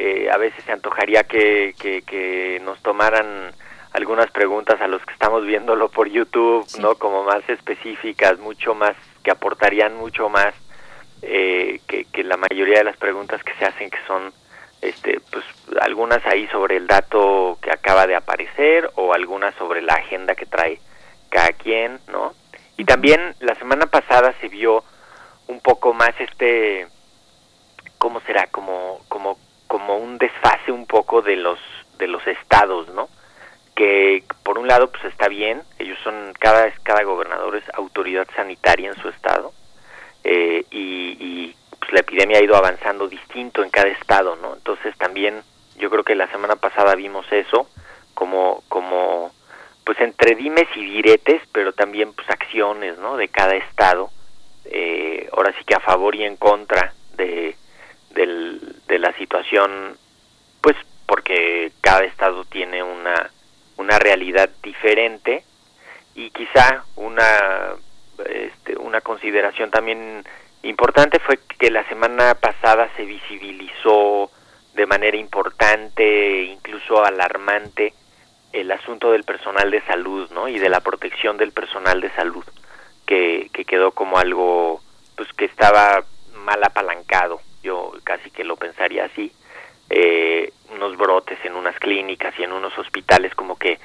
Eh, 0.00 0.30
a 0.32 0.36
veces 0.36 0.62
se 0.64 0.70
antojaría 0.70 1.24
que, 1.24 1.74
que, 1.76 2.02
que 2.02 2.60
nos 2.64 2.80
tomaran 2.82 3.52
algunas 3.92 4.30
preguntas 4.30 4.80
a 4.80 4.86
los 4.86 5.04
que 5.04 5.12
estamos 5.12 5.44
viéndolo 5.44 5.88
por 5.88 6.08
YouTube, 6.08 6.64
¿no? 6.78 6.94
Como 6.94 7.24
más 7.24 7.42
específicas, 7.48 8.38
mucho 8.38 8.76
más, 8.76 8.94
que 9.24 9.32
aportarían 9.32 9.96
mucho 9.96 10.28
más 10.28 10.54
eh, 11.22 11.80
que, 11.88 12.04
que 12.04 12.22
la 12.22 12.36
mayoría 12.36 12.78
de 12.78 12.84
las 12.84 12.96
preguntas 12.96 13.42
que 13.42 13.52
se 13.54 13.64
hacen, 13.64 13.90
que 13.90 13.98
son, 14.06 14.32
este, 14.82 15.18
pues, 15.32 15.44
algunas 15.80 16.24
ahí 16.26 16.46
sobre 16.46 16.76
el 16.76 16.86
dato 16.86 17.58
que 17.60 17.72
acaba 17.72 18.06
de 18.06 18.14
aparecer 18.14 18.88
o 18.94 19.12
algunas 19.12 19.52
sobre 19.56 19.82
la 19.82 19.94
agenda 19.94 20.36
que 20.36 20.46
trae 20.46 20.78
cada 21.28 21.50
quien, 21.54 21.98
¿no? 22.06 22.34
Y 22.76 22.84
también 22.84 23.34
la 23.40 23.56
semana 23.56 23.86
pasada 23.86 24.32
se 24.40 24.46
vio 24.46 24.84
un 25.48 25.58
poco 25.60 25.92
más 25.92 26.14
este 26.20 26.86
cómo 27.98 28.20
será 28.20 28.46
como 28.46 29.00
como 29.08 29.36
como 29.68 29.96
un 29.96 30.18
desfase 30.18 30.72
un 30.72 30.86
poco 30.86 31.22
de 31.22 31.36
los 31.36 31.58
de 31.98 32.08
los 32.08 32.26
estados 32.26 32.88
no 32.88 33.08
que 33.76 34.24
por 34.42 34.58
un 34.58 34.66
lado 34.66 34.90
pues 34.90 35.04
está 35.04 35.28
bien 35.28 35.62
ellos 35.78 35.98
son 36.02 36.32
cada 36.38 36.70
cada 36.82 37.04
gobernador 37.04 37.56
es 37.56 37.64
autoridad 37.74 38.26
sanitaria 38.34 38.90
en 38.90 39.00
su 39.00 39.08
estado 39.08 39.52
eh, 40.24 40.64
y, 40.70 41.54
pues 41.78 41.92
la 41.92 42.00
epidemia 42.00 42.38
ha 42.38 42.42
ido 42.42 42.56
avanzando 42.56 43.06
distinto 43.08 43.62
en 43.62 43.70
cada 43.70 43.88
estado 43.88 44.36
no 44.36 44.54
entonces 44.54 44.96
también 44.98 45.42
yo 45.76 45.90
creo 45.90 46.02
que 46.02 46.16
la 46.16 46.30
semana 46.32 46.56
pasada 46.56 46.94
vimos 46.96 47.24
eso 47.30 47.68
como 48.14 48.64
como 48.68 49.30
pues 49.84 50.00
entre 50.00 50.34
dimes 50.34 50.68
y 50.74 50.84
diretes 50.84 51.42
pero 51.52 51.72
también 51.72 52.12
pues 52.14 52.28
acciones 52.30 52.98
no 52.98 53.16
de 53.16 53.28
cada 53.28 53.54
estado 53.54 54.10
eh, 54.64 55.28
ahora 55.32 55.54
sí 55.56 55.64
que 55.64 55.74
a 55.74 55.80
favor 55.80 56.14
y 56.14 56.24
en 56.24 56.36
contra 56.36 56.92
de, 57.16 57.56
del- 58.18 58.60
de 58.88 58.98
la 58.98 59.12
situación, 59.14 59.96
pues 60.60 60.76
porque 61.06 61.72
cada 61.80 62.04
estado 62.04 62.44
tiene 62.44 62.82
una, 62.82 63.30
una 63.76 63.98
realidad 63.98 64.50
diferente 64.62 65.44
y 66.14 66.30
quizá 66.30 66.84
una 66.96 67.74
este, 68.26 68.76
una 68.76 69.00
consideración 69.00 69.70
también 69.70 70.24
importante 70.64 71.20
fue 71.20 71.38
que 71.60 71.70
la 71.70 71.84
semana 71.88 72.34
pasada 72.34 72.88
se 72.96 73.04
visibilizó 73.04 74.28
de 74.74 74.86
manera 74.86 75.16
importante, 75.16 76.42
incluso 76.42 77.04
alarmante, 77.04 77.94
el 78.52 78.70
asunto 78.72 79.12
del 79.12 79.22
personal 79.22 79.70
de 79.70 79.80
salud, 79.82 80.28
¿no? 80.32 80.48
Y 80.48 80.58
de 80.58 80.68
la 80.68 80.80
protección 80.80 81.36
del 81.36 81.52
personal 81.52 82.00
de 82.00 82.10
salud, 82.16 82.44
que, 83.06 83.48
que 83.52 83.64
quedó 83.64 83.92
como 83.92 84.18
algo, 84.18 84.80
pues 85.16 85.32
que 85.34 85.44
estaba 85.44 86.04
mal 86.34 86.62
apalancado, 86.64 87.40
yo 87.62 87.92
casi 88.04 88.30
que 88.30 88.44
lo 88.44 88.56
pensaría 88.56 89.04
así, 89.04 89.32
eh, 89.90 90.52
unos 90.70 90.96
brotes 90.96 91.38
en 91.44 91.54
unas 91.54 91.78
clínicas 91.78 92.34
y 92.38 92.42
en 92.42 92.52
unos 92.52 92.76
hospitales 92.78 93.34
como 93.34 93.56
que, 93.56 93.78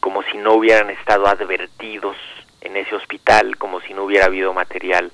como 0.00 0.22
si 0.24 0.38
no 0.38 0.54
hubieran 0.54 0.90
estado 0.90 1.26
advertidos 1.26 2.16
en 2.60 2.76
ese 2.76 2.94
hospital, 2.94 3.56
como 3.58 3.80
si 3.80 3.92
no 3.92 4.04
hubiera 4.04 4.26
habido 4.26 4.52
material 4.52 5.12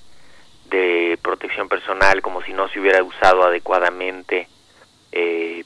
de 0.67 1.19
protección 1.23 1.69
personal, 1.69 2.23
como 2.23 2.43
si 2.43 2.53
no 2.53 2.69
se 2.69 2.79
hubiera 2.79 3.03
usado 3.03 3.43
adecuadamente, 3.45 4.49
eh, 5.13 5.65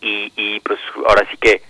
y, 0.00 0.32
y 0.36 0.60
pues 0.60 0.78
ahora 1.06 1.26
sí 1.30 1.36
que 1.36 1.62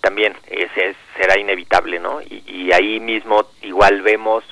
también 0.00 0.34
ese 0.48 0.96
será 1.16 1.38
inevitable, 1.38 1.98
¿no? 1.98 2.20
Y, 2.20 2.42
y, 2.46 2.72
ahí 2.72 3.00
mismo 3.00 3.46
igual 3.62 4.02
vemos 4.02 4.44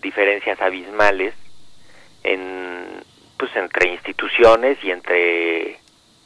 diferencias 0.00 0.60
abismales 0.60 1.34
en 2.22 3.02
pues 3.40 3.56
entre 3.56 3.88
instituciones 3.88 4.76
y 4.84 4.90
entre 4.90 5.78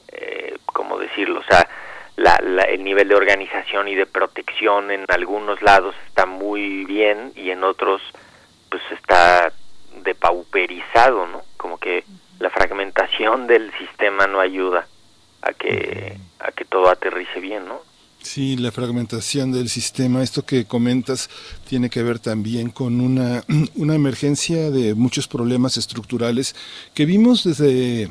eh, 0.08 0.56
cómo 0.66 0.98
decirlo, 0.98 1.38
o 1.38 1.44
sea, 1.44 1.68
la, 2.16 2.36
la, 2.42 2.64
el 2.64 2.82
nivel 2.82 3.06
de 3.06 3.14
organización 3.14 3.86
y 3.86 3.94
de 3.94 4.04
protección 4.04 4.90
en 4.90 5.04
algunos 5.06 5.62
lados 5.62 5.94
está 6.08 6.26
muy 6.26 6.84
bien 6.84 7.30
y 7.36 7.50
en 7.50 7.62
otros 7.62 8.02
pues 8.68 8.82
está 8.90 9.52
depauperizado, 10.02 11.28
¿no? 11.28 11.42
Como 11.56 11.78
que 11.78 12.02
la 12.40 12.50
fragmentación 12.50 13.46
del 13.46 13.72
sistema 13.78 14.26
no 14.26 14.40
ayuda 14.40 14.88
a 15.40 15.52
que 15.52 16.16
a 16.40 16.50
que 16.50 16.64
todo 16.64 16.90
aterrice 16.90 17.38
bien, 17.38 17.68
¿no? 17.68 17.80
Sí, 18.24 18.56
la 18.56 18.72
fragmentación 18.72 19.52
del 19.52 19.68
sistema, 19.68 20.22
esto 20.22 20.46
que 20.46 20.64
comentas 20.64 21.28
tiene 21.68 21.90
que 21.90 22.02
ver 22.02 22.18
también 22.18 22.70
con 22.70 23.02
una, 23.02 23.44
una 23.76 23.94
emergencia 23.94 24.70
de 24.70 24.94
muchos 24.94 25.28
problemas 25.28 25.76
estructurales 25.76 26.56
que 26.94 27.04
vimos 27.04 27.44
desde 27.44 28.10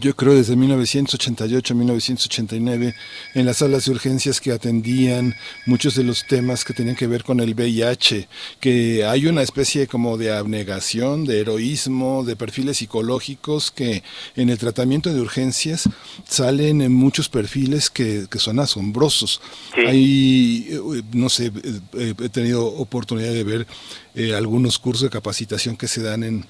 yo 0.00 0.16
creo 0.16 0.34
desde 0.34 0.56
1988-1989 0.56 2.94
en 3.34 3.46
las 3.46 3.58
salas 3.58 3.84
de 3.84 3.92
urgencias 3.92 4.40
que 4.40 4.50
atendían 4.52 5.36
muchos 5.64 5.94
de 5.94 6.02
los 6.02 6.26
temas 6.26 6.64
que 6.64 6.74
tenían 6.74 6.96
que 6.96 7.06
ver 7.06 7.22
con 7.22 7.38
el 7.40 7.54
VIH, 7.54 8.26
que 8.60 9.04
hay 9.04 9.26
una 9.26 9.42
especie 9.42 9.86
como 9.86 10.18
de 10.18 10.34
abnegación, 10.34 11.24
de 11.24 11.38
heroísmo, 11.40 12.24
de 12.24 12.34
perfiles 12.36 12.78
psicológicos 12.78 13.70
que 13.70 14.02
en 14.34 14.50
el 14.50 14.58
tratamiento 14.58 15.14
de 15.14 15.20
urgencias 15.20 15.88
salen 16.28 16.82
en 16.82 16.92
muchos 16.92 17.28
perfiles 17.28 17.88
que, 17.88 18.26
que 18.28 18.40
son 18.40 18.58
asombrosos. 18.58 19.40
Sí. 19.74 19.82
Hay, 19.86 20.66
eh, 20.70 20.80
no 21.12 21.28
sé, 21.28 21.52
eh, 21.94 22.14
he 22.20 22.28
tenido 22.28 22.66
oportunidad 22.66 23.32
de 23.32 23.44
ver 23.44 23.68
eh, 24.14 24.34
algunos 24.34 24.78
cursos 24.78 25.04
de 25.04 25.10
capacitación 25.10 25.76
que 25.76 25.88
se 25.88 26.02
dan 26.02 26.24
en 26.24 26.46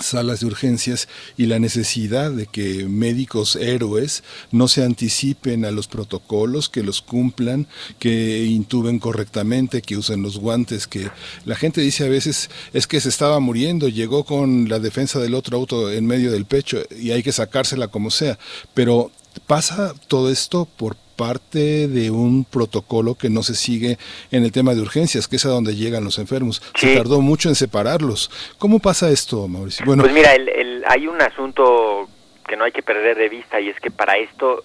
salas 0.00 0.40
de 0.40 0.46
urgencias 0.46 1.08
y 1.36 1.46
la 1.46 1.58
necesidad 1.58 2.30
de 2.30 2.46
que 2.46 2.84
médicos 2.86 3.56
héroes 3.56 4.22
no 4.50 4.68
se 4.68 4.84
anticipen 4.84 5.64
a 5.64 5.70
los 5.70 5.88
protocolos, 5.88 6.68
que 6.68 6.82
los 6.82 7.02
cumplan, 7.02 7.66
que 7.98 8.44
intuben 8.44 8.98
correctamente, 8.98 9.82
que 9.82 9.96
usen 9.96 10.22
los 10.22 10.38
guantes, 10.38 10.86
que 10.86 11.10
la 11.44 11.56
gente 11.56 11.80
dice 11.80 12.04
a 12.04 12.08
veces 12.08 12.50
es 12.72 12.86
que 12.86 13.00
se 13.00 13.08
estaba 13.08 13.40
muriendo, 13.40 13.88
llegó 13.88 14.24
con 14.24 14.68
la 14.68 14.78
defensa 14.78 15.18
del 15.18 15.34
otro 15.34 15.56
auto 15.56 15.90
en 15.90 16.06
medio 16.06 16.32
del 16.32 16.46
pecho 16.46 16.82
y 16.98 17.10
hay 17.10 17.22
que 17.22 17.32
sacársela 17.32 17.88
como 17.88 18.10
sea, 18.10 18.38
pero 18.74 19.10
pasa 19.46 19.94
todo 20.08 20.30
esto 20.30 20.66
por 20.76 20.96
parte 21.20 21.86
de 21.86 22.10
un 22.10 22.46
protocolo 22.46 23.14
que 23.14 23.28
no 23.28 23.42
se 23.42 23.54
sigue 23.54 23.98
en 24.30 24.42
el 24.42 24.52
tema 24.52 24.74
de 24.74 24.80
urgencias, 24.80 25.28
que 25.28 25.36
es 25.36 25.44
a 25.44 25.50
donde 25.50 25.76
llegan 25.76 26.02
los 26.02 26.18
enfermos. 26.18 26.62
Sí. 26.76 26.88
Se 26.88 26.96
tardó 26.96 27.20
mucho 27.20 27.50
en 27.50 27.54
separarlos. 27.54 28.30
¿Cómo 28.58 28.78
pasa 28.78 29.10
esto, 29.10 29.46
Mauricio? 29.46 29.84
Bueno, 29.84 30.02
pues 30.02 30.14
mira, 30.14 30.34
el, 30.34 30.48
el, 30.48 30.82
hay 30.88 31.06
un 31.06 31.20
asunto 31.20 32.08
que 32.48 32.56
no 32.56 32.64
hay 32.64 32.72
que 32.72 32.82
perder 32.82 33.18
de 33.18 33.28
vista 33.28 33.60
y 33.60 33.68
es 33.68 33.78
que 33.80 33.90
para 33.90 34.16
esto 34.16 34.64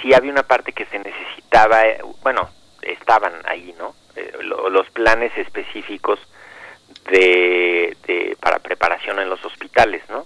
sí 0.00 0.14
había 0.14 0.32
una 0.32 0.44
parte 0.44 0.72
que 0.72 0.86
se 0.86 0.98
necesitaba, 0.98 1.82
bueno, 2.22 2.48
estaban 2.80 3.34
ahí, 3.44 3.74
¿no? 3.78 3.94
Eh, 4.16 4.32
los 4.42 4.88
planes 4.92 5.36
específicos 5.36 6.18
de, 7.10 7.94
de, 8.06 8.34
para 8.40 8.60
preparación 8.60 9.18
en 9.18 9.28
los 9.28 9.44
hospitales, 9.44 10.02
¿no? 10.08 10.24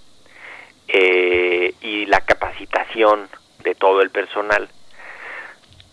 Eh, 0.87 1.73
y 1.81 2.05
la 2.05 2.21
capacitación 2.21 3.27
de 3.65 3.75
todo 3.75 4.01
el 4.01 4.11
personal 4.11 4.69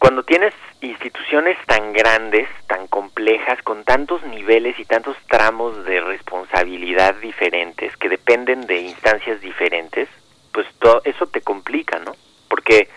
cuando 0.04 0.22
tienes 0.22 0.52
instituciones 0.82 1.56
tan 1.64 1.94
grandes, 1.94 2.46
tan 2.66 2.88
complejas, 2.88 3.62
con 3.62 3.84
tantos 3.84 4.22
niveles 4.24 4.78
y 4.78 4.84
tantos 4.84 5.16
tramos 5.30 5.82
de 5.86 5.98
responsabilidad 5.98 7.14
diferentes 7.22 7.96
que 7.96 8.10
dependen 8.10 8.66
de 8.66 8.82
instancias 8.82 9.40
diferentes, 9.40 10.10
pues 10.52 10.66
todo 10.78 11.00
eso 11.04 11.24
te 11.28 11.40
complica, 11.40 12.00
¿no? 12.00 12.14
Porque 12.50 12.90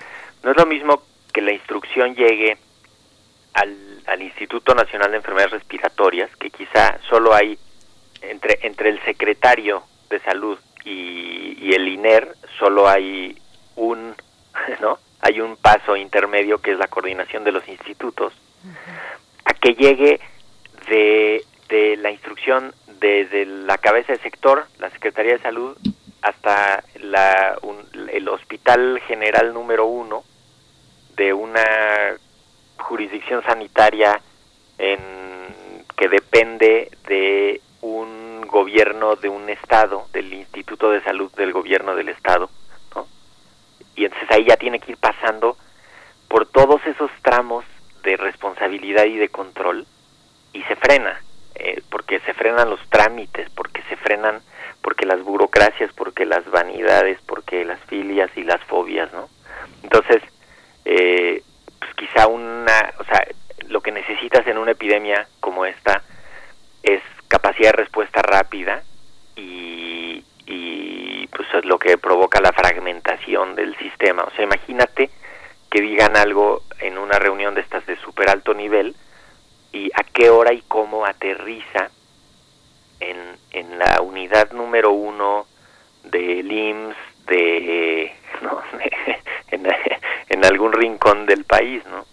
no 0.44 0.52
es 0.52 0.58
lo 0.58 0.66
mismo 0.66 1.02
que 1.32 1.40
la 1.40 1.54
instrucción 1.54 2.14
llegue 2.14 2.58
al, 3.54 3.74
al 4.06 4.22
Instituto 4.22 4.76
Nacional 4.76 5.12
de 5.12 5.16
Enfermedades 5.16 5.54
Respiratorias, 5.54 6.30
que 6.36 6.50
quizá 6.50 7.00
solo 7.08 7.34
hay 7.34 7.58
entre, 8.22 8.60
entre 8.64 8.90
el 8.90 9.02
secretario 9.06 9.82
de 10.10 10.20
salud 10.20 10.60
y, 10.84 11.58
y 11.58 11.72
el 11.74 11.88
INER, 11.88 12.36
solo 12.60 12.90
hay 12.90 13.42
un, 13.78 14.14
¿no? 14.82 15.00
Hay 15.22 15.42
un 15.42 15.58
paso 15.58 15.96
intermedio 15.96 16.60
que 16.60 16.72
es 16.72 16.78
la 16.78 16.88
coordinación 16.88 17.44
de 17.44 17.52
los 17.52 17.68
institutos, 17.68 18.34
a 19.46 19.54
que 19.54 19.74
llegue 19.74 20.20
de, 20.90 21.44
de 21.70 21.98
la 21.98 22.12
instrucción 22.12 22.74
desde 23.00 23.46
la 23.46 23.78
cabeza 23.78 24.14
del 24.14 24.22
sector, 24.22 24.68
la 24.80 24.90
Secretaría 24.92 25.34
de 25.34 25.44
Salud, 25.44 25.78
hasta 26.22 26.84
la, 27.00 27.58
un, 27.62 27.78
el 28.12 28.28
Hospital 28.28 29.00
General 29.08 29.54
número 29.54 29.86
uno 29.86 30.24
de 31.16 31.34
una 31.34 31.64
jurisdicción 32.78 33.44
sanitaria 33.44 34.22
en, 34.78 35.00
que 35.96 36.10
depende 36.10 36.92
de 37.08 37.62
un 37.82 38.42
gobierno 38.48 39.16
de 39.16 39.30
un 39.30 39.50
estado, 39.50 40.08
del 40.14 40.34
Instituto 40.34 40.92
de 40.92 41.02
Salud 41.02 41.32
del 41.34 41.52
gobierno 41.52 41.96
del 41.96 42.10
estado, 42.10 42.50
y 43.98 44.06
entonces 44.06 44.30
ahí 44.32 44.46
ya 44.46 44.56
tiene 44.56 44.80
que 44.80 44.92
ir 44.92 44.98
pasando 44.98 45.58
por 46.30 46.46
todos 46.46 46.80
esos 46.86 47.12
tramos 47.24 47.66
de 48.04 48.16
responsabilidad 48.16 49.06
y 49.06 49.18
de 49.18 49.28
control 49.30 49.86
y 50.54 50.62
se 50.64 50.76
frena, 50.76 51.20
eh, 51.56 51.82
porque 51.90 52.20
se 52.22 52.34
frenan 52.34 52.70
los 52.70 52.80
trámites, 52.90 53.50
porque 53.50 53.82
se 53.90 53.98
frenan, 53.98 54.42
porque 54.82 55.06
las 55.06 55.22
burocracias, 55.24 55.92
porque 55.94 56.26
las 56.26 56.50
vanidades, 56.50 57.20
porque 57.26 57.66
las 57.66 57.80
filias 57.86 58.30
y 58.36 58.44
las 58.44 58.64
fobias, 58.66 59.12
¿no? 59.14 59.30
Entonces, 59.84 60.22
eh, 60.86 61.42
pues 61.80 61.94
quizá 61.96 62.28
una, 62.28 62.94
o 63.00 63.04
sea, 63.04 63.28
lo 63.68 63.82
que 63.82 63.92
necesitas 63.92 64.46
en 64.48 64.60
una 64.60 64.72
epidemia 64.72 65.28
como 65.40 65.66
esta 65.66 66.04
es 66.84 67.02
capacidad 67.28 67.72
de 67.72 67.78
respuesta 67.84 68.22
rápida 68.22 68.84
y, 69.36 70.24
y 70.46 70.87
pues 71.32 71.48
es 71.54 71.66
lo 71.66 71.80
que 71.80 71.98
provoca 71.98 72.40
la 72.42 72.52
fragmentación 72.52 73.56
del 73.56 73.76
sistema. 73.78 74.24
O 74.24 74.32
sea, 74.32 74.44
imagínate 74.44 75.10
que 75.70 75.82
digan 75.82 76.16
algo 76.16 76.64
en 76.80 76.98
una 76.98 77.20
reunión 77.20 77.56
de 77.56 77.62
estas 77.62 77.86
de 77.86 77.98
súper 77.98 78.30
alto 78.30 78.54
nivel 78.54 78.96
y 79.72 79.92
a 79.94 80.04
qué 80.04 80.30
hora 80.30 80.54
y 80.54 80.62
cómo 80.68 81.06
aterriza 81.06 81.90
en, 83.00 83.18
en 83.52 83.78
la 83.78 84.02
unidad 84.02 84.52
número 84.52 84.92
uno 84.92 85.46
del 86.04 86.52
IMSS 86.52 86.98
de, 87.28 88.16
no, 88.42 88.62
en, 89.52 89.68
en, 90.30 90.46
algún 90.46 90.72
rincón 90.72 91.26
del 91.26 91.44
país, 91.44 91.86
¿no? 91.88 92.06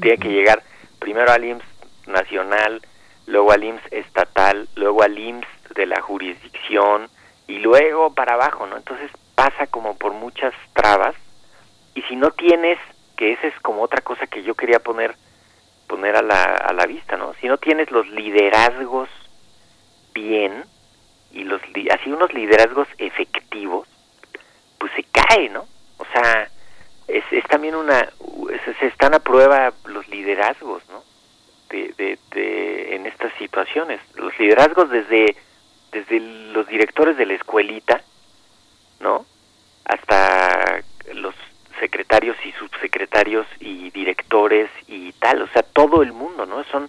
Tiene 0.00 0.18
que 0.18 0.28
llegar 0.28 0.62
primero 0.98 1.32
al 1.32 1.44
IMSS 1.44 1.64
nacional, 2.06 2.80
luego 3.26 3.52
al 3.52 3.64
IMSS 3.64 3.92
estatal, 3.92 4.68
luego 4.76 5.02
al 5.02 5.18
IMSS 5.18 5.74
de 5.74 5.86
la 5.86 6.00
jurisdicción, 6.00 7.08
y 7.46 7.58
luego 7.58 8.14
para 8.14 8.34
abajo, 8.34 8.66
¿no? 8.66 8.76
Entonces 8.76 9.10
pasa 9.34 9.66
como 9.66 9.96
por 9.96 10.12
muchas 10.12 10.54
trabas 10.72 11.14
y 11.94 12.02
si 12.02 12.16
no 12.16 12.30
tienes, 12.30 12.78
que 13.16 13.32
esa 13.32 13.46
es 13.46 13.54
como 13.60 13.82
otra 13.82 14.00
cosa 14.02 14.26
que 14.26 14.42
yo 14.42 14.54
quería 14.54 14.78
poner 14.80 15.14
poner 15.86 16.16
a 16.16 16.22
la, 16.22 16.42
a 16.42 16.72
la 16.72 16.86
vista, 16.86 17.16
¿no? 17.16 17.34
Si 17.40 17.46
no 17.46 17.58
tienes 17.58 17.90
los 17.90 18.08
liderazgos 18.08 19.08
bien 20.14 20.64
y 21.32 21.44
los 21.44 21.60
así 21.92 22.10
unos 22.10 22.32
liderazgos 22.32 22.88
efectivos, 22.98 23.86
pues 24.78 24.90
se 24.96 25.04
cae, 25.04 25.50
¿no? 25.50 25.66
O 25.98 26.04
sea, 26.12 26.48
es, 27.08 27.24
es 27.30 27.44
también 27.44 27.74
una 27.74 28.08
se, 28.64 28.74
se 28.74 28.86
están 28.86 29.14
a 29.14 29.18
prueba 29.20 29.72
los 29.86 30.08
liderazgos, 30.08 30.82
¿no? 30.88 31.02
de- 31.98 32.18
de- 32.32 32.94
en 32.94 33.06
estas 33.06 33.32
situaciones. 33.34 34.00
Los 34.14 34.38
liderazgos 34.38 34.88
desde, 34.90 35.36
desde 35.94 36.18
los 36.52 36.66
directores 36.66 37.16
de 37.16 37.24
la 37.24 37.34
escuelita, 37.34 38.02
¿no? 39.00 39.24
Hasta 39.84 40.82
los 41.14 41.34
secretarios 41.78 42.36
y 42.44 42.52
subsecretarios 42.52 43.46
y 43.60 43.90
directores 43.90 44.70
y 44.88 45.12
tal, 45.12 45.42
o 45.42 45.48
sea, 45.48 45.62
todo 45.62 46.02
el 46.02 46.12
mundo, 46.12 46.46
¿no? 46.46 46.64
Son, 46.64 46.88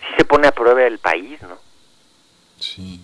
sí 0.00 0.06
se 0.16 0.24
pone 0.24 0.46
a 0.46 0.52
prueba 0.52 0.84
el 0.84 0.98
país, 0.98 1.42
¿no? 1.42 1.58
Sí. 2.58 3.00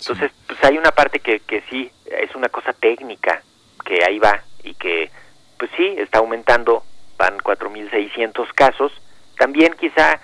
Entonces, 0.00 0.32
pues 0.46 0.62
hay 0.64 0.76
una 0.78 0.90
parte 0.90 1.20
que, 1.20 1.40
que 1.40 1.62
sí, 1.70 1.90
es 2.06 2.34
una 2.34 2.48
cosa 2.48 2.72
técnica, 2.72 3.42
que 3.84 4.04
ahí 4.04 4.18
va, 4.18 4.42
y 4.64 4.74
que, 4.74 5.10
pues 5.58 5.70
sí, 5.76 5.94
está 5.98 6.18
aumentando, 6.18 6.84
van 7.16 7.38
4.600 7.38 8.52
casos. 8.54 8.92
También 9.36 9.74
quizá 9.78 10.14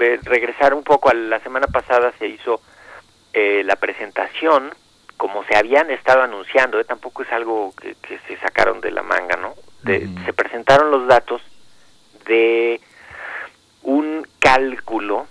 eh, 0.00 0.20
regresar 0.22 0.72
un 0.72 0.84
poco 0.84 1.10
a 1.10 1.14
la 1.14 1.40
semana 1.40 1.66
pasada 1.66 2.12
se 2.18 2.28
hizo 2.28 2.60
eh, 3.34 3.62
la 3.64 3.76
presentación, 3.76 4.72
como 5.16 5.44
se 5.44 5.56
habían 5.56 5.90
estado 5.90 6.22
anunciando, 6.22 6.80
eh, 6.80 6.84
tampoco 6.84 7.22
es 7.22 7.32
algo 7.32 7.72
que, 7.80 7.94
que 8.00 8.18
se 8.26 8.36
sacaron 8.38 8.80
de 8.80 8.90
la 8.92 9.02
manga, 9.02 9.36
¿no? 9.36 9.54
De- 9.82 10.08
Se 10.24 10.32
presentaron 10.32 10.90
los 10.90 11.06
datos 11.06 11.42
de 12.26 12.80
un 13.82 14.26
cálculo 14.38 15.26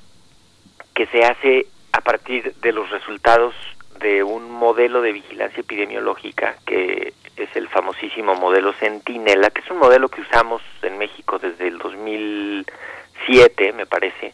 que 0.94 1.08
se 1.08 1.24
hace 1.26 1.66
a 1.92 2.02
partir 2.02 2.54
de 2.56 2.72
los 2.72 2.90
resultados 2.92 3.56
de 4.00 4.22
un 4.24 4.52
modelo 4.52 5.02
de 5.02 5.12
vigilancia 5.14 5.62
epidemiológica 5.62 6.56
que 6.66 7.14
es 7.36 7.56
el 7.56 7.68
famosísimo 7.70 8.36
modelo 8.36 8.74
Centinela, 8.74 9.50
que 9.50 9.62
es 9.62 9.72
un 9.72 9.78
modelo 9.80 10.08
que 10.10 10.22
usamos 10.22 10.62
en 10.84 10.98
México 11.00 11.40
desde 11.40 11.68
el 11.68 11.78
2007, 11.80 13.74
me 13.74 13.86
parece, 13.86 14.34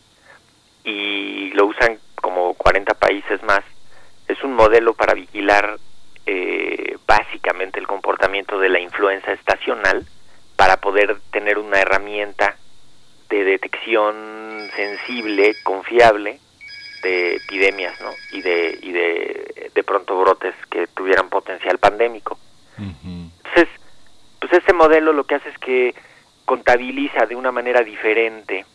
y 0.83 1.51
lo 1.51 1.65
usan 1.67 1.97
como 2.19 2.53
40 2.53 2.93
países 2.95 3.41
más. 3.43 3.61
Es 4.27 4.43
un 4.43 4.53
modelo 4.53 4.93
para 4.93 5.13
vigilar 5.13 5.77
eh, 6.25 6.97
básicamente 7.07 7.79
el 7.79 7.87
comportamiento 7.87 8.59
de 8.59 8.69
la 8.69 8.79
influenza 8.79 9.31
estacional 9.31 10.05
para 10.55 10.77
poder 10.77 11.19
tener 11.31 11.57
una 11.57 11.79
herramienta 11.79 12.55
de 13.29 13.43
detección 13.43 14.69
sensible, 14.75 15.55
confiable 15.63 16.39
de 17.01 17.35
epidemias, 17.35 17.99
¿no? 18.01 18.11
Y 18.31 18.41
de 18.41 18.77
y 18.81 18.91
de, 18.91 19.71
de 19.73 19.83
pronto 19.83 20.19
brotes 20.19 20.53
que 20.69 20.87
tuvieran 20.87 21.29
potencial 21.29 21.77
pandémico. 21.77 22.37
Entonces, 22.77 23.67
pues 24.39 24.53
este 24.53 24.73
modelo 24.73 25.11
lo 25.13 25.25
que 25.25 25.35
hace 25.35 25.49
es 25.49 25.57
que 25.57 25.95
contabiliza 26.45 27.25
de 27.25 27.35
una 27.35 27.51
manera 27.51 27.81
diferente 27.83 28.65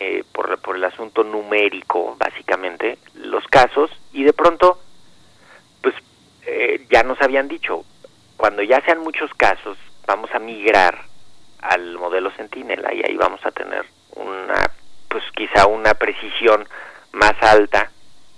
eh, 0.00 0.24
por, 0.32 0.60
por 0.60 0.76
el 0.76 0.84
asunto 0.84 1.24
numérico, 1.24 2.16
básicamente, 2.18 2.98
los 3.14 3.44
casos 3.48 3.90
y 4.12 4.24
de 4.24 4.32
pronto, 4.32 4.78
pues 5.82 5.94
eh, 6.46 6.86
ya 6.90 7.02
nos 7.02 7.20
habían 7.20 7.48
dicho, 7.48 7.84
cuando 8.36 8.62
ya 8.62 8.80
sean 8.82 9.00
muchos 9.00 9.32
casos, 9.34 9.76
vamos 10.06 10.30
a 10.32 10.38
migrar 10.38 11.04
al 11.60 11.98
modelo 11.98 12.30
Centinela 12.30 12.94
y 12.94 13.02
ahí 13.02 13.16
vamos 13.16 13.44
a 13.44 13.50
tener 13.50 13.84
una, 14.14 14.70
pues 15.08 15.24
quizá 15.34 15.66
una 15.66 15.94
precisión 15.94 16.66
más 17.12 17.34
alta 17.42 17.90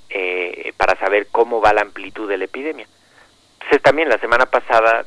eh, 0.08 0.72
para 0.76 0.98
saber 0.98 1.28
cómo 1.30 1.60
va 1.60 1.72
la 1.72 1.82
amplitud 1.82 2.28
de 2.28 2.38
la 2.38 2.44
epidemia. 2.46 2.86
Entonces 3.54 3.82
también 3.82 4.08
la 4.08 4.18
semana 4.18 4.46
pasada, 4.46 5.04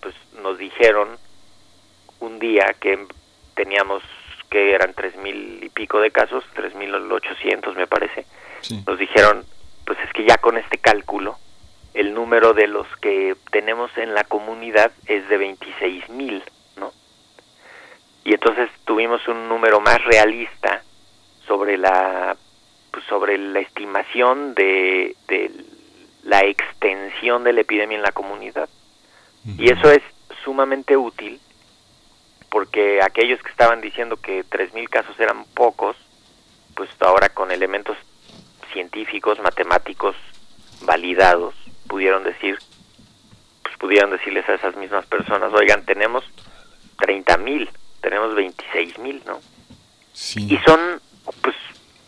pues 0.00 0.14
nos 0.40 0.56
dijeron 0.58 1.18
un 2.20 2.38
día 2.38 2.74
que 2.80 3.06
teníamos 3.54 4.02
que 4.52 4.74
eran 4.74 4.92
tres 4.92 5.16
mil 5.16 5.60
y 5.64 5.70
pico 5.70 5.98
de 5.98 6.10
casos, 6.10 6.44
tres 6.54 6.74
mil 6.74 6.94
ochocientos 6.94 7.74
me 7.74 7.86
parece. 7.86 8.26
Nos 8.86 8.98
dijeron, 8.98 9.46
pues 9.86 9.98
es 10.00 10.12
que 10.12 10.24
ya 10.24 10.36
con 10.36 10.58
este 10.58 10.76
cálculo 10.76 11.38
el 11.94 12.12
número 12.12 12.52
de 12.52 12.66
los 12.66 12.86
que 13.00 13.34
tenemos 13.50 13.90
en 13.96 14.14
la 14.14 14.24
comunidad 14.24 14.92
es 15.06 15.26
de 15.28 15.36
26 15.38 16.10
mil, 16.10 16.42
¿no? 16.76 16.92
Y 18.24 18.34
entonces 18.34 18.68
tuvimos 18.84 19.26
un 19.26 19.48
número 19.48 19.80
más 19.80 20.04
realista 20.04 20.82
sobre 21.46 21.78
la 21.78 22.36
pues, 22.90 23.04
sobre 23.06 23.38
la 23.38 23.60
estimación 23.60 24.54
de, 24.54 25.16
de 25.28 25.50
la 26.24 26.44
extensión 26.44 27.42
de 27.42 27.54
la 27.54 27.62
epidemia 27.62 27.96
en 27.96 28.02
la 28.02 28.12
comunidad. 28.12 28.68
Y 29.58 29.72
eso 29.72 29.90
es 29.90 30.02
sumamente 30.44 30.96
útil 30.96 31.40
porque 32.52 33.00
aquellos 33.02 33.42
que 33.42 33.48
estaban 33.48 33.80
diciendo 33.80 34.18
que 34.18 34.44
3.000 34.44 34.86
casos 34.90 35.18
eran 35.18 35.46
pocos, 35.54 35.96
pues 36.76 36.90
ahora 37.00 37.30
con 37.30 37.50
elementos 37.50 37.96
científicos, 38.74 39.40
matemáticos 39.40 40.14
validados, 40.82 41.54
pudieron 41.88 42.24
decir, 42.24 42.58
pues 43.62 43.74
pudieron 43.78 44.10
decirles 44.10 44.46
a 44.50 44.54
esas 44.54 44.76
mismas 44.76 45.06
personas, 45.06 45.50
oigan, 45.54 45.86
tenemos 45.86 46.24
30.000, 46.98 47.70
tenemos 48.02 48.34
26.000, 48.34 49.24
¿no? 49.24 49.40
Y 50.36 50.58
son, 50.66 51.00
pues, 51.40 51.56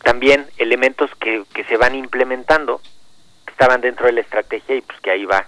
también 0.03 0.45
elementos 0.57 1.09
que, 1.19 1.43
que 1.55 1.63
se 1.63 1.77
van 1.77 1.95
implementando, 1.95 2.81
que 3.45 3.51
estaban 3.51 3.81
dentro 3.81 4.05
de 4.05 4.11
la 4.11 4.21
estrategia 4.21 4.75
y 4.75 4.81
pues 4.81 4.99
que 5.01 5.09
ahí 5.09 5.25
va 5.25 5.47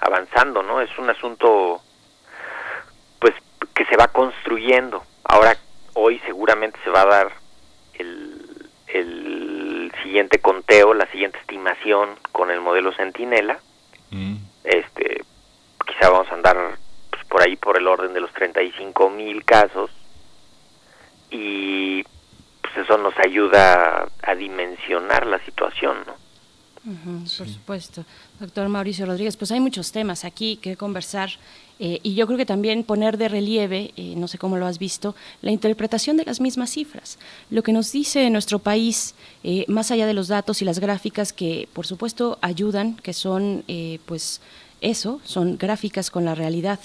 avanzando, 0.00 0.64
¿no? 0.64 0.80
Es 0.80 0.90
un 0.98 1.10
asunto, 1.10 1.80
que 3.74 3.84
se 3.86 3.96
va 3.96 4.08
construyendo. 4.08 5.02
Ahora, 5.24 5.56
hoy 5.94 6.20
seguramente 6.26 6.78
se 6.84 6.90
va 6.90 7.02
a 7.02 7.06
dar 7.06 7.32
el, 7.94 8.68
el 8.88 9.92
siguiente 10.02 10.38
conteo, 10.38 10.94
la 10.94 11.06
siguiente 11.10 11.38
estimación 11.38 12.10
con 12.32 12.50
el 12.50 12.60
modelo 12.60 12.92
Centinela. 12.92 13.58
Este, 14.64 15.22
quizá 15.86 16.10
vamos 16.10 16.30
a 16.30 16.34
andar 16.34 16.56
pues, 17.10 17.24
por 17.26 17.42
ahí 17.42 17.56
por 17.56 17.76
el 17.76 17.86
orden 17.86 18.12
de 18.14 18.20
los 18.20 18.32
35 18.32 19.10
mil 19.10 19.44
casos 19.44 19.90
y 21.30 22.02
pues 22.62 22.76
eso 22.78 22.98
nos 22.98 23.16
ayuda 23.18 24.08
a 24.22 24.34
dimensionar 24.34 25.26
la 25.26 25.38
situación, 25.40 25.98
¿no? 26.06 26.25
Por 27.36 27.48
supuesto. 27.48 28.04
Doctor 28.38 28.68
Mauricio 28.68 29.06
Rodríguez, 29.06 29.36
pues 29.36 29.50
hay 29.50 29.58
muchos 29.58 29.90
temas 29.90 30.24
aquí 30.24 30.56
que 30.56 30.76
conversar 30.76 31.30
eh, 31.80 31.98
y 32.02 32.14
yo 32.14 32.26
creo 32.26 32.38
que 32.38 32.46
también 32.46 32.84
poner 32.84 33.18
de 33.18 33.28
relieve, 33.28 33.92
eh, 33.96 34.14
no 34.16 34.28
sé 34.28 34.38
cómo 34.38 34.56
lo 34.56 34.66
has 34.66 34.78
visto, 34.78 35.16
la 35.42 35.50
interpretación 35.50 36.16
de 36.16 36.24
las 36.24 36.40
mismas 36.40 36.70
cifras. 36.70 37.18
Lo 37.50 37.62
que 37.62 37.72
nos 37.72 37.90
dice 37.90 38.30
nuestro 38.30 38.60
país, 38.60 39.14
eh, 39.42 39.64
más 39.68 39.90
allá 39.90 40.06
de 40.06 40.14
los 40.14 40.28
datos 40.28 40.62
y 40.62 40.64
las 40.64 40.78
gráficas 40.78 41.32
que 41.32 41.68
por 41.72 41.86
supuesto 41.86 42.38
ayudan, 42.40 42.94
que 42.96 43.12
son 43.12 43.64
eh, 43.66 43.98
pues 44.06 44.40
eso, 44.80 45.20
son 45.24 45.58
gráficas 45.58 46.10
con 46.10 46.24
la 46.24 46.34
realidad, 46.34 46.78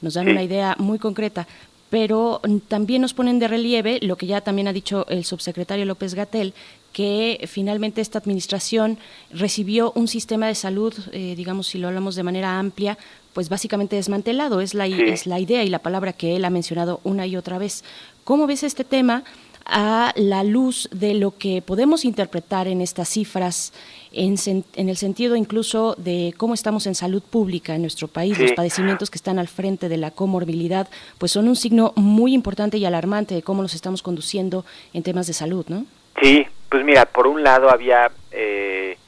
nos 0.00 0.14
dan 0.14 0.28
una 0.28 0.42
idea 0.42 0.76
muy 0.78 0.98
concreta, 0.98 1.48
pero 1.90 2.40
también 2.68 3.02
nos 3.02 3.14
ponen 3.14 3.38
de 3.38 3.48
relieve 3.48 3.98
lo 4.02 4.16
que 4.16 4.26
ya 4.26 4.40
también 4.40 4.68
ha 4.68 4.72
dicho 4.72 5.06
el 5.08 5.24
subsecretario 5.24 5.84
López 5.84 6.14
Gatel, 6.14 6.52
que 6.98 7.46
finalmente 7.46 8.00
esta 8.00 8.18
administración 8.18 8.98
recibió 9.30 9.92
un 9.94 10.08
sistema 10.08 10.48
de 10.48 10.56
salud, 10.56 10.92
eh, 11.12 11.34
digamos, 11.36 11.68
si 11.68 11.78
lo 11.78 11.86
hablamos 11.86 12.16
de 12.16 12.24
manera 12.24 12.58
amplia, 12.58 12.98
pues 13.34 13.48
básicamente 13.48 13.94
desmantelado. 13.94 14.60
Es 14.60 14.74
la, 14.74 14.86
Sí. 14.86 14.94
es 15.06 15.28
la 15.28 15.38
idea 15.38 15.62
y 15.62 15.68
la 15.68 15.78
palabra 15.78 16.12
que 16.12 16.34
él 16.34 16.44
ha 16.44 16.50
mencionado 16.50 16.98
una 17.04 17.24
y 17.24 17.36
otra 17.36 17.56
vez. 17.56 17.84
¿Cómo 18.24 18.48
ves 18.48 18.64
este 18.64 18.82
tema 18.82 19.22
a 19.64 20.12
la 20.16 20.42
luz 20.42 20.88
de 20.90 21.14
lo 21.14 21.38
que 21.38 21.62
podemos 21.62 22.04
interpretar 22.04 22.66
en 22.66 22.80
estas 22.80 23.08
cifras, 23.10 23.72
en, 24.10 24.34
en 24.74 24.88
el 24.88 24.96
sentido 24.96 25.36
incluso 25.36 25.94
de 25.98 26.34
cómo 26.36 26.52
estamos 26.52 26.84
en 26.88 26.96
salud 26.96 27.22
pública 27.22 27.76
en 27.76 27.82
nuestro 27.82 28.08
país? 28.08 28.36
Sí. 28.36 28.42
Los 28.42 28.52
padecimientos 28.54 29.08
que 29.08 29.18
están 29.18 29.38
al 29.38 29.46
frente 29.46 29.88
de 29.88 29.98
la 29.98 30.10
comorbilidad, 30.10 30.88
pues 31.18 31.30
son 31.30 31.46
un 31.46 31.54
signo 31.54 31.92
muy 31.94 32.34
importante 32.34 32.76
y 32.76 32.84
alarmante 32.86 33.36
de 33.36 33.42
cómo 33.42 33.62
nos 33.62 33.74
estamos 33.76 34.02
conduciendo 34.02 34.64
en 34.92 35.04
temas 35.04 35.28
de 35.28 35.34
salud, 35.34 35.64
¿no? 35.68 35.84
Sí, 36.20 36.46
pues 36.68 36.84
mira, 36.84 37.06
por 37.06 37.26
un 37.26 37.42
lado 37.42 37.70
había, 37.70 38.10
eh, 38.30 38.98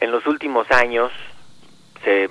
en 0.00 0.10
los 0.10 0.26
últimos 0.26 0.70
años, 0.70 1.10
se, 2.04 2.28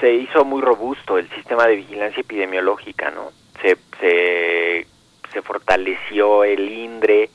se, 0.00 0.14
hizo 0.14 0.44
muy 0.44 0.62
robusto 0.62 1.18
el 1.18 1.28
sistema 1.30 1.66
de 1.66 1.76
vigilancia 1.76 2.20
epidemiológica, 2.20 3.10
¿no? 3.10 3.30
Se, 3.60 3.76
se, 4.00 4.86
se 5.32 5.42
fortaleció 5.42 6.44
el 6.44 6.68
INDRE, 6.70 7.30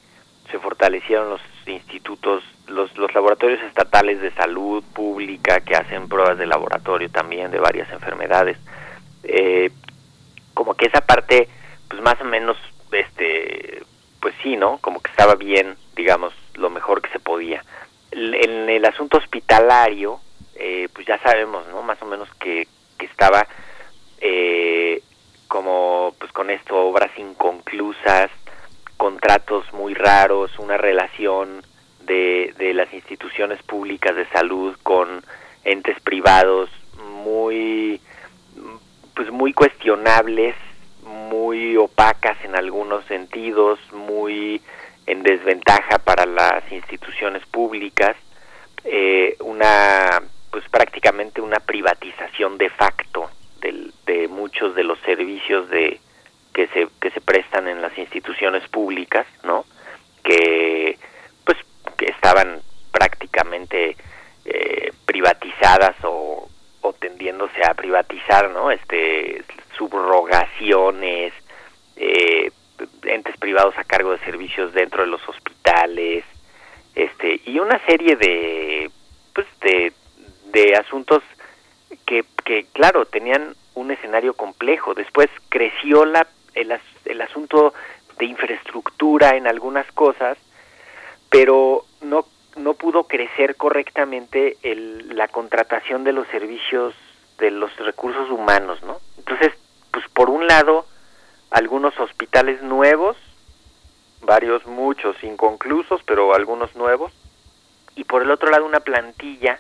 se 0.49 0.59
fortalecieron 0.59 1.29
los 1.29 1.41
institutos, 1.65 2.43
los, 2.67 2.95
los 2.97 3.13
laboratorios 3.13 3.61
estatales 3.63 4.21
de 4.21 4.31
salud 4.31 4.83
pública 4.93 5.61
que 5.61 5.75
hacen 5.75 6.07
pruebas 6.07 6.37
de 6.37 6.45
laboratorio 6.45 7.09
también 7.09 7.51
de 7.51 7.59
varias 7.59 7.91
enfermedades. 7.91 8.57
Eh, 9.23 9.69
como 10.53 10.73
que 10.73 10.87
esa 10.87 11.01
parte, 11.01 11.47
pues 11.87 12.01
más 12.01 12.19
o 12.21 12.25
menos, 12.25 12.57
este, 12.91 13.83
pues 14.21 14.35
sí, 14.43 14.55
¿no? 14.55 14.77
Como 14.79 15.01
que 15.01 15.11
estaba 15.11 15.35
bien, 15.35 15.75
digamos, 15.95 16.33
lo 16.55 16.69
mejor 16.69 17.01
que 17.01 17.09
se 17.09 17.19
podía. 17.19 17.63
En 18.11 18.69
el 18.69 18.85
asunto 18.85 19.17
hospitalario, 19.17 20.19
eh, 20.55 20.89
pues 20.93 21.05
ya 21.07 21.19
sabemos, 21.19 21.67
¿no? 21.67 21.81
Más 21.83 22.01
o 22.01 22.05
menos 22.05 22.27
que, 22.39 22.67
que 22.97 23.05
estaba 23.05 23.47
eh, 24.19 25.01
como, 25.47 26.13
pues 26.19 26.31
con 26.31 26.49
esto, 26.49 26.77
obras 26.77 27.11
inconclusas, 27.17 28.29
contratos 28.97 29.71
muy 29.73 29.93
raros, 29.93 30.57
una 30.59 30.77
relación 30.77 31.61
de, 32.01 32.53
de 32.57 32.73
las 32.73 32.93
instituciones 32.93 33.61
públicas 33.63 34.15
de 34.15 34.27
salud 34.27 34.75
con 34.83 35.23
entes 35.63 35.99
privados 36.01 36.69
muy 37.23 38.01
pues 39.15 39.31
muy 39.31 39.51
cuestionables, 39.53 40.55
muy 41.09 41.75
opacas 41.77 42.37
en 42.43 42.55
algunos 42.55 43.03
sentidos, 43.05 43.79
muy 43.91 44.61
en 45.05 45.23
desventaja 45.23 45.97
para 45.99 46.25
las 46.25 46.71
instituciones 46.71 47.45
públicas, 47.47 48.15
eh, 48.85 49.35
una 49.41 50.21
pues 50.51 50.67
prácticamente 50.69 51.41
una 51.41 51.59
privatización 51.59 52.57
de 52.57 52.69
facto 52.71 53.29
del- 53.61 53.93
de 54.05 54.27
muchos 54.27 54.73
de 54.75 54.83
los 54.83 54.97
servicios 55.01 55.69
de 55.69 55.99
que 56.53 56.67
se 56.67 56.87
que 57.01 57.11
se 57.11 57.21
prestan 57.21 57.67
en 57.67 57.81
las 57.81 57.95
instituciones 57.97 58.67
públicas, 58.69 59.27
¿no? 59.43 59.65
Que 60.23 60.97
pues 61.45 61.57
que 61.97 62.05
estaban 62.05 62.61
prácticamente 62.91 63.95
eh, 64.45 64.91
privatizadas 65.05 65.95
o, 66.03 66.49
o 66.81 66.93
tendiéndose 66.93 67.63
a 67.63 67.73
privatizar, 67.75 68.49
¿no? 68.49 68.71
Este 68.71 69.43
subrogaciones, 69.79 71.33
eh, 71.95 72.51
entes 73.03 73.35
privados 73.37 73.75
a 73.77 73.83
cargo 73.83 74.11
de 74.11 74.19
servicios 74.19 74.73
dentro 74.73 75.01
de 75.03 75.07
los 75.09 75.27
hospitales, 75.27 76.23
este 76.95 77.41
y 77.45 77.59
una 77.59 77.79
serie 77.85 78.15
de 78.15 78.91
pues 79.33 79.47
de, 79.61 79.91
de 80.51 80.75
asuntos 80.75 81.23
que, 82.05 82.23
que 82.45 82.65
claro 82.73 83.05
tenían 83.05 83.55
un 83.73 83.91
escenario 83.91 84.33
complejo. 84.33 84.93
Después 84.93 85.29
creció 85.49 86.05
la 86.05 86.27
el, 86.53 86.71
as- 86.71 86.81
el 87.05 87.21
asunto 87.21 87.73
de 88.17 88.25
infraestructura 88.25 89.35
en 89.37 89.47
algunas 89.47 89.89
cosas, 89.93 90.37
pero 91.29 91.85
no 92.01 92.25
no 92.55 92.73
pudo 92.73 93.03
crecer 93.05 93.55
correctamente 93.55 94.57
el, 94.63 95.15
la 95.15 95.27
contratación 95.29 96.03
de 96.03 96.11
los 96.11 96.27
servicios 96.27 96.93
de 97.37 97.51
los 97.51 97.73
recursos 97.77 98.29
humanos, 98.29 98.81
¿no? 98.83 98.97
Entonces, 99.17 99.53
pues 99.91 100.05
por 100.09 100.29
un 100.29 100.47
lado, 100.47 100.85
algunos 101.51 101.97
hospitales 101.99 102.61
nuevos, 102.61 103.17
varios, 104.21 104.65
muchos 104.65 105.21
inconclusos, 105.23 106.01
pero 106.05 106.33
algunos 106.33 106.75
nuevos, 106.75 107.11
y 107.95 108.03
por 108.03 108.21
el 108.21 108.31
otro 108.31 108.49
lado 108.49 108.65
una 108.65 108.79
plantilla 108.79 109.59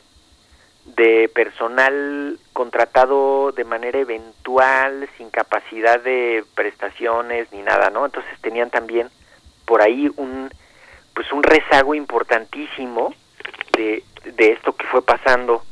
de 0.85 1.29
personal 1.33 2.39
contratado 2.53 3.51
de 3.51 3.63
manera 3.63 3.99
eventual, 3.99 5.09
sin 5.17 5.29
capacidad 5.29 5.99
de 5.99 6.43
prestaciones 6.55 7.51
ni 7.51 7.61
nada, 7.61 7.89
¿no? 7.89 8.05
Entonces 8.05 8.31
tenían 8.41 8.69
también 8.69 9.09
por 9.65 9.81
ahí 9.81 10.09
un 10.15 10.49
pues 11.13 11.31
un 11.31 11.43
rezago 11.43 11.95
importantísimo 11.95 13.13
de, 13.73 14.03
de 14.23 14.51
esto 14.51 14.73
que 14.73 14.85
fue 14.87 15.01
pasando. 15.01 15.63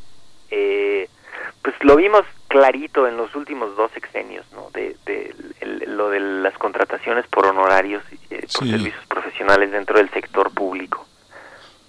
Eh, 0.52 1.10
pues 1.62 1.76
lo 1.82 1.96
vimos 1.96 2.24
clarito 2.48 3.08
en 3.08 3.18
los 3.18 3.36
últimos 3.36 3.76
dos 3.76 3.92
sexenios, 3.92 4.46
¿no? 4.54 4.70
De, 4.72 4.96
de 5.06 5.36
el- 5.62 5.98
lo 5.98 6.10
de 6.10 6.20
las 6.20 6.58
contrataciones 6.58 7.28
por 7.28 7.46
honorarios, 7.48 8.04
eh, 8.30 8.48
por 8.54 8.64
Sí. 8.66 8.72
servicios 8.72 9.06
profesionales 9.08 9.72
dentro 9.72 9.98
del 9.98 10.10
sector 10.12 10.54
público, 10.54 11.06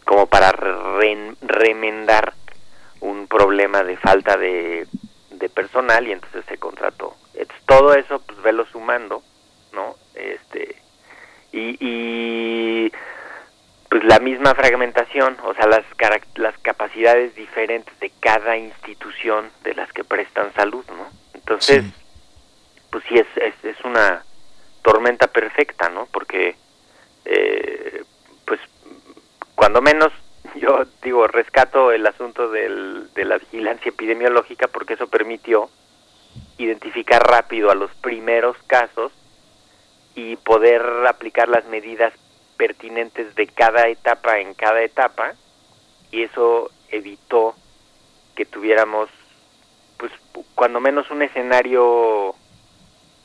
como 0.04 0.26
para 0.26 0.50
re- 0.52 1.34
remendar 1.42 2.32
un 3.00 3.28
problema 3.28 3.82
de 3.84 3.96
falta 3.96 4.36
de, 4.36 4.86
de 5.30 5.48
personal 5.48 6.06
y 6.08 6.12
entonces 6.12 6.44
se 6.48 6.58
contrató. 6.58 7.14
Entonces, 7.34 7.64
todo 7.66 7.94
eso, 7.94 8.20
pues 8.26 8.42
velo 8.42 8.66
sumando, 8.66 9.22
¿no? 9.72 9.94
Este, 10.14 10.74
y, 11.52 11.76
y 11.80 12.92
pues 13.90 14.04
la 14.04 14.18
misma 14.18 14.54
fragmentación, 14.54 15.36
o 15.44 15.54
sea, 15.54 15.66
las, 15.66 15.84
las 16.36 16.58
capacidades 16.58 17.34
diferentes 17.34 17.98
de 18.00 18.10
cada 18.20 18.56
institución 18.56 19.50
de 19.64 19.74
las 19.74 19.92
que 19.92 20.04
prestan 20.04 20.52
salud, 20.54 20.84
¿no? 20.88 21.06
Entonces, 21.32 21.84
pues 22.90 23.02
sí, 23.08 23.18
es, 23.18 23.26
es, 23.36 23.54
es 23.64 23.82
una 23.84 24.22
tormenta 24.82 25.26
perfecta, 25.28 25.88
¿no? 25.88 26.06
Porque, 26.12 26.56
eh, 27.24 28.02
pues, 28.44 28.60
cuando 29.54 29.80
menos, 29.80 30.12
yo 30.56 30.84
digo, 31.02 31.26
rescato 31.26 31.90
el 31.90 32.06
asunto 32.06 32.50
del, 32.50 33.08
de 33.14 33.24
la 33.24 33.38
vigilancia 33.38 33.88
epidemiológica 33.88 34.68
porque 34.68 34.94
eso 34.94 35.06
permitió 35.06 35.70
identificar 36.58 37.22
rápido 37.22 37.70
a 37.70 37.74
los 37.74 37.90
primeros 37.96 38.56
casos 38.66 39.12
y 40.14 40.36
poder 40.36 40.82
aplicar 41.06 41.48
las 41.48 41.64
medidas 41.66 42.12
pertinentes 42.58 43.34
de 43.34 43.46
cada 43.46 43.88
etapa 43.88 44.40
en 44.40 44.52
cada 44.52 44.82
etapa 44.82 45.34
y 46.10 46.24
eso 46.24 46.70
evitó 46.90 47.54
que 48.34 48.44
tuviéramos 48.44 49.08
pues 49.96 50.12
cuando 50.54 50.80
menos 50.80 51.10
un 51.10 51.22
escenario 51.22 52.34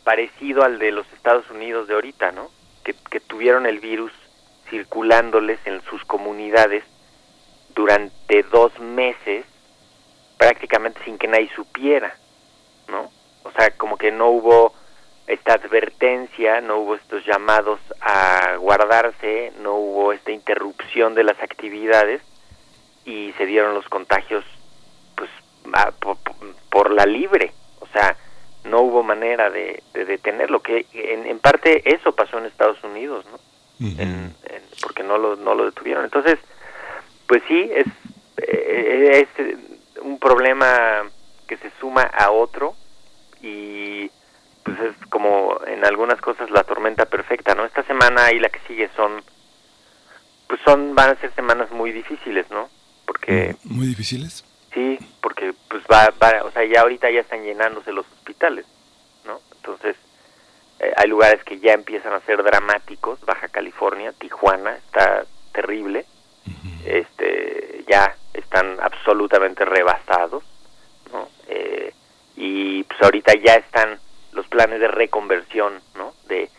parecido 0.03 0.63
al 0.63 0.79
de 0.79 0.91
los 0.91 1.11
Estados 1.13 1.49
Unidos 1.49 1.87
de 1.87 1.95
ahorita, 1.95 2.31
¿no? 2.31 2.49
Que, 2.83 2.95
que 3.09 3.19
tuvieron 3.19 3.65
el 3.65 3.79
virus 3.79 4.11
circulándoles 4.69 5.59
en 5.65 5.81
sus 5.83 6.03
comunidades 6.05 6.83
durante 7.75 8.43
dos 8.43 8.77
meses 8.79 9.45
prácticamente 10.37 11.03
sin 11.05 11.17
que 11.17 11.27
nadie 11.27 11.49
supiera, 11.55 12.15
¿no? 12.87 13.11
O 13.43 13.51
sea, 13.51 13.71
como 13.71 13.97
que 13.97 14.11
no 14.11 14.29
hubo 14.29 14.73
esta 15.27 15.53
advertencia, 15.53 16.59
no 16.61 16.77
hubo 16.79 16.95
estos 16.95 17.25
llamados 17.25 17.79
a 18.01 18.55
guardarse, 18.57 19.53
no 19.61 19.75
hubo 19.75 20.11
esta 20.13 20.31
interrupción 20.31 21.15
de 21.15 21.23
las 21.23 21.41
actividades 21.41 22.21
y 23.05 23.31
se 23.37 23.45
dieron 23.45 23.73
los 23.73 23.87
contagios 23.89 24.43
pues 25.15 25.29
a- 25.73 25.91
por, 26.69 26.91
la 26.91 27.05
libre, 27.05 27.51
o 27.79 27.87
sea, 27.87 28.17
no 28.65 28.81
hubo 28.81 29.03
manera 29.03 29.49
de, 29.49 29.81
de 29.93 30.05
detenerlo, 30.05 30.61
que 30.61 30.85
en, 30.93 31.25
en 31.25 31.39
parte 31.39 31.81
eso 31.93 32.13
pasó 32.13 32.37
en 32.37 32.45
Estados 32.45 32.81
Unidos, 32.83 33.25
¿no? 33.31 33.39
En- 33.99 34.35
en- 34.49 34.63
porque 34.81 35.03
no 35.03 35.17
lo, 35.17 35.35
no 35.35 35.55
lo 35.55 35.65
detuvieron. 35.65 36.03
Entonces, 36.03 36.37
pues 37.27 37.41
sí, 37.47 37.69
es, 37.73 37.85
eh, 38.37 39.27
es 39.37 40.01
un 40.01 40.19
problema 40.19 41.03
que 41.47 41.57
se 41.57 41.71
suma 41.79 42.03
a 42.03 42.31
otro 42.31 42.75
y 43.41 44.09
pues 44.63 44.79
es 44.79 44.95
como 45.09 45.59
en 45.67 45.85
algunas 45.85 46.19
cosas 46.21 46.49
la 46.49 46.63
tormenta 46.63 47.05
perfecta, 47.05 47.53
¿no? 47.55 47.65
Esta 47.65 47.83
semana 47.83 48.31
y 48.31 48.39
la 48.39 48.49
que 48.49 48.59
sigue 48.67 48.89
son, 48.95 49.21
pues 50.47 50.59
son, 50.65 50.95
van 50.95 51.11
a 51.11 51.15
ser 51.19 51.33
semanas 51.35 51.71
muy 51.71 51.91
difíciles, 51.91 52.49
¿no? 52.49 52.69
Porque 53.05 53.55
Muy 53.63 53.87
difíciles. 53.87 54.45
sí, 54.73 54.97
porque 55.21 55.53
pues 55.69 55.83
va, 55.91 56.13
va, 56.21 56.43
o 56.45 56.51
sea, 56.51 56.63
ya 56.65 56.81
ahorita 56.81 57.09
ya 57.11 57.21
están 57.21 57.43
llenándose 57.43 57.91
los 57.91 58.05
hospitales, 58.17 58.65
¿no? 59.25 59.39
Entonces, 59.55 59.95
eh, 60.79 60.93
hay 60.95 61.09
lugares 61.09 61.43
que 61.43 61.59
ya 61.59 61.73
empiezan 61.73 62.13
a 62.13 62.21
ser 62.21 62.41
dramáticos, 62.43 63.19
Baja 63.25 63.49
California, 63.49 64.13
Tijuana, 64.13 64.75
está 64.77 65.25
terrible, 65.51 66.05
este, 66.85 67.83
ya 67.87 68.15
están 68.33 68.77
absolutamente 68.81 69.65
rebasados, 69.65 70.43
¿no? 71.11 71.27
Eh, 71.47 71.93
y 72.35 72.83
pues 72.83 73.01
ahorita 73.01 73.33
ya 73.35 73.55
están 73.55 73.99
los 74.33 74.47
planes 74.47 74.79
de 74.79 74.87
reconversión, 74.87 75.81
¿no? 75.95 76.13
De 76.27 76.49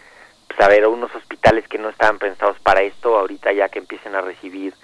pues, 0.55 0.61
a 0.61 0.69
ver, 0.69 0.87
unos 0.87 1.15
hospitales 1.15 1.67
que 1.69 1.79
no 1.79 1.89
estaban 1.89 2.19
pensados 2.19 2.59
para 2.61 2.83
esto, 2.83 3.19
ahorita 3.19 3.53
ya 3.53 3.69
que 3.69 3.81
empiecen 3.81 4.15
a 4.15 4.21
recibir 4.21 4.75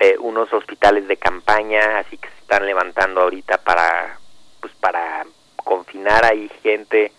eh, 0.00 0.16
unos 0.18 0.52
hospitales 0.52 1.06
de 1.06 1.16
campaña, 1.16 1.98
así 1.98 2.18
que 2.18 2.28
se 2.28 2.38
están 2.38 2.66
levantando 2.66 3.20
ahorita 3.20 3.58
para, 3.58 4.18
pues 4.60 4.72
para 4.80 5.24
confinar 5.56 6.24
ahí 6.24 6.50
gente, 6.62 7.12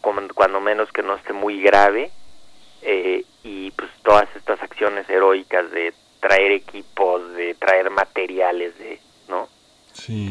cuando 0.00 0.60
menos 0.60 0.90
que 0.92 1.02
no 1.02 1.14
esté 1.14 1.32
muy 1.32 1.62
grave, 1.62 2.10
eh, 2.82 3.24
y 3.44 3.70
pues 3.72 3.90
todas 4.02 4.28
estas 4.34 4.60
acciones 4.62 5.08
heroicas 5.08 5.70
de 5.70 5.94
traer 6.18 6.52
equipos, 6.52 7.32
de 7.34 7.54
traer 7.54 7.90
materiales, 7.90 8.76
de, 8.78 8.98
¿no? 9.28 9.48
Sí. 9.92 10.30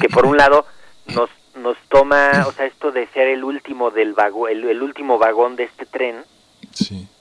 que 0.00 0.08
por 0.08 0.26
un 0.26 0.36
lado 0.36 0.66
nos 1.06 1.30
nos 1.54 1.76
toma, 1.88 2.44
o 2.46 2.52
sea, 2.52 2.66
esto 2.66 2.92
de 2.92 3.06
ser 3.08 3.28
el 3.28 3.44
último 3.44 3.90
del 3.90 4.14
vagón, 4.14 4.50
el, 4.50 4.64
el 4.64 4.82
último 4.82 5.18
vagón 5.18 5.56
de 5.56 5.64
este 5.64 5.86
tren, 5.86 6.24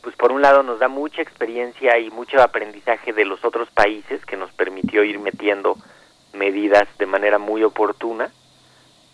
pues 0.01 0.15
por 0.15 0.31
un 0.31 0.41
lado 0.41 0.63
nos 0.63 0.79
da 0.79 0.87
mucha 0.87 1.21
experiencia 1.21 1.97
y 1.99 2.09
mucho 2.09 2.41
aprendizaje 2.41 3.11
de 3.11 3.25
los 3.25 3.43
otros 3.43 3.69
países 3.71 4.25
que 4.25 4.37
nos 4.37 4.51
permitió 4.53 5.03
ir 5.03 5.19
metiendo 5.19 5.77
medidas 6.33 6.87
de 6.97 7.05
manera 7.05 7.37
muy 7.37 7.63
oportuna, 7.63 8.31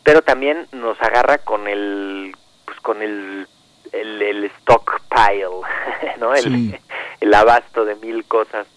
pero 0.04 0.22
también 0.22 0.68
nos 0.72 1.02
agarra 1.02 1.40
con 1.40 1.68
el, 1.68 2.36
pues 2.66 2.80
con 2.82 3.02
el, 3.02 3.48
el, 3.92 4.22
el 4.22 4.52
stockpile, 4.60 5.48
¿no? 6.20 6.34
El, 6.36 6.44
Sí. 6.44 6.76
el 7.22 7.34
abasto 7.34 7.84
de 7.86 7.96
mil 7.96 8.24
cosas 8.26 8.68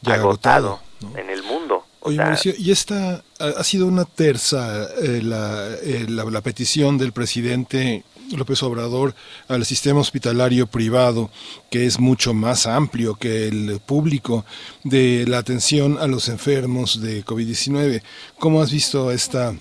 Ya 0.00 0.14
agotado 0.14 0.80
en 1.16 1.28
el 1.30 1.42
mundo. 1.42 1.84
Oye, 2.04 2.18
Mauricio, 2.18 2.52
y 2.58 2.72
esta 2.72 3.22
ha, 3.38 3.62
sido 3.62 3.86
una 3.86 4.04
terza, 4.04 4.88
eh, 5.00 5.20
la, 5.22 5.68
eh, 5.82 6.06
la, 6.08 6.24
la 6.24 6.40
petición 6.40 6.98
del 6.98 7.12
presidente 7.12 8.04
López 8.36 8.62
Obrador 8.64 9.14
al 9.48 9.64
sistema 9.64 10.00
hospitalario 10.00 10.66
privado, 10.66 11.30
que 11.70 11.86
es 11.86 12.00
mucho 12.00 12.34
más 12.34 12.66
amplio 12.66 13.14
que 13.14 13.46
el 13.46 13.80
público, 13.84 14.44
de 14.82 15.24
la 15.28 15.38
atención 15.38 15.96
a 16.00 16.06
los 16.06 16.28
enfermos 16.28 17.00
de 17.00 17.24
COVID-19. 17.24 18.02
¿Cómo 18.38 18.60
has 18.62 18.72
visto 18.72 19.12
esta 19.12 19.54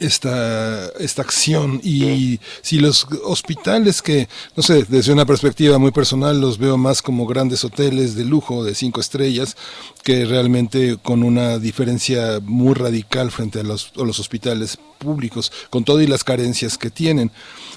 esta, 0.00 0.88
esta 0.98 1.22
acción 1.22 1.80
y 1.82 2.40
si 2.60 2.78
los 2.78 3.06
hospitales 3.24 4.02
que, 4.02 4.28
no 4.56 4.62
sé, 4.62 4.84
desde 4.88 5.12
una 5.12 5.24
perspectiva 5.24 5.78
muy 5.78 5.90
personal 5.90 6.40
los 6.40 6.58
veo 6.58 6.76
más 6.76 7.02
como 7.02 7.26
grandes 7.26 7.64
hoteles 7.64 8.14
de 8.14 8.24
lujo 8.24 8.64
de 8.64 8.74
cinco 8.74 9.00
estrellas 9.00 9.56
que 10.02 10.24
realmente 10.24 10.98
con 11.02 11.22
una 11.22 11.58
diferencia 11.58 12.40
muy 12.42 12.74
radical 12.74 13.30
frente 13.30 13.60
a 13.60 13.62
los, 13.62 13.92
a 13.96 14.02
los 14.02 14.18
hospitales 14.18 14.76
públicos, 14.98 15.52
con 15.70 15.84
todo 15.84 16.00
y 16.00 16.06
las 16.06 16.24
carencias 16.24 16.78
que 16.78 16.90
tienen. 16.90 17.30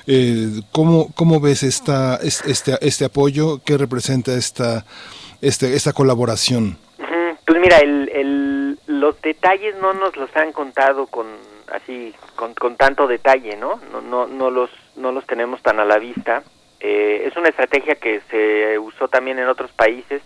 Eh, 0.07 0.61
¿cómo, 0.71 1.11
¿Cómo 1.15 1.39
ves 1.39 1.63
esta, 1.63 2.15
este, 2.17 2.77
este 2.81 3.05
apoyo? 3.05 3.61
¿Qué 3.63 3.77
representa 3.77 4.33
esta, 4.33 4.85
este, 5.41 5.75
esta 5.75 5.93
colaboración? 5.93 6.77
Pues 7.45 7.59
mira, 7.61 7.77
el, 7.79 8.09
el, 8.09 8.79
los 8.85 9.19
detalles 9.21 9.75
no 9.81 9.93
nos 9.93 10.15
los 10.15 10.29
han 10.35 10.51
contado 10.51 11.07
con 11.07 11.25
así 11.73 12.13
con, 12.35 12.53
con 12.53 12.75
tanto 12.75 13.07
detalle, 13.07 13.55
¿no? 13.55 13.79
No, 13.91 14.01
no, 14.01 14.27
no 14.27 14.49
los 14.49 14.69
no 14.95 15.11
los 15.11 15.25
tenemos 15.25 15.61
tan 15.61 15.79
a 15.79 15.85
la 15.85 15.97
vista. 15.97 16.43
Eh, 16.79 17.23
es 17.25 17.35
una 17.35 17.49
estrategia 17.49 17.95
que 17.95 18.21
se 18.29 18.77
usó 18.79 19.07
también 19.07 19.39
en 19.39 19.47
otros 19.47 19.71
países, 19.71 20.21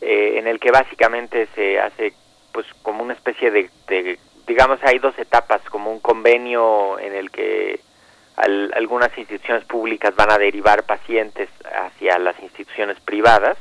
eh, 0.00 0.34
en 0.38 0.46
el 0.46 0.58
que 0.58 0.70
básicamente 0.70 1.48
se 1.54 1.78
hace 1.80 2.12
pues 2.52 2.66
como 2.82 3.02
una 3.02 3.14
especie 3.14 3.50
de, 3.50 4.18
digamos 4.46 4.78
hay 4.82 4.98
dos 4.98 5.16
etapas, 5.18 5.60
como 5.70 5.92
un 5.92 6.00
convenio 6.00 6.98
en 6.98 7.14
el 7.14 7.30
que 7.30 7.80
al- 8.36 8.72
algunas 8.74 9.16
instituciones 9.18 9.64
públicas 9.64 10.14
van 10.16 10.30
a 10.32 10.38
derivar 10.38 10.84
pacientes 10.84 11.48
hacia 11.64 12.18
las 12.18 12.38
instituciones 12.42 12.98
privadas 13.00 13.56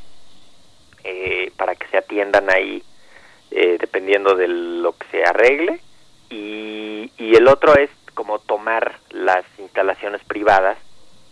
eh, 1.04 1.52
para 1.58 1.76
que 1.76 1.88
se 1.88 1.98
atiendan 1.98 2.50
ahí 2.50 2.82
eh, 3.52 3.78
dependiendo 3.80 4.36
de 4.36 4.48
lo 4.48 4.94
que 4.94 5.08
se 5.12 5.24
arregle 5.24 5.80
y, 6.30 7.12
y 7.18 7.36
el 7.36 7.48
otro 7.48 7.76
es 7.76 7.90
como 8.14 8.40
tomar 8.40 8.98
las 9.12 9.46
instalaciones 9.60 10.24
privadas 10.24 10.78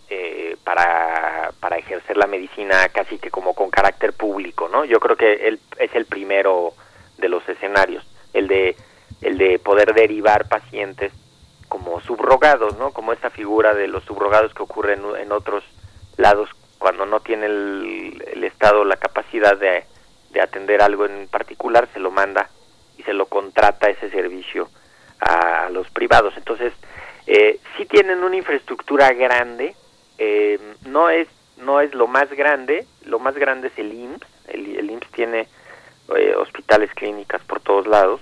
eh, 0.09 0.57
para, 0.63 1.51
para 1.59 1.77
ejercer 1.77 2.17
la 2.17 2.27
medicina 2.27 2.87
casi 2.89 3.17
que 3.17 3.31
como 3.31 3.55
con 3.55 3.71
carácter 3.71 4.13
público, 4.13 4.69
¿no? 4.69 4.85
Yo 4.85 4.99
creo 4.99 5.15
que 5.15 5.47
él 5.47 5.59
es 5.79 5.95
el 5.95 6.05
primero 6.05 6.73
de 7.17 7.29
los 7.29 7.47
escenarios, 7.47 8.05
el 8.33 8.47
de 8.47 8.75
el 9.21 9.37
de 9.37 9.57
poder 9.59 9.93
derivar 9.93 10.49
pacientes 10.49 11.13
como 11.69 12.01
subrogados, 12.01 12.77
¿no? 12.77 12.91
Como 12.91 13.13
esta 13.13 13.29
figura 13.29 13.73
de 13.73 13.87
los 13.87 14.03
subrogados 14.03 14.53
que 14.53 14.63
ocurre 14.63 14.93
en, 14.93 15.03
en 15.15 15.31
otros 15.31 15.63
lados 16.17 16.49
cuando 16.77 17.05
no 17.05 17.21
tiene 17.21 17.45
el, 17.45 18.23
el 18.33 18.43
Estado 18.43 18.83
la 18.83 18.97
capacidad 18.97 19.57
de, 19.57 19.85
de 20.31 20.41
atender 20.41 20.81
algo 20.81 21.05
en 21.05 21.27
particular, 21.29 21.87
se 21.93 21.99
lo 21.99 22.11
manda 22.11 22.49
y 22.97 23.03
se 23.03 23.13
lo 23.13 23.27
contrata 23.27 23.89
ese 23.89 24.09
servicio 24.09 24.69
a, 25.19 25.69
los 25.69 25.89
privados. 25.89 26.33
Entonces, 26.37 26.73
eh, 27.27 27.59
sí 27.77 27.85
tienen 27.85 28.23
una 28.23 28.35
infraestructura 28.35 29.11
grande, 29.13 29.75
eh, 30.17 30.59
no 30.85 31.09
es 31.09 31.27
no 31.57 31.81
es 31.81 31.93
lo 31.93 32.07
más 32.07 32.29
grande, 32.31 32.85
lo 33.05 33.19
más 33.19 33.35
grande 33.35 33.67
es 33.67 33.77
el 33.77 33.93
IMSS, 33.93 34.27
el, 34.49 34.75
el 34.75 34.91
IMSS 34.91 35.11
tiene 35.11 35.47
eh, 36.15 36.35
hospitales, 36.35 36.93
clínicas 36.93 37.41
por 37.43 37.61
todos 37.61 37.87
lados 37.87 38.21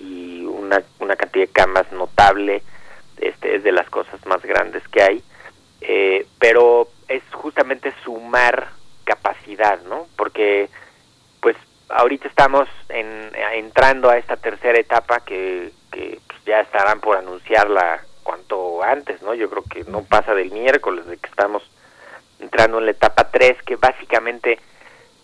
y, 0.00 0.44
una, 0.46 0.82
una 1.00 1.16
cantidad 1.16 1.46
de 1.46 1.52
camas 1.52 1.90
notable, 1.92 2.62
este 3.18 3.56
es 3.56 3.62
de 3.62 3.72
las 3.72 3.88
cosas 3.90 4.24
más 4.26 4.42
grandes 4.42 4.86
que 4.88 5.02
hay, 5.02 5.22
eh, 5.80 6.26
pero 6.38 6.88
es 7.08 7.22
justamente 7.32 7.92
sumar 8.04 8.68
capacidad, 9.04 9.80
¿no? 9.82 10.06
Porque 10.16 10.70
pues 11.40 11.56
ahorita 11.90 12.26
estamos 12.28 12.68
en, 12.88 13.32
entrando 13.52 14.08
a 14.08 14.16
esta 14.16 14.36
tercera 14.36 14.78
etapa 14.78 15.20
que, 15.20 15.72
que 15.94 16.18
pues, 16.26 16.44
ya 16.44 16.60
estarán 16.60 17.00
por 17.00 17.16
anunciarla 17.16 18.02
cuanto 18.22 18.82
antes, 18.82 19.22
¿no? 19.22 19.34
Yo 19.34 19.48
creo 19.48 19.62
que 19.62 19.84
no 19.84 20.02
pasa 20.02 20.34
del 20.34 20.50
miércoles 20.50 21.06
de 21.06 21.16
que 21.16 21.28
estamos 21.28 21.62
entrando 22.40 22.78
en 22.78 22.86
la 22.86 22.90
etapa 22.90 23.30
3 23.30 23.62
que 23.64 23.76
básicamente 23.76 24.58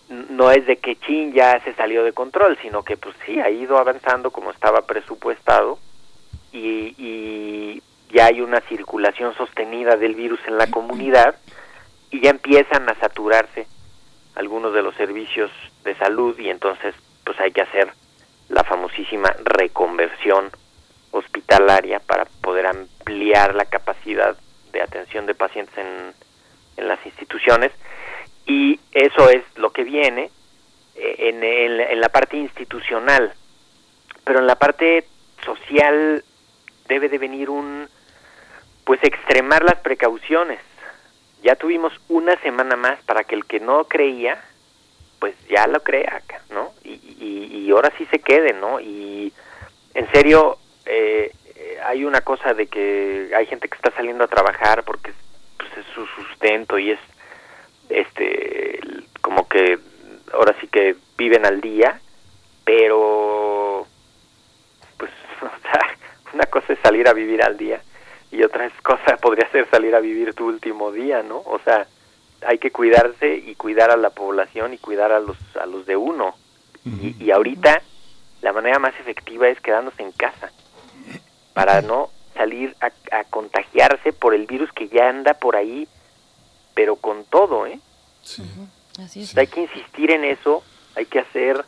no 0.08 0.50
es 0.50 0.66
de 0.66 0.76
que 0.76 0.96
chin 0.96 1.32
ya 1.32 1.60
se 1.64 1.74
salió 1.74 2.04
de 2.04 2.12
control, 2.12 2.58
sino 2.62 2.82
que 2.82 2.96
pues 2.96 3.14
sí 3.26 3.40
ha 3.40 3.50
ido 3.50 3.78
avanzando 3.78 4.30
como 4.30 4.50
estaba 4.50 4.82
presupuestado 4.82 5.78
y, 6.52 6.94
y 6.98 7.82
ya 8.12 8.26
hay 8.26 8.40
una 8.40 8.60
circulación 8.62 9.34
sostenida 9.34 9.96
del 9.96 10.14
virus 10.14 10.40
en 10.46 10.58
la 10.58 10.68
comunidad 10.68 11.36
y 12.10 12.20
ya 12.20 12.30
empiezan 12.30 12.88
a 12.88 12.94
saturarse 12.96 13.66
algunos 14.34 14.72
de 14.72 14.82
los 14.82 14.94
servicios 14.96 15.50
de 15.84 15.94
salud 15.96 16.38
y 16.38 16.50
entonces 16.50 16.94
pues 17.24 17.38
hay 17.40 17.52
que 17.52 17.62
hacer 17.62 17.92
la 18.50 18.64
famosísima 18.64 19.34
reconversión 19.44 20.50
hospitalaria 21.12 22.00
para 22.00 22.24
poder 22.42 22.66
ampliar 22.66 23.54
la 23.54 23.64
capacidad 23.64 24.36
de 24.72 24.82
atención 24.82 25.26
de 25.26 25.34
pacientes 25.34 25.76
en, 25.78 26.12
en 26.76 26.88
las 26.88 27.04
instituciones. 27.06 27.72
Y 28.46 28.78
eso 28.92 29.30
es 29.30 29.42
lo 29.56 29.70
que 29.70 29.84
viene 29.84 30.30
eh, 30.96 31.16
en, 31.18 31.42
en, 31.42 31.80
en 31.80 32.00
la 32.00 32.08
parte 32.08 32.36
institucional. 32.36 33.32
Pero 34.24 34.40
en 34.40 34.46
la 34.46 34.56
parte 34.56 35.06
social 35.44 36.24
debe 36.88 37.08
de 37.08 37.18
venir 37.18 37.50
un 37.50 37.88
pues 38.84 39.02
extremar 39.04 39.62
las 39.62 39.76
precauciones. 39.76 40.60
Ya 41.42 41.54
tuvimos 41.54 41.92
una 42.08 42.36
semana 42.40 42.74
más 42.76 43.00
para 43.04 43.22
que 43.24 43.36
el 43.36 43.44
que 43.44 43.60
no 43.60 43.84
creía 43.84 44.42
pues 45.20 45.34
ya 45.48 45.66
lo 45.68 45.80
crea 45.80 46.22
no 46.50 46.72
y, 46.82 47.70
ahora 47.70 47.92
sí 47.96 48.04
se 48.06 48.18
quede 48.18 48.52
no 48.52 48.80
y 48.80 49.32
en 49.94 50.10
serio 50.10 50.58
eh, 50.86 51.30
eh, 51.54 51.78
hay 51.84 52.04
una 52.04 52.20
cosa 52.22 52.52
de 52.52 52.66
que 52.66 53.30
hay 53.36 53.46
gente 53.46 53.68
que 53.68 53.76
está 53.76 53.92
saliendo 53.92 54.24
a 54.24 54.28
trabajar 54.28 54.82
porque 54.82 55.12
pues, 55.56 55.70
es 55.76 55.86
su 55.94 56.04
sustento 56.06 56.78
y 56.80 56.90
es 56.90 56.98
este 57.88 58.80
como 59.20 59.46
que 59.46 59.78
ahora 60.32 60.56
sí 60.60 60.66
que 60.66 60.96
viven 61.16 61.46
al 61.46 61.60
día 61.60 62.00
pero 62.64 63.86
pues 64.96 65.12
o 65.42 65.62
sea 65.62 65.96
una 66.32 66.46
cosa 66.46 66.72
es 66.72 66.78
salir 66.80 67.06
a 67.06 67.12
vivir 67.12 67.40
al 67.40 67.56
día 67.56 67.80
y 68.32 68.42
otra 68.42 68.68
cosa 68.82 69.16
podría 69.22 69.48
ser 69.50 69.68
salir 69.70 69.94
a 69.94 70.00
vivir 70.00 70.34
tu 70.34 70.46
último 70.46 70.90
día 70.90 71.22
no 71.22 71.38
o 71.38 71.60
sea 71.64 71.86
hay 72.46 72.58
que 72.58 72.70
cuidarse 72.70 73.34
y 73.36 73.54
cuidar 73.54 73.90
a 73.90 73.96
la 73.96 74.10
población 74.10 74.72
y 74.74 74.78
cuidar 74.78 75.12
a 75.12 75.20
los 75.20 75.36
a 75.60 75.66
los 75.66 75.86
de 75.86 75.96
uno. 75.96 76.34
Y, 76.84 77.16
y 77.22 77.30
ahorita 77.30 77.82
la 78.42 78.52
manera 78.52 78.78
más 78.78 78.94
efectiva 78.98 79.48
es 79.48 79.60
quedándose 79.60 80.02
en 80.02 80.12
casa 80.12 80.50
para 81.52 81.82
no 81.82 82.10
salir 82.34 82.74
a, 82.80 82.86
a 83.18 83.24
contagiarse 83.24 84.12
por 84.14 84.34
el 84.34 84.46
virus 84.46 84.72
que 84.72 84.88
ya 84.88 85.08
anda 85.10 85.34
por 85.34 85.56
ahí 85.56 85.86
pero 86.74 86.96
con 86.96 87.24
todo 87.24 87.66
eh 87.66 87.78
Así 88.98 89.22
es. 89.22 89.36
hay 89.36 89.46
que 89.46 89.62
insistir 89.62 90.10
en 90.10 90.24
eso, 90.24 90.62
hay 90.94 91.06
que 91.06 91.18
hacer, 91.20 91.64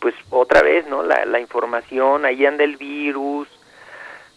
pues 0.00 0.14
otra 0.30 0.62
vez, 0.62 0.86
¿no? 0.86 1.02
La, 1.02 1.24
la 1.24 1.40
información, 1.40 2.24
ahí 2.24 2.44
anda 2.44 2.64
el 2.64 2.76
virus, 2.76 3.48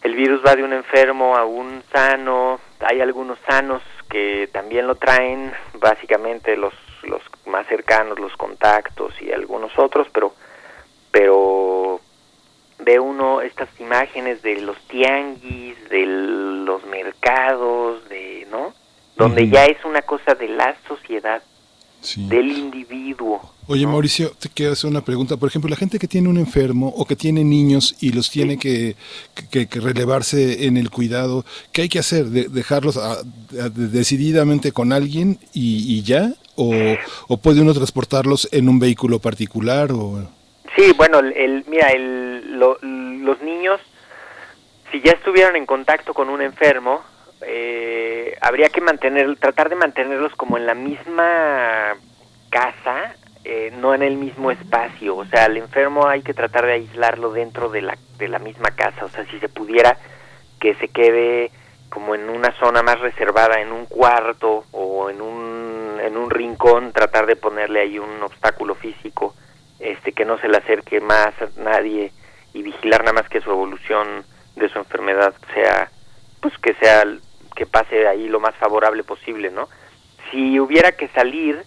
el 0.02 0.14
virus 0.14 0.42
va 0.44 0.54
de 0.56 0.62
un 0.62 0.72
enfermo 0.72 1.36
a 1.36 1.44
un 1.44 1.82
sano, 1.92 2.60
hay 2.80 3.00
algunos 3.00 3.38
sanos 3.46 3.82
que 4.08 4.48
también 4.52 4.86
lo 4.86 4.94
traen, 4.94 5.52
básicamente 5.74 6.56
los, 6.56 6.74
los 7.02 7.22
más 7.46 7.66
cercanos, 7.66 8.18
los 8.18 8.36
contactos 8.36 9.14
y 9.20 9.32
algunos 9.32 9.78
otros, 9.78 10.08
pero, 10.12 10.34
pero 11.10 12.00
ve 12.78 12.98
uno 12.98 13.40
estas 13.40 13.68
imágenes 13.80 14.42
de 14.42 14.60
los 14.60 14.78
tianguis, 14.88 15.88
de 15.88 16.06
los 16.06 16.84
mercados, 16.86 18.08
de, 18.08 18.46
¿no? 18.50 18.74
Donde 19.16 19.48
ya 19.48 19.64
es 19.66 19.84
una 19.84 20.02
cosa 20.02 20.34
de 20.34 20.48
la 20.48 20.76
sociedad, 20.86 21.42
del 22.16 22.52
individuo. 22.52 23.54
Oye, 23.66 23.86
Mauricio, 23.86 24.30
te 24.38 24.48
quiero 24.48 24.72
hacer 24.72 24.88
una 24.88 25.02
pregunta. 25.04 25.36
Por 25.36 25.48
ejemplo, 25.48 25.68
la 25.68 25.76
gente 25.76 25.98
que 25.98 26.08
tiene 26.08 26.28
un 26.28 26.38
enfermo 26.38 26.88
o 26.96 27.04
que 27.04 27.16
tiene 27.16 27.44
niños 27.44 27.96
y 28.00 28.12
los 28.12 28.30
tiene 28.30 28.56
que, 28.58 28.96
que- 29.50 29.66
que 29.66 29.80
relevarse 29.80 30.66
en 30.66 30.76
el 30.78 30.88
cuidado, 30.90 31.44
¿qué 31.72 31.82
hay 31.82 31.88
que 31.90 31.98
hacer? 31.98 32.26
¿De- 32.26 32.48
¿Dejarlos 32.48 32.96
a- 32.96 33.12
a- 33.20 33.68
decididamente 33.68 34.72
con 34.72 34.92
alguien 34.92 35.38
y, 35.52 35.98
y 35.98 36.02
ya? 36.02 36.32
¿O, 36.56 36.72
¿O 37.28 37.36
puede 37.36 37.60
uno 37.60 37.74
transportarlos 37.74 38.48
en 38.52 38.68
un 38.68 38.78
vehículo 38.78 39.18
particular? 39.18 39.92
O... 39.92 40.26
Sí, 40.76 40.92
bueno, 40.96 41.18
el, 41.18 41.32
el- 41.36 41.64
mira, 41.68 41.88
el, 41.90 42.58
lo- 42.58 42.78
los 42.80 43.42
niños, 43.42 43.80
si 44.90 45.00
ya 45.02 45.12
estuvieron 45.12 45.56
en 45.56 45.66
contacto 45.66 46.14
con 46.14 46.30
un 46.30 46.40
enfermo, 46.40 47.02
eh, 47.42 48.36
habría 48.40 48.68
que 48.68 48.80
mantener, 48.80 49.36
tratar 49.36 49.68
de 49.68 49.76
mantenerlos 49.76 50.34
como 50.34 50.56
en 50.56 50.66
la 50.66 50.74
misma 50.74 51.94
casa, 52.50 53.14
eh, 53.44 53.72
no 53.78 53.94
en 53.94 54.02
el 54.02 54.16
mismo 54.16 54.50
espacio. 54.50 55.16
O 55.16 55.24
sea, 55.26 55.44
al 55.44 55.56
enfermo 55.56 56.06
hay 56.06 56.22
que 56.22 56.34
tratar 56.34 56.66
de 56.66 56.72
aislarlo 56.72 57.32
dentro 57.32 57.68
de 57.68 57.82
la, 57.82 57.98
de 58.18 58.28
la 58.28 58.38
misma 58.38 58.70
casa. 58.70 59.04
O 59.04 59.08
sea, 59.08 59.24
si 59.26 59.38
se 59.40 59.48
pudiera 59.48 59.96
que 60.60 60.74
se 60.74 60.88
quede 60.88 61.50
como 61.88 62.14
en 62.14 62.28
una 62.28 62.52
zona 62.58 62.82
más 62.82 63.00
reservada, 63.00 63.60
en 63.60 63.72
un 63.72 63.86
cuarto 63.86 64.64
o 64.72 65.08
en 65.10 65.20
un, 65.20 65.98
en 66.02 66.16
un 66.16 66.30
rincón, 66.30 66.92
tratar 66.92 67.26
de 67.26 67.36
ponerle 67.36 67.80
ahí 67.80 67.98
un 67.98 68.22
obstáculo 68.22 68.74
físico, 68.74 69.34
este 69.78 70.12
que 70.12 70.24
no 70.24 70.38
se 70.38 70.48
le 70.48 70.58
acerque 70.58 71.00
más 71.00 71.32
a 71.40 71.60
nadie 71.60 72.12
y 72.52 72.62
vigilar 72.62 73.00
nada 73.00 73.14
más 73.14 73.28
que 73.28 73.40
su 73.40 73.50
evolución 73.50 74.24
de 74.56 74.68
su 74.68 74.78
enfermedad 74.78 75.34
sea, 75.54 75.90
pues 76.40 76.56
que 76.58 76.74
sea, 76.74 77.04
que 77.58 77.66
pase 77.66 78.06
ahí 78.06 78.28
lo 78.28 78.38
más 78.38 78.54
favorable 78.54 79.02
posible, 79.02 79.50
¿no? 79.50 79.68
Si 80.30 80.60
hubiera 80.60 80.92
que 80.92 81.08
salir, 81.08 81.60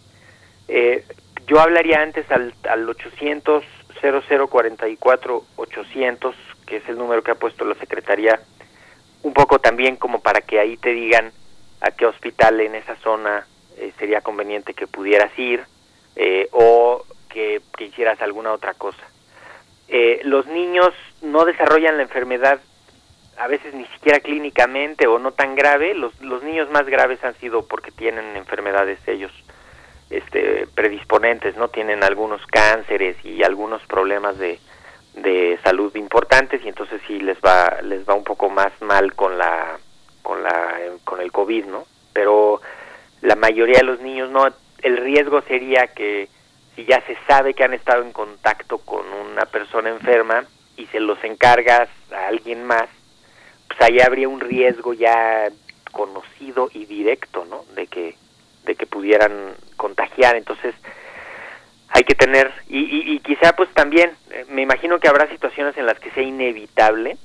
eh, 0.69 1.03
yo 1.47 1.59
hablaría 1.59 2.01
antes 2.01 2.31
al, 2.31 2.53
al 2.63 2.87
800 2.87 3.65
0044 3.99 5.43
800, 5.57 6.35
que 6.65 6.77
es 6.77 6.87
el 6.87 6.97
número 6.97 7.21
que 7.23 7.31
ha 7.31 7.35
puesto 7.35 7.65
la 7.65 7.75
Secretaría, 7.75 8.39
un 9.23 9.33
poco 9.33 9.59
también 9.59 9.97
como 9.97 10.21
para 10.21 10.39
que 10.39 10.59
ahí 10.59 10.77
te 10.77 10.93
digan 10.93 11.33
a 11.81 11.91
qué 11.91 12.05
hospital 12.05 12.61
en 12.61 12.75
esa 12.75 12.95
zona 12.95 13.45
eh, 13.77 13.91
sería 13.99 14.21
conveniente 14.21 14.73
que 14.73 14.87
pudieras 14.87 15.37
ir 15.37 15.61
eh, 16.15 16.47
o 16.53 17.03
que, 17.29 17.61
que 17.77 17.83
hicieras 17.83 18.21
alguna 18.21 18.53
otra 18.53 18.73
cosa. 18.75 19.03
Eh, 19.89 20.21
los 20.23 20.47
niños 20.47 20.93
no 21.21 21.43
desarrollan 21.43 21.97
la 21.97 22.03
enfermedad 22.03 22.61
a 23.37 23.47
veces 23.47 23.73
ni 23.73 23.85
siquiera 23.87 24.19
clínicamente 24.19 25.07
o 25.07 25.19
no 25.19 25.31
tan 25.31 25.55
grave, 25.55 25.93
los, 25.93 26.19
los 26.21 26.43
niños 26.43 26.69
más 26.69 26.85
graves 26.85 27.23
han 27.23 27.35
sido 27.35 27.65
porque 27.65 27.91
tienen 27.91 28.35
enfermedades 28.35 28.99
ellos 29.07 29.31
este, 30.09 30.67
predisponentes, 30.75 31.55
¿no? 31.55 31.69
Tienen 31.69 32.03
algunos 32.03 32.45
cánceres 32.47 33.17
y 33.23 33.43
algunos 33.43 33.81
problemas 33.83 34.37
de, 34.37 34.59
de 35.15 35.59
salud 35.63 35.95
importantes 35.95 36.63
y 36.63 36.69
entonces 36.69 37.01
sí 37.07 37.19
les 37.19 37.37
va 37.39 37.81
les 37.81 38.07
va 38.07 38.13
un 38.13 38.23
poco 38.23 38.49
más 38.49 38.71
mal 38.81 39.13
con 39.13 39.37
la 39.37 39.77
con 40.21 40.41
la 40.41 40.79
con 41.03 41.19
el 41.19 41.31
covid 41.31 41.65
no 41.65 41.85
pero 42.13 42.61
la 43.21 43.35
mayoría 43.35 43.79
de 43.79 43.85
los 43.85 43.99
niños 43.99 44.29
no 44.29 44.47
el 44.81 44.97
riesgo 44.97 45.41
sería 45.41 45.87
que 45.87 46.29
si 46.75 46.85
ya 46.85 47.01
se 47.05 47.17
sabe 47.27 47.53
que 47.53 47.63
han 47.63 47.73
estado 47.73 48.03
en 48.03 48.13
contacto 48.13 48.77
con 48.77 49.05
una 49.11 49.45
persona 49.45 49.89
enferma 49.89 50.45
y 50.77 50.85
se 50.87 51.01
los 51.01 51.21
encargas 51.23 51.89
a 52.11 52.27
alguien 52.27 52.63
más 52.63 52.87
pues 53.71 53.89
ahí 53.89 54.01
habría 54.01 54.27
un 54.27 54.41
riesgo 54.41 54.93
ya 54.93 55.49
conocido 55.93 56.69
y 56.73 56.85
directo 56.85 57.45
no 57.45 57.63
de 57.73 57.87
que 57.87 58.15
de 58.65 58.75
que 58.75 58.85
pudieran 58.85 59.53
contagiar. 59.77 60.35
Entonces 60.35 60.75
hay 61.87 62.03
que 62.03 62.15
tener 62.15 62.51
y, 62.67 63.13
y, 63.13 63.19
quizá 63.19 63.53
pues 63.55 63.69
también 63.73 64.11
eh, 64.31 64.45
me 64.49 64.61
imagino 64.61 64.99
que 64.99 65.07
habrá 65.07 65.29
situaciones 65.29 65.77
en 65.77 65.85
las 65.85 65.99
que 65.99 66.11
sea 66.11 66.23
inevitable 66.23 67.17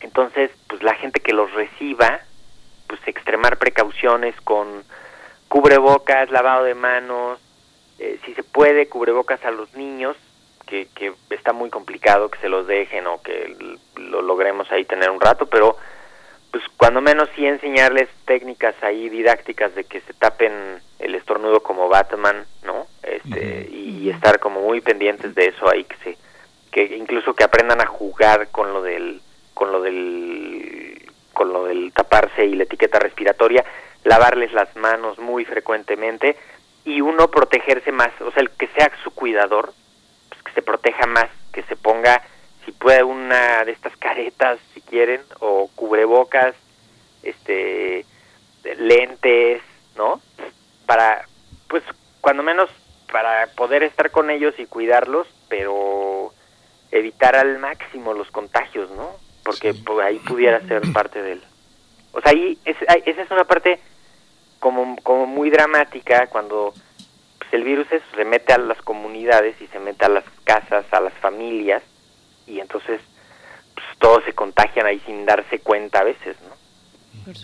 entonces 0.00 0.50
pues 0.68 0.82
la 0.82 0.94
gente 0.94 1.20
que 1.20 1.32
los 1.32 1.52
reciba 1.52 2.20
pues 2.86 3.00
extremar 3.06 3.56
precauciones 3.56 4.38
con 4.42 4.84
cubrebocas 5.48 6.30
lavado 6.30 6.64
de 6.64 6.74
manos 6.74 7.40
eh, 7.98 8.18
si 8.26 8.34
se 8.34 8.42
puede 8.42 8.88
cubrebocas 8.88 9.42
a 9.46 9.50
los 9.50 9.72
niños 9.74 10.16
que, 10.72 10.88
que 10.94 11.12
está 11.28 11.52
muy 11.52 11.68
complicado 11.68 12.30
que 12.30 12.38
se 12.38 12.48
los 12.48 12.66
dejen 12.66 13.06
o 13.06 13.20
que 13.20 13.54
lo 13.96 14.22
logremos 14.22 14.72
ahí 14.72 14.86
tener 14.86 15.10
un 15.10 15.20
rato 15.20 15.44
pero 15.44 15.76
pues 16.50 16.64
cuando 16.78 17.02
menos 17.02 17.28
sí 17.36 17.46
enseñarles 17.46 18.08
técnicas 18.24 18.74
ahí 18.82 19.10
didácticas 19.10 19.74
de 19.74 19.84
que 19.84 20.00
se 20.00 20.14
tapen 20.14 20.80
el 20.98 21.14
estornudo 21.14 21.62
como 21.62 21.88
Batman, 21.88 22.44
¿no? 22.62 22.86
Este, 23.02 23.68
y, 23.70 24.02
y 24.02 24.10
estar 24.10 24.38
como 24.38 24.60
muy 24.60 24.80
pendientes 24.80 25.34
de 25.34 25.48
eso 25.48 25.68
ahí 25.68 25.84
que 25.84 25.96
se 25.96 26.18
que 26.70 26.96
incluso 26.96 27.34
que 27.34 27.44
aprendan 27.44 27.82
a 27.82 27.86
jugar 27.86 28.48
con 28.50 28.72
lo 28.72 28.82
del 28.82 29.20
con 29.52 29.72
lo 29.72 29.82
del 29.82 31.10
con 31.34 31.52
lo 31.52 31.64
del 31.64 31.92
taparse 31.92 32.46
y 32.46 32.54
la 32.54 32.64
etiqueta 32.64 32.98
respiratoria, 32.98 33.64
lavarles 34.04 34.52
las 34.52 34.74
manos 34.76 35.18
muy 35.18 35.44
frecuentemente 35.44 36.36
y 36.84 37.00
uno 37.00 37.28
protegerse 37.28 37.92
más, 37.92 38.10
o 38.20 38.30
sea, 38.32 38.42
el 38.42 38.50
que 38.50 38.68
sea 38.68 38.90
su 39.02 39.10
cuidador, 39.10 39.72
se 40.54 40.62
proteja 40.62 41.06
más, 41.06 41.28
que 41.52 41.62
se 41.64 41.76
ponga 41.76 42.22
si 42.64 42.72
puede 42.72 43.02
una 43.02 43.64
de 43.64 43.72
estas 43.72 43.96
caretas 43.98 44.58
si 44.74 44.80
quieren 44.80 45.20
o 45.40 45.68
cubrebocas 45.74 46.54
este 47.22 48.04
lentes 48.78 49.62
no 49.96 50.20
para 50.86 51.26
pues 51.68 51.82
cuando 52.20 52.42
menos 52.42 52.70
para 53.10 53.46
poder 53.48 53.82
estar 53.82 54.10
con 54.10 54.30
ellos 54.30 54.54
y 54.58 54.66
cuidarlos 54.66 55.26
pero 55.48 56.32
evitar 56.90 57.36
al 57.36 57.58
máximo 57.58 58.14
los 58.14 58.30
contagios 58.30 58.90
no 58.90 59.10
porque 59.44 59.74
pues, 59.74 60.06
ahí 60.06 60.18
pudiera 60.20 60.60
ser 60.66 60.82
parte 60.92 61.22
del 61.22 61.42
o 62.12 62.20
sea 62.20 62.32
ahí 62.32 62.58
es, 62.64 62.76
esa 63.06 63.22
es 63.22 63.30
una 63.30 63.44
parte 63.44 63.80
como 64.60 64.96
como 65.02 65.26
muy 65.26 65.50
dramática 65.50 66.28
cuando 66.28 66.72
el 67.52 67.62
virus 67.64 67.90
es- 67.92 68.02
se 68.16 68.24
mete 68.24 68.52
a 68.52 68.58
las 68.58 68.80
comunidades 68.82 69.54
y 69.60 69.66
se 69.68 69.78
mete 69.78 70.04
a 70.04 70.08
las 70.08 70.24
casas 70.44 70.84
a 70.90 71.00
las 71.00 71.14
familias 71.14 71.82
y 72.46 72.58
entonces 72.60 73.00
pues, 73.74 73.86
todos 73.98 74.24
se 74.24 74.32
contagian 74.32 74.86
ahí 74.86 75.00
sin 75.06 75.24
darse 75.24 75.60
cuenta 75.60 76.00
a 76.00 76.04
veces, 76.04 76.36
¿no? 76.48 76.54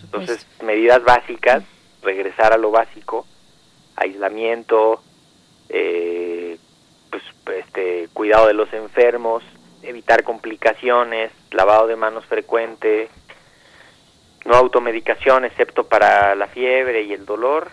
Entonces, 0.03 0.45
medidas 0.63 1.01
básicas, 1.03 1.63
regresar 2.01 2.51
a 2.53 2.57
lo 2.57 2.69
básico, 2.71 3.25
aislamiento, 3.95 5.01
eh, 5.69 6.57
pues 7.09 7.23
este 7.57 8.07
cuidado 8.13 8.47
de 8.47 8.53
los 8.53 8.71
enfermos, 8.73 9.43
evitar 9.83 10.23
complicaciones, 10.23 11.31
lavado 11.51 11.87
de 11.87 11.95
manos 11.95 12.25
frecuente, 12.25 13.09
no 14.45 14.55
automedicación 14.55 15.45
excepto 15.45 15.85
para 15.87 16.35
la 16.35 16.47
fiebre 16.47 17.03
y 17.03 17.13
el 17.13 17.25
dolor, 17.25 17.69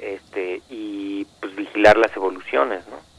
este 0.00 0.62
y 0.70 1.26
pues 1.40 1.54
vigilar 1.54 1.96
las 1.96 2.14
evoluciones, 2.16 2.84
¿no? 2.88 3.10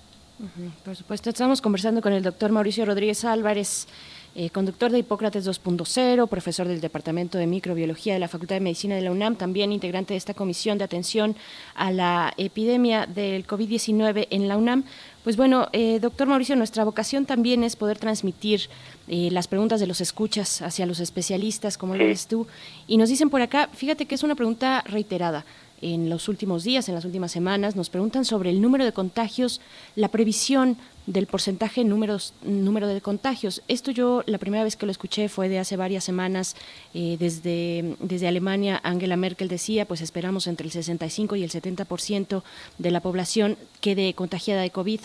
Por 0.84 0.96
supuesto, 0.96 1.30
estamos 1.30 1.62
conversando 1.62 2.02
con 2.02 2.14
el 2.14 2.24
doctor 2.24 2.52
Mauricio 2.52 2.84
Rodríguez 2.84 3.26
Álvarez, 3.26 3.88
eh, 4.34 4.50
conductor 4.50 4.92
de 4.92 4.98
Hipócrates 4.98 5.48
2.0, 5.48 6.28
profesor 6.28 6.68
del 6.68 6.82
Departamento 6.82 7.38
de 7.38 7.46
Microbiología 7.46 8.14
de 8.14 8.20
la 8.20 8.28
Facultad 8.28 8.56
de 8.56 8.62
Medicina 8.62 8.96
de 8.96 9.02
la 9.02 9.12
UNAM, 9.12 9.36
también 9.36 9.72
integrante 9.72 10.16
de 10.16 10.18
esta 10.18 10.34
comisión 10.34 10.80
de 10.80 10.86
atención 10.86 11.36
a 11.76 11.92
la 11.92 12.34
epidemia 12.38 13.06
del 13.06 13.46
COVID-19 13.46 14.28
en 14.32 14.48
la 14.48 14.58
UNAM. 14.58 14.84
Pues 15.24 15.38
bueno, 15.38 15.68
eh, 15.74 16.00
doctor 16.00 16.28
Mauricio, 16.28 16.56
nuestra 16.56 16.86
vocación 16.86 17.28
también 17.28 17.64
es 17.64 17.76
poder 17.76 18.00
transmitir 18.00 18.62
eh, 19.08 19.30
las 19.32 19.48
preguntas 19.48 19.80
de 19.80 19.86
los 19.86 20.02
escuchas 20.02 20.64
hacia 20.64 20.88
los 20.88 21.00
especialistas, 21.00 21.78
como 21.78 21.96
lo 21.96 22.04
eres 22.04 22.26
tú. 22.26 22.48
Y 22.88 22.98
nos 22.98 23.10
dicen 23.10 23.30
por 23.30 23.44
acá, 23.44 23.70
fíjate 23.74 24.08
que 24.08 24.16
es 24.16 24.24
una 24.24 24.34
pregunta 24.34 24.84
reiterada 24.88 25.46
en 25.82 26.10
los 26.10 26.28
últimos 26.28 26.64
días, 26.64 26.88
en 26.90 26.96
las 26.96 27.06
últimas 27.06 27.32
semanas, 27.32 27.76
nos 27.76 27.90
preguntan 27.90 28.26
sobre 28.26 28.50
el 28.50 28.62
número 28.62 28.86
de 28.86 28.92
contagios, 28.92 29.62
la 29.96 30.10
previsión 30.10 30.78
del 31.08 31.26
porcentaje 31.26 31.84
número 31.84 32.88
de 32.88 33.02
contagios. 33.02 33.64
Esto 33.68 33.92
yo 33.92 34.24
la 34.28 34.38
primera 34.38 34.64
vez 34.64 34.76
que 34.76 34.86
lo 34.86 34.92
escuché 34.92 35.30
fue 35.30 35.50
de 35.50 35.60
hace 35.60 35.76
varias 35.76 36.04
semanas, 36.04 36.56
eh, 36.94 37.18
desde, 37.20 37.96
desde 38.00 38.28
Alemania 38.28 38.80
Angela 38.84 39.18
Merkel 39.18 39.48
decía, 39.48 39.88
pues 39.88 40.02
esperamos 40.02 40.48
entre 40.48 40.66
el 40.66 40.72
65 40.72 41.36
y 41.36 41.44
el 41.44 41.50
70% 41.50 42.44
de 42.78 42.92
la 42.92 43.02
población 43.02 43.58
quede 43.80 44.14
contagiada 44.14 44.62
de 44.62 44.70
COVID. 44.70 45.00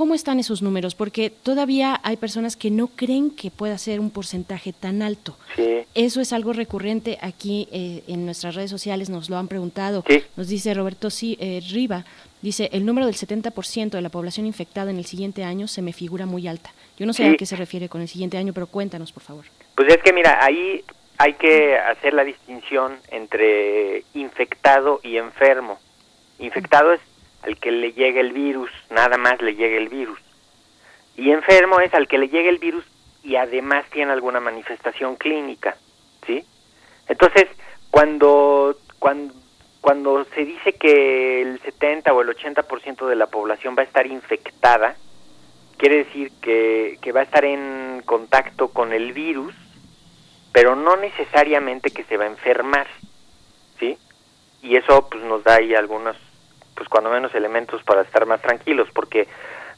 ¿Cómo 0.00 0.14
están 0.14 0.40
esos 0.40 0.62
números? 0.62 0.94
Porque 0.94 1.28
todavía 1.28 2.00
hay 2.02 2.16
personas 2.16 2.56
que 2.56 2.70
no 2.70 2.86
creen 2.86 3.30
que 3.30 3.50
pueda 3.50 3.76
ser 3.76 4.00
un 4.00 4.10
porcentaje 4.10 4.72
tan 4.72 5.02
alto. 5.02 5.36
Sí. 5.56 5.80
Eso 5.94 6.22
es 6.22 6.32
algo 6.32 6.54
recurrente 6.54 7.18
aquí 7.20 7.68
eh, 7.70 8.02
en 8.08 8.24
nuestras 8.24 8.54
redes 8.54 8.70
sociales, 8.70 9.10
nos 9.10 9.28
lo 9.28 9.36
han 9.36 9.46
preguntado. 9.46 10.02
Nos 10.36 10.48
dice 10.48 10.72
Roberto 10.72 11.10
sí, 11.10 11.36
eh, 11.38 11.60
Riva, 11.70 12.06
dice, 12.40 12.70
el 12.72 12.86
número 12.86 13.04
del 13.04 13.14
70% 13.14 13.90
de 13.90 14.00
la 14.00 14.08
población 14.08 14.46
infectada 14.46 14.90
en 14.90 14.96
el 14.96 15.04
siguiente 15.04 15.44
año 15.44 15.68
se 15.68 15.82
me 15.82 15.92
figura 15.92 16.24
muy 16.24 16.48
alta. 16.48 16.72
Yo 16.98 17.04
no 17.04 17.12
sé 17.12 17.24
Sí. 17.26 17.34
a 17.34 17.36
qué 17.36 17.44
se 17.44 17.56
refiere 17.56 17.90
con 17.90 18.00
el 18.00 18.08
siguiente 18.08 18.38
año, 18.38 18.54
pero 18.54 18.68
cuéntanos, 18.68 19.12
por 19.12 19.22
favor. 19.22 19.44
Pues 19.76 19.86
es 19.92 19.98
que 20.02 20.14
mira, 20.14 20.42
ahí 20.42 20.82
hay 21.18 21.34
que 21.34 21.76
hacer 21.76 22.14
la 22.14 22.24
distinción 22.24 22.94
entre 23.10 24.04
infectado 24.14 25.00
y 25.02 25.18
enfermo. 25.18 25.78
Infectado 26.38 26.94
es 26.94 27.02
al 27.42 27.56
que 27.58 27.70
le 27.70 27.92
llega 27.92 28.20
el 28.20 28.32
virus, 28.32 28.70
nada 28.90 29.16
más 29.18 29.40
le 29.40 29.54
llega 29.54 29.76
el 29.76 29.88
virus. 29.88 30.18
Y 31.16 31.30
enfermo 31.30 31.80
es 31.80 31.92
al 31.94 32.08
que 32.08 32.18
le 32.18 32.28
llega 32.28 32.48
el 32.48 32.58
virus 32.58 32.84
y 33.22 33.36
además 33.36 33.84
tiene 33.90 34.12
alguna 34.12 34.40
manifestación 34.40 35.16
clínica, 35.16 35.76
¿sí? 36.26 36.44
Entonces, 37.08 37.46
cuando 37.90 38.76
cuando 38.98 39.34
cuando 39.80 40.24
se 40.34 40.44
dice 40.44 40.74
que 40.74 41.42
el 41.42 41.60
70 41.60 42.12
o 42.12 42.20
el 42.20 42.28
80% 42.28 43.08
de 43.08 43.16
la 43.16 43.26
población 43.26 43.74
va 43.76 43.82
a 43.82 43.86
estar 43.86 44.06
infectada, 44.06 44.94
quiere 45.78 46.04
decir 46.04 46.30
que, 46.42 46.98
que 47.00 47.12
va 47.12 47.20
a 47.20 47.24
estar 47.24 47.44
en 47.44 48.02
contacto 48.04 48.68
con 48.68 48.92
el 48.92 49.14
virus, 49.14 49.54
pero 50.52 50.76
no 50.76 50.96
necesariamente 50.96 51.90
que 51.90 52.04
se 52.04 52.18
va 52.18 52.24
a 52.24 52.28
enfermar, 52.28 52.86
¿sí? 53.78 53.96
Y 54.62 54.76
eso 54.76 55.08
pues 55.10 55.24
nos 55.24 55.42
da 55.44 55.54
ahí 55.56 55.74
algunos, 55.74 56.16
pues 56.80 56.88
cuando 56.88 57.10
menos 57.10 57.34
elementos 57.34 57.82
para 57.82 58.00
estar 58.00 58.24
más 58.24 58.40
tranquilos, 58.40 58.88
porque 58.94 59.28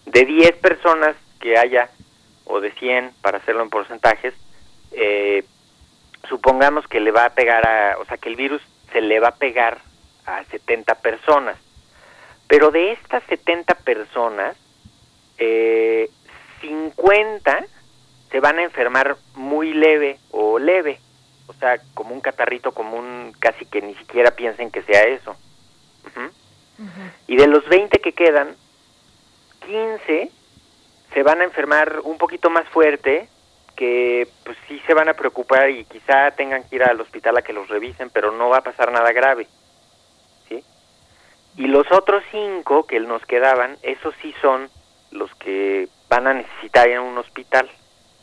de 0.07 0.24
10 0.24 0.53
personas 0.59 1.16
que 1.41 1.59
haya, 1.59 1.91
o 2.45 2.61
de 2.61 2.70
100, 2.74 3.11
para 3.20 3.39
hacerlo 3.39 3.65
en 3.65 3.70
porcentajes, 3.70 4.35
eh, 4.93 5.43
su- 6.29 6.29
supongamos 6.37 6.87
que 6.87 7.01
le 7.01 7.11
va 7.11 7.24
a 7.24 7.31
pegar 7.35 7.66
a, 7.66 7.99
o 7.99 8.05
sea, 8.05 8.19
que 8.19 8.29
el 8.29 8.37
virus 8.37 8.62
se 8.93 9.01
le 9.01 9.19
va 9.19 9.29
a 9.31 9.35
pegar 9.35 9.79
a 10.27 10.45
70 10.45 10.95
personas. 10.95 11.57
Pero 12.47 12.70
de 12.70 12.93
estas 12.93 13.24
70 13.24 13.74
personas, 13.74 14.57
eh, 15.39 16.09
50 16.61 17.65
se 18.31 18.39
van 18.39 18.61
a 18.61 18.62
enfermar 18.62 19.16
muy 19.35 19.74
leve 19.74 20.19
o 20.31 20.61
leve, 20.61 21.01
o 21.49 21.53
sea, 21.55 21.81
como 21.95 22.15
un 22.15 22.20
catarrito 22.20 22.70
común, 22.70 23.35
casi 23.41 23.66
que 23.66 23.83
ni 23.83 23.97
siquiera 23.97 24.31
piensen 24.37 24.70
que 24.70 24.83
sea 24.85 25.03
eso. 25.03 25.35
Y 27.27 27.36
de 27.36 27.47
los 27.47 27.69
20 27.69 28.01
que 28.01 28.12
quedan, 28.12 28.57
15 29.66 30.31
se 31.12 31.23
van 31.23 31.40
a 31.40 31.44
enfermar 31.44 32.01
un 32.05 32.19
poquito 32.19 32.51
más 32.51 32.69
fuerte, 32.69 33.28
que 33.77 34.28
pues 34.44 34.57
sí 34.69 34.81
se 34.86 34.94
van 34.94 35.09
a 35.09 35.15
preocupar 35.15 35.70
y 35.70 35.85
quizá 35.85 36.31
tengan 36.32 36.65
que 36.65 36.77
ir 36.77 36.82
al 36.82 37.01
hospital 37.01 37.36
a 37.36 37.43
que 37.43 37.53
los 37.53 37.69
revisen, 37.69 38.11
pero 38.11 38.32
no 38.32 38.49
va 38.49 38.59
a 38.59 38.62
pasar 38.62 38.93
nada 38.93 39.12
grave. 39.12 39.47
¿Sí? 40.49 40.62
Y 41.57 41.66
los 41.66 41.90
otros 41.93 42.23
5 42.31 42.86
que 42.86 43.01
nos 43.01 43.24
quedaban, 43.27 43.77
esos 43.82 44.15
sí 44.23 44.35
son 44.40 44.70
los 45.11 45.32
que 45.36 45.89
van 46.09 46.27
a 46.27 46.35
necesitar 46.35 46.89
ir 46.89 46.97
a 46.97 47.03
un 47.03 47.19
hospital. 47.19 47.70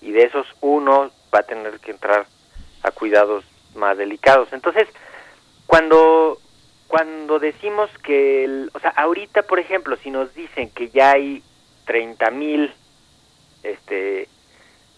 Y 0.02 0.12
de 0.12 0.24
esos 0.24 0.48
uno 0.62 1.12
va 1.34 1.40
a 1.40 1.44
tener 1.44 1.80
que 1.80 1.92
entrar 1.92 2.26
a 2.84 2.92
cuidados 2.92 3.44
más 3.76 3.98
delicados. 3.98 4.52
Entonces, 4.54 4.88
cuando 5.68 6.40
cuando 6.90 7.38
decimos 7.40 7.88
que, 8.04 8.44
el- 8.44 8.72
o 8.74 8.80
sea, 8.80 8.90
ahorita, 8.90 9.44
por 9.44 9.60
ejemplo, 9.60 9.96
si 10.04 10.10
nos 10.10 10.34
dicen 10.34 10.72
que 10.72 10.90
ya 10.90 11.12
hay 11.12 11.44
30 11.86 12.32
mil, 12.32 12.74
este, 13.64 14.28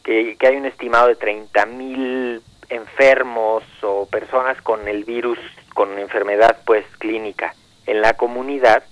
que, 0.03 0.37
que 0.37 0.47
hay 0.47 0.55
un 0.55 0.65
estimado 0.65 1.09
de 1.09 1.17
30 1.17 1.65
mil 1.65 2.41
enfermos 2.69 3.63
o 3.83 4.05
personas 4.07 4.59
con 4.61 4.87
el 4.87 5.03
virus, 5.03 5.37
con 5.73 5.99
enfermedad, 5.99 6.61
pues, 6.65 6.85
clínica 6.97 7.53
en 7.85 8.01
la 8.01 8.13
comunidad, 8.13 8.83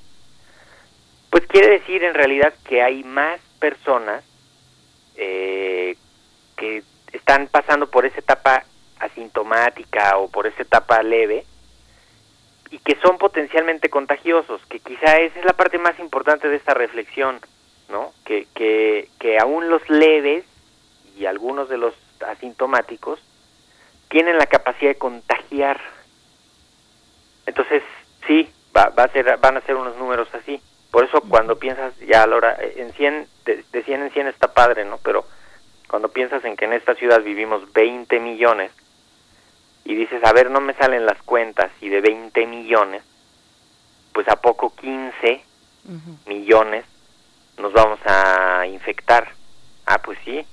pues 1.30 1.47
quiere 1.47 1.69
decir 1.80 2.03
en 2.03 2.15
realidad 2.15 2.53
que 2.67 2.81
hay 2.81 3.03
más 3.05 3.39
personas 3.59 4.23
eh, 5.15 5.95
que 6.57 6.84
están 7.13 7.47
pasando 7.47 7.89
por 7.89 8.05
esa 8.05 8.19
etapa 8.19 8.65
asintomática 8.99 10.17
o 10.17 10.27
por 10.27 10.47
esa 10.47 10.63
etapa 10.63 11.01
leve 11.01 11.45
y 12.71 12.77
que 12.79 12.95
son 13.01 13.17
potencialmente 13.17 13.89
contagiosos, 13.89 14.61
que 14.67 14.79
quizá 14.79 15.17
esa 15.17 15.39
es 15.39 15.45
la 15.45 15.53
parte 15.53 15.77
más 15.77 15.97
importante 15.99 16.47
de 16.47 16.55
esta 16.55 16.73
reflexión, 16.73 17.39
¿no? 17.89 18.13
Que, 18.25 18.47
que, 18.53 19.09
que 19.19 19.39
aún 19.39 19.69
los 19.69 19.87
leves 19.89 20.45
y 21.17 21.25
algunos 21.25 21.69
de 21.69 21.77
los 21.77 21.93
asintomáticos 22.27 23.19
tienen 24.09 24.37
la 24.37 24.45
capacidad 24.45 24.91
de 24.91 24.97
contagiar. 24.97 25.79
Entonces, 27.45 27.81
sí, 28.27 28.49
va, 28.75 28.89
va 28.89 29.03
a 29.03 29.11
ser, 29.11 29.37
van 29.37 29.57
a 29.57 29.61
ser 29.61 29.75
unos 29.75 29.97
números 29.97 30.27
así. 30.33 30.61
Por 30.91 31.05
eso 31.05 31.21
cuando 31.21 31.57
piensas 31.57 31.97
ya 31.99 32.23
a 32.23 32.27
la 32.27 32.35
hora, 32.35 32.57
eh, 32.59 32.75
en 32.77 32.93
100, 32.93 33.27
de, 33.45 33.63
de 33.71 33.83
100 33.83 34.03
en 34.03 34.11
100 34.11 34.27
está 34.27 34.53
padre, 34.53 34.85
¿no? 34.85 34.99
Pero 35.03 35.25
cuando 35.87 36.09
piensas 36.09 36.45
en 36.45 36.55
que 36.55 36.65
en 36.65 36.73
esta 36.73 36.93
ciudad 36.95 37.21
vivimos 37.21 37.71
20 37.73 38.19
millones 38.19 38.71
y 39.90 39.95
dices, 39.95 40.24
a 40.24 40.34
ver, 40.34 40.52
no 40.52 40.61
me 40.61 40.76
salen 40.76 41.07
las 41.07 41.20
cuentas 41.24 41.72
y 41.82 41.90
de 41.90 41.99
20 41.99 42.45
millones, 42.45 43.02
pues 44.14 44.28
a 44.28 44.36
poco 44.36 44.72
15 44.76 45.44
millones 46.28 46.86
nos 47.57 47.74
vamos 47.74 47.99
a 48.06 48.68
infectar. 48.68 49.34
Ah, 49.88 49.99
pues 49.99 50.20
sí. 50.24 50.45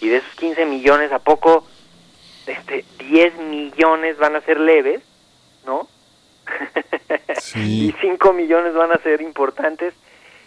Y 0.00 0.08
de 0.08 0.18
esos 0.18 0.32
15 0.36 0.66
millones, 0.66 1.10
¿a 1.10 1.18
poco 1.18 1.66
este, 2.46 2.84
10 2.98 3.38
millones 3.38 4.16
van 4.18 4.36
a 4.36 4.40
ser 4.42 4.60
leves? 4.60 5.02
¿No? 5.66 5.88
y 7.56 7.92
5 8.00 8.32
millones 8.32 8.72
van 8.74 8.92
a 8.92 9.02
ser 9.02 9.20
importantes. 9.20 9.94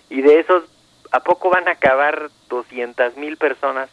Y 0.10 0.22
de 0.22 0.40
esos, 0.40 0.64
¿a 1.12 1.20
poco 1.20 1.50
van 1.50 1.68
a 1.68 1.72
acabar 1.72 2.30
200 2.48 3.18
mil 3.18 3.36
personas 3.36 3.90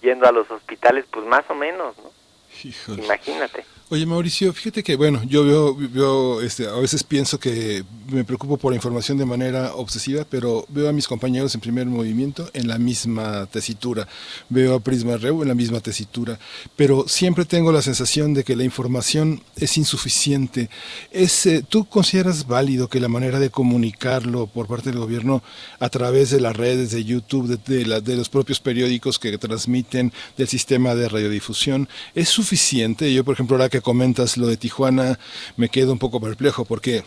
yendo 0.00 0.26
a 0.26 0.32
los 0.32 0.50
hospitales? 0.50 1.04
Pues 1.10 1.26
más 1.26 1.44
o 1.50 1.54
menos, 1.54 1.98
¿no? 1.98 2.21
Híjole. 2.64 3.04
Imagínate. 3.04 3.64
Oye 3.90 4.06
Mauricio, 4.06 4.54
fíjate 4.54 4.82
que 4.82 4.96
bueno, 4.96 5.20
yo 5.24 5.44
veo, 5.44 5.74
veo 5.76 6.40
este, 6.40 6.66
a 6.66 6.72
veces 6.76 7.04
pienso 7.04 7.38
que 7.38 7.84
me 8.10 8.24
preocupo 8.24 8.56
por 8.56 8.72
la 8.72 8.76
información 8.76 9.18
de 9.18 9.26
manera 9.26 9.74
obsesiva, 9.74 10.24
pero 10.30 10.64
veo 10.70 10.88
a 10.88 10.92
mis 10.94 11.06
compañeros 11.06 11.54
en 11.54 11.60
primer 11.60 11.84
movimiento 11.86 12.48
en 12.54 12.68
la 12.68 12.78
misma 12.78 13.44
tesitura, 13.52 14.08
veo 14.48 14.76
a 14.76 14.80
Prisma 14.80 15.18
Reu 15.18 15.42
en 15.42 15.48
la 15.48 15.54
misma 15.54 15.80
tesitura, 15.80 16.38
pero 16.74 17.04
siempre 17.06 17.44
tengo 17.44 17.70
la 17.70 17.82
sensación 17.82 18.32
de 18.32 18.44
que 18.44 18.56
la 18.56 18.64
información 18.64 19.42
es 19.56 19.76
insuficiente. 19.76 20.70
Es, 21.10 21.44
eh, 21.44 21.62
¿Tú 21.68 21.84
consideras 21.84 22.46
válido 22.46 22.88
que 22.88 22.98
la 22.98 23.08
manera 23.08 23.40
de 23.40 23.50
comunicarlo 23.50 24.46
por 24.46 24.68
parte 24.68 24.88
del 24.90 25.00
gobierno 25.00 25.42
a 25.80 25.90
través 25.90 26.30
de 26.30 26.40
las 26.40 26.56
redes 26.56 26.92
de 26.92 27.04
YouTube, 27.04 27.58
de, 27.58 27.76
de 27.80 27.84
la- 27.84 28.00
de 28.00 28.16
los 28.16 28.30
propios 28.30 28.58
periódicos 28.58 29.18
que 29.18 29.36
transmiten, 29.36 30.14
del 30.38 30.48
sistema 30.48 30.94
de 30.94 31.10
radiodifusión, 31.10 31.90
es 32.14 32.30
suficiente? 32.30 32.51
Yo, 32.56 33.24
por 33.24 33.34
ejemplo, 33.34 33.56
ahora 33.56 33.68
que 33.68 33.80
comentas 33.80 34.36
lo 34.36 34.46
de 34.46 34.56
Tijuana, 34.56 35.18
me 35.56 35.68
quedo 35.68 35.92
un 35.92 35.98
poco 35.98 36.20
perplejo 36.20 36.64
porque 36.64 37.02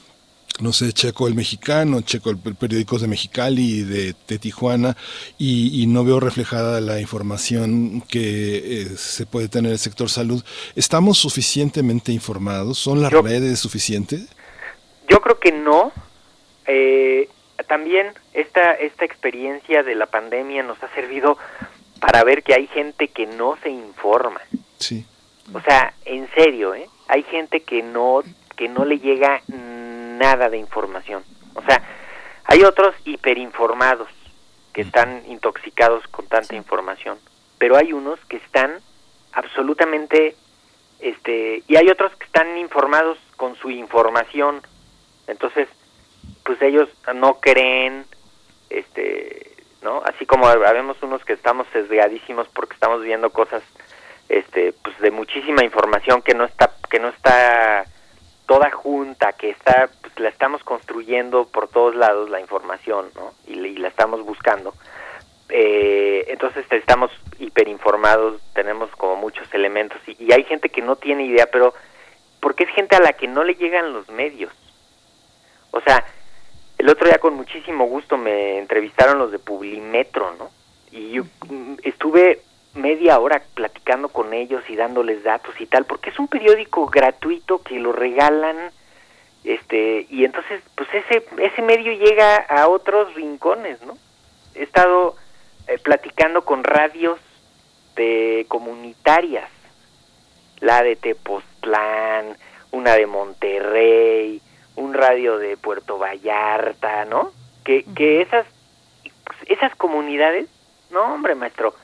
no 0.62 0.72
sé, 0.72 0.94
checo 0.94 1.28
el 1.28 1.36
mexicano, 1.36 2.02
checo 2.02 2.30
el, 2.30 2.38
periódicos 2.38 3.02
de 3.02 3.08
Mexicali 3.08 3.80
y 3.80 3.84
de, 3.84 4.16
de 4.28 4.40
Tijuana 4.40 4.96
y, 5.38 5.82
y 5.82 5.88
no 5.88 6.06
veo 6.06 6.20
reflejada 6.20 6.80
la 6.80 7.02
información 7.02 8.02
que 8.02 8.82
eh, 8.82 8.86
se 8.96 9.26
puede 9.26 9.50
tener 9.50 9.70
en 9.70 9.74
el 9.74 9.80
sector 9.80 10.10
salud. 10.10 10.44
¿Estamos 10.76 11.18
suficientemente 11.18 12.12
informados? 12.14 12.80
¿Son 12.80 13.02
las 13.02 13.12
redes 13.12 13.60
suficientes? 13.60 14.28
Yo 15.10 15.20
creo 15.22 15.40
que 15.40 15.52
no. 15.52 15.92
Eh, 16.68 17.28
también 17.68 18.14
esta, 18.34 18.74
esta 18.74 19.06
experiencia 19.06 19.84
de 19.84 19.96
la 19.96 20.06
pandemia 20.06 20.64
nos 20.64 20.82
ha 20.82 20.94
servido 20.96 21.38
para 22.00 22.24
ver 22.24 22.44
que 22.44 22.54
hay 22.54 22.68
gente 22.68 23.08
que 23.10 23.26
no 23.26 23.58
se 23.62 23.70
informa. 23.70 24.40
Sí. 24.78 25.06
O 25.54 25.62
sea, 25.62 25.94
en 26.06 26.30
serio, 26.34 26.74
¿eh? 26.74 26.90
Hay 27.08 27.24
gente 27.24 27.62
que 27.62 27.84
no 27.84 28.24
que 28.56 28.70
no 28.70 28.86
le 28.86 29.00
llega 29.00 29.42
nada 29.48 30.50
de 30.50 30.58
información. 30.58 31.24
O 31.56 31.62
sea, 31.62 31.82
hay 32.46 32.64
otros 32.64 32.96
hiperinformados 33.04 34.08
que 34.74 34.82
están 34.82 35.24
intoxicados 35.28 36.08
con 36.08 36.28
tanta 36.28 36.56
información, 36.56 37.18
pero 37.58 37.78
hay 37.78 37.94
unos 37.94 38.20
que 38.26 38.38
están 38.38 38.80
absolutamente 39.34 40.36
este 41.00 41.64
y 41.68 41.76
hay 41.76 41.90
otros 41.90 42.16
que 42.16 42.26
están 42.26 42.58
informados 42.58 43.18
con 43.36 43.56
su 43.56 43.70
información. 43.70 44.62
Entonces, 45.28 45.68
pues 46.44 46.62
ellos 46.62 46.90
no 47.14 47.40
creen 47.40 48.06
este, 48.70 49.56
¿no? 49.82 50.02
Así 50.06 50.26
como 50.26 50.48
habemos 50.48 51.02
unos 51.02 51.24
que 51.26 51.34
estamos 51.34 51.68
sesgadísimos 51.74 52.48
porque 52.50 52.74
estamos 52.74 53.02
viendo 53.02 53.30
cosas 53.32 53.64
este 54.30 54.73
pues 54.73 54.97
de 54.99 55.11
muchísima 55.11 55.64
información 55.64 56.22
que 56.22 56.34
no 56.34 56.45
está 56.45 56.72
que 56.89 56.99
no 56.99 57.10
está 57.10 57.85
toda 58.47 58.72
junta 58.72 59.34
que 59.34 59.52
está 59.52 59.89
pues 60.02 60.19
la 60.19 60.30
estamos 60.30 60.64
construyendo 60.64 61.45
por 61.45 61.68
todos 61.68 61.95
lados 61.95 62.30
la 62.30 62.39
información 62.39 63.10
no 63.15 63.34
y, 63.47 63.56
la 63.77 63.88
estamos 63.88 64.23
buscando. 64.23 64.73
Eh, 65.49 66.26
entonces 66.30 66.65
estamos 66.72 67.11
hiperinformados 67.38 68.41
tenemos 68.53 68.89
como 68.91 69.15
muchos 69.15 69.52
elementos 69.53 69.99
y, 70.07 70.23
y 70.23 70.34
hay 70.34 70.43
gente 70.43 70.69
que 70.69 70.81
no 70.81 70.95
tiene 70.95 71.26
idea 71.26 71.47
pero 71.52 71.73
porque 72.39 72.64
es 72.64 72.69
gente 72.72 72.95
a 72.95 72.99
la 72.99 73.14
que 73.14 73.27
no 73.27 73.43
le 73.43 73.53
llegan 73.53 73.93
los 73.93 74.10
medios 74.10 74.52
o 75.69 75.81
sea 75.81 76.03
el 76.80 76.89
otro 76.89 77.07
día 77.07 77.19
con 77.19 77.35
muchísimo 77.35 77.85
gusto 77.85 78.18
me 78.18 78.57
entrevistaron 78.57 79.19
los 79.19 79.31
de 79.31 79.38
Publimetro 79.38 80.34
no 80.39 80.49
y 80.91 81.11
yo 81.11 81.26
mm, 81.47 81.76
estuve 81.84 82.41
media 82.76 83.19
hora 83.19 83.41
platicando 83.53 84.10
con 84.10 84.34
ellos 84.34 84.64
y 84.69 84.76
dándoles 84.76 85.23
datos 85.23 85.60
y 85.60 85.65
tal, 85.65 85.85
porque 85.85 86.10
es 86.10 86.19
un 86.19 86.27
periódico 86.27 86.85
gratuito 86.88 87.61
que 87.64 87.80
lo 87.80 87.91
regalan, 87.91 88.72
este, 89.43 90.07
y 90.10 90.26
entonces, 90.26 90.61
pues 90.76 90.89
ese, 90.93 91.26
ese 91.38 91.61
medio 91.61 91.93
llega 91.93 92.38
a 92.38 92.68
otros 92.68 93.14
rincones, 93.14 93.81
¿no? 93.84 93.97
He 94.56 94.64
estado 94.64 95.15
eh, 95.68 95.77
platicando 95.77 96.43
con 96.43 96.64
radios 96.64 97.19
de 97.95 98.45
comunitarias, 98.49 99.49
la 100.60 100.81
de 100.84 100.95
Tepoztlán, 100.95 102.38
una 102.72 102.95
de 102.95 103.06
Monterrey, 103.06 104.41
un 104.76 104.93
radio 104.93 105.38
de 105.38 105.57
Puerto 105.57 105.97
Vallarta, 105.97 107.06
¿no? 107.06 107.31
Que, 107.64 107.85
que 107.95 108.22
esas, 108.22 108.45
esas 109.45 109.76
comunidades, 109.76 110.49
no 110.89 111.14
hombre 111.14 111.35
maestro, 111.35 111.76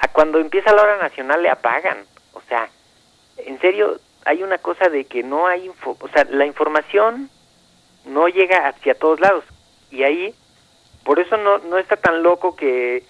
a 0.00 0.08
cuando 0.08 0.38
empieza 0.38 0.72
la 0.72 0.82
hora 0.82 0.96
nacional 0.98 1.42
le 1.42 1.50
apagan. 1.50 2.04
O 2.32 2.40
sea, 2.48 2.68
en 3.38 3.60
serio, 3.60 3.98
hay 4.24 4.42
una 4.42 4.58
cosa 4.58 4.88
de 4.88 5.04
que 5.04 5.22
no 5.22 5.46
hay, 5.46 5.66
info, 5.66 5.96
o 6.00 6.08
sea, 6.08 6.24
la 6.30 6.46
información 6.46 7.30
no 8.04 8.28
llega 8.28 8.68
hacia 8.68 8.94
todos 8.94 9.20
lados. 9.20 9.44
Y 9.90 10.02
ahí, 10.04 10.34
por 11.04 11.20
eso 11.20 11.36
no, 11.36 11.58
no 11.58 11.78
está 11.78 11.96
tan 11.96 12.22
loco 12.22 12.56
que 12.56 13.04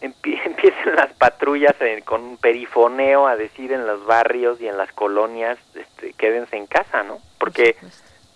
empie- 0.00 0.40
empiecen 0.44 0.94
las 0.96 1.12
patrullas 1.14 1.74
en- 1.80 2.02
con 2.02 2.22
un 2.22 2.36
perifoneo 2.36 3.26
a 3.26 3.36
decir 3.36 3.72
en 3.72 3.86
los 3.86 4.04
barrios 4.06 4.60
y 4.60 4.68
en 4.68 4.76
las 4.78 4.92
colonias, 4.92 5.58
este, 5.74 6.12
quédense 6.14 6.56
en 6.56 6.66
casa, 6.66 7.02
¿no? 7.02 7.18
Porque 7.38 7.76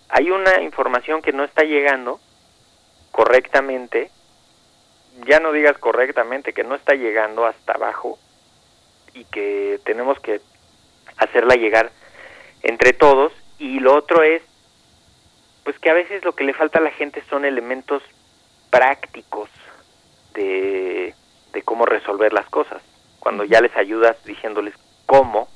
hay 0.09 0.31
una 0.31 0.61
información 0.61 1.21
que 1.21 1.31
no 1.33 1.43
está 1.43 1.63
llegando 1.63 2.19
correctamente, 3.11 4.11
ya 5.25 5.39
no 5.39 5.51
digas 5.51 5.77
correctamente, 5.77 6.53
que 6.53 6.63
no 6.63 6.75
está 6.75 6.93
llegando 6.95 7.45
hasta 7.45 7.73
abajo 7.73 8.17
y 9.13 9.25
que 9.25 9.79
tenemos 9.85 10.19
que 10.19 10.41
hacerla 11.17 11.55
llegar 11.55 11.91
entre 12.63 12.93
todos 12.93 13.33
y 13.57 13.79
lo 13.79 13.95
otro 13.95 14.23
es 14.23 14.41
pues 15.63 15.77
que 15.79 15.89
a 15.89 15.93
veces 15.93 16.23
lo 16.23 16.33
que 16.33 16.43
le 16.43 16.53
falta 16.53 16.79
a 16.79 16.81
la 16.81 16.91
gente 16.91 17.23
son 17.29 17.45
elementos 17.45 18.01
prácticos 18.69 19.49
de, 20.33 21.13
de 21.53 21.61
cómo 21.63 21.85
resolver 21.85 22.33
las 22.33 22.49
cosas. 22.49 22.81
Cuando 23.19 23.43
ya 23.43 23.61
les 23.61 23.75
ayudas 23.75 24.23
diciéndoles 24.23 24.73
cómo 25.05 25.47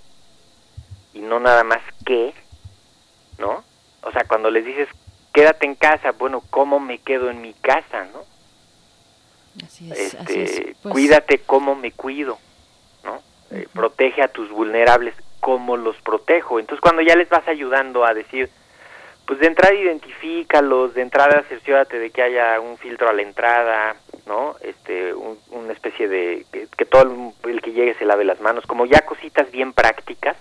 y 1.13 1.19
no 1.19 1.39
nada 1.39 1.63
más 1.63 1.81
qué, 2.05 2.33
¿no? 3.39 3.63
O 4.01 4.11
sea, 4.11 4.25
cuando 4.25 4.51
les 4.51 4.65
dices 4.65 4.89
quédate 5.33 5.65
en 5.65 5.75
casa, 5.75 6.11
bueno, 6.11 6.43
¿cómo 6.49 6.79
me 6.79 6.99
quedo 6.99 7.29
en 7.29 7.41
mi 7.41 7.53
casa, 7.53 8.05
no? 8.13 8.32
Así 9.65 9.91
es, 9.91 9.99
Este, 10.13 10.17
así 10.19 10.39
es. 10.41 10.61
Pues, 10.81 10.93
cuídate 10.93 11.39
cómo 11.39 11.75
me 11.75 11.91
cuido, 11.91 12.37
¿no? 13.03 13.21
Eh, 13.51 13.67
protege 13.73 14.21
a 14.23 14.27
tus 14.29 14.49
vulnerables, 14.49 15.13
¿cómo 15.39 15.77
los 15.77 15.95
protejo? 15.97 16.59
Entonces 16.59 16.81
cuando 16.81 17.01
ya 17.01 17.15
les 17.15 17.29
vas 17.29 17.47
ayudando 17.47 18.05
a 18.05 18.13
decir, 18.13 18.49
pues 19.27 19.39
de 19.39 19.47
entrada 19.47 19.73
identifícalos, 19.73 20.93
de 20.95 21.01
entrada 21.01 21.43
cerciórate 21.47 21.99
de 21.99 22.09
que 22.09 22.21
haya 22.23 22.59
un 22.59 22.77
filtro 22.77 23.09
a 23.09 23.13
la 23.13 23.21
entrada, 23.21 23.95
¿no? 24.25 24.55
Este, 24.61 25.13
un- 25.13 25.37
una 25.51 25.73
especie 25.73 26.07
de, 26.07 26.45
que, 26.51 26.67
que 26.75 26.85
todo 26.85 27.33
el, 27.43 27.51
el 27.51 27.61
que 27.61 27.71
llegue 27.73 27.93
se 27.95 28.05
lave 28.05 28.23
las 28.25 28.41
manos, 28.41 28.65
como 28.65 28.85
ya 28.85 29.01
cositas 29.01 29.51
bien 29.51 29.73
prácticas, 29.73 30.35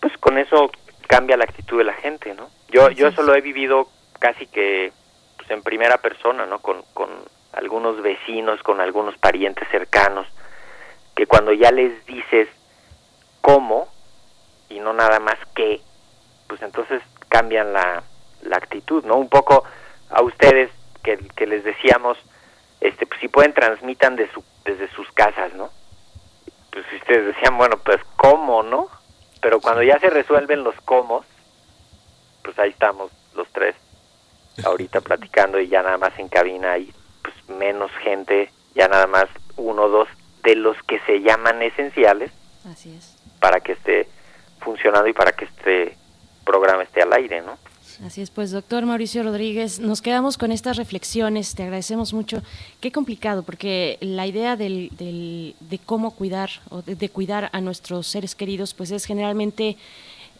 pues 0.00 0.16
con 0.18 0.38
eso 0.38 0.70
cambia 1.08 1.36
la 1.36 1.44
actitud 1.44 1.78
de 1.78 1.84
la 1.84 1.94
gente, 1.94 2.34
¿no? 2.34 2.48
Yo, 2.68 2.90
yo 2.90 3.08
eso 3.08 3.22
lo 3.22 3.34
he 3.34 3.40
vivido 3.40 3.88
casi 4.18 4.46
que 4.46 4.92
pues, 5.36 5.50
en 5.50 5.62
primera 5.62 5.98
persona, 5.98 6.46
¿no? 6.46 6.60
Con, 6.60 6.82
con 6.94 7.08
algunos 7.52 8.02
vecinos, 8.02 8.62
con 8.62 8.80
algunos 8.80 9.16
parientes 9.18 9.68
cercanos, 9.70 10.26
que 11.14 11.26
cuando 11.26 11.52
ya 11.52 11.70
les 11.70 12.04
dices 12.06 12.48
cómo 13.40 13.88
y 14.68 14.80
no 14.80 14.92
nada 14.92 15.18
más 15.18 15.36
qué, 15.54 15.80
pues 16.46 16.62
entonces 16.62 17.02
cambian 17.28 17.72
la, 17.72 18.02
la 18.42 18.56
actitud, 18.56 19.04
¿no? 19.04 19.16
Un 19.16 19.28
poco 19.28 19.64
a 20.10 20.22
ustedes 20.22 20.70
que, 21.02 21.18
que 21.36 21.46
les 21.46 21.64
decíamos, 21.64 22.18
este, 22.80 23.06
pues 23.06 23.20
si 23.20 23.28
pueden 23.28 23.54
transmitan 23.54 24.16
de 24.16 24.30
su, 24.32 24.44
desde 24.64 24.88
sus 24.92 25.10
casas, 25.12 25.52
¿no? 25.54 25.70
Pues 26.70 26.84
ustedes 26.92 27.34
decían, 27.34 27.56
bueno, 27.56 27.78
pues 27.84 27.98
cómo, 28.16 28.62
¿no? 28.62 28.88
Pero 29.40 29.60
cuando 29.60 29.82
ya 29.82 29.98
se 29.98 30.10
resuelven 30.10 30.64
los 30.64 30.74
cómo, 30.84 31.24
pues 32.42 32.58
ahí 32.58 32.70
estamos 32.70 33.10
los 33.34 33.48
tres 33.52 33.74
ahorita 34.64 35.00
platicando 35.00 35.60
y 35.60 35.68
ya 35.68 35.82
nada 35.82 35.98
más 35.98 36.18
en 36.18 36.28
cabina 36.28 36.72
pues 36.72 36.92
menos 37.48 37.90
gente, 38.02 38.50
ya 38.74 38.88
nada 38.88 39.06
más 39.06 39.26
uno 39.56 39.82
o 39.84 39.88
dos 39.88 40.08
de 40.42 40.54
los 40.54 40.76
que 40.86 41.00
se 41.00 41.20
llaman 41.20 41.62
esenciales 41.62 42.30
Así 42.70 42.94
es. 42.96 43.16
para 43.40 43.60
que 43.60 43.72
esté 43.72 44.08
funcionando 44.60 45.08
y 45.08 45.12
para 45.12 45.32
que 45.32 45.44
este 45.46 45.96
programa 46.44 46.82
esté 46.82 47.02
al 47.02 47.12
aire, 47.12 47.40
¿no? 47.42 47.58
Así 48.06 48.22
es, 48.22 48.30
pues 48.30 48.52
doctor 48.52 48.86
Mauricio 48.86 49.24
Rodríguez, 49.24 49.80
nos 49.80 50.02
quedamos 50.02 50.38
con 50.38 50.52
estas 50.52 50.76
reflexiones, 50.76 51.56
te 51.56 51.64
agradecemos 51.64 52.14
mucho. 52.14 52.42
Qué 52.80 52.92
complicado, 52.92 53.42
porque 53.42 53.98
la 54.00 54.24
idea 54.24 54.54
del, 54.54 54.90
del- 54.96 55.56
de 55.58 55.78
cómo 55.80 56.12
cuidar 56.12 56.50
o 56.70 56.82
de, 56.82 56.94
de 56.94 57.08
cuidar 57.08 57.50
a 57.52 57.60
nuestros 57.60 58.06
seres 58.06 58.36
queridos, 58.36 58.72
pues 58.72 58.92
es 58.92 59.04
generalmente 59.04 59.76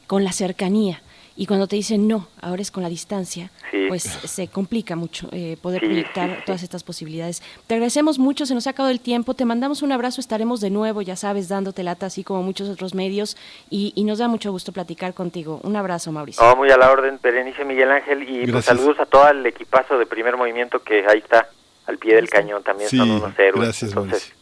con 0.06 0.22
la 0.22 0.30
cercanía. 0.30 1.02
Y 1.40 1.46
cuando 1.46 1.68
te 1.68 1.76
dicen 1.76 2.08
no, 2.08 2.26
ahora 2.40 2.60
es 2.62 2.72
con 2.72 2.82
la 2.82 2.88
distancia, 2.88 3.52
Sí. 3.70 3.84
pues 3.88 4.02
se 4.02 4.48
complica 4.48 4.96
mucho 4.96 5.28
eh, 5.30 5.56
poder 5.62 5.78
Sí, 5.80 5.86
proyectar 5.86 6.28
sí, 6.30 6.34
sí. 6.38 6.42
todas 6.46 6.62
estas 6.64 6.82
posibilidades. 6.82 7.42
Te 7.68 7.74
agradecemos 7.74 8.18
mucho, 8.18 8.44
se 8.44 8.54
nos 8.54 8.66
ha 8.66 8.70
acabado 8.70 8.90
el 8.90 8.98
tiempo, 8.98 9.34
te 9.34 9.44
mandamos 9.44 9.82
un 9.82 9.92
abrazo, 9.92 10.20
estaremos 10.20 10.60
de 10.60 10.70
nuevo, 10.70 11.00
ya 11.00 11.14
sabes, 11.14 11.48
dándote 11.48 11.84
lata, 11.84 12.06
así 12.06 12.24
como 12.24 12.42
muchos 12.42 12.68
otros 12.68 12.92
medios, 12.92 13.36
y, 13.70 13.92
y 13.94 14.02
nos 14.02 14.18
da 14.18 14.26
mucho 14.26 14.50
gusto 14.50 14.72
platicar 14.72 15.14
contigo. 15.14 15.60
Un 15.62 15.76
abrazo, 15.76 16.10
Mauricio. 16.10 16.42
No, 16.42 16.56
muy 16.56 16.72
a 16.72 16.76
la 16.76 16.90
orden, 16.90 17.20
Berenice 17.22 17.64
Miguel 17.64 17.92
Ángel, 17.92 18.28
y 18.28 18.50
pues, 18.50 18.64
saludos 18.64 18.98
a 18.98 19.06
todo 19.06 19.28
el 19.28 19.46
equipazo 19.46 19.96
de 19.96 20.06
primer 20.06 20.36
movimiento 20.36 20.82
que 20.82 21.04
ahí 21.08 21.18
está, 21.18 21.48
al 21.86 21.98
pie 21.98 22.16
del 22.16 22.28
cañón, 22.28 22.64
también 22.64 22.90
Sí, 22.90 22.96
son 22.96 23.12
unos 23.12 23.38
héroes. 23.38 23.62
gracias, 23.62 23.90
Entonces, 23.92 24.32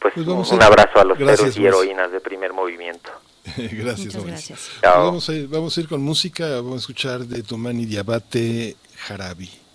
pues, 0.00 0.12
Pues 0.14 0.26
vamos 0.26 0.50
un 0.50 0.60
a- 0.60 0.66
abrazo 0.66 0.98
a 0.98 1.04
los 1.04 1.16
gracias, 1.18 1.38
héroes 1.40 1.56
y 1.56 1.60
Mauricio. 1.60 1.82
heroínas 1.84 2.10
de 2.10 2.20
primer 2.20 2.52
movimiento. 2.52 3.12
gracias, 3.56 4.14
Muchas 4.14 4.24
gracias. 4.24 4.60
Vamos, 4.82 5.28
a 5.28 5.34
ir, 5.34 5.48
vamos 5.48 5.76
a 5.76 5.80
ir 5.80 5.88
con 5.88 6.02
música, 6.02 6.46
vamos 6.56 6.74
a 6.74 6.78
escuchar 6.78 7.26
de 7.26 7.42
Tumani 7.42 7.86
Diabate 7.86 8.76
Jarabi. 8.96 9.65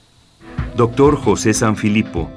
Doctor 0.77 1.17
José 1.17 1.53
Sanfilippo 1.53 2.29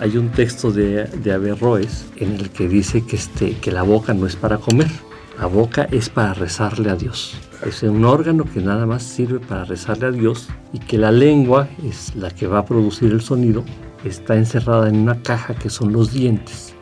hay 0.00 0.16
un 0.16 0.30
texto 0.30 0.72
de, 0.72 1.04
de 1.04 1.32
Averroes 1.32 2.06
en 2.16 2.32
el 2.32 2.48
que 2.50 2.66
dice 2.68 3.04
que, 3.04 3.16
este, 3.16 3.58
que 3.58 3.70
la 3.70 3.82
boca 3.82 4.14
no 4.14 4.26
es 4.26 4.34
para 4.34 4.56
comer, 4.56 4.90
la 5.38 5.44
boca 5.44 5.86
es 5.90 6.08
para 6.08 6.32
rezarle 6.32 6.88
a 6.90 6.96
Dios. 6.96 7.36
Es 7.66 7.82
un 7.82 8.06
órgano 8.06 8.44
que 8.44 8.60
nada 8.60 8.86
más 8.86 9.02
sirve 9.02 9.40
para 9.40 9.64
rezarle 9.64 10.06
a 10.06 10.10
Dios 10.10 10.48
y 10.72 10.78
que 10.78 10.96
la 10.96 11.12
lengua 11.12 11.68
es 11.84 12.16
la 12.16 12.30
que 12.30 12.46
va 12.46 12.60
a 12.60 12.64
producir 12.64 13.12
el 13.12 13.20
sonido, 13.20 13.62
está 14.02 14.36
encerrada 14.36 14.88
en 14.88 14.96
una 14.96 15.20
caja 15.20 15.54
que 15.54 15.68
son 15.68 15.92
los 15.92 16.14
dientes 16.14 16.74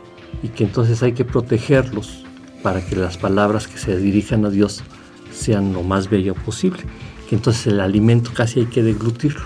y 0.44 0.48
que 0.48 0.62
entonces 0.62 1.02
hay 1.02 1.12
que 1.12 1.24
protegerlos 1.24 2.24
para 2.62 2.86
que 2.86 2.94
las 2.94 3.18
palabras 3.18 3.66
que 3.66 3.78
se 3.78 3.98
dirijan 3.98 4.44
a 4.44 4.50
Dios 4.50 4.84
sean 5.32 5.72
lo 5.72 5.82
más 5.82 6.08
bello 6.08 6.34
posible. 6.34 6.82
Que 7.28 7.34
entonces 7.34 7.66
el 7.66 7.80
alimento 7.80 8.30
casi 8.32 8.60
hay 8.60 8.66
que 8.66 8.84
deglutirlo. 8.84 9.42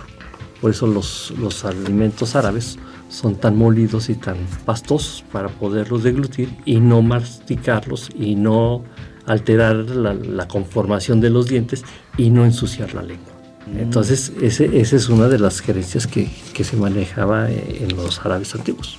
Por 0.60 0.70
eso 0.70 0.86
los, 0.86 1.32
los 1.38 1.64
alimentos 1.64 2.36
árabes 2.36 2.78
son 3.12 3.36
tan 3.36 3.56
molidos 3.56 4.08
y 4.08 4.14
tan 4.14 4.36
pastosos 4.64 5.22
para 5.30 5.48
poderlos 5.48 6.02
deglutir 6.02 6.56
y 6.64 6.80
no 6.80 7.02
masticarlos 7.02 8.08
y 8.18 8.34
no 8.34 8.82
alterar 9.26 9.76
la, 9.76 10.48
conformación 10.48 11.20
de 11.20 11.30
los 11.30 11.46
dientes 11.46 11.84
y 12.16 12.30
no 12.30 12.44
ensuciar 12.44 12.94
la 12.94 13.02
lengua. 13.02 13.34
Mm. 13.66 13.80
Entonces, 13.80 14.32
ese, 14.40 14.80
esa 14.80 14.96
es 14.96 15.08
una 15.08 15.28
de 15.28 15.38
las 15.38 15.60
creencias 15.60 16.06
que, 16.06 16.28
que 16.54 16.64
se 16.64 16.76
manejaba 16.76 17.50
en 17.50 17.94
los 17.94 18.18
árabes 18.24 18.54
antiguos. 18.54 18.98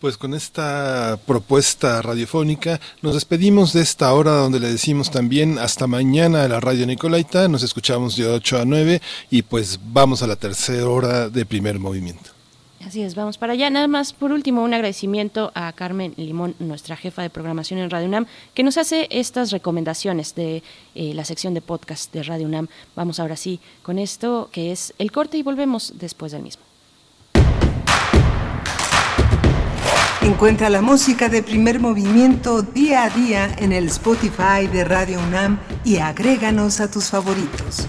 Pues 0.00 0.16
con 0.16 0.34
esta 0.34 1.18
propuesta 1.26 2.02
radiofónica 2.02 2.80
nos 3.00 3.14
despedimos 3.14 3.72
de 3.72 3.80
esta 3.80 4.12
hora 4.12 4.32
donde 4.32 4.60
le 4.60 4.70
decimos 4.70 5.10
también 5.10 5.58
hasta 5.58 5.86
mañana 5.86 6.44
a 6.44 6.48
la 6.48 6.60
radio 6.60 6.86
Nicolaita, 6.86 7.48
nos 7.48 7.62
escuchamos 7.62 8.14
de 8.16 8.26
8 8.26 8.60
a 8.60 8.64
9 8.66 9.00
y 9.30 9.42
pues 9.42 9.80
vamos 9.82 10.22
a 10.22 10.26
la 10.26 10.36
tercera 10.36 10.86
hora 10.86 11.30
de 11.30 11.46
primer 11.46 11.78
movimiento. 11.78 12.35
Así 12.86 13.02
es, 13.02 13.16
vamos 13.16 13.36
para 13.36 13.54
allá. 13.54 13.68
Nada 13.68 13.88
más, 13.88 14.12
por 14.12 14.30
último, 14.30 14.62
un 14.62 14.72
agradecimiento 14.72 15.50
a 15.56 15.72
Carmen 15.72 16.14
Limón, 16.16 16.54
nuestra 16.60 16.96
jefa 16.96 17.20
de 17.20 17.30
programación 17.30 17.80
en 17.80 17.90
Radio 17.90 18.06
UNAM, 18.06 18.26
que 18.54 18.62
nos 18.62 18.78
hace 18.78 19.08
estas 19.10 19.50
recomendaciones 19.50 20.36
de 20.36 20.62
eh, 20.94 21.12
la 21.12 21.24
sección 21.24 21.52
de 21.52 21.60
podcast 21.62 22.12
de 22.12 22.22
Radio 22.22 22.46
UNAM. 22.46 22.68
Vamos 22.94 23.18
ahora 23.18 23.34
sí 23.34 23.58
con 23.82 23.98
esto, 23.98 24.50
que 24.52 24.70
es 24.70 24.94
el 24.98 25.10
corte, 25.10 25.36
y 25.36 25.42
volvemos 25.42 25.94
después 25.96 26.30
del 26.30 26.44
mismo. 26.44 26.62
Encuentra 30.22 30.70
la 30.70 30.80
música 30.80 31.28
de 31.28 31.42
primer 31.42 31.80
movimiento 31.80 32.62
día 32.62 33.02
a 33.02 33.10
día 33.10 33.52
en 33.58 33.72
el 33.72 33.86
Spotify 33.86 34.68
de 34.72 34.84
Radio 34.84 35.18
UNAM 35.18 35.58
y 35.84 35.96
agréganos 35.96 36.78
a 36.78 36.88
tus 36.88 37.06
favoritos. 37.06 37.88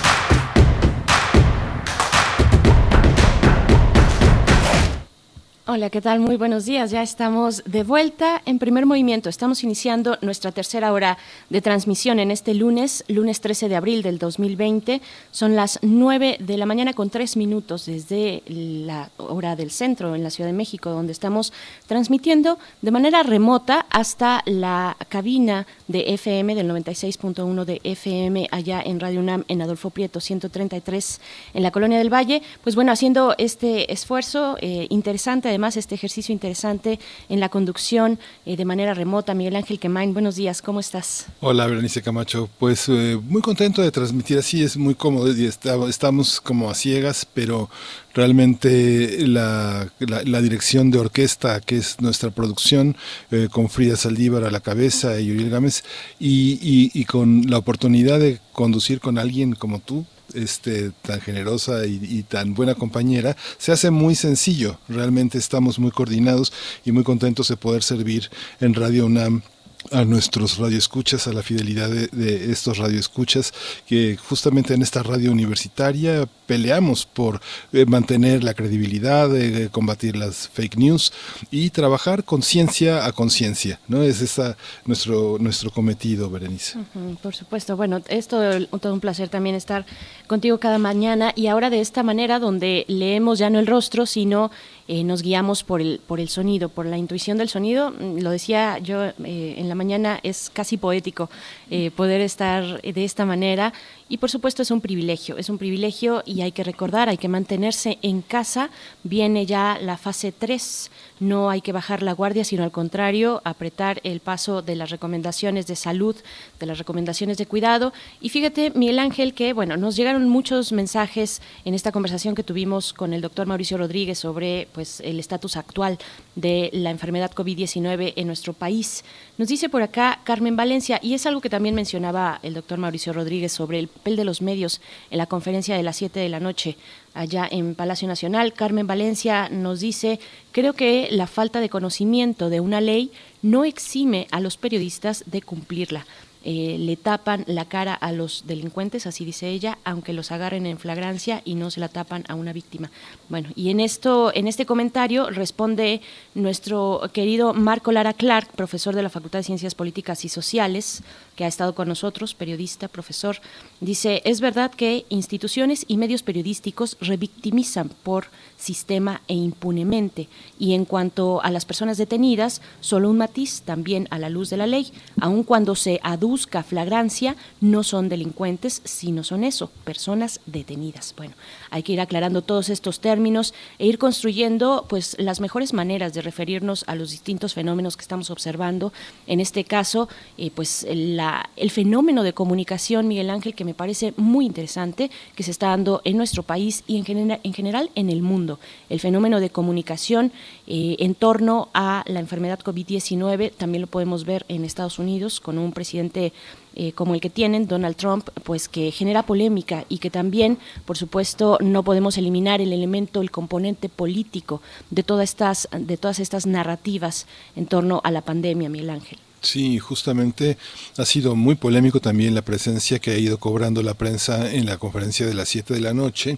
Hola, 5.73 5.89
¿qué 5.89 6.01
tal? 6.01 6.19
Muy 6.19 6.35
buenos 6.35 6.65
días. 6.65 6.91
Ya 6.91 7.01
estamos 7.01 7.63
de 7.65 7.83
vuelta 7.83 8.41
en 8.45 8.59
primer 8.59 8.85
movimiento. 8.85 9.29
Estamos 9.29 9.63
iniciando 9.63 10.17
nuestra 10.19 10.51
tercera 10.51 10.91
hora 10.91 11.17
de 11.49 11.61
transmisión 11.61 12.19
en 12.19 12.29
este 12.29 12.53
lunes, 12.53 13.05
lunes 13.07 13.39
13 13.39 13.69
de 13.69 13.77
abril 13.77 14.01
del 14.01 14.19
2020. 14.19 14.99
Son 15.31 15.55
las 15.55 15.79
9 15.81 16.39
de 16.41 16.57
la 16.57 16.65
mañana 16.65 16.91
con 16.91 17.09
tres 17.09 17.37
minutos 17.37 17.85
desde 17.85 18.43
la 18.47 19.11
hora 19.15 19.55
del 19.55 19.71
centro 19.71 20.13
en 20.13 20.23
la 20.23 20.29
Ciudad 20.29 20.49
de 20.49 20.57
México, 20.57 20.89
donde 20.89 21.13
estamos 21.13 21.53
transmitiendo 21.87 22.59
de 22.81 22.91
manera 22.91 23.23
remota 23.23 23.85
hasta 23.91 24.41
la 24.47 24.97
cabina 25.07 25.67
de 25.87 26.13
FM 26.15 26.53
del 26.53 26.69
96.1 26.69 27.63
de 27.63 27.79
FM 27.85 28.49
allá 28.51 28.81
en 28.85 28.99
Radio 28.99 29.21
UNAM 29.21 29.45
en 29.47 29.61
Adolfo 29.61 29.89
Prieto 29.89 30.19
133 30.19 31.21
en 31.53 31.63
la 31.63 31.71
Colonia 31.71 31.97
del 31.97 32.13
Valle. 32.13 32.41
Pues 32.61 32.75
bueno, 32.75 32.91
haciendo 32.91 33.35
este 33.37 33.93
esfuerzo 33.93 34.57
eh, 34.59 34.87
interesante 34.89 35.47
además 35.47 35.60
este 35.69 35.95
ejercicio 35.95 36.33
interesante 36.33 36.99
en 37.29 37.39
la 37.39 37.49
conducción 37.49 38.19
eh, 38.45 38.57
de 38.57 38.65
manera 38.65 38.93
remota. 38.93 39.33
Miguel 39.35 39.55
Ángel 39.55 39.79
Quemain, 39.79 40.13
buenos 40.13 40.35
días, 40.35 40.61
¿cómo 40.61 40.79
estás? 40.79 41.27
Hola, 41.39 41.67
Berenice 41.67 42.01
Camacho. 42.01 42.49
Pues 42.57 42.89
eh, 42.89 43.19
muy 43.23 43.41
contento 43.41 43.81
de 43.81 43.91
transmitir 43.91 44.39
así, 44.39 44.63
es 44.63 44.75
muy 44.75 44.95
cómodo 44.95 45.31
y 45.33 45.45
está, 45.45 45.75
estamos 45.87 46.41
como 46.41 46.69
a 46.69 46.73
ciegas, 46.73 47.27
pero 47.31 47.69
realmente 48.13 49.27
la, 49.27 49.87
la, 49.99 50.41
dirección 50.41 50.89
de 50.89 50.99
orquesta, 50.99 51.61
que 51.61 51.77
es 51.77 52.01
nuestra 52.01 52.31
producción, 52.31 52.97
eh, 53.29 53.47
con 53.51 53.69
Frida 53.69 53.95
Saldívar 53.95 54.43
a 54.43 54.51
la 54.51 54.59
cabeza 54.59 55.19
y 55.19 55.31
Uriel 55.31 55.51
Gámez, 55.51 55.83
y 56.19 57.05
con 57.05 57.49
la 57.49 57.59
oportunidad 57.59 58.19
de 58.19 58.39
conducir 58.51 58.99
con 58.99 59.17
alguien 59.17 59.53
como 59.53 59.79
tú, 59.79 60.05
este, 60.35 60.91
tan 61.01 61.21
generosa 61.21 61.85
y, 61.85 62.23
tan 62.23 62.53
buena 62.53 62.75
compañera, 62.75 63.35
se 63.57 63.71
hace 63.71 63.91
muy 63.91 64.15
sencillo. 64.15 64.79
Realmente 64.87 65.37
estamos 65.37 65.79
muy 65.79 65.91
coordinados 65.91 66.53
y 66.85 66.91
muy 66.91 67.03
contentos 67.03 67.47
de 67.47 67.57
poder 67.57 67.83
servir 67.83 68.29
en 68.59 68.73
Radio 68.73 69.05
UNAM 69.05 69.41
a 69.89 70.05
nuestros 70.05 70.57
radioescuchas, 70.57 71.27
a 71.27 71.33
la 71.33 71.41
fidelidad 71.41 71.89
de, 71.89 72.07
de, 72.07 72.51
estos 72.51 72.77
radioescuchas, 72.77 73.51
que 73.87 74.15
justamente 74.17 74.75
en 74.75 74.83
esta 74.83 75.01
radio 75.01 75.31
universitaria 75.31 76.27
peleamos 76.51 77.05
por 77.05 77.39
eh, 77.71 77.85
mantener 77.85 78.43
la 78.43 78.53
credibilidad, 78.53 79.33
eh, 79.33 79.69
combatir 79.71 80.17
las 80.17 80.49
fake 80.49 80.75
news 80.75 81.13
y 81.49 81.69
trabajar 81.69 82.25
conciencia 82.25 83.05
a 83.05 83.13
conciencia, 83.13 83.79
¿no? 83.87 84.03
Es 84.03 84.19
esa 84.19 84.57
nuestro 84.85 85.37
nuestro 85.39 85.71
cometido, 85.71 86.29
Berenice. 86.29 86.77
Por 87.23 87.33
supuesto, 87.33 87.77
bueno, 87.77 88.01
es 88.09 88.27
todo, 88.27 88.67
todo 88.67 88.93
un 88.93 88.99
placer 88.99 89.29
también 89.29 89.55
estar 89.55 89.85
contigo 90.31 90.59
cada 90.59 90.77
mañana 90.77 91.33
y 91.35 91.47
ahora 91.47 91.69
de 91.69 91.81
esta 91.81 92.03
manera 92.03 92.39
donde 92.39 92.85
leemos 92.87 93.37
ya 93.37 93.49
no 93.49 93.59
el 93.59 93.67
rostro, 93.67 94.05
sino 94.05 94.49
eh, 94.87 95.03
nos 95.03 95.23
guiamos 95.23 95.65
por 95.65 95.81
el, 95.81 95.99
por 96.07 96.21
el 96.21 96.29
sonido, 96.29 96.69
por 96.69 96.85
la 96.85 96.97
intuición 96.97 97.37
del 97.37 97.49
sonido. 97.49 97.91
Lo 97.99 98.29
decía 98.29 98.77
yo 98.79 99.03
eh, 99.03 99.55
en 99.57 99.67
la 99.67 99.75
mañana, 99.75 100.21
es 100.23 100.49
casi 100.49 100.77
poético 100.77 101.29
eh, 101.69 101.91
poder 101.91 102.21
estar 102.21 102.81
de 102.81 103.03
esta 103.03 103.25
manera 103.25 103.73
y 104.11 104.17
por 104.17 104.29
supuesto 104.29 104.61
es 104.61 104.71
un 104.71 104.81
privilegio, 104.81 105.37
es 105.37 105.49
un 105.49 105.57
privilegio 105.57 106.21
y 106.25 106.41
hay 106.41 106.51
que 106.51 106.65
recordar, 106.65 107.07
hay 107.07 107.17
que 107.17 107.29
mantenerse 107.29 107.97
en 108.01 108.21
casa. 108.21 108.69
Viene 109.03 109.45
ya 109.45 109.77
la 109.81 109.97
fase 109.97 110.33
3, 110.33 110.91
no 111.21 111.49
hay 111.49 111.61
que 111.61 111.71
bajar 111.71 112.03
la 112.03 112.11
guardia, 112.11 112.43
sino 112.43 112.65
al 112.65 112.71
contrario, 112.71 113.41
apretar 113.45 114.01
el 114.03 114.19
paso 114.19 114.61
de 114.61 114.75
las 114.75 114.89
recomendaciones 114.89 115.65
de 115.67 115.77
salud, 115.77 116.17
de 116.59 116.65
las 116.65 116.77
recomendaciones 116.77 117.37
de 117.37 117.45
cuidado. 117.45 117.93
Y 118.19 118.27
fíjate, 118.27 118.71
Miguel 118.71 118.99
Ángel, 118.99 119.33
que 119.33 119.53
bueno, 119.53 119.77
nos 119.77 119.95
llegaron 120.21 120.29
muchos 120.29 120.71
mensajes 120.71 121.41
en 121.65 121.73
esta 121.73 121.91
conversación 121.91 122.35
que 122.35 122.43
tuvimos 122.43 122.93
con 122.93 123.13
el 123.13 123.21
doctor 123.21 123.47
Mauricio 123.47 123.77
Rodríguez 123.77 124.19
sobre 124.19 124.67
pues 124.71 124.99
el 124.99 125.19
estatus 125.19 125.57
actual 125.57 125.97
de 126.35 126.69
la 126.73 126.91
enfermedad 126.91 127.31
COVID-19 127.31 128.13
en 128.15 128.27
nuestro 128.27 128.53
país. 128.53 129.03
Nos 129.39 129.47
dice 129.47 129.67
por 129.67 129.81
acá 129.81 130.19
Carmen 130.23 130.55
Valencia, 130.55 130.99
y 131.01 131.15
es 131.15 131.25
algo 131.25 131.41
que 131.41 131.49
también 131.49 131.73
mencionaba 131.73 132.39
el 132.43 132.53
doctor 132.53 132.77
Mauricio 132.77 133.13
Rodríguez 133.13 133.51
sobre 133.51 133.79
el 133.79 133.87
papel 133.87 134.15
de 134.15 134.25
los 134.25 134.41
medios 134.43 134.79
en 135.09 135.17
la 135.17 135.25
conferencia 135.25 135.75
de 135.75 135.83
las 135.83 135.97
7 135.97 136.19
de 136.19 136.29
la 136.29 136.39
noche 136.39 136.77
allá 137.15 137.47
en 137.49 137.73
Palacio 137.73 138.07
Nacional. 138.07 138.53
Carmen 138.53 138.85
Valencia 138.85 139.49
nos 139.49 139.79
dice, 139.79 140.19
creo 140.51 140.73
que 140.73 141.07
la 141.09 141.25
falta 141.25 141.61
de 141.61 141.69
conocimiento 141.69 142.49
de 142.49 142.59
una 142.59 142.79
ley 142.79 143.11
no 143.41 143.65
exime 143.65 144.27
a 144.29 144.39
los 144.39 144.57
periodistas 144.57 145.23
de 145.25 145.41
cumplirla. 145.41 146.05
Eh, 146.43 146.77
le 146.79 146.95
tapan 146.95 147.43
la 147.45 147.65
cara 147.65 147.93
a 147.93 148.11
los 148.11 148.45
delincuentes, 148.47 149.05
así 149.05 149.25
dice 149.25 149.49
ella, 149.49 149.77
aunque 149.83 150.11
los 150.11 150.31
agarren 150.31 150.65
en 150.65 150.79
flagrancia 150.79 151.43
y 151.45 151.53
no 151.53 151.69
se 151.69 151.79
la 151.79 151.87
tapan 151.87 152.23
a 152.29 152.35
una 152.35 152.51
víctima. 152.51 152.89
Bueno, 153.29 153.49
y 153.55 153.69
en 153.69 153.79
esto, 153.79 154.31
en 154.33 154.47
este 154.47 154.65
comentario 154.65 155.29
responde 155.29 156.01
nuestro 156.33 157.01
querido 157.13 157.53
Marco 157.53 157.91
Lara 157.91 158.13
Clark, 158.13 158.49
profesor 158.53 158.95
de 158.95 159.03
la 159.03 159.09
Facultad 159.09 159.39
de 159.39 159.43
Ciencias 159.43 159.75
Políticas 159.75 160.25
y 160.25 160.29
Sociales, 160.29 161.03
que 161.35 161.45
ha 161.45 161.47
estado 161.47 161.75
con 161.75 161.87
nosotros, 161.87 162.33
periodista, 162.33 162.87
profesor. 162.87 163.37
Dice, 163.79 164.21
es 164.25 164.41
verdad 164.41 164.71
que 164.71 165.05
instituciones 165.09 165.85
y 165.87 165.97
medios 165.97 166.23
periodísticos 166.23 166.97
revictimizan 166.99 167.89
por 167.89 168.27
sistema 168.57 169.21
e 169.27 169.33
impunemente. 169.33 170.27
Y 170.59 170.73
en 170.73 170.85
cuanto 170.85 171.41
a 171.41 171.49
las 171.51 171.65
personas 171.65 171.97
detenidas, 171.97 172.61
solo 172.79 173.09
un 173.09 173.17
matiz 173.17 173.61
también 173.63 174.07
a 174.11 174.19
la 174.19 174.29
luz 174.29 174.49
de 174.49 174.57
la 174.57 174.67
ley, 174.67 174.91
aun 175.19 175.43
cuando 175.43 175.75
se 175.75 175.99
aduzca 176.03 176.63
flagrancia, 176.63 177.35
no 177.59 177.83
son 177.83 178.09
delincuentes, 178.09 178.81
sino 178.83 179.23
son 179.23 179.43
eso, 179.43 179.71
personas 179.83 180.39
detenidas. 180.45 181.13
Bueno, 181.17 181.33
hay 181.69 181.83
que 181.83 181.93
ir 181.93 182.01
aclarando 182.01 182.41
todos 182.41 182.69
estos 182.69 182.99
términos 182.99 183.53
e 183.79 183.87
ir 183.87 183.97
construyendo 183.97 184.85
pues 184.87 185.15
las 185.19 185.39
mejores 185.39 185.73
maneras 185.73 186.13
de 186.13 186.21
referirnos 186.21 186.83
a 186.87 186.95
los 186.95 187.11
distintos 187.11 187.53
fenómenos 187.53 187.97
que 187.97 188.01
estamos 188.01 188.29
observando. 188.29 188.93
En 189.27 189.39
este 189.39 189.63
caso, 189.63 190.07
eh, 190.37 190.51
pues 190.53 190.85
la 190.89 191.20
la, 191.21 191.49
el 191.55 191.69
fenómeno 191.69 192.23
de 192.23 192.33
comunicación, 192.33 193.07
Miguel 193.07 193.29
Ángel, 193.29 193.53
que 193.53 193.63
me 193.63 193.75
parece 193.75 194.13
muy 194.17 194.45
interesante, 194.45 195.11
que 195.35 195.43
se 195.43 195.51
está 195.51 195.67
dando 195.67 196.01
en 196.03 196.17
nuestro 196.17 196.41
país 196.41 196.83
y 196.87 196.97
en, 196.97 197.39
en 197.43 197.53
general 197.53 197.91
en 197.93 198.09
el 198.09 198.21
mundo. 198.23 198.59
El 198.89 198.99
fenómeno 198.99 199.39
de 199.39 199.51
comunicación 199.51 200.31
eh, 200.65 200.95
en 200.97 201.13
torno 201.13 201.69
a 201.73 202.03
la 202.07 202.19
enfermedad 202.19 202.59
COVID-19, 202.59 203.51
también 203.55 203.81
lo 203.81 203.87
podemos 203.87 204.25
ver 204.25 204.45
en 204.47 204.65
Estados 204.65 204.97
Unidos 204.97 205.39
con 205.39 205.57
un 205.59 205.71
presidente 205.73 206.33
eh, 206.75 206.91
como 206.93 207.13
el 207.13 207.21
que 207.21 207.29
tienen 207.29 207.67
Donald 207.67 207.97
Trump, 207.97 208.29
pues 208.43 208.67
que 208.67 208.91
genera 208.91 209.23
polémica 209.23 209.85
y 209.89 209.99
que 209.99 210.09
también, 210.09 210.57
por 210.85 210.97
supuesto, 210.97 211.59
no 211.61 211.83
podemos 211.83 212.17
eliminar 212.17 212.61
el 212.61 212.73
elemento, 212.73 213.21
el 213.21 213.29
componente 213.29 213.89
político 213.89 214.61
de 214.89 215.03
todas 215.03 215.29
estas, 215.29 215.67
de 215.71 215.97
todas 215.97 216.19
estas 216.19 216.47
narrativas 216.47 217.27
en 217.55 217.67
torno 217.67 218.01
a 218.03 218.09
la 218.09 218.21
pandemia, 218.21 218.69
Miguel 218.69 218.89
Ángel. 218.89 219.19
Sí, 219.41 219.79
justamente 219.79 220.55
ha 220.97 221.05
sido 221.05 221.35
muy 221.35 221.55
polémico 221.55 221.99
también 221.99 222.35
la 222.35 222.43
presencia 222.43 222.99
que 222.99 223.09
ha 223.09 223.17
ido 223.17 223.39
cobrando 223.39 223.81
la 223.81 223.95
prensa 223.95 224.51
en 224.53 224.67
la 224.67 224.77
conferencia 224.77 225.25
de 225.25 225.33
las 225.33 225.49
7 225.49 225.73
de 225.73 225.79
la 225.79 225.95
noche, 225.95 226.37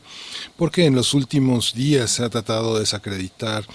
porque 0.55 0.85
en 0.85 0.95
los 0.95 1.13
últimos 1.13 1.73
días 1.73 2.11
se 2.11 2.23
ha 2.23 2.29
tratado 2.29 2.75
de 2.75 2.79
desacreditar 2.79 3.65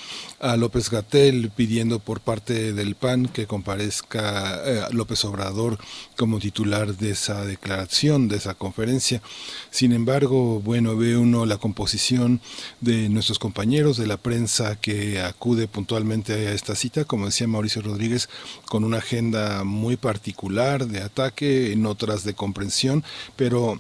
a 0.41 0.57
López 0.57 0.91
Gatel 0.91 1.51
pidiendo 1.55 1.99
por 1.99 2.21
parte 2.21 2.73
del 2.73 2.95
PAN 2.95 3.27
que 3.27 3.47
comparezca 3.47 4.61
eh, 4.65 4.83
López 4.93 5.25
Obrador 5.25 5.79
como 6.17 6.39
titular 6.39 6.97
de 6.97 7.11
esa 7.11 7.45
declaración, 7.45 8.29
de 8.29 8.37
esa 8.37 8.55
conferencia. 8.55 9.21
Sin 9.71 9.93
embargo, 9.93 10.61
bueno, 10.61 10.97
ve 10.97 11.17
uno 11.17 11.47
la 11.47 11.57
composición 11.57 12.41
de 12.81 13.09
nuestros 13.09 13.39
compañeros 13.39 13.97
de 13.97 14.07
la 14.07 14.17
prensa 14.17 14.77
que 14.77 15.21
acude 15.21 15.69
puntualmente 15.69 16.33
a 16.33 16.53
esta 16.53 16.75
cita, 16.75 17.05
como 17.05 17.27
decía 17.27 17.49
Mauricio 17.49 17.83
Rodríguez, 17.83 18.29
con 18.67 18.85
una 18.85 18.99
agenda 18.99 19.65
muy 19.65 19.97
particular 19.97 20.87
de 20.87 21.01
ataque, 21.01 21.73
en 21.73 21.87
otras 21.87 22.25
de 22.25 22.35
comprensión, 22.35 23.05
pero 23.37 23.79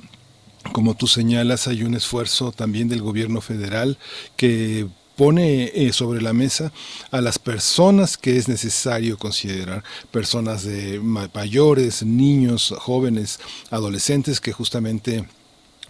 como 0.72 0.94
tú 0.94 1.06
señalas, 1.06 1.66
hay 1.68 1.82
un 1.82 1.94
esfuerzo 1.94 2.52
también 2.52 2.88
del 2.88 3.00
gobierno 3.00 3.40
federal 3.40 3.96
que 4.36 4.86
pone 5.18 5.72
eh, 5.74 5.92
sobre 5.92 6.22
la 6.22 6.32
mesa 6.32 6.70
a 7.10 7.20
las 7.20 7.40
personas 7.40 8.16
que 8.16 8.36
es 8.36 8.46
necesario 8.46 9.18
considerar, 9.18 9.82
personas 10.12 10.62
de 10.62 11.00
mayores, 11.00 12.04
niños, 12.04 12.72
jóvenes, 12.78 13.40
adolescentes 13.72 14.40
que 14.40 14.52
justamente 14.52 15.26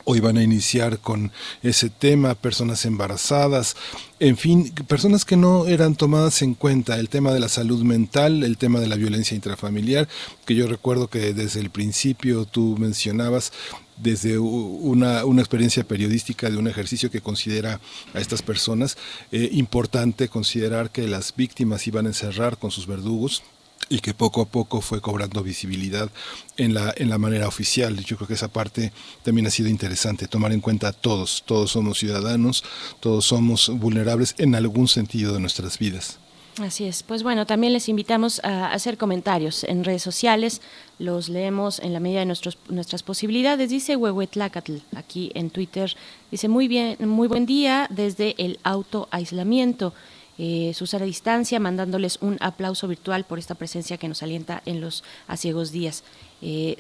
hoy 0.05 0.21
van 0.21 0.39
a 0.39 0.43
iniciar 0.43 0.99
con 1.01 1.31
ese 1.63 1.91
tema, 1.91 2.35
personas 2.35 2.87
embarazadas, 2.87 3.77
en 4.19 4.39
fin, 4.39 4.73
personas 4.89 5.27
que 5.27 5.37
no 5.37 5.67
eran 5.67 5.95
tomadas 5.95 6.41
en 6.41 6.55
cuenta, 6.55 6.99
el 6.99 7.11
tema 7.11 7.31
de 7.31 7.41
la 7.41 7.51
salud 7.51 7.83
mental, 7.83 8.43
el 8.45 8.57
tema 8.57 8.81
de 8.81 8.89
la 8.89 8.97
violencia 8.97 9.35
intrafamiliar, 9.35 10.09
que 10.47 10.55
yo 10.55 10.67
recuerdo 10.69 11.09
que 11.09 11.35
desde 11.35 11.61
el 11.61 11.69
principio 11.69 12.47
tú 12.47 12.77
mencionabas, 12.79 13.53
desde 14.01 14.39
una, 14.39 15.25
una, 15.25 15.43
experiencia 15.43 15.85
periodística 15.85 16.51
de 16.51 16.57
un 16.57 16.69
ejercicio 16.69 17.11
que 17.11 17.21
considera 17.21 17.81
a 18.15 18.21
estas 18.21 18.43
personas 18.43 18.97
eh, 19.33 19.49
importante 19.53 20.29
considerar 20.29 20.91
que 20.91 21.09
las 21.09 21.35
víctimas 21.35 21.87
iban 21.87 22.07
a 22.07 22.11
encerrar 22.11 22.59
con 22.59 22.71
sus 22.71 22.87
verdugos 22.87 23.43
y 23.89 24.01
que 24.01 24.15
poco 24.15 24.43
a 24.43 24.47
poco 24.47 24.81
fue 24.81 25.01
cobrando 25.01 25.43
visibilidad 25.43 26.11
en 26.57 26.75
la, 26.75 26.93
en 26.97 27.09
la 27.09 27.19
manera 27.19 27.49
oficial. 27.49 27.97
Yo 28.05 28.17
creo 28.17 28.29
que 28.29 28.35
esa 28.35 28.49
parte 28.49 28.93
también 29.23 29.47
ha 29.47 29.51
sido 29.51 29.69
interesante, 29.69 30.29
tomar 30.29 30.53
en 30.53 30.61
cuenta 30.61 30.89
a 30.89 30.93
todos, 30.93 31.43
todos 31.47 31.71
somos 31.73 31.99
ciudadanos, 31.99 32.65
todos 33.01 33.25
somos 33.25 33.71
vulnerables 33.75 34.35
en 34.39 34.55
algún 34.55 34.89
sentido 34.89 35.33
de 35.33 35.41
nuestras 35.41 35.79
vidas. 35.79 36.19
Así 36.61 36.87
es. 36.87 37.03
Pues 37.03 37.23
bueno, 37.23 37.47
también 37.47 37.73
les 37.73 37.89
invitamos 37.89 38.41
a 38.43 38.73
hacer 38.73 38.97
comentarios 38.97 39.65
en 39.65 39.85
redes 39.85 40.03
sociales. 40.03 40.61
Los 40.99 41.29
leemos 41.29 41.79
en 41.79 41.93
la 41.93 42.01
medida 42.01 42.21
de 42.21 42.27
nuestros, 42.27 42.59
nuestras 42.69 43.03
posibilidades. 43.03 43.71
Dice 43.71 43.97
Huehuetlacatl 43.97 44.79
aquí 44.97 45.31
en 45.35 45.51
Twitter. 45.51 45.95
Dice 46.31 46.49
muy 46.49 46.67
bien, 46.67 46.97
muy 47.09 47.29
buen 47.29 47.47
día 47.47 47.87
desde 47.91 48.35
el 48.39 48.59
auto 48.65 49.09
aislamiento. 49.11 49.93
Eh, 50.39 50.73
Susana 50.75 51.05
Distancia, 51.05 51.59
mandándoles 51.59 52.19
un 52.21 52.37
aplauso 52.41 52.87
virtual 52.87 53.25
por 53.25 53.39
esta 53.39 53.57
presencia 53.57 53.97
que 53.97 54.09
nos 54.09 54.23
alienta 54.23 54.63
en 54.67 54.81
los 54.81 55.03
asiegos 55.27 55.73
días. 55.73 56.05
Eh, 56.41 56.77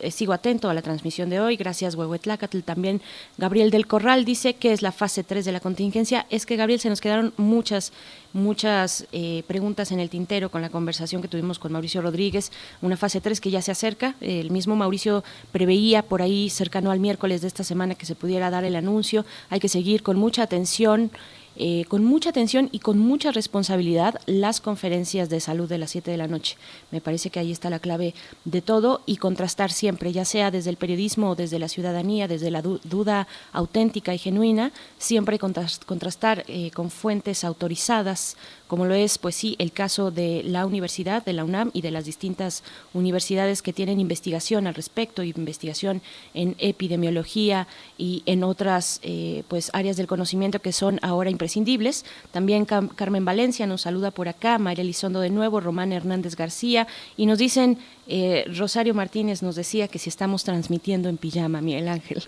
eh, 0.00 0.10
sigo 0.10 0.32
atento 0.32 0.70
a 0.70 0.74
la 0.74 0.82
transmisión 0.82 1.30
de 1.30 1.40
hoy. 1.40 1.56
Gracias, 1.56 1.94
Huehuetlacatl. 1.94 2.60
También 2.60 3.00
Gabriel 3.36 3.70
del 3.70 3.86
Corral 3.86 4.24
dice 4.24 4.54
que 4.54 4.72
es 4.72 4.82
la 4.82 4.92
fase 4.92 5.24
3 5.24 5.44
de 5.44 5.52
la 5.52 5.60
contingencia. 5.60 6.26
Es 6.30 6.46
que, 6.46 6.56
Gabriel, 6.56 6.80
se 6.80 6.88
nos 6.88 7.00
quedaron 7.00 7.32
muchas, 7.36 7.92
muchas 8.32 9.06
eh, 9.12 9.42
preguntas 9.46 9.90
en 9.92 10.00
el 10.00 10.10
tintero 10.10 10.50
con 10.50 10.62
la 10.62 10.70
conversación 10.70 11.22
que 11.22 11.28
tuvimos 11.28 11.58
con 11.58 11.72
Mauricio 11.72 12.00
Rodríguez. 12.00 12.52
Una 12.80 12.96
fase 12.96 13.20
3 13.20 13.40
que 13.40 13.50
ya 13.50 13.62
se 13.62 13.72
acerca. 13.72 14.14
El 14.20 14.50
mismo 14.50 14.76
Mauricio 14.76 15.24
preveía 15.50 16.02
por 16.02 16.22
ahí, 16.22 16.48
cercano 16.50 16.90
al 16.90 17.00
miércoles 17.00 17.42
de 17.42 17.48
esta 17.48 17.64
semana, 17.64 17.94
que 17.94 18.06
se 18.06 18.14
pudiera 18.14 18.50
dar 18.50 18.64
el 18.64 18.76
anuncio. 18.76 19.24
Hay 19.50 19.60
que 19.60 19.68
seguir 19.68 20.02
con 20.02 20.16
mucha 20.16 20.42
atención. 20.42 21.10
Eh, 21.56 21.84
con 21.88 22.04
mucha 22.04 22.30
atención 22.30 22.68
y 22.72 22.78
con 22.78 22.98
mucha 22.98 23.30
responsabilidad 23.30 24.20
las 24.26 24.60
conferencias 24.60 25.28
de 25.28 25.40
salud 25.40 25.68
de 25.68 25.78
las 25.78 25.90
7 25.90 26.10
de 26.10 26.16
la 26.16 26.26
noche. 26.26 26.56
Me 26.90 27.00
parece 27.00 27.30
que 27.30 27.40
ahí 27.40 27.52
está 27.52 27.68
la 27.68 27.78
clave 27.78 28.14
de 28.44 28.62
todo 28.62 29.02
y 29.04 29.16
contrastar 29.16 29.70
siempre, 29.70 30.12
ya 30.12 30.24
sea 30.24 30.50
desde 30.50 30.70
el 30.70 30.76
periodismo 30.76 31.34
desde 31.34 31.58
la 31.58 31.68
ciudadanía, 31.68 32.28
desde 32.28 32.50
la 32.50 32.62
duda 32.62 33.26
auténtica 33.52 34.14
y 34.14 34.18
genuina, 34.18 34.72
siempre 34.98 35.38
contrastar 35.38 36.44
eh, 36.48 36.70
con 36.70 36.90
fuentes 36.90 37.44
autorizadas, 37.44 38.36
como 38.72 38.86
lo 38.86 38.94
es, 38.94 39.18
pues 39.18 39.36
sí, 39.36 39.54
el 39.58 39.70
caso 39.70 40.10
de 40.10 40.42
la 40.46 40.64
universidad, 40.64 41.22
de 41.22 41.34
la 41.34 41.44
UNAM 41.44 41.70
y 41.74 41.82
de 41.82 41.90
las 41.90 42.06
distintas 42.06 42.64
universidades 42.94 43.60
que 43.60 43.74
tienen 43.74 44.00
investigación 44.00 44.66
al 44.66 44.72
respecto, 44.72 45.22
investigación 45.22 46.00
en 46.32 46.56
epidemiología 46.56 47.68
y 47.98 48.22
en 48.24 48.42
otras 48.42 48.98
eh, 49.02 49.42
pues 49.48 49.70
áreas 49.74 49.98
del 49.98 50.06
conocimiento 50.06 50.60
que 50.60 50.72
son 50.72 51.00
ahora 51.02 51.28
imprescindibles. 51.28 52.06
También 52.30 52.64
Carmen 52.64 53.26
Valencia 53.26 53.66
nos 53.66 53.82
saluda 53.82 54.10
por 54.10 54.28
acá, 54.28 54.56
María 54.56 54.80
Elizondo 54.80 55.20
de 55.20 55.28
nuevo, 55.28 55.60
Román 55.60 55.92
Hernández 55.92 56.34
García, 56.34 56.86
y 57.18 57.26
nos 57.26 57.36
dicen, 57.36 57.76
eh, 58.06 58.44
Rosario 58.56 58.94
Martínez 58.94 59.42
nos 59.42 59.56
decía 59.56 59.88
que 59.88 59.98
si 59.98 60.08
estamos 60.08 60.44
transmitiendo 60.44 61.08
en 61.08 61.16
pijama, 61.16 61.60
Miguel 61.60 61.88
Ángel. 61.88 62.22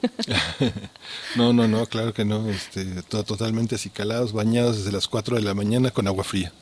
no, 1.36 1.52
no, 1.52 1.68
no, 1.68 1.86
claro 1.86 2.14
que 2.14 2.24
no, 2.24 2.48
este, 2.48 3.02
totalmente 3.02 3.74
acicalados, 3.74 4.32
bañados 4.32 4.78
desde 4.78 4.92
las 4.92 5.08
4 5.08 5.36
de 5.36 5.42
la 5.42 5.54
mañana 5.54 5.90
con 5.90 6.06
agua 6.06 6.24
fría 6.24 6.52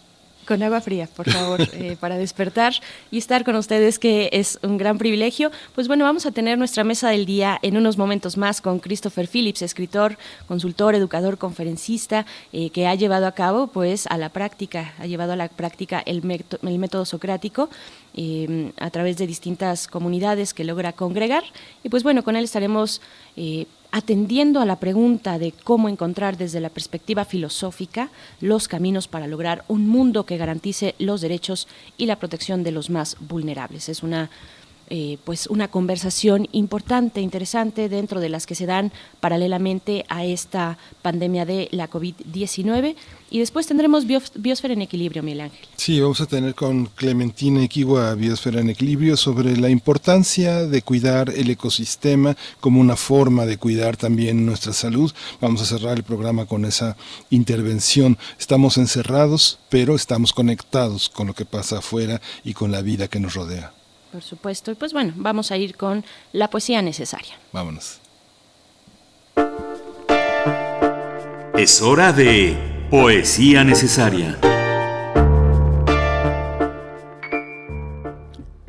con 0.47 0.63
agua 0.63 0.81
fría, 0.81 1.09
por 1.15 1.31
favor, 1.31 1.61
eh, 1.73 1.97
para 1.99 2.17
despertar 2.17 2.75
y 3.11 3.19
estar 3.19 3.45
con 3.45 3.57
ustedes, 3.57 3.99
que 3.99 4.31
es 4.33 4.59
un 4.63 4.79
gran 4.79 4.99
privilegio. 4.99 5.51
Pues 5.75 5.89
bueno, 5.89 6.05
vamos 6.05 6.27
a 6.27 6.33
tener 6.33 6.59
nuestra 6.59 6.85
mesa 6.85 7.11
del 7.11 7.27
día 7.27 7.59
en 7.63 7.77
unos 7.77 7.99
momentos 7.99 8.37
más 8.37 8.61
con 8.61 8.79
Christopher 8.79 9.29
Phillips, 9.29 9.63
escritor, 9.63 10.19
consultor, 10.47 10.95
educador, 10.95 11.39
conferencista, 11.39 12.27
eh, 12.53 12.71
que 12.71 12.87
ha 12.87 12.95
llevado 12.95 13.27
a 13.27 13.33
cabo, 13.33 13.69
pues, 13.69 14.07
a 14.07 14.19
la 14.19 14.29
práctica, 14.29 14.95
ha 14.99 15.07
llevado 15.07 15.33
a 15.33 15.37
la 15.37 15.49
práctica 15.49 16.03
el, 16.05 16.23
el 16.63 16.79
método 16.79 17.05
socrático. 17.05 17.69
Eh, 18.15 18.73
a 18.77 18.91
través 18.91 19.17
de 19.17 19.27
distintas 19.27 19.87
comunidades 19.87 20.53
que 20.53 20.65
logra 20.65 20.93
congregar 20.93 21.45
y 21.83 21.89
pues 21.89 22.03
bueno 22.03 22.23
con 22.23 22.37
él 22.37 22.45
estaremos 22.45 23.01
atendiendo 23.93 24.61
a 24.61 24.67
la 24.67 24.77
pregunta 24.77 25.39
de 25.39 25.53
cómo 25.53 25.89
encontrar 25.89 26.39
desde 26.39 26.61
la 26.61 26.71
perspectiva 26.71 27.25
filosófica 27.27 28.09
los 28.41 28.67
caminos 28.67 29.07
para 29.07 29.27
lograr 29.27 29.65
un 29.69 29.87
mundo 29.87 30.25
que 30.25 30.39
garantice 30.39 30.95
los 30.99 31.21
derechos 31.21 31.69
y 31.99 32.07
la 32.07 32.17
protección 32.17 32.65
de 32.65 32.73
los 32.73 32.89
más 32.89 33.17
vulnerables. 33.21 33.91
Es 33.91 34.03
una 34.03 34.31
eh, 34.89 35.19
pues 35.25 35.47
una 35.47 35.69
conversación 35.69 36.49
importante, 36.53 37.21
interesante, 37.21 37.89
dentro 37.89 38.21
de 38.21 38.29
las 38.29 38.47
que 38.47 38.55
se 38.55 38.67
dan 38.67 38.93
paralelamente 39.21 40.05
a 40.09 40.25
esta 40.25 40.79
pandemia 41.03 41.45
de 41.45 41.69
la 41.71 41.89
COVID-19. 41.89 42.95
Y 43.31 43.39
después 43.39 43.67
tendremos 43.67 44.05
Biosfera 44.07 44.75
en 44.75 44.83
Equilibrio, 44.83 45.23
Miguel 45.23 45.41
Ángel. 45.43 45.67
Sí, 45.77 45.99
vamos 45.99 46.21
a 46.21 46.27
tener 46.27 46.55
con 46.55 46.85
Clementina 46.85 47.65
Equigua 47.65 48.15
Biosfera 48.15 48.61
en 48.61 48.69
Equilibrio 48.69 49.17
sobre 49.17 49.57
la 49.57 49.71
importancia 49.71 50.67
de 50.67 50.83
cuidar 50.83 51.31
el 51.31 51.49
ecosistema 51.49 52.37
como 52.61 52.79
una 52.79 52.97
forma 52.97 53.47
de 53.47 53.57
cuidar 53.57 53.97
también 53.97 54.45
nuestra 54.45 54.75
salud. 54.75 55.11
Vamos 55.41 55.63
a 55.63 55.65
cerrar 55.65 55.97
el 55.97 56.05
programa 56.05 56.45
con 56.45 56.67
esa 56.67 56.97
intervención. 57.31 58.19
Estamos 58.39 58.77
encerrados, 58.77 59.59
pero 59.71 59.95
estamos 59.95 60.35
conectados 60.35 61.09
con 61.09 61.27
lo 61.29 61.35
que 61.35 61.47
pasa 61.47 61.79
afuera 61.79 62.21
y 62.45 62.53
con 62.53 62.71
la 62.71 62.83
vida 62.83 63.09
que 63.09 63.21
nos 63.21 63.33
rodea. 63.33 63.73
Por 64.13 64.23
supuesto. 64.23 64.71
Y 64.71 64.75
pues 64.75 64.93
bueno, 64.93 65.15
vamos 65.17 65.51
a 65.51 65.57
ir 65.57 65.75
con 65.77 66.05
la 66.33 66.49
poesía 66.51 66.83
necesaria. 66.83 67.39
Vámonos. 67.51 67.99
Es 71.57 71.81
hora 71.81 72.13
de 72.13 72.87
poesía 72.91 73.65
necesaria. 73.65 74.39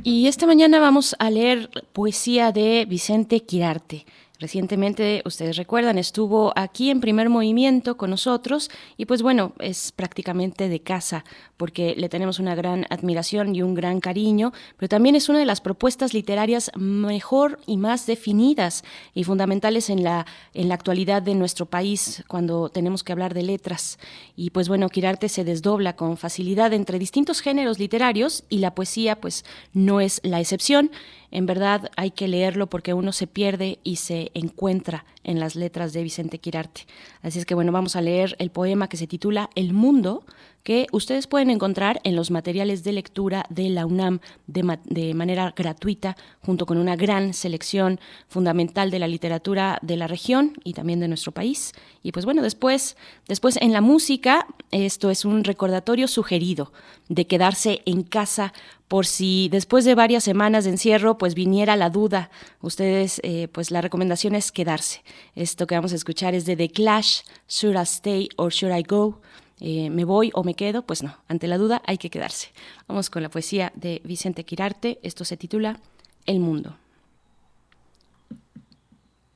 Y 0.01 0.27
esta 0.27 0.45
mañana 0.45 0.79
vamos 0.79 1.15
a 1.19 1.29
leer 1.29 1.69
poesía 1.91 2.51
de 2.53 2.85
Vicente 2.85 3.41
Quirarte. 3.41 4.05
Recientemente, 4.43 5.21
ustedes 5.23 5.55
recuerdan, 5.55 5.97
estuvo 5.97 6.51
aquí 6.57 6.89
en 6.89 6.99
primer 6.99 7.29
movimiento 7.29 7.95
con 7.95 8.09
nosotros 8.09 8.69
y 8.97 9.05
pues 9.05 9.21
bueno, 9.21 9.53
es 9.59 9.93
prácticamente 9.93 10.67
de 10.67 10.81
casa 10.81 11.23
porque 11.55 11.95
le 11.95 12.09
tenemos 12.09 12.39
una 12.39 12.53
gran 12.53 12.85
admiración 12.89 13.55
y 13.55 13.61
un 13.61 13.73
gran 13.73 14.01
cariño, 14.01 14.51
pero 14.75 14.89
también 14.89 15.15
es 15.15 15.29
una 15.29 15.39
de 15.39 15.45
las 15.45 15.61
propuestas 15.61 16.13
literarias 16.13 16.71
mejor 16.75 17.61
y 17.65 17.77
más 17.77 18.05
definidas 18.05 18.83
y 19.13 19.23
fundamentales 19.23 19.89
en 19.89 20.03
la, 20.03 20.25
en 20.53 20.67
la 20.67 20.75
actualidad 20.75 21.21
de 21.21 21.35
nuestro 21.35 21.65
país 21.65 22.25
cuando 22.27 22.67
tenemos 22.67 23.05
que 23.05 23.13
hablar 23.13 23.33
de 23.33 23.43
letras. 23.43 23.97
Y 24.35 24.49
pues 24.49 24.67
bueno, 24.67 24.89
Quirarte 24.89 25.29
se 25.29 25.45
desdobla 25.45 25.95
con 25.95 26.17
facilidad 26.17 26.73
entre 26.73 26.99
distintos 26.99 27.39
géneros 27.39 27.79
literarios 27.79 28.43
y 28.49 28.57
la 28.57 28.75
poesía 28.75 29.21
pues 29.21 29.45
no 29.71 30.01
es 30.01 30.19
la 30.21 30.41
excepción. 30.41 30.91
En 31.33 31.47
verdad 31.47 31.89
hay 31.95 32.11
que 32.11 32.27
leerlo 32.27 32.67
porque 32.67 32.93
uno 32.93 33.11
se 33.11 33.25
pierde 33.25 33.79
y 33.83 33.95
se 33.95 34.29
encuentra 34.35 35.03
en 35.23 35.39
las 35.39 35.55
letras 35.55 35.93
de 35.93 36.03
Vicente 36.03 36.39
Quirarte. 36.39 36.81
Así 37.21 37.39
es 37.39 37.45
que 37.45 37.55
bueno, 37.55 37.71
vamos 37.71 37.95
a 37.95 38.01
leer 38.01 38.35
el 38.39 38.51
poema 38.51 38.89
que 38.89 38.97
se 38.97 39.07
titula 39.07 39.49
El 39.55 39.73
Mundo, 39.73 40.23
que 40.63 40.87
ustedes 40.91 41.27
pueden 41.27 41.49
encontrar 41.49 41.99
en 42.03 42.15
los 42.15 42.31
materiales 42.31 42.83
de 42.83 42.93
lectura 42.93 43.45
de 43.49 43.69
la 43.69 43.85
UNAM 43.85 44.19
de, 44.47 45.13
manera 45.13 45.53
gratuita, 45.55 46.15
junto 46.41 46.65
con 46.65 46.77
una 46.77 46.95
gran 46.95 47.33
selección 47.33 47.99
fundamental 48.29 48.89
de 48.89 48.99
la 48.99 49.07
literatura 49.07 49.77
de 49.81 49.97
la 49.97 50.07
región 50.07 50.53
y 50.63 50.73
también 50.73 51.01
de 51.01 51.09
nuestro 51.09 51.33
país. 51.33 51.73
Y 52.01 52.13
pues 52.13 52.23
bueno, 52.23 52.41
después, 52.41 52.95
después 53.27 53.57
en 53.57 53.73
la 53.73 53.81
música, 53.81 54.47
esto 54.71 55.11
es 55.11 55.25
un 55.25 55.43
recordatorio 55.43 56.07
sugerido 56.07 56.71
de 57.09 57.27
quedarse 57.27 57.81
en 57.85 58.03
casa 58.03 58.53
por 58.87 59.05
si 59.05 59.49
después 59.49 59.85
de 59.85 59.95
varias 59.95 60.23
semanas 60.23 60.63
de 60.63 60.69
encierro 60.69 61.17
pues 61.17 61.35
viniera 61.35 61.75
la 61.75 61.89
duda. 61.89 62.29
Ustedes, 62.61 63.19
eh, 63.23 63.47
pues 63.51 63.71
la 63.71 63.81
recomendación 63.81 64.35
es 64.35 64.51
quedarse. 64.51 65.01
Esto 65.35 65.67
que 65.67 65.75
vamos 65.75 65.93
a 65.93 65.95
escuchar 65.95 66.35
es 66.35 66.45
de 66.45 66.55
The 66.55 66.69
Clash, 66.69 67.21
Should 67.47 67.75
I 67.75 67.83
Stay 67.83 68.29
or 68.37 68.51
Should 68.51 68.77
I 68.77 68.83
Go? 68.83 69.21
Eh, 69.59 69.89
me 69.89 70.03
voy 70.03 70.31
o 70.33 70.43
me 70.43 70.55
quedo, 70.55 70.81
pues 70.81 71.03
no, 71.03 71.15
ante 71.27 71.47
la 71.47 71.57
duda 71.57 71.81
hay 71.85 71.97
que 71.97 72.09
quedarse. 72.09 72.49
Vamos 72.87 73.09
con 73.09 73.23
la 73.23 73.29
poesía 73.29 73.71
de 73.75 74.01
Vicente 74.03 74.43
Quirarte, 74.43 74.99
esto 75.03 75.25
se 75.25 75.37
titula 75.37 75.79
El 76.25 76.39
mundo. 76.39 76.77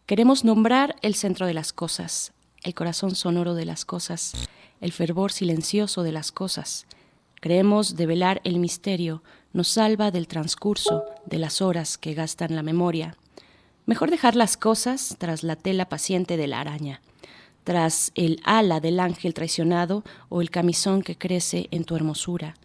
Queremos 0.06 0.44
nombrar 0.44 0.96
el 1.02 1.16
centro 1.16 1.46
de 1.46 1.54
las 1.54 1.74
cosas, 1.74 2.34
el 2.64 2.74
corazón 2.74 3.16
sonoro 3.16 3.56
de 3.56 3.66
las 3.66 3.86
cosas, 3.86 4.34
el 4.82 4.92
fervor 4.92 5.32
silencioso 5.32 6.04
de 6.04 6.12
las 6.12 6.32
cosas. 6.32 6.86
Creemos 7.40 7.96
develar 7.96 8.42
el 8.44 8.60
misterio, 8.60 9.22
nos 9.54 9.68
salva 9.68 10.12
del 10.12 10.28
transcurso 10.28 11.04
de 11.26 11.40
las 11.40 11.62
horas 11.62 11.98
que 11.98 12.14
gastan 12.14 12.56
la 12.56 12.64
memoria. 12.64 13.16
Mejor 13.88 14.12
dejar 14.12 14.36
las 14.36 14.56
cosas 14.56 15.16
tras 15.18 15.42
la 15.42 15.56
tela 15.56 15.90
paciente 15.90 16.38
de 16.38 16.46
la 16.46 16.60
araña 16.60 17.02
tras 17.68 18.14
el 18.16 18.40
ala 18.46 18.80
del 18.80 18.98
ángel 18.98 19.34
traicionado 19.34 20.06
o 20.30 20.40
el 20.40 20.50
camisón 20.50 21.02
que 21.02 21.18
crece 21.18 21.68
en 21.72 21.84
tu 21.84 21.98
hermosura. 21.98 22.56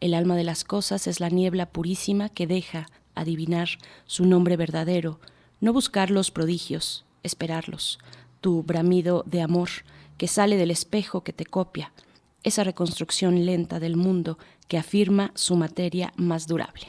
El 0.00 0.12
alma 0.12 0.36
de 0.36 0.44
las 0.44 0.62
cosas 0.62 1.06
es 1.06 1.20
la 1.20 1.30
niebla 1.30 1.64
purísima 1.64 2.28
que 2.28 2.46
deja 2.46 2.86
adivinar 3.14 3.70
su 4.04 4.26
nombre 4.26 4.58
verdadero, 4.58 5.20
no 5.62 5.72
buscar 5.72 6.10
los 6.10 6.30
prodigios, 6.30 7.06
esperarlos, 7.22 7.98
tu 8.42 8.62
bramido 8.62 9.24
de 9.26 9.40
amor 9.40 9.70
que 10.18 10.28
sale 10.28 10.58
del 10.58 10.70
espejo 10.70 11.24
que 11.24 11.32
te 11.32 11.46
copia, 11.46 11.90
esa 12.42 12.62
reconstrucción 12.62 13.46
lenta 13.46 13.80
del 13.80 13.96
mundo 13.96 14.36
que 14.68 14.76
afirma 14.76 15.32
su 15.34 15.56
materia 15.56 16.12
más 16.16 16.46
durable. 16.46 16.88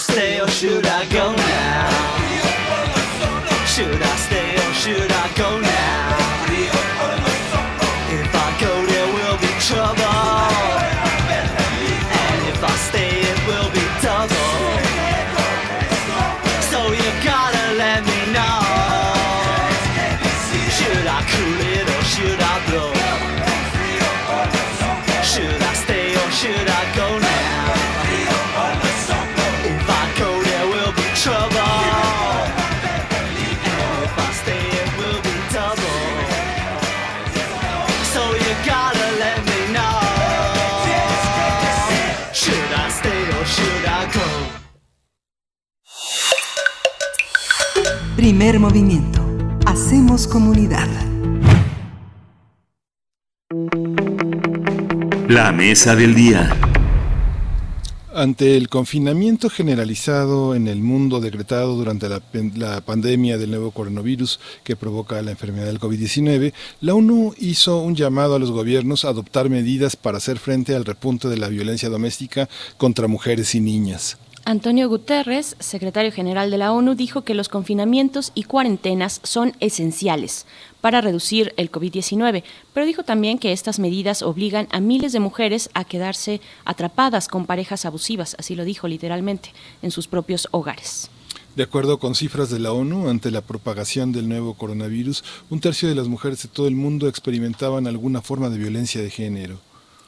Stay 0.00 0.40
or 0.40 0.48
should 0.48 0.86
I 0.86 1.04
go 1.06 1.32
now? 1.32 1.36
Should 1.36 1.49
Primer 48.30 48.60
movimiento. 48.60 49.20
Hacemos 49.66 50.28
comunidad. 50.28 50.86
La 55.28 55.50
mesa 55.50 55.96
del 55.96 56.14
día. 56.14 56.56
Ante 58.14 58.56
el 58.56 58.68
confinamiento 58.68 59.50
generalizado 59.50 60.54
en 60.54 60.68
el 60.68 60.80
mundo 60.80 61.18
decretado 61.18 61.74
durante 61.74 62.08
la, 62.08 62.22
la, 62.54 62.80
pandemia 62.82 63.36
del 63.36 63.50
nuevo 63.50 63.72
coronavirus 63.72 64.38
que 64.62 64.76
provoca 64.76 65.20
la 65.22 65.32
enfermedad 65.32 65.66
del 65.66 65.80
COVID-19, 65.80 66.52
la 66.82 66.94
ONU 66.94 67.34
hizo 67.36 67.80
un 67.80 67.96
llamado 67.96 68.36
a 68.36 68.38
los 68.38 68.52
gobiernos 68.52 69.04
a 69.04 69.08
adoptar 69.08 69.50
medidas 69.50 69.96
para 69.96 70.18
hacer 70.18 70.38
frente 70.38 70.76
al 70.76 70.84
repunte 70.84 71.26
de 71.26 71.36
la 71.36 71.48
violencia 71.48 71.88
doméstica 71.88 72.48
contra 72.76 73.08
mujeres 73.08 73.56
y 73.56 73.60
niñas. 73.60 74.18
Antonio 74.44 74.88
Guterres, 74.88 75.54
secretario 75.60 76.10
general 76.10 76.50
de 76.50 76.58
la 76.58 76.72
ONU, 76.72 76.94
dijo 76.94 77.22
que 77.22 77.34
los 77.34 77.48
confinamientos 77.48 78.32
y 78.34 78.44
cuarentenas 78.44 79.20
son 79.22 79.52
esenciales 79.60 80.46
para 80.80 81.02
reducir 81.02 81.52
el 81.56 81.70
COVID-19, 81.70 82.42
pero 82.72 82.86
dijo 82.86 83.04
también 83.04 83.38
que 83.38 83.52
estas 83.52 83.78
medidas 83.78 84.22
obligan 84.22 84.66
a 84.70 84.80
miles 84.80 85.12
de 85.12 85.20
mujeres 85.20 85.68
a 85.74 85.84
quedarse 85.84 86.40
atrapadas 86.64 87.28
con 87.28 87.46
parejas 87.46 87.84
abusivas, 87.84 88.34
así 88.38 88.56
lo 88.56 88.64
dijo 88.64 88.88
literalmente, 88.88 89.52
en 89.82 89.90
sus 89.90 90.08
propios 90.08 90.48
hogares. 90.52 91.10
De 91.54 91.64
acuerdo 91.64 91.98
con 91.98 92.14
cifras 92.14 92.48
de 92.48 92.60
la 92.60 92.72
ONU, 92.72 93.08
ante 93.08 93.30
la 93.30 93.42
propagación 93.42 94.12
del 94.12 94.28
nuevo 94.28 94.54
coronavirus, 94.54 95.22
un 95.50 95.60
tercio 95.60 95.88
de 95.88 95.94
las 95.94 96.08
mujeres 96.08 96.42
de 96.42 96.48
todo 96.48 96.66
el 96.66 96.76
mundo 96.76 97.08
experimentaban 97.08 97.86
alguna 97.86 98.22
forma 98.22 98.48
de 98.48 98.58
violencia 98.58 99.02
de 99.02 99.10
género. 99.10 99.60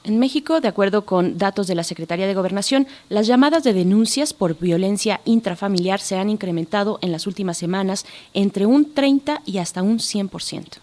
En 0.05 0.19
México, 0.19 0.61
de 0.61 0.67
acuerdo 0.67 1.05
con 1.05 1.39
datos 1.39 1.69
de 1.69 1.77
la 1.77 1.85
Secretaría 1.85 2.27
de 2.27 2.35
Gobernación, 2.35 2.89
las 3.09 3.29
llamadas 3.29 3.63
de 3.63 3.73
denuncias 3.73 4.33
por 4.33 4.59
violencia 4.59 5.21
intrafamiliar 5.25 6.01
se 6.01 6.17
han 6.17 6.29
incrementado 6.29 6.99
en 7.03 7.13
las 7.13 7.29
últimas 7.29 7.57
semanas 7.57 8.05
entre 8.35 8.67
un 8.67 8.93
30 8.95 9.43
y 9.47 9.59
hasta 9.59 9.83
un 9.83 9.99
100%. 9.99 10.79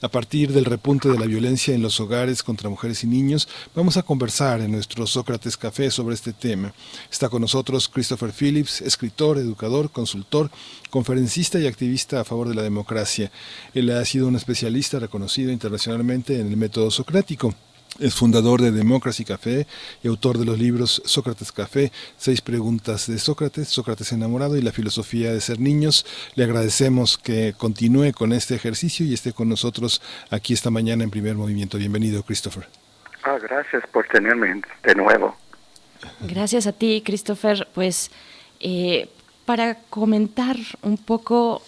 A 0.00 0.08
partir 0.08 0.52
del 0.52 0.64
repunte 0.64 1.08
de 1.08 1.18
la 1.18 1.26
violencia 1.26 1.74
en 1.74 1.82
los 1.82 2.00
hogares 2.00 2.44
contra 2.44 2.68
mujeres 2.68 3.02
y 3.02 3.08
niños, 3.08 3.48
vamos 3.74 3.96
a 3.96 4.04
conversar 4.04 4.60
en 4.60 4.72
nuestro 4.72 5.06
Sócrates 5.06 5.56
Café 5.56 5.90
sobre 5.90 6.14
este 6.14 6.32
tema. 6.32 6.72
Está 7.10 7.28
con 7.28 7.42
nosotros 7.42 7.88
Christopher 7.88 8.32
Phillips, 8.32 8.80
escritor, 8.80 9.38
educador, 9.38 9.90
consultor, 9.90 10.50
conferencista 10.90 11.58
y 11.58 11.66
activista 11.66 12.20
a 12.20 12.24
favor 12.24 12.48
de 12.48 12.54
la 12.54 12.62
democracia. 12.62 13.30
Él 13.74 13.90
ha 13.90 14.04
sido 14.04 14.28
un 14.28 14.36
especialista 14.36 15.00
reconocido 15.00 15.50
internacionalmente 15.50 16.40
en 16.40 16.46
el 16.46 16.56
método 16.56 16.92
socrático. 16.92 17.54
Es 17.98 18.14
fundador 18.14 18.60
de 18.60 18.70
Democracy 18.70 19.24
Café 19.24 19.66
y 20.04 20.08
autor 20.08 20.38
de 20.38 20.44
los 20.44 20.56
libros 20.56 21.02
Sócrates 21.04 21.50
Café, 21.50 21.90
Seis 22.16 22.40
Preguntas 22.40 23.08
de 23.08 23.18
Sócrates, 23.18 23.66
Sócrates 23.68 24.12
Enamorado 24.12 24.56
y 24.56 24.62
la 24.62 24.70
Filosofía 24.70 25.32
de 25.32 25.40
Ser 25.40 25.58
Niños. 25.58 26.06
Le 26.36 26.44
agradecemos 26.44 27.18
que 27.18 27.54
continúe 27.58 28.12
con 28.12 28.32
este 28.32 28.54
ejercicio 28.54 29.04
y 29.04 29.14
esté 29.14 29.32
con 29.32 29.48
nosotros 29.48 30.00
aquí 30.30 30.52
esta 30.52 30.70
mañana 30.70 31.02
en 31.02 31.10
primer 31.10 31.34
movimiento. 31.34 31.76
Bienvenido, 31.76 32.22
Christopher. 32.22 32.68
Ah, 33.24 33.36
gracias 33.42 33.82
por 33.90 34.06
tenerme 34.06 34.62
de 34.84 34.94
nuevo. 34.94 35.36
Gracias 36.20 36.68
a 36.68 36.72
ti, 36.72 37.02
Christopher. 37.04 37.66
Pues 37.74 38.12
eh, 38.60 39.08
para 39.44 39.74
comentar 39.90 40.56
un 40.82 40.98
poco 40.98 41.62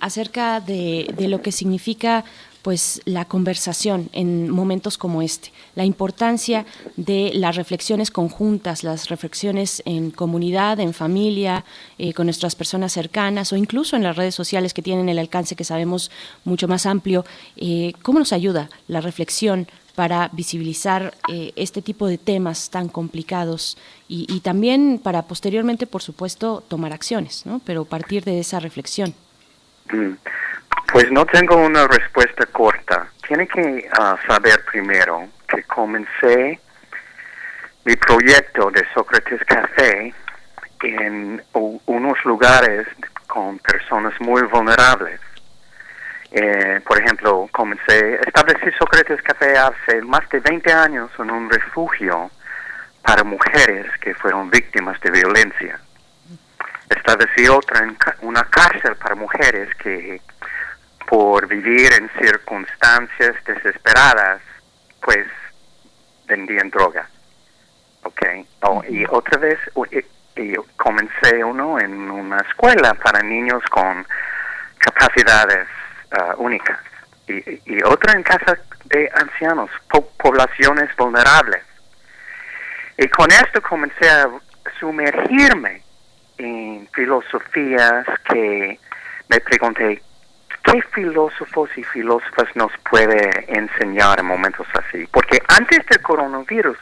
acerca 0.00 0.60
de, 0.60 1.06
de 1.16 1.28
lo 1.28 1.42
que 1.42 1.52
significa 1.52 2.24
pues 2.66 3.00
la 3.04 3.26
conversación 3.26 4.10
en 4.12 4.50
momentos 4.50 4.98
como 4.98 5.22
este, 5.22 5.52
la 5.76 5.84
importancia 5.84 6.66
de 6.96 7.30
las 7.32 7.54
reflexiones 7.54 8.10
conjuntas, 8.10 8.82
las 8.82 9.08
reflexiones 9.08 9.84
en 9.86 10.10
comunidad, 10.10 10.80
en 10.80 10.92
familia, 10.92 11.64
eh, 11.96 12.12
con 12.12 12.26
nuestras 12.26 12.56
personas 12.56 12.92
cercanas 12.92 13.52
o 13.52 13.56
incluso 13.56 13.94
en 13.94 14.02
las 14.02 14.16
redes 14.16 14.34
sociales 14.34 14.74
que 14.74 14.82
tienen 14.82 15.08
el 15.08 15.20
alcance 15.20 15.54
que 15.54 15.62
sabemos 15.62 16.10
mucho 16.42 16.66
más 16.66 16.86
amplio. 16.86 17.24
Eh, 17.56 17.92
¿Cómo 18.02 18.18
nos 18.18 18.32
ayuda 18.32 18.68
la 18.88 19.00
reflexión 19.00 19.68
para 19.94 20.28
visibilizar 20.32 21.14
eh, 21.32 21.52
este 21.54 21.82
tipo 21.82 22.08
de 22.08 22.18
temas 22.18 22.70
tan 22.70 22.88
complicados 22.88 23.78
y, 24.08 24.40
también 24.40 24.98
para 25.00 25.22
posteriormente, 25.22 25.86
por 25.86 26.02
supuesto, 26.02 26.64
tomar 26.66 26.92
acciones, 26.92 27.46
¿no? 27.46 27.60
pero 27.64 27.84
partir 27.84 28.24
de 28.24 28.40
esa 28.40 28.58
reflexión? 28.58 29.14
Mm. 29.92 30.14
Pues 30.92 31.10
no 31.10 31.26
tengo 31.26 31.56
una 31.56 31.86
respuesta 31.86 32.46
corta. 32.46 33.08
Tiene 33.26 33.46
que 33.46 33.88
ah, 33.98 34.16
saber 34.26 34.64
primero 34.64 35.28
que 35.48 35.62
comencé 35.64 36.58
mi 37.84 37.96
proyecto 37.96 38.70
de 38.70 38.84
Sócrates 38.94 39.40
Café 39.44 40.14
en 40.82 41.42
unos 41.52 42.24
lugares 42.24 42.86
con 43.26 43.58
personas 43.58 44.12
muy 44.20 44.42
vulnerables. 44.42 45.20
Eh, 46.32 46.80
por 46.86 47.00
ejemplo, 47.00 47.48
comencé, 47.52 48.16
establecí 48.26 48.70
Sócrates 48.78 49.22
Café 49.22 49.56
hace 49.56 50.02
más 50.02 50.28
de 50.30 50.40
20 50.40 50.72
años 50.72 51.10
en 51.18 51.30
un 51.30 51.48
refugio 51.48 52.30
para 53.02 53.22
mujeres 53.22 53.86
que 54.00 54.14
fueron 54.14 54.50
víctimas 54.50 55.00
de 55.00 55.10
violencia. 55.10 55.78
Establecí 56.90 57.48
otra 57.48 57.84
en 57.84 57.96
una 58.22 58.42
cárcel 58.44 58.96
para 58.96 59.14
mujeres 59.14 59.74
que 59.76 60.20
por 61.06 61.46
vivir 61.46 61.92
en 61.92 62.10
circunstancias 62.18 63.36
desesperadas, 63.44 64.40
pues 65.00 65.26
vendían 66.26 66.70
droga. 66.70 67.08
¿Ok? 68.02 68.22
Oh, 68.62 68.82
y 68.88 69.04
otra 69.08 69.38
vez 69.38 69.58
y, 70.36 70.54
comencé 70.76 71.42
uno 71.42 71.78
en 71.80 72.10
una 72.10 72.38
escuela 72.38 72.94
para 72.94 73.22
niños 73.22 73.62
con 73.70 74.06
capacidades 74.78 75.66
uh, 76.12 76.42
únicas. 76.42 76.78
Y, 77.26 77.62
y, 77.64 77.82
otra 77.84 78.12
en 78.12 78.22
casa 78.22 78.58
de 78.84 79.10
ancianos, 79.14 79.70
poblaciones 80.18 80.94
vulnerables. 80.96 81.62
Y 82.98 83.08
con 83.08 83.30
esto 83.30 83.60
comencé 83.62 84.08
a 84.08 84.28
sumergirme 84.78 85.82
en 86.38 86.88
filosofías 86.92 88.06
que 88.28 88.78
me 89.28 89.40
pregunté, 89.40 90.02
¿Qué 90.66 90.82
filósofos 90.92 91.70
y 91.76 91.84
filósofas 91.84 92.48
nos 92.56 92.72
puede 92.90 93.30
enseñar 93.46 94.18
en 94.18 94.26
momentos 94.26 94.66
así? 94.74 95.06
Porque 95.12 95.40
antes 95.46 95.86
del 95.86 96.02
coronavirus 96.02 96.76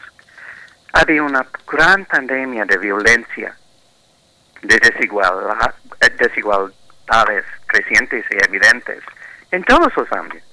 había 0.95 1.23
una 1.23 1.47
gran 1.71 2.07
pandemia 2.07 2.65
de 2.65 2.79
violencia, 2.79 3.55
de 4.63 4.79
desigualdad, 4.79 5.75
desigualdades 6.17 7.45
crecientes 7.67 8.25
y 8.31 8.37
evidentes 8.49 9.03
en 9.51 9.63
todos 9.65 9.95
los 9.95 10.11
ámbitos. 10.13 10.49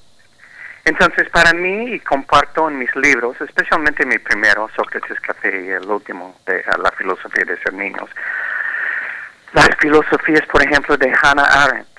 Entonces, 0.83 1.29
para 1.29 1.53
mí, 1.53 1.93
y 1.93 1.99
comparto 2.01 2.67
en 2.67 2.79
mis 2.79 2.93
libros, 2.97 3.39
especialmente 3.39 4.05
mi 4.05 4.17
primero, 4.17 4.69
Sócrates 4.75 5.21
Café, 5.21 5.63
y 5.63 5.69
el 5.69 5.85
último, 5.85 6.35
de 6.45 6.65
La 6.83 6.91
filosofía 6.91 7.45
de 7.45 7.57
ser 7.61 7.73
niños, 7.75 8.09
las 9.53 9.69
filosofías, 9.79 10.45
por 10.47 10.63
ejemplo, 10.63 10.97
de 10.97 11.13
Hannah 11.21 11.63
Arendt, 11.63 11.90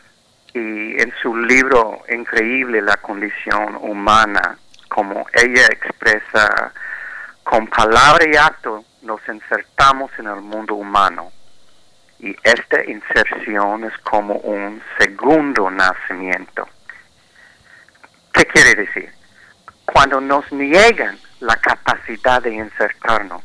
y 0.55 1.01
en 1.01 1.13
su 1.23 1.35
libro 1.37 2.03
increíble 2.09 2.83
La 2.83 2.97
condición 2.99 3.77
humana, 3.77 4.59
como 4.89 5.27
ella 5.33 5.67
expresa, 5.67 6.73
con 7.43 7.67
palabra 7.67 8.25
y 8.31 8.37
acto 8.37 8.85
nos 9.03 9.21
insertamos 9.29 10.11
en 10.19 10.27
el 10.27 10.41
mundo 10.41 10.75
humano 10.75 11.33
y 12.21 12.37
esta 12.45 12.85
inserción 12.89 13.85
es 13.85 13.99
como 13.99 14.35
un 14.35 14.81
segundo 14.99 15.69
nacimiento. 15.71 16.69
¿Qué 18.33 18.45
quiere 18.47 18.75
decir? 18.77 19.13
Cuando 19.85 20.21
nos 20.21 20.51
niegan 20.53 21.19
la 21.41 21.57
capacidad 21.57 22.41
de 22.41 22.55
insertarnos, 22.55 23.43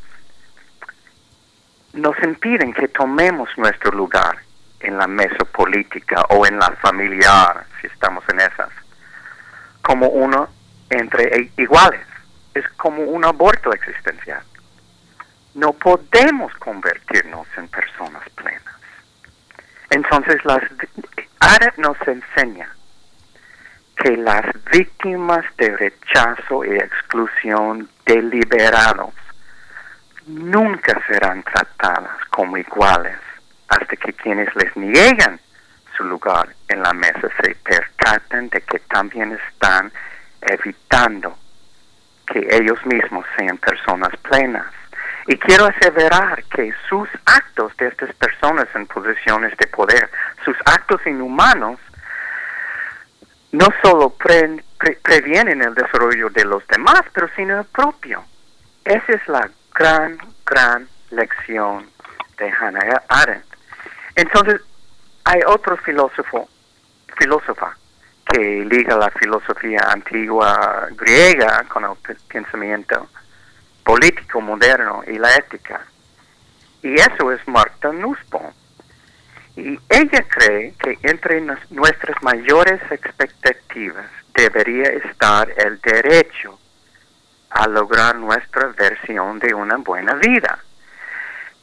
nos 1.94 2.16
impiden 2.22 2.72
que 2.72 2.88
tomemos 2.90 3.50
nuestro 3.58 3.92
lugar 3.92 4.38
en 4.80 4.98
la 4.98 5.08
mesa 5.08 5.44
política 5.46 6.26
o 6.30 6.46
en 6.46 6.60
la 6.60 6.72
familiar, 6.82 7.66
si 7.82 7.88
estamos 7.88 8.24
en 8.30 8.40
esas, 8.40 8.70
como 9.82 10.08
uno 10.08 10.50
entre 10.90 11.52
iguales. 11.58 12.06
Es 12.54 12.68
como 12.70 13.04
un 13.04 13.26
aborto 13.26 13.72
existencial. 13.72 14.42
No 15.54 15.74
podemos 15.74 16.54
convertirnos 16.56 17.48
en 17.58 17.68
personas 17.68 18.28
plenas. 18.36 18.64
Entonces, 19.90 20.44
las, 20.46 20.62
Arendt 21.40 21.78
nos 21.78 21.98
enseña 22.08 22.70
que 23.96 24.18
las 24.18 24.46
víctimas 24.72 25.46
de 25.58 25.76
rechazo 25.76 26.66
y 26.66 26.76
exclusión 26.78 27.90
deliberados 28.06 29.14
nunca 30.28 31.02
serán 31.08 31.42
tratadas 31.44 32.18
como 32.30 32.58
iguales 32.58 33.18
hasta 33.68 33.96
que 33.96 34.14
quienes 34.14 34.54
les 34.56 34.76
niegan 34.76 35.40
su 35.96 36.04
lugar 36.04 36.50
en 36.70 36.84
la 36.84 36.94
mesa 36.94 37.28
se 37.42 37.56
percatan 37.56 38.50
de 38.50 38.62
que 38.62 38.80
también 38.80 39.38
están 39.48 39.92
evitando 40.42 41.38
que 42.28 42.48
ellos 42.52 42.86
mismos 42.86 43.26
sean 43.38 43.58
personas 43.58 44.16
plenas. 44.18 44.68
Y 45.28 45.38
quiero 45.38 45.66
aseverar 45.66 46.44
que 46.46 46.74
sus 46.88 47.10
actos 47.26 47.76
de 47.78 47.88
estas 47.88 48.14
personas 48.16 48.68
en 48.76 48.86
posiciones 48.88 49.58
de 49.58 49.68
poder, 49.68 50.10
sus 50.46 50.56
actos 50.66 51.06
inhumanos, 51.06 51.80
no 53.52 53.68
solo 53.82 54.16
previenen 55.04 55.62
el 55.62 55.74
desarrollo 55.74 56.30
de 56.30 56.46
los 56.46 56.66
demás, 56.68 57.02
pero 57.14 57.30
sino 57.36 57.60
el 57.60 57.66
propio. 57.66 58.24
Esa 58.86 59.14
es 59.14 59.28
la 59.28 59.50
gran, 59.74 60.18
gran 60.46 60.88
lección 61.10 61.90
de 62.38 62.50
Hannah 62.50 63.04
Arendt. 63.10 63.47
Entonces, 64.18 64.62
hay 65.26 65.40
otro 65.46 65.78
filósofo, 65.78 66.50
filósofa, 67.20 67.78
que 68.26 68.66
liga 68.66 68.98
la 68.98 69.12
filosofía 69.12 69.80
antigua 69.92 70.88
griega 70.96 71.64
con 71.70 71.84
el 71.86 72.16
pensamiento 72.28 73.08
político 73.84 74.42
moderno 74.42 75.04
y 75.06 75.20
la 75.20 75.36
ética. 75.36 75.86
Y 76.82 76.96
eso 76.96 77.32
es 77.32 77.48
Marta 77.48 77.94
Nussbaum. 77.94 78.52
Y 79.56 79.80
ella 79.88 80.26
cree 80.28 80.74
que 80.80 80.98
entre 81.04 81.40
nuestras 81.70 82.22
mayores 82.24 82.82
expectativas 82.90 84.10
debería 84.34 84.90
estar 84.90 85.48
el 85.58 85.80
derecho 85.80 86.58
a 87.52 87.68
lograr 87.68 88.16
nuestra 88.16 88.70
versión 88.70 89.38
de 89.38 89.54
una 89.54 89.78
buena 89.78 90.16
vida. 90.16 90.58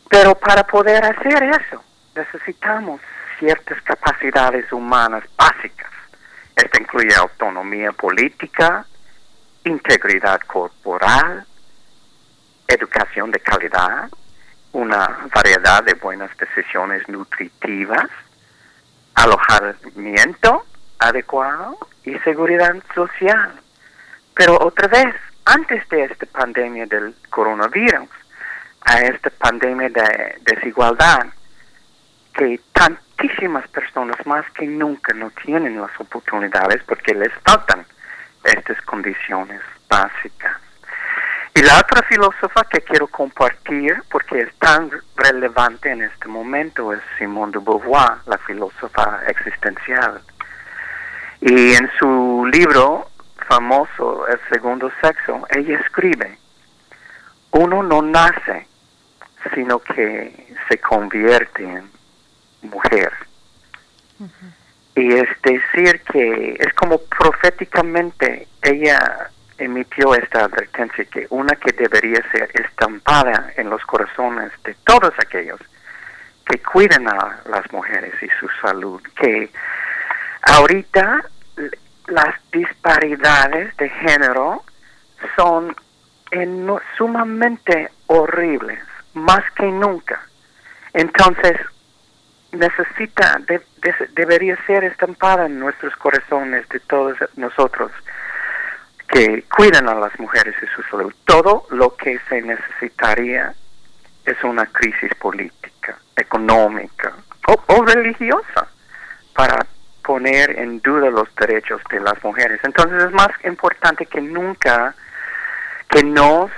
Pero 0.08 0.36
para 0.36 0.62
poder 0.65 1.05
hacer 1.05 1.42
eso, 1.42 1.83
necesitamos 2.15 3.01
ciertas 3.39 3.81
capacidades 3.83 4.73
humanas 4.73 5.25
básicas. 5.36 5.91
Esto 6.57 6.81
incluye 6.81 7.15
autonomía 7.15 7.93
política, 7.93 8.86
integridad 9.65 10.41
corporal, 10.41 11.44
educación 12.68 13.31
de 13.31 13.41
calidad, 13.41 14.09
una 14.73 15.28
variedad 15.34 15.83
de 15.84 15.94
buenas 15.94 16.31
decisiones 16.36 17.09
nutritivas, 17.09 18.09
alojamiento 19.15 20.65
adecuado 20.99 21.78
y 22.05 22.18
seguridad 22.20 22.75
social. 22.94 23.52
Pero 24.34 24.59
otra 24.60 24.89
vez, 24.89 25.15
antes 25.44 25.89
de 25.89 26.05
esta 26.05 26.26
pandemia 26.26 26.86
del 26.86 27.15
coronavirus, 27.31 28.09
a 28.83 28.99
esta 28.99 29.31
pandemia 29.31 29.89
de 29.89 30.39
desigualdad, 30.43 31.26
que 32.36 32.60
tantísimas 32.72 33.66
personas 33.68 34.16
más 34.26 34.44
que 34.52 34.66
nunca 34.66 35.14
no 35.14 35.30
tienen 35.44 35.80
las 35.80 35.98
oportunidades 35.98 36.82
porque 36.84 37.14
les 37.14 37.32
faltan 37.44 37.86
estas 38.42 38.80
condiciones 38.82 39.60
básicas. 39.88 40.60
Y 41.54 41.62
la 41.62 41.78
otra 41.78 42.02
filósofa 42.02 42.64
que 42.64 42.80
quiero 42.80 43.06
compartir, 43.06 44.02
porque 44.10 44.40
es 44.40 44.54
tan 44.56 44.90
relevante 45.16 45.90
en 45.90 46.02
este 46.02 46.26
momento, 46.26 46.92
es 46.92 47.00
Simone 47.16 47.52
de 47.52 47.60
Beauvoir, 47.60 48.18
la 48.26 48.38
filósofa 48.38 49.20
existencial. 49.28 50.20
Y 51.40 51.74
en 51.74 51.88
su 51.98 52.48
libro 52.52 53.08
famoso, 53.48 54.26
El 54.26 54.40
segundo 54.50 54.90
sexo, 55.00 55.46
ella 55.50 55.78
escribe, 55.78 56.38
uno 57.52 57.82
no 57.84 58.02
nace, 58.02 58.66
sino 59.54 59.78
que 59.78 60.56
se 60.68 60.78
convierte 60.78 61.62
en 61.62 61.88
mujer. 62.65 63.12
Y 64.97 65.15
es 65.15 65.28
decir 65.43 66.01
que 66.12 66.57
es 66.59 66.73
como 66.75 66.99
proféticamente 66.99 68.47
ella 68.62 69.31
emitió 69.59 70.15
esta 70.15 70.44
advertencia 70.44 71.05
que 71.05 71.26
una 71.31 71.55
que 71.57 71.73
debería 71.73 72.20
ser 72.31 72.51
estampada 72.55 73.52
en 73.57 73.70
los 73.70 73.83
corazones 73.84 74.52
de 74.65 74.75
todos 74.84 75.12
aquellos 75.18 75.60
que 76.47 76.59
cuiden 76.59 77.09
a 77.09 77.41
las 77.49 77.73
mujeres 77.73 78.15
y 78.23 78.28
su 78.39 78.49
salud, 78.60 79.01
que 79.17 79.51
ahorita 80.43 81.25
las 82.09 82.34
disparidades 82.52 83.76
de 83.76 83.89
género 83.89 84.62
son 85.36 85.75
sumamente 86.99 87.91
horribles, 88.07 88.81
más 89.15 89.43
que 89.57 89.67
nunca. 89.67 90.20
Entonces, 90.93 91.57
necesita, 92.55 93.41
debería 94.15 94.57
ser 94.66 94.84
estampada 94.84 95.47
en 95.47 95.58
nuestros 95.58 95.94
corazones 95.97 96.68
de 96.68 96.81
todos 96.81 97.16
nosotros 97.36 97.91
que 99.08 99.44
cuidan 99.55 99.89
a 99.89 99.94
las 99.94 100.18
mujeres 100.18 100.55
y 100.62 100.66
su 100.74 100.83
salud. 100.84 101.15
Todo 101.24 101.66
lo 101.70 101.94
que 101.97 102.18
se 102.28 102.42
necesitaría 102.42 103.55
es 104.24 104.42
una 104.42 104.66
crisis 104.66 105.15
política, 105.16 105.97
económica 106.16 107.12
o, 107.47 107.84
religiosa 107.84 108.66
para 109.34 109.66
poner 110.02 110.58
en 110.58 110.81
duda 110.81 111.10
los 111.10 111.34
derechos 111.36 111.81
de 111.91 112.00
las 112.00 112.23
mujeres. 112.24 112.60
Entonces 112.62 113.05
es 113.05 113.12
más 113.12 113.31
importante 113.44 114.07
que 114.07 114.20
nunca 114.20 114.94
que 115.89 116.02
no 116.02 116.50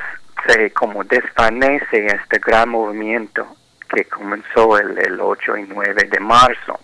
se 0.46 0.70
como 0.72 1.02
desvanece 1.04 2.06
este 2.06 2.38
gran 2.38 2.68
movimiento 2.68 3.46
que 3.88 4.04
comenzó 4.04 4.78
el, 4.78 4.98
el 4.98 5.20
8 5.20 5.56
y 5.58 5.62
9 5.64 6.08
de 6.10 6.20
marzo, 6.20 6.80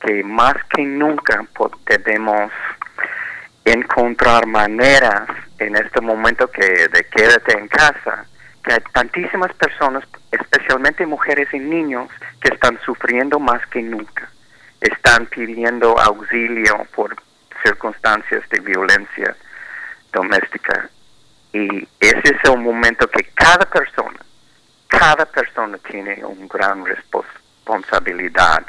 que 0.00 0.22
más 0.24 0.54
que 0.74 0.82
nunca 0.82 1.44
debemos 1.86 2.52
encontrar 3.64 4.46
maneras 4.46 5.28
en 5.58 5.76
este 5.76 6.00
momento 6.00 6.50
que 6.50 6.88
de 6.88 7.04
quédate 7.10 7.58
en 7.58 7.68
casa, 7.68 8.26
que 8.62 8.72
hay 8.72 8.80
tantísimas 8.92 9.52
personas, 9.54 10.04
especialmente 10.30 11.06
mujeres 11.06 11.48
y 11.52 11.58
niños, 11.58 12.10
que 12.40 12.52
están 12.54 12.78
sufriendo 12.84 13.38
más 13.38 13.66
que 13.68 13.82
nunca. 13.82 14.28
Están 14.80 15.26
pidiendo 15.26 15.98
auxilio 15.98 16.86
por 16.94 17.16
circunstancias 17.62 18.42
de 18.50 18.60
violencia 18.60 19.36
doméstica. 20.12 20.88
Y 21.52 21.88
ese 22.00 22.22
es 22.24 22.44
el 22.44 22.58
momento 22.58 23.08
que 23.08 23.24
cada 23.34 23.64
persona, 23.66 24.18
cada 24.98 25.26
persona 25.26 25.78
tiene 25.78 26.24
una 26.24 26.46
gran 26.46 26.84
responsabilidad 26.84 28.64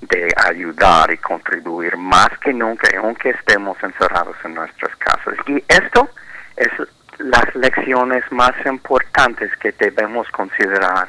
de 0.00 0.28
ayudar 0.48 1.12
y 1.12 1.18
contribuir 1.18 1.96
más 1.96 2.28
que 2.40 2.52
nunca, 2.52 2.88
aunque 2.98 3.30
estemos 3.30 3.76
encerrados 3.82 4.36
en 4.44 4.54
nuestras 4.54 4.94
casas. 4.96 5.34
Y 5.46 5.62
esto 5.68 6.08
es 6.56 6.70
las 7.18 7.54
lecciones 7.54 8.24
más 8.32 8.52
importantes 8.66 9.50
que 9.58 9.72
debemos 9.72 10.26
considerar 10.30 11.08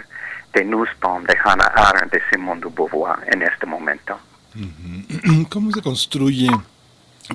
de 0.53 0.63
Nussbaum, 0.63 1.23
de 1.23 1.35
Hannah 1.43 1.71
Arendt, 1.75 2.13
de 2.13 2.21
Simone 2.31 2.61
de 2.61 2.69
Beauvoir 2.69 3.17
en 3.33 3.41
este 3.41 3.65
momento. 3.65 4.19
¿Cómo 5.49 5.71
se 5.71 5.81
construye 5.81 6.49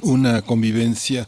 una 0.02 0.42
convivencia 0.42 1.26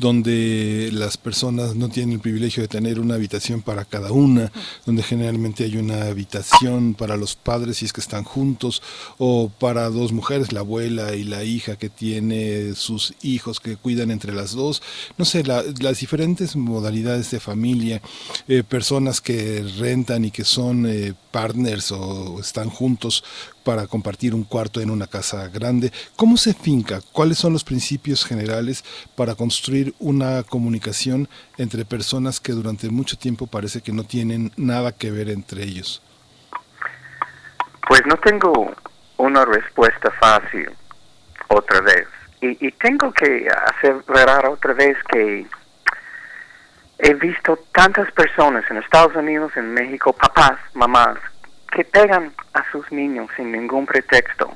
donde 0.00 0.88
las 0.92 1.18
personas 1.18 1.76
no 1.76 1.90
tienen 1.90 2.14
el 2.14 2.20
privilegio 2.20 2.62
de 2.62 2.68
tener 2.68 2.98
una 2.98 3.14
habitación 3.14 3.60
para 3.60 3.84
cada 3.84 4.12
una, 4.12 4.50
donde 4.86 5.02
generalmente 5.02 5.64
hay 5.64 5.76
una 5.76 6.06
habitación 6.06 6.94
para 6.94 7.18
los 7.18 7.36
padres 7.36 7.76
si 7.76 7.84
es 7.84 7.92
que 7.92 8.00
están 8.00 8.24
juntos, 8.24 8.82
o 9.18 9.50
para 9.50 9.90
dos 9.90 10.12
mujeres, 10.12 10.52
la 10.52 10.60
abuela 10.60 11.14
y 11.14 11.24
la 11.24 11.44
hija 11.44 11.76
que 11.76 11.90
tiene 11.90 12.74
sus 12.74 13.14
hijos 13.22 13.60
que 13.60 13.76
cuidan 13.76 14.10
entre 14.10 14.32
las 14.32 14.52
dos, 14.52 14.82
no 15.18 15.26
sé, 15.26 15.44
las 15.44 16.00
diferentes 16.00 16.56
modalidades 16.56 17.30
de 17.30 17.38
familia, 17.38 18.00
eh, 18.48 18.62
personas 18.62 19.20
que 19.20 19.62
rentan 19.78 20.24
y 20.24 20.30
que 20.30 20.44
son 20.44 20.86
eh, 20.86 21.12
partners 21.30 21.92
o 21.92 22.40
están 22.40 22.70
juntos 22.70 23.22
para 23.62 23.86
compartir 23.86 24.34
un 24.34 24.44
cuarto 24.44 24.80
en 24.80 24.90
una 24.90 25.06
casa 25.06 25.48
grande. 25.48 25.92
¿Cómo 26.16 26.36
se 26.36 26.54
finca? 26.54 27.02
¿Cuáles 27.12 27.38
son 27.38 27.52
los 27.52 27.64
principios 27.64 28.24
generales 28.24 28.84
para 29.14 29.34
construir 29.34 29.89
una 29.98 30.42
comunicación 30.42 31.28
entre 31.58 31.84
personas 31.84 32.40
que 32.40 32.52
durante 32.52 32.88
mucho 32.90 33.18
tiempo 33.18 33.46
parece 33.46 33.82
que 33.82 33.92
no 33.92 34.04
tienen 34.04 34.52
nada 34.56 34.92
que 34.92 35.10
ver 35.10 35.28
entre 35.28 35.62
ellos? 35.62 36.02
Pues 37.88 38.02
no 38.06 38.16
tengo 38.16 38.74
una 39.16 39.44
respuesta 39.44 40.10
fácil 40.12 40.70
otra 41.48 41.80
vez. 41.80 42.06
Y, 42.42 42.72
tengo 42.72 43.12
que 43.12 43.48
aseverar 43.50 44.46
otra 44.46 44.72
vez 44.72 44.96
que 45.12 45.46
he 46.98 47.14
visto 47.14 47.58
tantas 47.72 48.10
personas 48.12 48.64
en 48.70 48.78
Estados 48.78 49.14
Unidos, 49.14 49.52
en 49.56 49.74
México, 49.74 50.14
papás, 50.14 50.58
mamás, 50.72 51.18
que 51.70 51.84
pegan 51.84 52.32
a 52.54 52.64
sus 52.72 52.90
niños 52.90 53.28
sin 53.36 53.52
ningún 53.52 53.84
pretexto. 53.84 54.50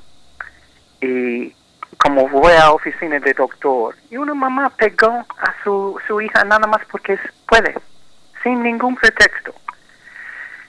Y 1.02 1.54
como 1.98 2.28
voy 2.28 2.52
a 2.54 2.72
oficina 2.72 3.18
de 3.18 3.34
doctor, 3.34 3.94
y 4.10 4.16
una 4.16 4.34
mamá 4.34 4.70
pegó 4.70 5.08
a 5.08 5.54
su, 5.62 6.00
su 6.06 6.20
hija 6.20 6.44
nada 6.44 6.66
más 6.66 6.82
porque 6.90 7.18
puede, 7.46 7.74
sin 8.42 8.62
ningún 8.62 8.96
pretexto. 8.96 9.54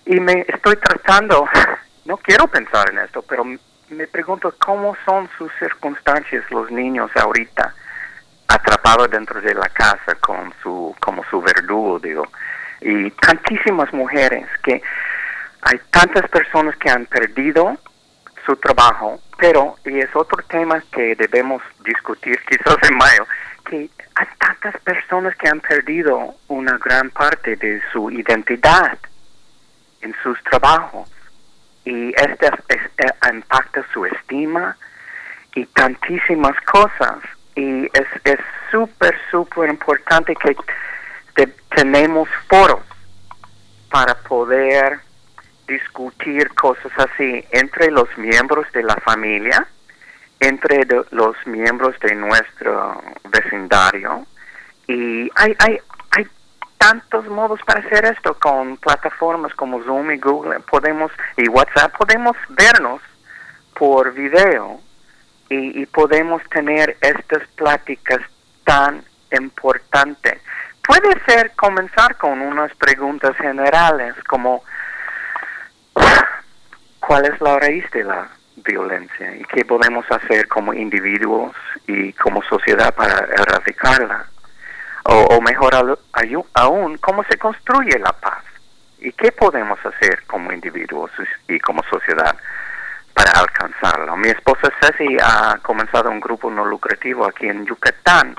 Y 0.06 0.20
me 0.20 0.46
estoy 0.48 0.76
tratando, 0.78 1.48
no 2.06 2.18
quiero 2.18 2.48
pensar 2.48 2.90
en 2.92 3.00
esto, 3.00 3.22
pero 3.24 3.44
me 3.90 4.08
pregunto 4.08 4.54
cómo 4.64 4.96
son 5.06 5.30
sus 5.38 5.52
circunstancias 5.60 6.44
los 6.50 6.72
niños 6.72 7.12
ahorita 7.16 7.74
atrapados 8.48 9.10
dentro 9.10 9.42
de 9.42 9.54
la 9.54 9.70
casa 9.70 10.16
con 10.16 10.54
su 10.62 10.96
como 11.00 11.24
su 11.26 11.42
verdugo 11.42 12.00
digo 12.00 12.28
y 12.82 13.12
tantísimas 13.12 13.92
mujeres 13.94 14.48
que 14.64 14.82
hay 15.62 15.80
tantas 15.92 16.28
personas 16.30 16.76
que 16.78 16.90
han 16.90 17.06
perdido 17.06 17.78
su 18.46 18.56
trabajo, 18.58 19.20
pero, 19.38 19.76
y 19.86 20.00
es 20.00 20.16
otro 20.16 20.44
tema 20.48 20.82
que 20.92 21.16
debemos 21.16 21.62
discutir 21.84 22.40
quizás 22.48 22.78
en 22.90 22.98
mayo, 22.98 23.26
que 23.66 23.90
hay 24.16 24.28
tantas 24.40 24.80
personas 24.82 25.36
que 25.36 25.50
han 25.50 25.60
perdido 25.60 26.36
una 26.48 26.78
gran 26.78 27.10
parte 27.10 27.56
de 27.56 27.82
su 27.92 28.12
identidad 28.12 28.98
en 30.02 30.16
sus 30.22 30.42
trabajos 30.44 31.10
y 31.84 32.10
este, 32.16 32.50
este 32.70 33.06
impacta 33.34 33.86
su 33.94 34.06
estima 34.06 34.78
y 35.56 35.66
tantísimas 35.68 36.56
cosas 36.62 37.18
y 37.56 37.86
es 37.86 38.08
es 38.24 38.40
súper 38.72 39.16
súper 39.32 39.70
importante 39.70 40.36
que 40.36 41.48
tenemos 41.76 42.30
foros 42.48 42.82
para 43.90 44.16
poder 44.16 45.00
discutir 45.68 46.54
cosas 46.56 46.92
así 46.98 47.44
entre 47.52 47.92
los 47.92 48.08
miembros 48.18 48.72
de 48.72 48.84
la 48.84 48.96
familia, 48.98 49.66
entre 50.40 50.86
los 51.12 51.36
miembros 51.46 52.00
de 52.00 52.16
nuestro 52.16 53.02
vecindario. 53.30 54.26
Y 54.88 55.30
hay, 55.36 55.56
hay, 55.60 55.80
hay 56.12 56.28
tantos 56.78 57.26
modos 57.28 57.60
para 57.66 57.80
hacer 57.80 58.06
esto 58.06 58.36
con 58.36 58.78
plataformas 58.78 59.54
como 59.56 59.82
Zoom 59.84 60.12
y 60.12 60.18
Google 60.18 60.60
podemos 60.62 61.12
y 61.38 61.48
WhatsApp 61.50 61.96
podemos 61.98 62.38
vernos 62.50 63.02
por 63.74 64.14
video 64.14 64.80
y, 65.50 65.82
y 65.82 65.86
podemos 65.88 66.42
tener 66.50 66.98
estas 67.02 67.48
pláticas 67.56 68.20
tan 68.64 69.04
importantes. 69.32 70.40
Puede 70.86 71.20
ser 71.26 71.52
comenzar 71.56 72.16
con 72.18 72.42
unas 72.42 72.74
preguntas 72.76 73.36
generales 73.38 74.14
como 74.28 74.64
cuál 77.16 77.32
es 77.34 77.40
la 77.40 77.58
raíz 77.58 77.90
de 77.92 78.04
la 78.04 78.28
violencia 78.58 79.34
y 79.38 79.46
qué 79.46 79.64
podemos 79.64 80.06
hacer 80.12 80.50
como 80.50 80.74
individuos 80.74 81.56
y 81.88 82.12
como 82.12 82.44
sociedad 82.44 82.94
para 82.94 83.20
erradicarla. 83.20 84.26
O, 85.06 85.40
mejor 85.40 85.98
aún, 86.56 86.98
cómo 86.98 87.24
se 87.24 87.38
construye 87.38 87.98
la 88.00 88.12
paz 88.12 88.44
y 89.00 89.14
qué 89.14 89.32
podemos 89.32 89.80
hacer 89.86 90.24
como 90.28 90.52
individuos 90.52 91.10
y 91.48 91.58
como 91.62 91.84
sociedad 91.84 92.36
para 93.14 93.32
alcanzarlo. 93.40 94.18
Mi 94.18 94.28
esposa 94.28 94.70
Ceci 94.82 95.16
ha 95.24 95.58
comenzado 95.62 96.12
un 96.12 96.20
grupo 96.20 96.52
no 96.52 96.66
lucrativo 96.66 97.26
aquí 97.26 97.48
en 97.48 97.66
Yucatán 97.66 98.36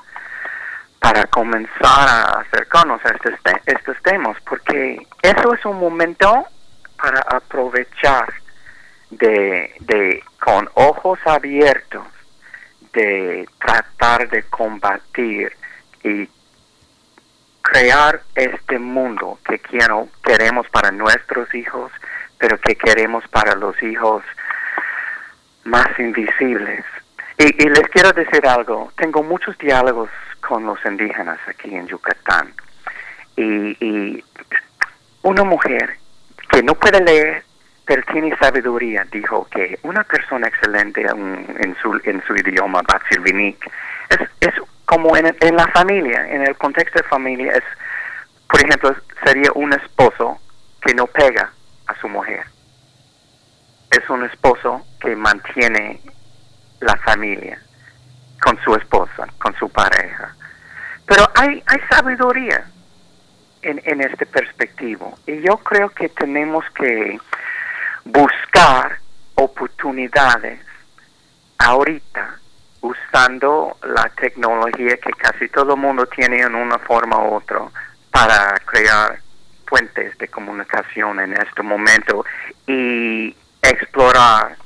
para 1.00 1.24
comenzar 1.28 2.08
a 2.10 2.40
acercarnos 2.40 3.00
a 3.06 3.08
estos, 3.08 3.32
estos 3.64 3.96
temas, 4.02 4.36
porque 4.46 4.98
eso 5.22 5.54
es 5.54 5.64
un 5.64 5.80
momento 5.80 6.44
para 6.98 7.20
aprovechar 7.22 8.26
de, 9.10 9.74
de 9.80 10.22
con 10.40 10.68
ojos 10.74 11.18
abiertos 11.24 12.04
de 12.92 13.46
tratar 13.58 14.28
de 14.28 14.42
combatir 14.44 15.52
y 16.02 16.28
crear 17.60 18.22
este 18.34 18.78
mundo 18.78 19.38
que 19.46 19.58
quiero, 19.58 20.08
queremos 20.22 20.68
para 20.70 20.90
nuestros 20.92 21.52
hijos, 21.54 21.92
pero 22.38 22.58
que 22.58 22.76
queremos 22.76 23.26
para 23.28 23.54
los 23.54 23.80
hijos 23.82 24.22
más 25.64 25.86
invisibles. 25.98 26.84
Y, 27.38 27.64
y, 27.64 27.68
les 27.68 27.86
quiero 27.88 28.12
decir 28.12 28.46
algo, 28.46 28.92
tengo 28.96 29.22
muchos 29.22 29.58
diálogos 29.58 30.08
con 30.40 30.64
los 30.64 30.78
indígenas 30.86 31.38
aquí 31.46 31.74
en 31.74 31.86
Yucatán. 31.86 32.54
Y, 33.36 33.76
y 33.84 34.24
una 35.22 35.44
mujer 35.44 35.98
que 36.50 36.62
no 36.62 36.74
puede 36.74 37.02
leer, 37.02 37.44
pero 37.86 38.02
tiene 38.12 38.36
sabiduría, 38.36 39.06
dijo 39.12 39.46
que 39.48 39.78
una 39.84 40.02
persona 40.02 40.48
excelente 40.48 41.02
en, 41.02 41.76
su, 41.80 41.98
en 42.02 42.22
su 42.26 42.34
idioma, 42.34 42.82
Batsilvinik, 42.82 43.70
es, 44.10 44.18
es 44.40 44.54
como 44.84 45.16
en, 45.16 45.34
en 45.40 45.56
la 45.56 45.68
familia, 45.68 46.28
en 46.28 46.42
el 46.42 46.56
contexto 46.56 46.98
de 46.98 47.08
familia, 47.08 47.52
es, 47.52 47.62
por 48.50 48.60
ejemplo, 48.60 48.94
sería 49.24 49.50
un 49.54 49.72
esposo 49.72 50.38
que 50.84 50.94
no 50.94 51.06
pega 51.06 51.52
a 51.86 51.94
su 52.00 52.08
mujer. 52.08 52.44
Es 53.90 54.10
un 54.10 54.24
esposo 54.24 54.84
que 55.00 55.14
mantiene 55.14 56.00
la 56.80 56.96
familia 56.96 57.60
con 58.42 58.60
su 58.62 58.74
esposa, 58.74 59.28
con 59.38 59.54
su 59.56 59.68
pareja. 59.68 60.34
Pero 61.06 61.24
hay, 61.36 61.62
hay 61.66 61.80
sabiduría 61.88 62.64
en, 63.62 63.80
en 63.84 64.00
este 64.00 64.26
perspectivo. 64.26 65.16
Y 65.26 65.40
yo 65.40 65.56
creo 65.58 65.88
que 65.90 66.08
tenemos 66.08 66.64
que 66.70 67.18
buscar 68.06 68.98
oportunidades 69.34 70.60
ahorita 71.58 72.38
usando 72.80 73.76
la 73.82 74.08
tecnología 74.10 74.96
que 74.98 75.10
casi 75.12 75.48
todo 75.48 75.74
el 75.74 75.80
mundo 75.80 76.06
tiene 76.06 76.40
en 76.40 76.54
una 76.54 76.78
forma 76.78 77.18
u 77.18 77.34
otra 77.34 77.62
para 78.10 78.54
crear 78.64 79.18
puentes 79.68 80.16
de 80.18 80.28
comunicación 80.28 81.18
en 81.20 81.32
este 81.32 81.62
momento 81.62 82.24
y 82.66 83.34
explorar 83.60 84.56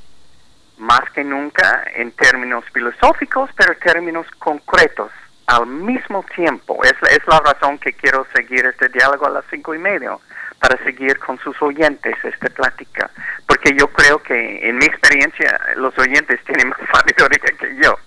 más 0.77 1.01
que 1.13 1.23
nunca 1.23 1.83
en 1.95 2.11
términos 2.11 2.63
filosóficos, 2.71 3.49
pero 3.55 3.75
términos 3.77 4.27
concretos 4.37 5.11
al 5.47 5.65
mismo 5.65 6.23
tiempo. 6.35 6.83
Es, 6.83 6.93
es 7.09 7.19
la 7.27 7.39
razón 7.39 7.79
que 7.79 7.93
quiero 7.93 8.25
seguir 8.35 8.65
este 8.65 8.89
diálogo 8.89 9.25
a 9.25 9.31
las 9.31 9.45
cinco 9.49 9.73
y 9.73 9.79
media, 9.79 10.17
para 10.61 10.81
seguir 10.83 11.17
con 11.17 11.39
sus 11.39 11.59
oyentes 11.61 12.15
esta 12.23 12.47
plática. 12.49 13.09
Porque 13.47 13.75
yo 13.75 13.87
creo 13.87 14.21
que 14.21 14.69
en 14.69 14.77
mi 14.77 14.85
experiencia 14.85 15.59
los 15.75 15.97
oyentes 15.97 16.39
tienen 16.45 16.69
más 16.69 16.79
sabiduría 16.93 17.57
que 17.59 17.75
yo 17.83 17.97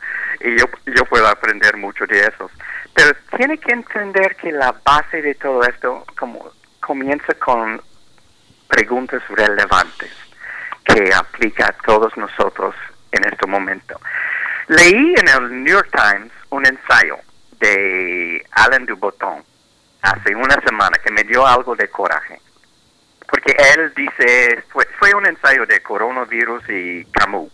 y 0.40 0.58
yo, 0.58 0.66
yo 0.86 1.04
puedo 1.04 1.26
aprender 1.26 1.76
mucho 1.76 2.06
de 2.06 2.20
esos. 2.20 2.50
Pero 2.94 3.10
tiene 3.36 3.58
que 3.58 3.72
entender 3.72 4.36
que 4.36 4.52
la 4.52 4.72
base 4.84 5.20
de 5.20 5.34
todo 5.34 5.62
esto 5.64 6.04
como 6.16 6.52
comienza 6.80 7.34
con 7.34 7.82
preguntas 8.68 9.22
relevantes 9.28 10.12
que 10.84 11.12
aplica 11.12 11.68
a 11.68 11.72
todos 11.84 12.16
nosotros 12.16 12.74
en 13.10 13.24
este 13.24 13.46
momento. 13.46 14.00
Leí 14.68 15.14
en 15.16 15.28
el 15.28 15.64
New 15.64 15.72
York 15.72 15.90
Times 15.90 16.32
un 16.50 16.66
ensayo 16.66 17.16
de 17.58 18.46
Alain 18.52 18.86
Duboton 18.86 19.42
hace 20.02 20.36
una 20.36 20.60
semana 20.60 20.98
que 21.02 21.10
me 21.10 21.24
dio 21.24 21.46
algo 21.46 21.74
de 21.74 21.88
coraje. 21.88 22.38
Porque 23.28 23.56
él 23.74 23.92
dice, 23.96 24.62
fue, 24.70 24.86
fue 24.98 25.14
un 25.14 25.26
ensayo 25.26 25.66
de 25.66 25.80
coronavirus 25.80 26.62
y 26.68 27.04
Camus. 27.06 27.52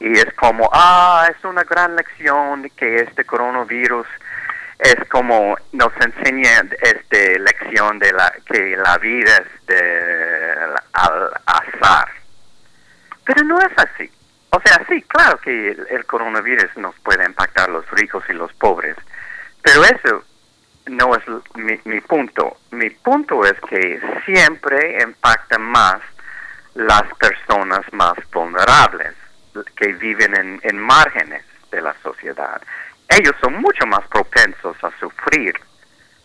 Y 0.00 0.12
es 0.18 0.32
como, 0.34 0.68
ah, 0.72 1.28
es 1.30 1.44
una 1.44 1.64
gran 1.64 1.94
lección 1.94 2.68
que 2.76 2.96
este 2.96 3.24
coronavirus 3.24 4.06
es 4.82 5.08
como 5.08 5.56
nos 5.72 5.92
enseña 6.00 6.64
esta 6.80 7.38
lección 7.38 8.00
de 8.00 8.12
la 8.12 8.32
que 8.44 8.76
la 8.76 8.98
vida 8.98 9.36
es 9.36 9.66
de 9.66 10.52
al 10.92 11.30
azar. 11.46 12.08
Pero 13.24 13.44
no 13.44 13.60
es 13.60 13.70
así. 13.76 14.10
O 14.50 14.60
sea, 14.64 14.84
sí, 14.88 15.00
claro 15.02 15.38
que 15.38 15.70
el, 15.70 16.04
coronavirus 16.04 16.76
nos 16.76 16.94
puede 16.96 17.24
impactar 17.24 17.70
los 17.70 17.88
ricos 17.92 18.24
y 18.28 18.32
los 18.32 18.52
pobres, 18.54 18.96
pero 19.62 19.82
eso 19.84 20.24
no 20.86 21.14
es 21.14 21.22
mi, 21.54 21.78
mi 21.84 22.00
punto. 22.00 22.56
Mi 22.70 22.90
punto 22.90 23.44
es 23.44 23.58
que 23.68 24.00
siempre 24.24 24.98
impacta 25.02 25.58
más 25.58 26.00
las 26.74 27.02
personas 27.18 27.80
más 27.92 28.14
vulnerables, 28.32 29.14
que 29.76 29.92
viven 29.94 30.34
en, 30.34 30.60
en 30.62 30.78
márgenes 30.78 31.44
de 31.70 31.82
la 31.82 31.94
sociedad. 32.02 32.60
Ellos 33.08 33.34
son 33.40 33.60
mucho 33.60 33.86
más 33.86 34.06
propensos 34.08 34.76
a 34.82 34.90
sufrir 34.98 35.54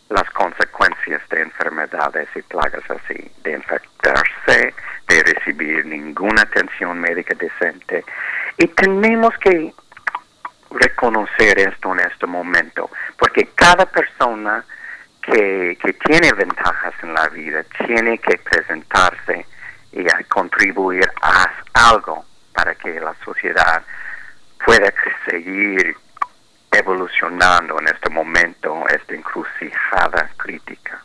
las 0.09 0.29
consecuencias 0.29 1.21
de 1.29 1.41
enfermedades 1.41 2.29
y 2.35 2.41
plagas 2.43 2.83
así, 2.89 3.29
de 3.43 3.51
infectarse, 3.51 4.73
de 5.07 5.23
recibir 5.23 5.85
ninguna 5.85 6.43
atención 6.43 6.97
médica 6.99 7.35
decente. 7.35 8.05
Y 8.57 8.67
tenemos 8.67 9.37
que 9.39 9.73
reconocer 10.71 11.59
esto 11.59 11.93
en 11.93 11.99
este 12.01 12.25
momento, 12.25 12.89
porque 13.17 13.49
cada 13.55 13.85
persona 13.85 14.63
que, 15.21 15.77
que 15.81 15.93
tiene 15.93 16.31
ventajas 16.33 16.93
en 17.03 17.13
la 17.13 17.27
vida 17.29 17.63
tiene 17.85 18.17
que 18.17 18.37
presentarse 18.37 19.45
y 19.91 20.05
contribuir 20.25 21.09
a 21.21 21.51
algo 21.73 22.25
para 22.53 22.75
que 22.75 22.99
la 22.99 23.13
sociedad 23.23 23.83
pueda 24.65 24.93
seguir 25.29 25.95
evolucionando 26.71 27.79
en 27.79 27.87
este 27.87 28.09
momento, 28.09 28.83
esta 28.89 29.15
encrucijada 29.15 30.29
crítica. 30.37 31.01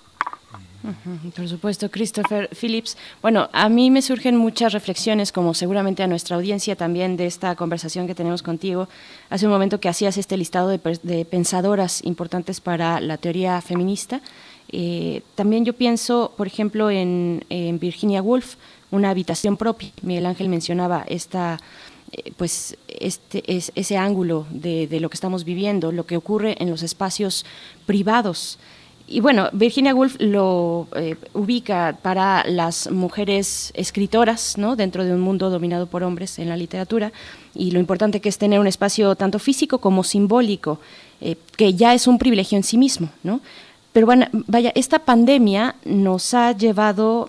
Por 1.37 1.49
supuesto, 1.49 1.91
Christopher 1.91 2.49
Phillips. 2.61 2.97
Bueno, 3.21 3.49
a 3.53 3.69
mí 3.69 3.91
me 3.91 4.03
surgen 4.03 4.37
muchas 4.37 4.73
reflexiones, 4.73 5.31
como 5.31 5.55
seguramente 5.55 6.03
a 6.03 6.09
nuestra 6.09 6.37
audiencia 6.37 6.75
también, 6.75 7.17
de 7.17 7.27
esta 7.27 7.55
conversación 7.55 8.07
que 8.07 8.15
tenemos 8.15 8.43
contigo. 8.43 8.89
Hace 9.31 9.47
un 9.47 9.53
momento 9.53 9.79
que 9.79 9.89
hacías 9.89 10.17
este 10.17 10.37
listado 10.37 10.69
de, 10.69 11.25
pensadoras 11.25 12.05
importantes 12.05 12.61
para 12.61 13.01
la 13.01 13.17
teoría 13.17 13.61
feminista. 13.61 14.21
Eh, 14.71 15.23
también 15.37 15.65
yo 15.65 15.73
pienso, 15.75 16.33
por 16.37 16.47
ejemplo, 16.47 16.91
en, 16.91 17.45
Virginia 17.81 18.21
Woolf, 18.21 18.57
una 18.91 19.11
habitación 19.11 19.57
propia. 19.57 19.91
Miguel 20.03 20.27
Ángel 20.27 20.49
mencionaba 20.49 21.05
esta 21.07 21.61
eh, 22.11 22.33
pues 22.37 22.77
este 22.89 23.43
es 23.47 23.73
ese 23.75 23.97
ángulo 23.97 24.47
de, 24.51 24.87
de, 24.87 25.01
lo 25.01 25.09
que 25.09 25.15
estamos 25.15 25.45
viviendo, 25.45 25.93
lo 25.93 26.05
que 26.05 26.17
ocurre 26.17 26.57
en 26.59 26.69
los 26.69 26.83
espacios 26.83 27.47
privados. 27.87 28.59
Y 29.13 29.21
bueno, 29.21 29.51
Virginia 29.53 29.95
Woolf 29.95 30.17
lo 30.21 30.89
eh, 30.97 31.17
ubica 31.35 31.99
para 32.01 32.45
las 32.49 32.91
mujeres 32.91 33.71
escritoras, 33.75 34.57
¿no? 34.57 34.75
Dentro 34.75 35.05
de 35.05 35.13
un 35.13 35.21
mundo 35.21 35.51
dominado 35.51 35.87
por 35.87 36.03
hombres 36.03 36.39
en 36.39 36.49
la 36.49 36.57
literatura, 36.57 37.13
y 37.55 37.73
lo 37.73 37.79
importante 37.79 38.23
que 38.23 38.31
es 38.31 38.39
tener 38.39 38.59
un 38.59 38.67
espacio 38.67 39.15
tanto 39.15 39.39
físico 39.39 39.79
como 39.79 40.03
simbólico, 40.03 40.81
eh, 41.21 41.37
que 41.59 41.75
ya 41.75 41.93
es 41.93 42.07
un 42.07 42.17
privilegio 42.17 42.57
en 42.57 42.65
sí 42.65 42.79
mismo, 42.79 43.11
¿no? 43.23 43.43
Pero 43.93 44.07
bueno, 44.07 44.29
vaya, 44.33 44.73
esta 44.75 45.01
pandemia 45.01 45.75
nos 45.85 46.33
ha 46.33 46.53
llevado 46.53 47.29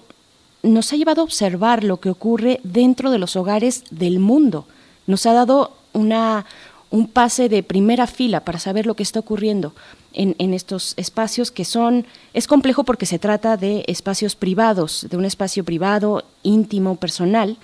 nos 0.62 0.94
ha 0.94 0.96
llevado 0.96 1.20
a 1.20 1.26
observar 1.26 1.84
lo 1.84 2.00
que 2.00 2.10
ocurre 2.10 2.62
dentro 2.64 3.12
de 3.12 3.20
los 3.20 3.36
hogares 3.36 3.84
del 3.92 4.20
mundo. 4.20 4.66
Nos 5.06 5.26
ha 5.26 5.34
dado 5.34 5.74
una, 5.92 6.46
un 6.90 7.10
pase 7.10 7.50
de 7.50 7.62
primera 7.64 8.08
fila 8.08 8.40
para 8.46 8.60
saber 8.60 8.86
lo 8.86 8.94
que 8.94 9.04
está 9.04 9.20
ocurriendo 9.20 9.74
en, 10.14 10.36
en, 10.40 10.54
estos 10.54 10.94
espacios 10.98 11.52
que 11.52 11.66
son, 11.66 12.06
es 12.34 12.48
complejo 12.48 12.84
porque 12.84 13.06
se 13.06 13.20
trata 13.20 13.58
de 13.58 13.84
espacios 13.88 14.36
privados, 14.36 15.08
de 15.10 15.18
un 15.18 15.26
espacio 15.26 15.64
privado, 15.64 16.24
íntimo, 16.44 16.96
personal, 16.96 17.58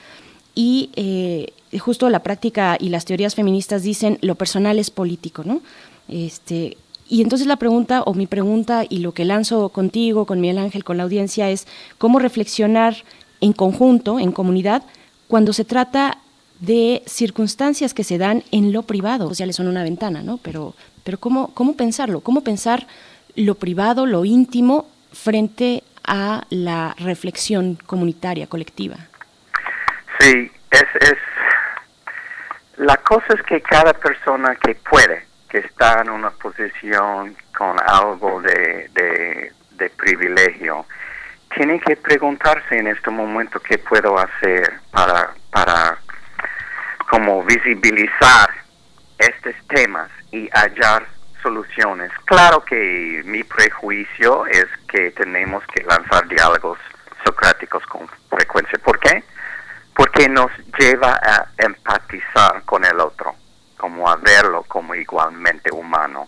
y 0.55 0.89
eh, 0.95 1.53
justo 1.79 2.09
la 2.09 2.23
práctica 2.23 2.77
y 2.79 2.89
las 2.89 3.05
teorías 3.05 3.35
feministas 3.35 3.83
dicen 3.83 4.17
lo 4.21 4.35
personal 4.35 4.79
es 4.79 4.89
político, 4.89 5.43
¿no? 5.45 5.61
Este, 6.07 6.77
y 7.07 7.21
entonces 7.21 7.47
la 7.47 7.55
pregunta, 7.55 8.03
o 8.03 8.13
mi 8.13 8.27
pregunta, 8.27 8.85
y 8.87 8.99
lo 8.99 9.13
que 9.13 9.25
lanzo 9.25 9.69
contigo, 9.69 10.25
con 10.25 10.41
Miguel 10.41 10.59
Ángel, 10.59 10.83
con 10.83 10.97
la 10.97 11.03
audiencia, 11.03 11.49
es 11.49 11.65
cómo 11.97 12.19
reflexionar 12.19 12.97
en 13.41 13.53
conjunto, 13.53 14.19
en 14.19 14.31
comunidad, 14.31 14.83
cuando 15.27 15.53
se 15.53 15.65
trata 15.65 16.19
de 16.59 17.03
circunstancias 17.07 17.93
que 17.93 18.03
se 18.03 18.17
dan 18.17 18.43
en 18.51 18.73
lo 18.73 18.83
privado. 18.83 19.29
Sociales 19.29 19.55
son 19.55 19.67
una 19.67 19.83
ventana, 19.83 20.21
¿no? 20.21 20.37
Pero, 20.37 20.75
pero 21.09 21.19
¿cómo, 21.19 21.55
¿cómo 21.55 21.75
pensarlo? 21.75 22.21
¿Cómo 22.21 22.43
pensar 22.43 22.85
lo 23.35 23.55
privado, 23.55 24.05
lo 24.05 24.25
íntimo, 24.25 24.88
frente 25.11 25.81
a 26.05 26.43
la 26.51 26.93
reflexión 26.99 27.79
comunitaria, 27.88 28.45
colectiva? 28.45 28.97
Sí, 30.19 30.51
es, 30.69 30.85
es... 31.01 31.17
La 32.77 32.95
cosa 32.97 33.25
es 33.33 33.41
que 33.41 33.59
cada 33.59 33.91
persona 33.93 34.53
que 34.53 34.75
puede 34.75 35.25
que 35.49 35.57
está 35.57 36.01
en 36.01 36.11
una 36.11 36.29
posición 36.29 37.35
con 37.57 37.75
algo 37.88 38.39
de, 38.43 38.89
de, 38.93 39.51
de, 39.71 39.89
privilegio, 39.89 40.85
tiene 41.55 41.79
que 41.79 41.95
preguntarse 41.95 42.77
en 42.77 42.85
este 42.85 43.09
momento 43.09 43.59
qué 43.59 43.79
puedo 43.79 44.15
hacer 44.19 44.73
para, 44.91 45.31
para 45.49 45.97
como 47.09 47.43
visibilizar 47.45 48.48
estos 49.19 49.53
temas 49.67 50.09
y 50.31 50.49
hallar 50.49 51.06
soluciones. 51.43 52.11
Claro 52.25 52.64
que 52.65 53.22
mi 53.25 53.43
prejuicio 53.43 54.45
es 54.48 54.65
que 54.88 55.11
tenemos 55.11 55.64
que 55.67 55.83
lanzar 55.83 56.27
diálogos 56.27 56.80
socráticos 57.25 57.85
con 57.85 58.07
frecuencia. 58.30 58.80
¿Por 58.80 58.99
qué? 58.99 59.23
Porque 59.93 60.27
nos 60.27 60.51
lleva 60.80 61.19
a 61.22 61.48
empatizar 61.57 62.64
con 62.64 62.83
el 62.85 62.99
otro 62.99 63.35
como 63.77 64.09
a 64.09 64.17
verlo 64.17 64.64
como 64.67 64.93
igualmente 64.93 65.72
humano, 65.72 66.27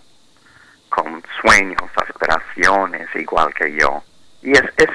con 0.88 1.22
sueños, 1.40 1.82
aspiraciones, 1.96 3.08
igual 3.14 3.52
que 3.52 3.74
yo. 3.74 4.02
Y 4.40 4.52
es, 4.52 4.64
es 4.78 4.88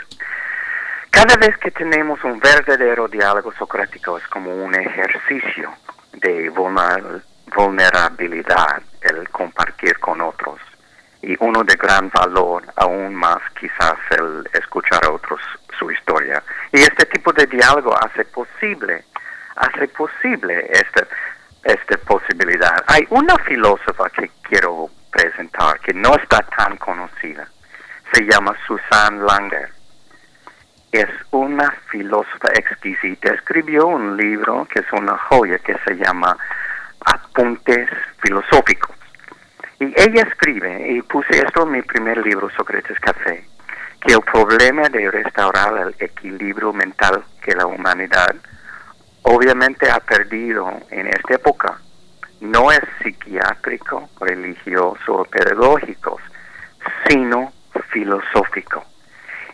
cada 1.12 1.36
vez 1.38 1.56
que 1.58 1.72
tenemos 1.72 2.24
un 2.24 2.40
verdadero 2.40 3.08
diálogo 3.08 3.54
socrático 3.54 4.18
es 4.18 4.28
como 4.28 4.54
un 4.54 4.76
ejercicio 4.76 5.72
de 6.14 6.50
vulnerabilidad, 6.50 7.24
el 9.02 9.30
compartir 9.30 9.98
con 10.00 10.22
otros. 10.22 10.60
Y 11.22 11.36
uno 11.40 11.64
de 11.64 11.76
gran 11.76 12.10
valor, 12.10 12.64
aún 12.76 13.16
más 13.16 13.40
quizás 13.60 13.98
el 14.12 14.48
escuchar 14.54 15.04
a 15.06 15.12
otros 15.12 15.42
su 15.78 15.92
historia. 15.92 16.44
Y 16.72 16.80
este 16.80 17.06
tipo 17.06 17.34
de 17.34 17.46
diálogo 17.48 17.96
hace 18.04 18.24
posible, 18.26 19.04
hace 19.56 19.88
posible 19.90 20.68
este 20.72 21.08
esta 21.64 21.98
posibilidad. 21.98 22.84
Hay 22.88 23.06
una 23.10 23.36
filósofa 23.40 24.10
que 24.12 24.30
quiero 24.44 24.90
presentar 25.12 25.80
que 25.82 25.94
no 25.94 26.16
está 26.16 26.40
tan 26.56 26.78
conocida. 26.78 27.46
Se 28.14 28.24
llama 28.24 28.56
Susan 28.66 29.26
Langer. 29.26 29.70
Es 30.92 31.10
una 31.32 31.70
filósofa 31.90 32.48
exquisita. 32.54 33.34
Escribió 33.34 33.88
un 33.88 34.16
libro 34.16 34.66
que 34.72 34.80
es 34.80 34.86
una 34.94 35.18
joya 35.18 35.60
que 35.60 35.78
se 35.86 35.96
llama 35.96 36.38
Apuntes 37.08 37.90
Filosóficos. 38.22 38.96
Y 39.80 39.86
ella 39.86 40.24
escribe, 40.24 40.92
y 40.92 41.02
puse 41.04 41.38
esto 41.38 41.64
en 41.64 41.72
mi 41.72 41.82
primer 41.82 42.18
libro, 42.26 42.50
Sócrates 42.50 43.00
Café, 43.00 43.46
que 44.02 44.14
el 44.14 44.22
problema 44.22 44.90
de 44.90 45.10
restaurar 45.10 45.78
el 45.78 45.96
equilibrio 46.00 46.74
mental 46.74 47.24
que 47.42 47.56
la 47.56 47.66
humanidad 47.66 48.36
obviamente 49.22 49.90
ha 49.90 50.00
perdido 50.00 50.70
en 50.90 51.08
esta 51.08 51.36
época. 51.36 51.80
No 52.42 52.72
es 52.72 52.82
psiquiátrico, 53.02 54.10
religioso 54.20 55.14
o 55.14 55.26
pedagógico, 55.26 56.20
sino 57.08 57.54
filosófico. 57.90 58.86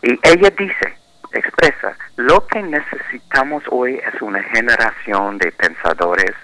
Y 0.01 0.19
ella 0.23 0.49
dice, 0.57 0.98
expresa, 1.32 1.95
lo 2.17 2.45
que 2.48 2.61
necesitamos 2.61 3.64
hoy 3.69 3.95
es 3.95 4.22
una 4.22 4.41
generación 4.43 5.38
de 5.38 5.51
pensadores 5.51 6.35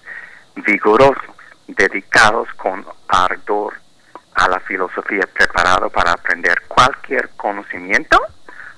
vigorosos, 0.62 1.36
dedicados 1.68 2.48
con 2.56 2.86
ardor 3.08 3.74
a 4.36 4.48
la 4.48 4.60
filosofía, 4.62 5.28
preparados 5.34 5.92
para 5.92 6.12
aprender 6.12 6.62
cualquier 6.68 7.30
conocimiento 7.36 8.20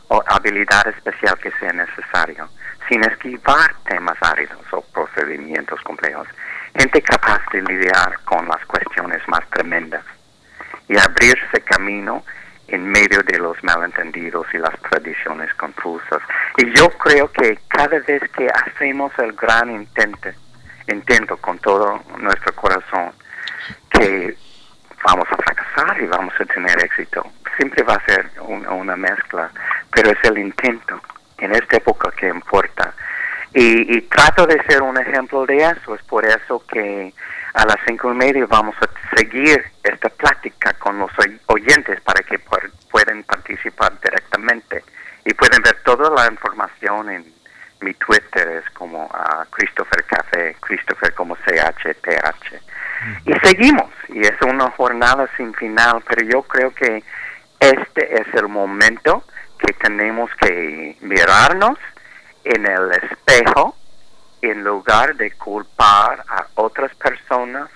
o 0.07 0.23
habilidad 0.27 0.87
especial 0.87 1.37
que 1.39 1.51
sea 1.59 1.71
necesario 1.71 2.49
sin 2.89 3.03
esquivar 3.03 3.73
temas 3.85 4.17
áridos 4.21 4.59
o 4.71 4.81
procedimientos 4.81 5.79
complejos. 5.81 6.27
Gente 6.75 7.01
capaz 7.01 7.41
de 7.53 7.61
lidiar 7.61 8.19
con 8.25 8.47
las 8.47 8.65
cuestiones 8.65 9.21
más 9.27 9.47
tremendas 9.49 10.03
y 10.89 10.97
abrirse 10.97 11.61
camino 11.61 12.23
en 12.67 12.85
medio 12.85 13.21
de 13.23 13.37
los 13.37 13.61
malentendidos 13.63 14.47
y 14.53 14.57
las 14.57 14.77
tradiciones 14.81 15.53
confusas. 15.55 16.21
Y 16.57 16.71
yo 16.73 16.89
creo 16.89 17.31
que 17.31 17.59
cada 17.67 17.99
vez 17.99 18.21
que 18.31 18.47
hacemos 18.47 19.11
el 19.19 19.33
gran 19.33 19.69
intento, 19.71 20.29
intento 20.87 21.37
con 21.37 21.57
todo 21.59 22.01
nuestro 22.19 22.53
corazón, 22.53 23.11
que 23.89 24.35
vamos 25.03 25.27
a 25.31 25.35
fracasar 25.37 26.01
y 26.01 26.07
vamos 26.07 26.33
a 26.39 26.45
tener 26.45 26.79
éxito. 26.83 27.25
Siempre 27.57 27.83
va 27.83 27.95
a 27.95 28.05
ser 28.05 28.29
una 28.39 28.95
mezcla, 28.95 29.51
pero 29.91 30.11
es 30.11 30.17
el 30.23 30.37
intento 30.37 31.01
en 31.37 31.53
esta 31.53 31.77
época 31.77 32.11
que 32.11 32.27
importa. 32.27 32.93
Y, 33.53 34.01
trato 34.03 34.47
de 34.47 34.61
ser 34.63 34.81
un 34.81 34.97
ejemplo 34.97 35.45
de 35.45 35.57
eso. 35.57 35.95
Es 35.95 36.01
por 36.03 36.25
eso 36.25 36.63
que 36.67 37.13
a 37.53 37.65
las 37.65 37.77
cinco 37.85 38.11
y 38.11 38.15
media 38.15 38.45
vamos 38.45 38.75
a 38.81 39.15
seguir 39.15 39.61
esta 39.83 40.09
plática 40.09 40.73
con 40.73 40.99
los 40.99 41.11
oyentes 41.47 41.99
para 42.01 42.23
que 42.23 42.39
puedan 42.39 43.23
participar 43.23 43.99
directamente. 44.01 44.83
Y 45.25 45.33
pueden 45.33 45.61
ver 45.61 45.77
toda 45.83 46.09
la 46.09 46.31
información 46.31 47.09
en 47.09 47.25
mi 47.81 47.93
Twitter, 47.95 48.63
es 48.63 48.69
como 48.71 49.09
a 49.13 49.45
Christopher 49.49 50.03
Café, 50.05 50.55
Christopher 50.59 51.13
como 51.13 51.35
CHTH. 51.35 52.61
Y 53.25 53.33
seguimos, 53.43 53.89
y 54.09 54.21
es 54.21 54.41
una 54.41 54.69
jornada 54.71 55.27
sin 55.37 55.53
final, 55.53 56.03
pero 56.07 56.25
yo 56.27 56.43
creo 56.43 56.73
que 56.73 57.03
este 57.59 58.21
es 58.21 58.27
el 58.33 58.47
momento 58.47 59.23
que 59.57 59.73
tenemos 59.73 60.29
que 60.35 60.97
mirarnos 61.01 61.77
en 62.43 62.65
el 62.65 62.91
espejo 62.91 63.75
en 64.41 64.63
lugar 64.63 65.15
de 65.15 65.31
culpar 65.31 66.23
a 66.27 66.47
otras 66.55 66.93
personas 66.95 67.69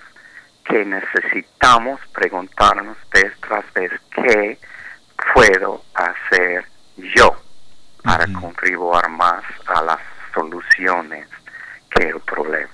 que 0.64 0.84
necesitamos 0.84 2.00
preguntarnos 2.12 2.98
vez 3.14 3.32
tras 3.40 3.72
vez 3.74 3.92
qué 4.16 4.58
puedo 5.34 5.84
hacer 5.94 6.66
yo 6.98 7.36
para 8.06 8.32
contribuir 8.40 9.10
más 9.10 9.44
a 9.68 9.82
las 9.82 10.00
soluciones 10.34 11.28
que 11.90 12.10
el 12.10 12.20
problema. 12.22 12.70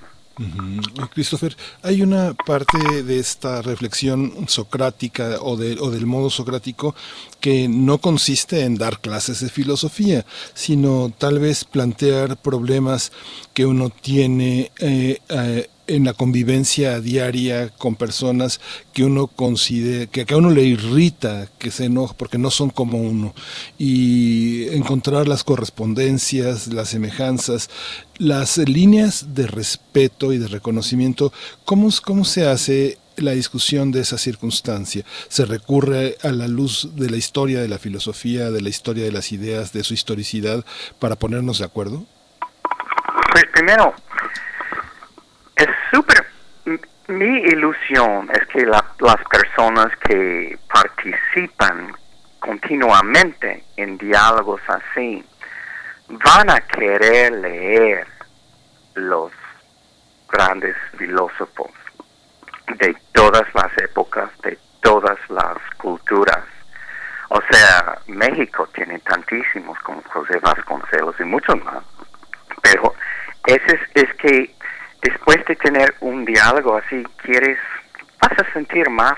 Christopher, 1.14 1.56
hay 1.82 2.02
una 2.02 2.32
parte 2.34 3.02
de 3.02 3.18
esta 3.18 3.60
reflexión 3.62 4.48
socrática 4.48 5.38
o, 5.40 5.56
de, 5.56 5.76
o 5.78 5.90
del 5.90 6.06
modo 6.06 6.30
socrático 6.30 6.94
que 7.40 7.68
no 7.68 7.98
consiste 7.98 8.64
en 8.64 8.76
dar 8.76 9.00
clases 9.00 9.40
de 9.40 9.50
filosofía, 9.50 10.24
sino 10.54 11.12
tal 11.16 11.38
vez 11.38 11.64
plantear 11.64 12.36
problemas 12.38 13.12
que 13.54 13.66
uno 13.66 13.90
tiene 13.90 14.70
eh, 14.78 15.18
eh, 15.28 15.68
en 15.86 16.04
la 16.04 16.14
convivencia 16.14 17.00
diaria 17.00 17.68
con 17.68 17.96
personas 17.96 18.60
que 18.92 19.04
uno 19.04 19.26
considera, 19.26 20.06
que, 20.06 20.24
a 20.32 20.36
uno 20.36 20.50
le 20.50 20.62
irrita, 20.62 21.48
que 21.58 21.70
se 21.70 21.86
enoja 21.86 22.14
porque 22.14 22.38
no 22.38 22.50
son 22.50 22.70
como 22.70 22.98
uno, 22.98 23.34
y 23.78 24.68
encontrar 24.68 25.28
las 25.28 25.44
correspondencias, 25.44 26.68
las 26.68 26.90
semejanzas, 26.90 27.68
las 28.16 28.58
líneas 28.58 29.34
de 29.34 29.46
respeto 29.46 30.32
y 30.32 30.38
de 30.38 30.48
reconocimiento, 30.48 31.32
¿cómo, 31.64 31.90
cómo 32.02 32.24
se 32.24 32.46
hace 32.46 32.98
la 33.16 33.32
discusión 33.32 33.90
de 33.90 34.00
esa 34.00 34.18
circunstancia? 34.18 35.04
¿Se 35.28 35.44
recurre 35.44 36.16
a 36.22 36.30
la 36.30 36.48
luz 36.48 36.90
de 36.94 37.10
la 37.10 37.16
historia 37.16 37.60
de 37.60 37.68
la 37.68 37.78
filosofía, 37.78 38.50
de 38.50 38.60
la 38.60 38.68
historia 38.68 39.04
de 39.04 39.12
las 39.12 39.32
ideas, 39.32 39.72
de 39.72 39.84
su 39.84 39.94
historicidad, 39.94 40.64
para 40.98 41.16
ponernos 41.16 41.58
de 41.58 41.64
acuerdo? 41.64 42.06
Pues 43.32 43.46
primero, 43.46 43.94
es 45.56 45.68
súper... 45.90 46.26
Mi 47.08 47.38
ilusión 47.40 48.30
es 48.30 48.46
que 48.48 48.64
las 48.66 49.24
personas 49.30 49.88
que 50.06 50.58
participan 50.70 51.94
continuamente 52.38 53.64
en 53.76 53.96
diálogos 53.96 54.60
así 54.68 55.24
van 56.08 56.50
a 56.50 56.60
querer 56.60 57.32
leer 57.32 58.06
los 58.94 59.32
grandes 60.28 60.76
filósofos 60.98 61.70
de 62.78 62.94
todas 63.12 63.46
las 63.54 63.76
épocas, 63.78 64.30
de 64.42 64.58
todas 64.82 65.18
las 65.30 65.56
culturas. 65.78 66.44
O 67.30 67.40
sea, 67.50 67.98
México 68.08 68.68
tiene 68.74 68.98
tantísimos 68.98 69.78
como 69.80 70.02
José 70.02 70.38
Vasconcelos 70.38 71.18
y 71.18 71.24
muchos 71.24 71.56
más. 71.64 71.82
Pero 72.62 72.94
es, 73.46 73.62
es 73.94 74.14
que 74.14 74.54
después 75.02 75.44
de 75.46 75.56
tener 75.56 75.94
un 76.00 76.24
diálogo 76.24 76.76
así, 76.76 77.02
quieres, 77.22 77.58
vas 78.20 78.38
a 78.38 78.52
sentir 78.52 78.88
más 78.90 79.14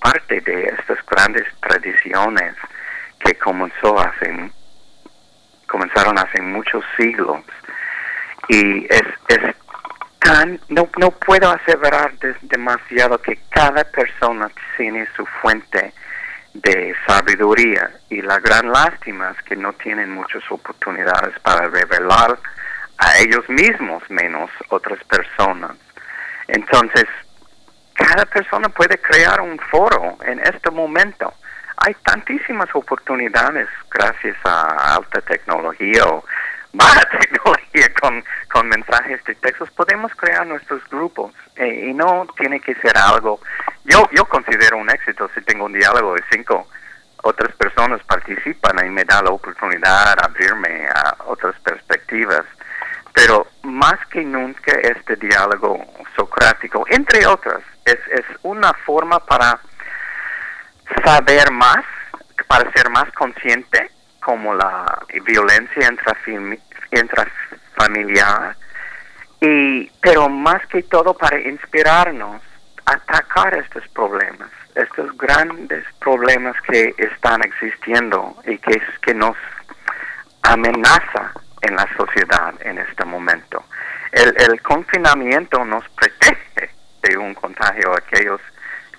parte 0.00 0.40
de 0.40 0.64
estas 0.78 0.98
grandes 1.06 1.44
tradiciones 1.60 2.54
que 3.18 3.34
comenzó 3.36 3.98
hace, 3.98 4.50
comenzaron 5.66 6.18
hace 6.18 6.40
muchos 6.42 6.84
siglos. 6.96 7.40
Y 8.48 8.84
es, 8.84 9.02
es 9.28 9.56
tan, 10.20 10.60
no, 10.68 10.88
no 10.98 11.10
puedo 11.10 11.50
aseverar 11.50 12.12
demasiado 12.42 13.18
que 13.18 13.38
cada 13.50 13.84
persona 13.84 14.50
tiene 14.76 15.08
su 15.16 15.24
fuente 15.26 15.92
de 16.52 16.94
sabiduría 17.06 17.90
y 18.08 18.22
la 18.22 18.38
gran 18.38 18.70
lástima 18.70 19.34
es 19.36 19.42
que 19.44 19.56
no 19.56 19.72
tienen 19.74 20.10
muchas 20.10 20.42
oportunidades 20.50 21.38
para 21.40 21.68
revelar 21.68 22.38
a 22.98 23.18
ellos 23.18 23.48
mismos 23.48 24.02
menos 24.08 24.50
otras 24.68 25.02
personas. 25.04 25.72
Entonces, 26.48 27.04
cada 27.94 28.26
persona 28.26 28.68
puede 28.68 28.98
crear 28.98 29.40
un 29.40 29.58
foro 29.58 30.16
en 30.24 30.38
este 30.40 30.70
momento. 30.70 31.32
Hay 31.78 31.94
tantísimas 32.04 32.68
oportunidades 32.74 33.68
gracias 33.90 34.36
a 34.44 34.94
alta 34.96 35.20
tecnología 35.22 36.04
o 36.04 36.24
baja 36.72 37.08
tecnología 37.20 37.92
con, 38.00 38.24
con 38.50 38.68
mensajes 38.68 39.22
de 39.24 39.34
textos. 39.34 39.70
Podemos 39.70 40.14
crear 40.14 40.46
nuestros 40.46 40.86
grupos 40.88 41.32
eh, 41.56 41.88
y 41.88 41.94
no 41.94 42.26
tiene 42.38 42.60
que 42.60 42.74
ser 42.76 42.96
algo. 42.96 43.40
Yo, 43.84 44.08
yo 44.12 44.24
considero 44.26 44.78
un 44.78 44.90
éxito 44.90 45.30
si 45.34 45.40
tengo 45.42 45.66
un 45.66 45.72
diálogo 45.72 46.14
de 46.14 46.22
cinco 46.30 46.66
otras 47.22 47.54
personas 47.56 48.02
participan 48.04 48.86
y 48.86 48.90
me 48.90 49.04
da 49.04 49.22
la 49.22 49.30
oportunidad 49.30 50.16
de 50.16 50.22
abrirme 50.24 50.86
a 50.94 51.16
otras 51.26 51.58
perspectivas 51.60 52.44
pero 53.16 53.46
más 53.62 53.96
que 54.08 54.22
nunca 54.22 54.72
este 54.82 55.16
diálogo 55.16 55.82
socrático, 56.14 56.84
entre 56.90 57.26
otras, 57.26 57.62
es, 57.86 57.96
es 58.12 58.26
una 58.42 58.74
forma 58.84 59.18
para 59.20 59.58
saber 61.02 61.50
más, 61.50 61.82
para 62.46 62.70
ser 62.72 62.90
más 62.90 63.10
consciente, 63.12 63.90
como 64.22 64.52
la 64.52 64.98
violencia 65.24 65.90
intrafamiliar, 66.90 68.54
y, 69.40 69.88
pero 70.02 70.28
más 70.28 70.66
que 70.66 70.82
todo 70.82 71.14
para 71.14 71.40
inspirarnos 71.40 72.42
a 72.84 72.92
atacar 72.92 73.54
estos 73.54 73.88
problemas, 73.94 74.50
estos 74.74 75.16
grandes 75.16 75.86
problemas 76.00 76.54
que 76.68 76.94
están 76.98 77.40
existiendo 77.42 78.36
y 78.44 78.58
que, 78.58 78.78
que 79.00 79.14
nos 79.14 79.38
amenaza 80.42 81.32
en 81.66 81.76
la 81.76 81.88
sociedad 81.96 82.54
en 82.60 82.78
este 82.78 83.04
momento. 83.04 83.64
El, 84.12 84.60
confinamiento 84.62 85.64
nos 85.64 85.86
protege 85.90 86.70
de 87.02 87.18
un 87.18 87.34
contagio 87.34 87.92
a 87.92 87.98
aquellos 87.98 88.40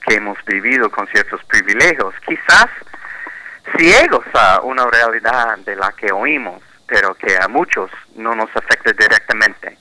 que 0.06 0.16
hemos 0.16 0.38
vivido 0.46 0.90
con 0.92 1.08
ciertos 1.08 1.44
privilegios, 1.46 2.14
quizás 2.26 2.68
ciegos 3.76 4.26
a 4.34 4.62
una 4.62 4.86
realidad 4.88 5.58
de 5.60 5.76
la 5.76 5.92
que 5.94 6.12
oímos, 6.12 6.62
pero 6.86 7.16
que 7.16 7.38
a 7.38 7.48
muchos 7.48 7.90
no 8.16 8.36
nos 8.36 8.50
afecta 8.56 8.94
directamente. 8.94 9.78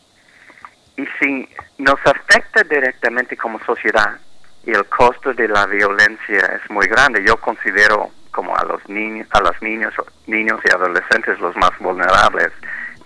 Y 0.97 1.07
si 1.21 1.49
nos 1.79 2.01
afecta 2.05 2.63
directamente 2.65 3.37
como 3.37 3.61
sociedad 3.65 4.19
y 4.65 4.71
el 4.73 4.87
costo 4.87 5.33
de 5.35 5.49
la 5.49 5.67
violencia 5.67 6.61
es 6.61 6.71
muy 6.71 6.87
grande, 6.87 7.23
yo 7.25 7.37
considero 7.37 8.11
como 8.37 8.55
a 8.55 8.65
los 8.67 8.87
niños, 8.87 9.27
a 9.31 9.41
los 9.41 9.63
niños, 9.63 9.95
niños 10.27 10.61
y 10.63 10.71
adolescentes 10.71 11.41
los 11.41 11.57
más 11.57 11.71
vulnerables 11.79 12.53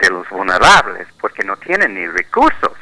de 0.00 0.10
los 0.10 0.28
vulnerables, 0.28 1.07
porque 1.20 1.44
no 1.44 1.57
tienen 1.59 1.94
ni 1.94 2.05
recursos 2.09 2.73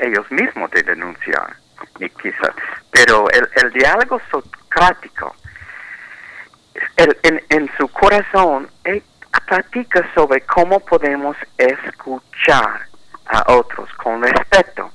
ellos 0.00 0.24
mismos 0.30 0.70
de 0.70 0.82
denunciar, 0.84 1.54
ni 2.00 2.08
quizás. 2.08 2.54
Pero 2.90 3.28
el, 3.28 3.46
el 3.62 3.72
diálogo 3.72 4.18
socrático, 4.30 5.36
en, 6.96 7.42
en 7.50 7.70
su 7.76 7.86
corazón, 7.88 8.70
él 8.84 9.02
platica 9.46 10.02
sobre 10.14 10.40
cómo 10.42 10.80
podemos 10.80 11.36
escuchar 11.58 12.86
a 13.26 13.52
otros 13.52 13.92
con 13.94 14.22
respeto, 14.22 14.90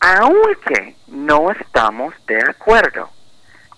aunque 0.00 0.96
no 1.06 1.50
estamos 1.50 2.14
de 2.26 2.38
acuerdo 2.42 3.08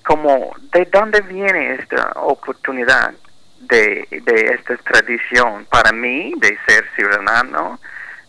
como 0.06 0.54
de 0.72 0.84
dónde 0.84 1.20
viene 1.22 1.74
esta 1.74 2.12
oportunidad 2.14 3.12
de, 3.58 4.06
de 4.22 4.54
esta 4.54 4.76
tradición 4.76 5.66
para 5.66 5.90
mí 5.90 6.32
de 6.36 6.56
ser 6.64 6.88
ciudadano 6.94 7.80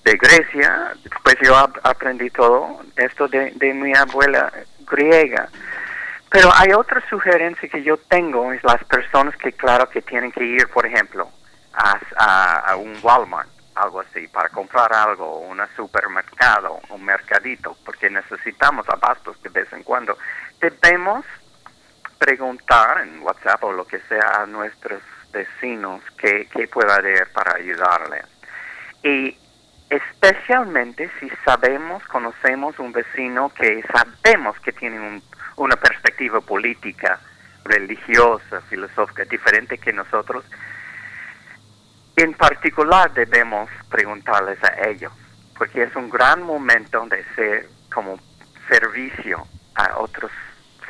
de 0.04 0.18
Grecia, 0.18 0.94
pues 1.22 1.36
yo 1.44 1.56
aprendí 1.84 2.32
todo 2.32 2.82
esto 2.96 3.28
de, 3.28 3.52
de 3.52 3.74
mi 3.76 3.96
abuela 3.96 4.52
griega. 4.90 5.50
Pero 6.32 6.50
hay 6.56 6.74
otra 6.74 7.04
sugerencia 7.10 7.70
que 7.70 7.84
yo 7.84 7.98
tengo, 7.98 8.52
es 8.52 8.64
las 8.64 8.84
personas 8.86 9.36
que 9.38 9.54
claro 9.54 9.88
que 9.88 10.02
tienen 10.02 10.32
que 10.32 10.44
ir, 10.44 10.68
por 10.70 10.86
ejemplo, 10.86 11.30
a, 11.74 12.00
a, 12.18 12.72
a 12.72 12.76
un 12.76 12.98
Walmart, 13.04 13.50
algo 13.76 14.00
así, 14.00 14.28
para 14.30 14.50
comprar 14.50 14.92
algo, 14.92 15.40
un 15.42 15.62
supermercado, 15.76 16.80
un 16.90 17.06
mercadito, 17.06 17.78
porque 17.86 18.10
necesitamos 18.10 18.90
abastos 18.90 19.42
de 19.44 19.50
vez 19.50 19.72
en 19.74 19.84
cuando. 19.84 20.18
Debemos 20.60 21.24
preguntar 22.18 23.02
en 23.02 23.22
WhatsApp 23.22 23.64
o 23.64 23.72
lo 23.72 23.86
que 23.86 24.00
sea 24.02 24.42
a 24.42 24.46
nuestros 24.46 25.02
vecinos 25.32 26.02
qué, 26.18 26.48
qué 26.52 26.68
puede 26.68 26.92
hacer 26.92 27.32
para 27.32 27.56
ayudarles. 27.56 28.26
Y 29.04 29.38
especialmente 29.90 31.10
si 31.20 31.30
sabemos, 31.46 32.04
conocemos 32.08 32.78
un 32.80 32.92
vecino 32.92 33.50
que 33.50 33.84
sabemos 33.94 34.60
que 34.60 34.72
tiene 34.72 35.22
una 35.56 35.76
perspectiva 35.76 36.42
política, 36.42 37.20
religiosa, 37.64 38.62
filosófica 38.70 39.24
diferente 39.26 39.78
que 39.78 39.94
nosotros, 39.94 40.46
en 42.16 42.34
particular 42.34 43.14
debemos 43.14 43.70
preguntarles 43.90 44.62
a 44.64 44.90
ellos, 44.90 45.14
porque 45.58 45.84
es 45.84 45.96
un 45.96 46.10
gran 46.10 46.44
momento 46.44 47.06
de 47.08 47.24
ser 47.36 47.70
como 47.94 48.20
servicio 48.70 49.48
a 49.76 49.98
otros 50.00 50.32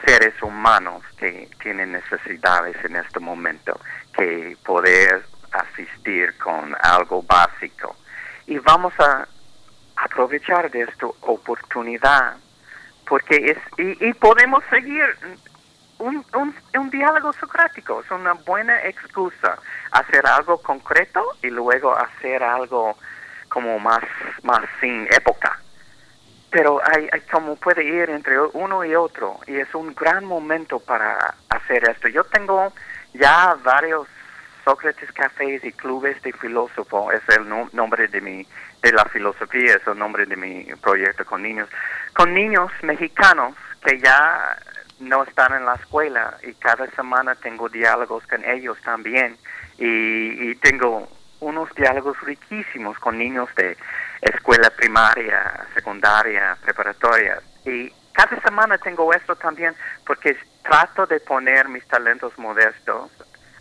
seres 0.05 0.33
humanos 0.41 1.03
que 1.17 1.49
tienen 1.61 1.91
necesidades 1.91 2.75
en 2.83 2.95
este 2.95 3.19
momento, 3.19 3.79
que 4.13 4.57
poder 4.63 5.23
asistir 5.51 6.37
con 6.37 6.75
algo 6.81 7.23
básico. 7.23 7.95
Y 8.45 8.59
vamos 8.59 8.93
a 8.99 9.27
aprovechar 9.95 10.69
de 10.71 10.81
esta 10.81 11.07
oportunidad, 11.21 12.37
porque 13.07 13.35
es, 13.35 13.57
y, 13.77 14.13
podemos 14.13 14.63
seguir 14.69 15.05
un, 15.99 16.23
un, 16.35 16.55
un, 16.77 16.89
diálogo 16.89 17.33
socrático, 17.33 18.01
es 18.01 18.11
una 18.11 18.33
buena 18.33 18.83
excusa, 18.83 19.57
hacer 19.91 20.25
algo 20.27 20.61
concreto 20.61 21.23
y 21.41 21.49
luego 21.49 21.97
hacer 21.97 22.43
algo 22.43 22.97
como 23.49 23.79
más, 23.79 24.03
más 24.43 24.61
sin 24.79 25.07
época 25.11 25.59
pero 26.49 26.79
hay, 26.83 27.07
hay, 27.11 27.21
como 27.21 27.55
puede 27.55 27.83
ir 27.83 28.09
entre 28.09 28.39
uno 28.39 28.83
y 28.85 28.95
otro 28.95 29.39
y 29.47 29.55
es 29.55 29.73
un 29.75 29.93
gran 29.93 30.25
momento 30.25 30.79
para 30.79 31.35
hacer 31.49 31.89
esto. 31.89 32.07
Yo 32.07 32.23
tengo 32.25 32.73
ya 33.13 33.55
varios 33.63 34.07
Sócrates 34.63 35.11
Cafés 35.13 35.63
y 35.63 35.71
Clubes 35.71 36.21
de 36.23 36.33
Filósofo 36.33 37.11
es 37.11 37.21
el 37.29 37.47
nombre 37.71 38.07
de 38.07 38.19
mi 38.21 38.45
de 38.81 38.91
la 38.91 39.05
filosofía, 39.05 39.75
es 39.75 39.87
el 39.87 39.97
nombre 39.97 40.25
de 40.25 40.35
mi 40.35 40.65
proyecto 40.81 41.25
con 41.25 41.41
niños, 41.41 41.69
con 42.13 42.33
niños 42.33 42.71
mexicanos 42.83 43.55
que 43.83 43.99
ya 43.99 44.57
no 44.99 45.23
están 45.23 45.53
en 45.53 45.65
la 45.65 45.75
escuela 45.75 46.37
y 46.43 46.53
cada 46.53 46.85
semana 46.91 47.35
tengo 47.35 47.69
diálogos 47.69 48.25
con 48.27 48.43
ellos 48.45 48.77
también 48.83 49.37
y, 49.77 50.49
y 50.49 50.55
tengo 50.55 51.07
unos 51.39 51.73
diálogos 51.75 52.19
riquísimos 52.21 52.97
con 52.99 53.17
niños 53.17 53.49
de 53.55 53.77
escuela 54.21 54.69
primaria, 54.69 55.65
secundaria, 55.73 56.57
preparatoria 56.61 57.41
y 57.65 57.91
cada 58.13 58.41
semana 58.41 58.77
tengo 58.79 59.13
esto 59.13 59.35
también 59.35 59.75
porque 60.05 60.35
trato 60.63 61.05
de 61.05 61.19
poner 61.19 61.69
mis 61.69 61.85
talentos 61.87 62.37
modestos 62.39 63.11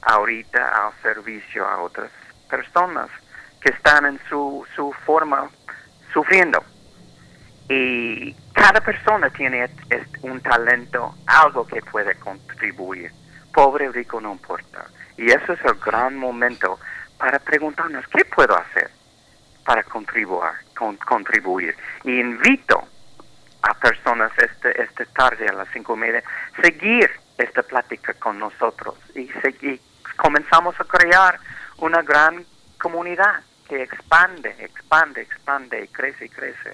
ahorita 0.01 0.87
al 0.87 0.93
servicio 1.03 1.67
a 1.69 1.83
otras 1.83 2.11
personas 2.49 3.11
que 3.61 3.71
están 3.71 4.07
en 4.07 4.21
su, 4.29 4.67
su 4.75 4.93
forma 5.05 5.51
sufriendo. 6.13 6.65
Y 7.69 8.33
cada 8.55 8.81
persona 8.81 9.29
tiene 9.31 9.69
un 10.23 10.41
talento, 10.41 11.15
algo 11.27 11.67
que 11.67 11.83
puede 11.83 12.15
contribuir. 12.15 13.11
Pobre 13.53 13.91
rico 13.91 14.21
no 14.21 14.33
importa. 14.33 14.87
Y 15.19 15.31
eso 15.31 15.53
es 15.53 15.65
el 15.65 15.75
gran 15.75 16.17
momento 16.17 16.79
para 17.19 17.39
preguntarnos, 17.41 18.07
¿qué 18.09 18.25
puedo 18.25 18.57
hacer 18.57 18.91
para 19.67 19.83
contribuir? 19.83 20.53
Con, 20.75 20.97
contribuir? 20.97 21.75
Y 22.05 22.21
invito 22.21 22.83
a 23.63 23.75
personas 23.75 24.33
este, 24.39 24.81
esta 24.81 25.05
tarde 25.07 25.47
a 25.49 25.53
las 25.53 25.69
cinco 25.73 25.95
y 25.97 25.99
media 25.99 26.23
seguir 26.63 27.11
esta 27.37 27.63
plática 27.63 28.15
con 28.15 28.39
nosotros 28.39 28.95
y, 29.15 29.29
seguir, 29.43 29.81
comenzamos 30.17 30.79
a 30.81 30.85
crear 30.85 31.39
una 31.79 32.01
gran 32.03 32.45
comunidad 32.81 33.43
que 33.69 33.83
expande, 33.83 34.55
expande, 34.61 35.23
expande 35.23 35.85
y 35.85 35.89
crece 35.89 36.27
y 36.27 36.29
crece. 36.29 36.73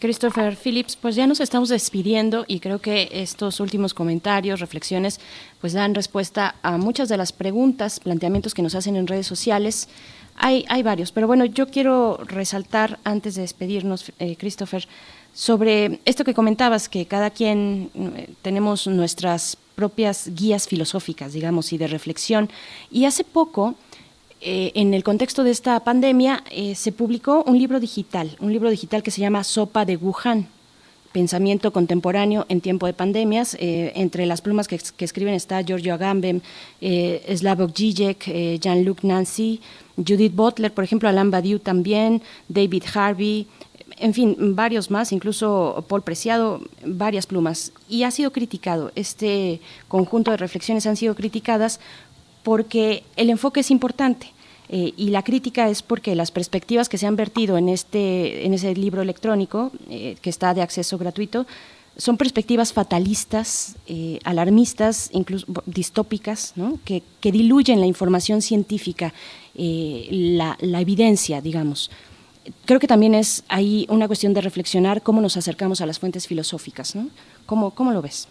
Christopher 0.00 0.56
Phillips, 0.56 0.96
pues 0.96 1.14
ya 1.14 1.26
nos 1.26 1.40
estamos 1.40 1.68
despidiendo 1.68 2.44
y 2.46 2.60
creo 2.60 2.80
que 2.80 3.08
estos 3.12 3.60
últimos 3.60 3.94
comentarios, 3.94 4.60
reflexiones, 4.60 5.20
pues 5.60 5.72
dan 5.72 5.94
respuesta 5.94 6.56
a 6.62 6.76
muchas 6.76 7.08
de 7.08 7.16
las 7.16 7.32
preguntas, 7.32 8.00
planteamientos 8.00 8.54
que 8.54 8.62
nos 8.62 8.74
hacen 8.74 8.96
en 8.96 9.06
redes 9.06 9.26
sociales. 9.26 9.88
Hay, 10.36 10.64
hay 10.68 10.82
varios, 10.82 11.12
pero 11.12 11.26
bueno, 11.26 11.44
yo 11.44 11.68
quiero 11.68 12.18
resaltar 12.24 12.98
antes 13.04 13.36
de 13.36 13.42
despedirnos, 13.42 14.12
eh, 14.18 14.36
Christopher, 14.36 14.86
sobre 15.34 15.98
esto 16.04 16.24
que 16.24 16.32
comentabas, 16.32 16.88
que 16.88 17.06
cada 17.06 17.30
quien 17.30 17.90
eh, 17.94 18.30
tenemos 18.40 18.86
nuestras 18.86 19.58
propias 19.74 20.30
guías 20.32 20.68
filosóficas, 20.68 21.32
digamos, 21.32 21.72
y 21.72 21.78
de 21.78 21.88
reflexión. 21.88 22.48
Y 22.90 23.04
hace 23.04 23.24
poco 23.24 23.74
eh, 24.40 24.70
en 24.74 24.94
el 24.94 25.02
contexto 25.02 25.42
de 25.42 25.50
esta 25.50 25.80
pandemia, 25.80 26.44
eh, 26.50 26.76
se 26.76 26.92
publicó 26.92 27.42
un 27.46 27.58
libro 27.58 27.80
digital, 27.80 28.36
un 28.38 28.52
libro 28.52 28.70
digital 28.70 29.02
que 29.02 29.10
se 29.10 29.20
llama 29.20 29.42
Sopa 29.42 29.84
de 29.84 29.96
Wuhan, 29.96 30.46
Pensamiento 31.10 31.72
Contemporáneo 31.72 32.44
en 32.48 32.60
Tiempo 32.60 32.86
de 32.86 32.92
Pandemias. 32.92 33.56
Entre 33.60 34.26
las 34.26 34.40
plumas 34.40 34.66
que, 34.66 34.80
escriben 34.98 35.34
está 35.34 35.62
Giorgio 35.62 35.94
Agamben, 35.94 36.42
Slavoj 36.80 37.72
Žižek, 37.72 38.58
Jean-Luc 38.60 39.04
Nancy, 39.04 39.60
Judith 39.96 40.34
Butler, 40.34 40.72
por 40.72 40.84
ejemplo, 40.84 41.08
Alain 41.08 41.30
Badiou 41.30 41.58
también, 41.58 42.22
David 42.48 42.84
Harvey, 42.94 43.46
en 43.98 44.12
fin, 44.12 44.36
varios 44.56 44.90
más, 44.90 45.12
incluso 45.12 45.84
Paul 45.88 46.02
Preciado, 46.02 46.60
varias 46.84 47.26
plumas. 47.26 47.72
Y 47.88 48.02
ha 48.02 48.10
sido 48.10 48.32
criticado, 48.32 48.90
este 48.96 49.60
conjunto 49.88 50.30
de 50.30 50.36
reflexiones 50.36 50.86
han 50.86 50.96
sido 50.96 51.14
criticadas 51.14 51.80
porque 52.42 53.04
el 53.16 53.30
enfoque 53.30 53.60
es 53.60 53.70
importante. 53.70 54.32
Eh, 54.68 54.92
y 54.96 55.10
la 55.10 55.22
crítica 55.22 55.68
es 55.68 55.82
porque 55.82 56.14
las 56.14 56.30
perspectivas 56.30 56.88
que 56.88 56.98
se 56.98 57.06
han 57.06 57.16
vertido 57.16 57.58
en, 57.58 57.68
este, 57.68 58.46
en 58.46 58.54
ese 58.54 58.74
libro 58.74 59.02
electrónico, 59.02 59.70
eh, 59.90 60.16
que 60.20 60.30
está 60.30 60.54
de 60.54 60.62
acceso 60.62 60.96
gratuito, 60.98 61.46
son 61.96 62.16
perspectivas 62.16 62.72
fatalistas, 62.72 63.76
eh, 63.86 64.18
alarmistas, 64.24 65.10
incluso 65.12 65.46
distópicas, 65.66 66.54
que, 66.84 67.02
diluyen 67.22 67.78
la 67.78 67.86
información 67.86 68.42
científica, 68.42 69.12
la, 69.54 70.80
evidencia, 70.80 71.40
digamos. 71.40 71.90
Creo 72.66 72.78
que 72.78 72.86
también 72.86 73.14
es 73.14 73.44
ahí 73.48 73.86
una 73.88 74.06
cuestión 74.06 74.34
de 74.34 74.40
reflexionar 74.40 75.02
cómo 75.02 75.20
nos 75.20 75.36
acercamos 75.36 75.80
a 75.80 75.86
las 75.86 75.98
fuentes 75.98 76.26
filosóficas. 76.26 76.94
¿no? 76.94 77.08
¿Cómo, 77.46 77.74
cómo 77.74 77.92
lo 77.92 78.02
ves? 78.02 78.28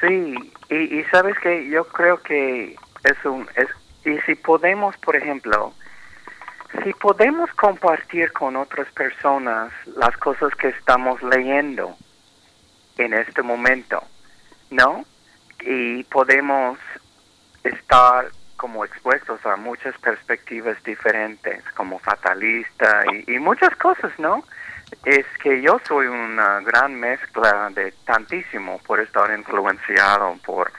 Sí, 0.00 0.34
y, 0.70 0.74
y 0.74 1.04
sabes 1.10 1.36
que 1.42 1.68
yo 1.68 1.84
creo 1.88 2.22
que 2.22 2.76
es 3.04 3.24
un, 3.24 3.46
es, 3.56 3.68
y 4.04 4.18
si 4.26 4.34
podemos, 4.34 4.96
por 4.98 5.16
ejemplo, 5.16 5.74
si 6.84 6.92
podemos 6.94 7.50
compartir 7.52 8.32
con 8.32 8.56
otras 8.56 8.90
personas 8.92 9.72
las 9.96 10.16
cosas 10.16 10.54
que 10.54 10.68
estamos 10.68 11.22
leyendo 11.22 11.96
en 12.96 13.12
este 13.14 13.42
momento, 13.42 14.02
¿no? 14.70 15.04
Y 15.60 16.04
podemos 16.04 16.78
estar 17.64 18.30
como 18.60 18.84
expuestos 18.84 19.44
a 19.46 19.56
muchas 19.56 19.96
perspectivas 20.00 20.76
diferentes, 20.84 21.64
como 21.74 21.98
fatalista 21.98 23.04
y, 23.10 23.36
y 23.36 23.38
muchas 23.38 23.74
cosas, 23.76 24.12
¿no? 24.18 24.44
Es 25.06 25.24
que 25.42 25.62
yo 25.62 25.80
soy 25.88 26.08
una 26.08 26.60
gran 26.60 26.94
mezcla 26.94 27.70
de 27.74 27.90
tantísimo 28.04 28.78
por 28.86 29.00
estar 29.00 29.30
influenciado 29.30 30.36
por 30.44 30.70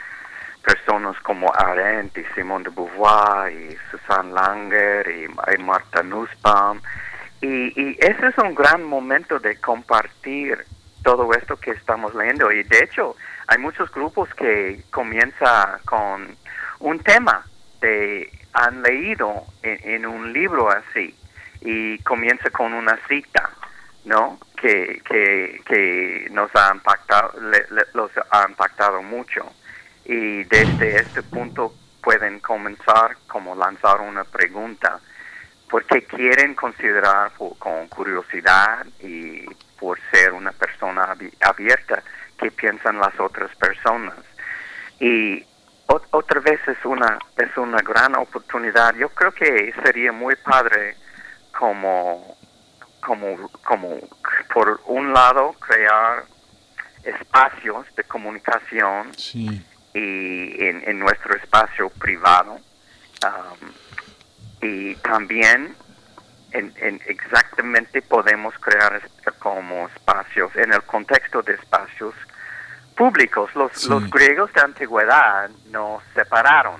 personas 0.64 1.20
como 1.22 1.52
Arendt 1.56 2.16
y 2.20 2.24
Simone 2.36 2.66
de 2.66 2.70
Beauvoir 2.70 3.52
y 3.52 3.76
Susan 3.90 4.32
Langer 4.32 5.10
y, 5.10 5.58
Marta 5.58 6.04
Nussbaum. 6.04 6.80
Y, 7.42 7.74
y 7.82 7.98
ese 8.00 8.28
es 8.28 8.38
un 8.38 8.54
gran 8.54 8.84
momento 8.84 9.40
de 9.40 9.56
compartir 9.56 10.64
todo 11.04 11.34
esto 11.34 11.58
que 11.58 11.72
estamos 11.72 12.14
leyendo. 12.14 12.52
Y 12.52 12.62
de 12.62 12.78
hecho, 12.84 13.16
hay 13.48 13.58
muchos 13.58 13.90
grupos 13.92 14.32
que 14.36 14.84
comienzan 14.92 15.80
con 15.86 16.38
un 16.80 17.00
tema 17.00 17.44
de 17.82 18.32
han 18.54 18.82
leído 18.82 19.46
en, 19.64 20.06
un 20.06 20.34
libro 20.34 20.70
así 20.70 21.16
y 21.62 21.98
comienza 22.00 22.50
con 22.50 22.74
una 22.74 22.98
cita, 23.08 23.50
¿no? 24.06 24.40
Que, 24.56 25.02
que, 25.06 25.62
que 25.66 26.28
nos 26.32 26.54
ha 26.56 26.72
impactado, 26.74 27.34
los 27.94 28.12
ha 28.30 28.46
impactado 28.48 29.02
mucho. 29.02 29.52
Y 30.06 30.44
desde 30.46 30.98
este 30.98 31.24
punto 31.24 31.74
pueden 32.02 32.40
comenzar 32.40 33.18
como 33.28 33.56
lanzar 33.56 34.02
una 34.02 34.24
pregunta. 34.24 35.00
Porque 35.70 36.04
quieren 36.04 36.54
considerar 36.54 37.32
con 37.38 37.88
curiosidad 37.88 38.86
y 39.00 39.46
por 39.80 39.98
ser 40.12 40.34
una 40.34 40.52
persona 40.52 41.16
abierta 41.40 42.04
que 42.38 42.52
piensan 42.52 43.00
las 43.00 43.18
otras 43.20 43.56
personas 43.56 44.16
y 45.02 45.44
otra 46.12 46.40
vez 46.40 46.60
es 46.68 46.84
una 46.86 47.20
es 47.38 47.56
una 47.58 47.80
gran 47.80 48.16
oportunidad. 48.16 48.96
Yo 48.96 49.10
creo 49.10 49.32
que 49.32 49.74
sería 49.84 50.12
muy 50.12 50.36
padre 50.36 50.96
como 51.58 52.38
como 53.00 53.50
como 53.64 54.00
por 54.54 54.82
un 54.86 55.14
lado 55.14 55.54
crear 55.54 56.24
espacios 57.04 57.86
de 57.96 58.04
comunicación 58.04 59.12
sí. 59.18 59.66
y 59.94 60.66
en, 60.66 61.00
nuestro 61.00 61.36
espacio 61.36 61.90
privado 61.90 62.60
um, 63.24 63.70
y 64.62 64.94
también 64.98 65.76
en, 66.52 67.02
exactamente 67.08 68.02
podemos 68.04 68.54
crear 68.60 69.02
como 69.40 69.88
espacios 69.88 70.56
en 70.56 70.74
el 70.74 70.84
contexto 70.84 71.42
de 71.42 71.54
espacios 71.54 72.14
públicos 73.02 73.50
los, 73.56 73.86
los 73.88 74.08
griegos 74.12 74.54
de 74.54 74.62
antigüedad 74.62 75.50
nos 75.72 76.04
separaron 76.14 76.80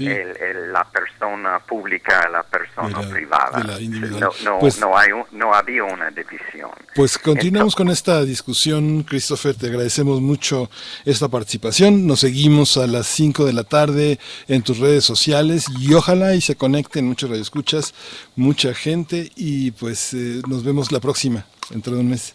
el, 0.00 0.70
la 0.70 0.84
persona 0.84 1.60
pública, 1.60 2.28
la 2.28 2.42
persona 2.42 3.00
privada. 3.08 3.64
no, 3.80 4.30
no, 4.44 4.58
pues 4.58 4.78
no, 4.80 4.98
hay, 4.98 5.08
no 5.30 5.54
había 5.54 5.84
una 5.84 6.10
división. 6.10 6.70
Pues 6.94 7.16
continuamos 7.16 7.74
con 7.74 7.88
esta 7.88 8.22
discusión, 8.22 9.02
Christopher, 9.04 9.54
te 9.54 9.68
agradecemos 9.68 10.20
mucho 10.20 10.68
esta 11.06 11.28
participación. 11.28 12.06
Nos 12.06 12.20
seguimos 12.20 12.76
a 12.76 12.86
las 12.86 13.06
5 13.06 13.46
de 13.46 13.52
la 13.54 13.64
tarde 13.64 14.18
en 14.48 14.62
tus 14.62 14.78
redes 14.78 15.04
sociales 15.04 15.66
y 15.80 15.94
ojalá 15.94 16.34
y 16.34 16.42
se 16.42 16.56
conecten 16.56 17.06
muchos 17.06 17.30
radioescuchas, 17.30 17.94
mucha 18.34 18.74
gente 18.74 19.30
y 19.36 19.70
pues 19.70 20.12
eh, 20.12 20.42
nos 20.48 20.64
vemos 20.64 20.92
la 20.92 21.00
próxima, 21.00 21.46
dentro 21.70 21.94
de 21.94 22.00
un 22.00 22.10
mes. 22.10 22.34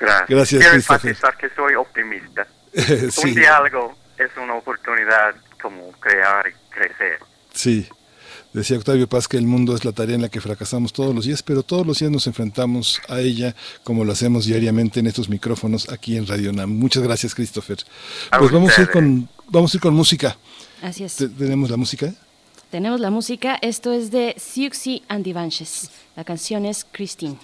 Gracias. 0.00 0.28
Gracias, 0.28 1.00
Quiero 1.00 1.38
que 1.38 1.48
soy 1.54 1.74
optimista. 1.74 2.46
Un 3.24 3.34
diálogo 3.34 3.96
es 4.18 4.30
una 4.36 4.54
oportunidad 4.54 5.34
como 5.60 5.90
crear 5.92 6.46
y 6.48 6.52
crecer. 6.70 7.18
Sí, 7.52 7.88
Decía 8.56 8.78
Octavio 8.78 9.06
Paz 9.06 9.28
que 9.28 9.36
el 9.36 9.46
mundo 9.46 9.74
es 9.74 9.84
la 9.84 9.92
tarea 9.92 10.14
en 10.14 10.22
la 10.22 10.30
que 10.30 10.40
fracasamos 10.40 10.90
todos 10.94 11.14
los 11.14 11.26
días, 11.26 11.42
pero 11.42 11.62
todos 11.62 11.86
los 11.86 11.98
días 11.98 12.10
nos 12.10 12.26
enfrentamos 12.26 13.02
a 13.06 13.20
ella 13.20 13.54
como 13.84 14.02
lo 14.02 14.12
hacemos 14.12 14.46
diariamente 14.46 14.98
en 15.00 15.06
estos 15.06 15.28
micrófonos 15.28 15.90
aquí 15.90 16.16
en 16.16 16.26
Radio 16.26 16.54
NAM. 16.54 16.70
Muchas 16.70 17.02
gracias, 17.02 17.34
Christopher. 17.34 17.76
Pues 18.38 18.50
vamos 18.50 18.78
a 18.78 18.80
ir 18.80 18.90
con, 18.90 19.28
vamos 19.48 19.74
a 19.74 19.76
ir 19.76 19.80
con 19.82 19.92
música. 19.92 20.38
Así 20.80 21.04
es. 21.04 21.16
¿Tenemos 21.36 21.68
la 21.68 21.76
música? 21.76 22.14
Tenemos 22.70 22.98
la 23.00 23.10
música. 23.10 23.58
Esto 23.60 23.92
es 23.92 24.10
de 24.10 24.34
Siuxi 24.38 25.02
and 25.08 25.22
Divanches. 25.22 25.90
La 26.16 26.24
canción 26.24 26.64
es 26.64 26.86
Christine. 26.90 27.36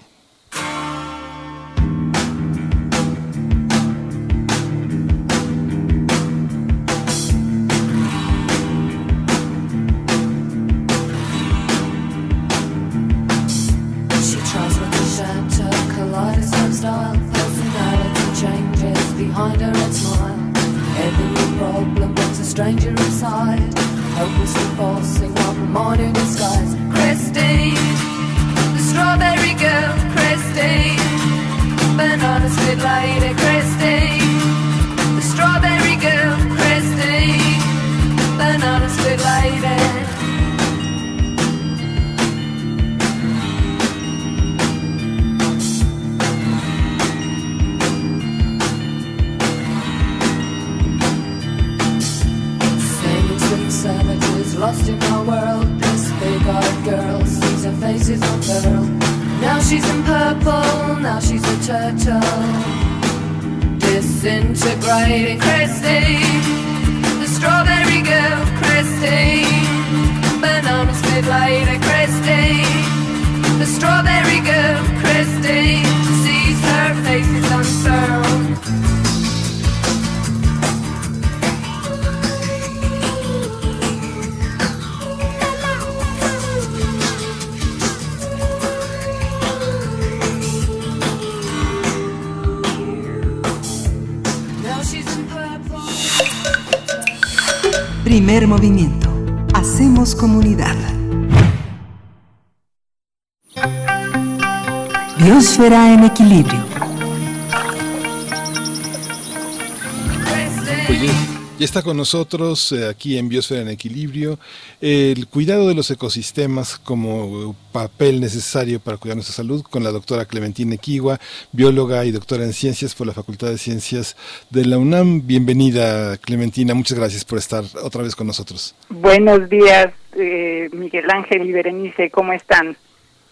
Nosotros 112.02 112.72
eh, 112.72 112.88
aquí 112.88 113.16
en 113.16 113.28
Biosfera 113.28 113.60
en 113.60 113.68
Equilibrio 113.68 114.36
el 114.80 115.28
cuidado 115.28 115.68
de 115.68 115.74
los 115.76 115.88
ecosistemas 115.88 116.76
como 116.76 117.54
papel 117.70 118.20
necesario 118.20 118.80
para 118.80 118.96
cuidar 118.96 119.16
nuestra 119.16 119.36
salud 119.36 119.62
con 119.62 119.84
la 119.84 119.92
doctora 119.92 120.24
Clementina 120.24 120.74
Equigua, 120.74 121.20
bióloga 121.52 122.04
y 122.04 122.10
doctora 122.10 122.42
en 122.42 122.54
ciencias 122.54 122.96
por 122.96 123.06
la 123.06 123.12
Facultad 123.12 123.50
de 123.50 123.56
Ciencias 123.58 124.16
de 124.50 124.64
la 124.64 124.78
UNAM. 124.78 125.24
Bienvenida 125.24 126.16
Clementina, 126.16 126.74
muchas 126.74 126.98
gracias 126.98 127.24
por 127.24 127.38
estar 127.38 127.62
otra 127.80 128.02
vez 128.02 128.16
con 128.16 128.26
nosotros. 128.26 128.74
Buenos 128.88 129.48
días, 129.48 129.92
eh, 130.16 130.70
Miguel 130.72 131.04
Ángel 131.08 131.48
y 131.48 131.52
Berenice, 131.52 132.10
¿cómo 132.10 132.32
están? 132.32 132.76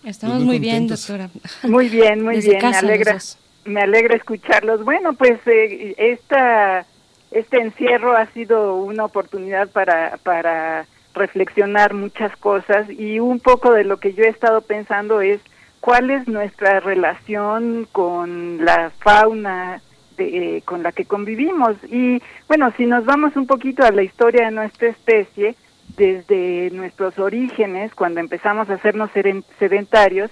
Estamos 0.04 0.36
Pues 0.36 0.46
muy, 0.46 0.58
muy 0.58 0.58
bien, 0.60 0.86
doctora. 0.86 1.28
Muy 1.64 1.88
bien, 1.88 2.22
muy 2.22 2.36
Desde 2.36 2.50
bien, 2.50 2.60
casa, 2.60 2.82
me 2.82 2.92
alegra, 2.92 3.18
me 3.64 3.80
alegra 3.80 4.14
escucharlos. 4.14 4.84
Bueno, 4.84 5.14
pues 5.14 5.40
eh, 5.46 5.94
esta, 5.98 6.86
este 7.30 7.58
encierro 7.60 8.16
ha 8.16 8.26
sido 8.26 8.74
una 8.76 9.04
oportunidad 9.04 9.68
para, 9.70 10.18
para 10.22 10.86
reflexionar 11.14 11.94
muchas 11.94 12.36
cosas 12.36 12.88
y 12.90 13.20
un 13.20 13.40
poco 13.40 13.72
de 13.72 13.84
lo 13.84 13.98
que 13.98 14.12
yo 14.14 14.24
he 14.24 14.28
estado 14.28 14.60
pensando 14.60 15.20
es 15.20 15.40
cuál 15.80 16.10
es 16.10 16.28
nuestra 16.28 16.80
relación 16.80 17.86
con 17.90 18.64
la 18.64 18.90
fauna 18.98 19.80
de- 20.16 20.56
eh, 20.58 20.62
con 20.62 20.82
la 20.82 20.92
que 20.92 21.04
convivimos. 21.06 21.76
Y 21.90 22.22
bueno, 22.48 22.72
si 22.76 22.86
nos 22.86 23.04
vamos 23.04 23.34
un 23.36 23.46
poquito 23.46 23.84
a 23.84 23.90
la 23.90 24.02
historia 24.02 24.46
de 24.46 24.50
nuestra 24.52 24.88
especie, 24.88 25.54
desde 25.96 26.70
nuestros 26.70 27.18
orígenes, 27.18 27.94
cuando 27.94 28.20
empezamos 28.20 28.70
a 28.70 28.74
hacernos 28.74 29.10
sedentarios, 29.58 30.30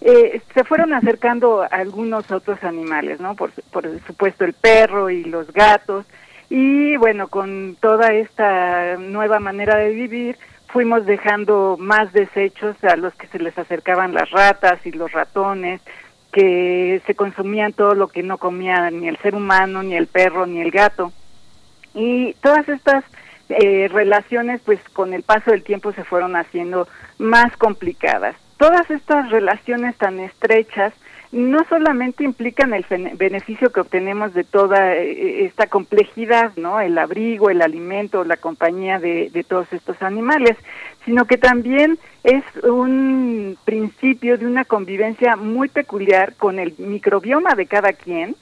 eh, 0.00 0.40
se 0.52 0.64
fueron 0.64 0.92
acercando 0.92 1.64
algunos 1.70 2.30
otros 2.30 2.62
animales, 2.64 3.20
¿no? 3.20 3.34
Por, 3.34 3.50
por 3.72 3.84
supuesto 4.06 4.44
el 4.44 4.52
perro 4.52 5.08
y 5.10 5.24
los 5.24 5.52
gatos. 5.52 6.04
Y 6.48 6.96
bueno, 6.96 7.28
con 7.28 7.76
toda 7.80 8.12
esta 8.12 8.96
nueva 8.98 9.40
manera 9.40 9.76
de 9.76 9.90
vivir, 9.90 10.36
fuimos 10.68 11.06
dejando 11.06 11.76
más 11.78 12.12
desechos 12.12 12.76
a 12.84 12.96
los 12.96 13.14
que 13.14 13.26
se 13.28 13.38
les 13.38 13.56
acercaban 13.58 14.14
las 14.14 14.30
ratas 14.30 14.84
y 14.84 14.92
los 14.92 15.10
ratones, 15.12 15.80
que 16.32 17.00
se 17.06 17.14
consumían 17.14 17.72
todo 17.72 17.94
lo 17.94 18.08
que 18.08 18.22
no 18.22 18.38
comía 18.38 18.90
ni 18.90 19.08
el 19.08 19.16
ser 19.18 19.34
humano, 19.34 19.82
ni 19.82 19.96
el 19.96 20.06
perro, 20.06 20.46
ni 20.46 20.60
el 20.60 20.70
gato. 20.70 21.12
Y 21.94 22.34
todas 22.34 22.68
estas 22.68 23.04
eh, 23.48 23.88
relaciones, 23.90 24.60
pues 24.64 24.78
con 24.92 25.14
el 25.14 25.22
paso 25.22 25.50
del 25.50 25.62
tiempo 25.62 25.92
se 25.92 26.04
fueron 26.04 26.36
haciendo 26.36 26.86
más 27.18 27.56
complicadas. 27.56 28.36
Todas 28.58 28.90
estas 28.90 29.30
relaciones 29.30 29.96
tan 29.96 30.20
estrechas 30.20 30.92
no 31.32 31.64
solamente 31.68 32.24
implican 32.24 32.72
el 32.72 32.84
beneficio 33.16 33.70
que 33.70 33.80
obtenemos 33.80 34.32
de 34.32 34.44
toda 34.44 34.94
eh, 34.94 35.44
esta 35.44 35.66
complejidad, 35.66 36.52
¿no? 36.56 36.80
El 36.80 36.96
abrigo, 36.98 37.50
el 37.50 37.62
alimento, 37.62 38.24
la 38.24 38.36
compañía 38.36 38.98
de, 38.98 39.30
de 39.30 39.44
todos 39.44 39.72
estos 39.72 40.00
animales, 40.02 40.56
sino 41.04 41.24
que 41.24 41.36
también 41.36 41.98
es 42.24 42.42
un 42.62 43.56
principio 43.64 44.38
de 44.38 44.46
una 44.46 44.64
convivencia 44.64 45.36
muy 45.36 45.68
peculiar 45.68 46.34
con 46.36 46.58
el 46.58 46.74
microbioma 46.78 47.54
de 47.54 47.66
cada 47.66 47.92
quien, 47.92 48.34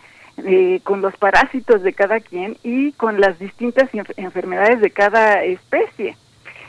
eh, 0.44 0.80
con 0.82 1.00
los 1.00 1.16
parásitos 1.16 1.82
de 1.82 1.92
cada 1.92 2.20
quien 2.20 2.56
y 2.62 2.92
con 2.92 3.20
las 3.20 3.38
distintas 3.38 3.90
enf- 3.92 4.12
enfermedades 4.16 4.80
de 4.80 4.90
cada 4.90 5.44
especie. 5.44 6.16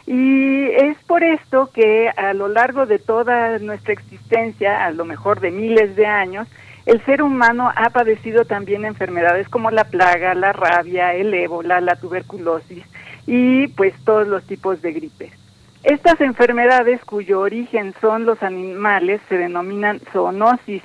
Y 0.08 0.66
es 0.70 0.98
por 1.08 1.24
esto 1.24 1.70
que 1.74 2.10
a 2.10 2.34
lo 2.34 2.48
largo 2.48 2.86
de 2.86 3.00
toda 3.00 3.58
nuestra 3.60 3.94
existencia, 3.94 4.86
a 4.86 4.92
lo 4.92 5.06
mejor 5.06 5.40
de 5.40 5.52
miles 5.52 5.96
de 5.96 6.06
años, 6.06 6.48
el 6.86 7.04
ser 7.06 7.24
humano 7.24 7.72
ha 7.76 7.90
padecido 7.90 8.46
también 8.46 8.86
enfermedades 8.86 9.50
como 9.50 9.72
la 9.72 9.86
plaga, 9.86 10.36
la 10.36 10.54
rabia, 10.54 11.14
el 11.16 11.34
ébola, 11.34 11.82
la 11.82 11.96
tuberculosis 11.96 12.84
y 13.26 13.68
pues 13.70 13.94
todos 14.06 14.28
los 14.28 14.44
tipos 14.44 14.82
de 14.84 14.94
gripes. 14.94 15.34
Estas 15.84 16.22
enfermedades 16.22 17.04
cuyo 17.04 17.40
origen 17.40 17.94
son 18.02 18.26
los 18.26 18.44
animales 18.44 19.22
se 19.30 19.38
denominan 19.38 20.00
zoonosis 20.12 20.84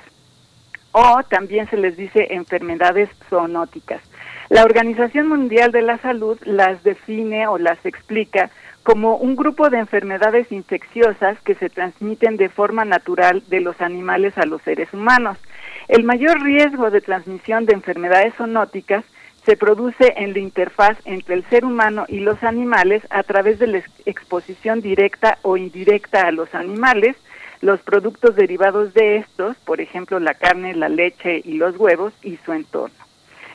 o 0.91 1.21
también 1.29 1.69
se 1.69 1.77
les 1.77 1.97
dice 1.97 2.27
enfermedades 2.31 3.09
zoonóticas. 3.29 4.01
La 4.49 4.63
Organización 4.63 5.29
Mundial 5.29 5.71
de 5.71 5.81
la 5.81 5.97
Salud 5.99 6.37
las 6.43 6.83
define 6.83 7.47
o 7.47 7.57
las 7.57 7.83
explica 7.85 8.49
como 8.83 9.15
un 9.17 9.35
grupo 9.35 9.69
de 9.69 9.77
enfermedades 9.77 10.51
infecciosas 10.51 11.39
que 11.41 11.55
se 11.55 11.69
transmiten 11.69 12.37
de 12.37 12.49
forma 12.49 12.83
natural 12.85 13.43
de 13.47 13.61
los 13.61 13.79
animales 13.81 14.37
a 14.37 14.45
los 14.45 14.61
seres 14.63 14.91
humanos. 14.93 15.37
El 15.87 16.03
mayor 16.03 16.41
riesgo 16.41 16.89
de 16.89 17.01
transmisión 17.01 17.65
de 17.65 17.73
enfermedades 17.73 18.33
zoonóticas 18.35 19.05
se 19.45 19.57
produce 19.57 20.13
en 20.17 20.33
la 20.33 20.39
interfaz 20.39 20.97
entre 21.05 21.35
el 21.35 21.43
ser 21.45 21.65
humano 21.65 22.05
y 22.07 22.19
los 22.19 22.43
animales 22.43 23.01
a 23.09 23.23
través 23.23 23.59
de 23.59 23.67
la 23.67 23.77
ex- 23.79 23.91
exposición 24.05 24.81
directa 24.81 25.37
o 25.41 25.57
indirecta 25.57 26.27
a 26.27 26.31
los 26.31 26.53
animales, 26.53 27.15
los 27.61 27.81
productos 27.81 28.35
derivados 28.35 28.93
de 28.93 29.17
estos, 29.17 29.57
por 29.57 29.81
ejemplo 29.81 30.19
la 30.19 30.33
carne, 30.35 30.75
la 30.75 30.89
leche 30.89 31.41
y 31.43 31.53
los 31.53 31.77
huevos, 31.77 32.13
y 32.23 32.37
su 32.37 32.53
entorno. 32.53 32.95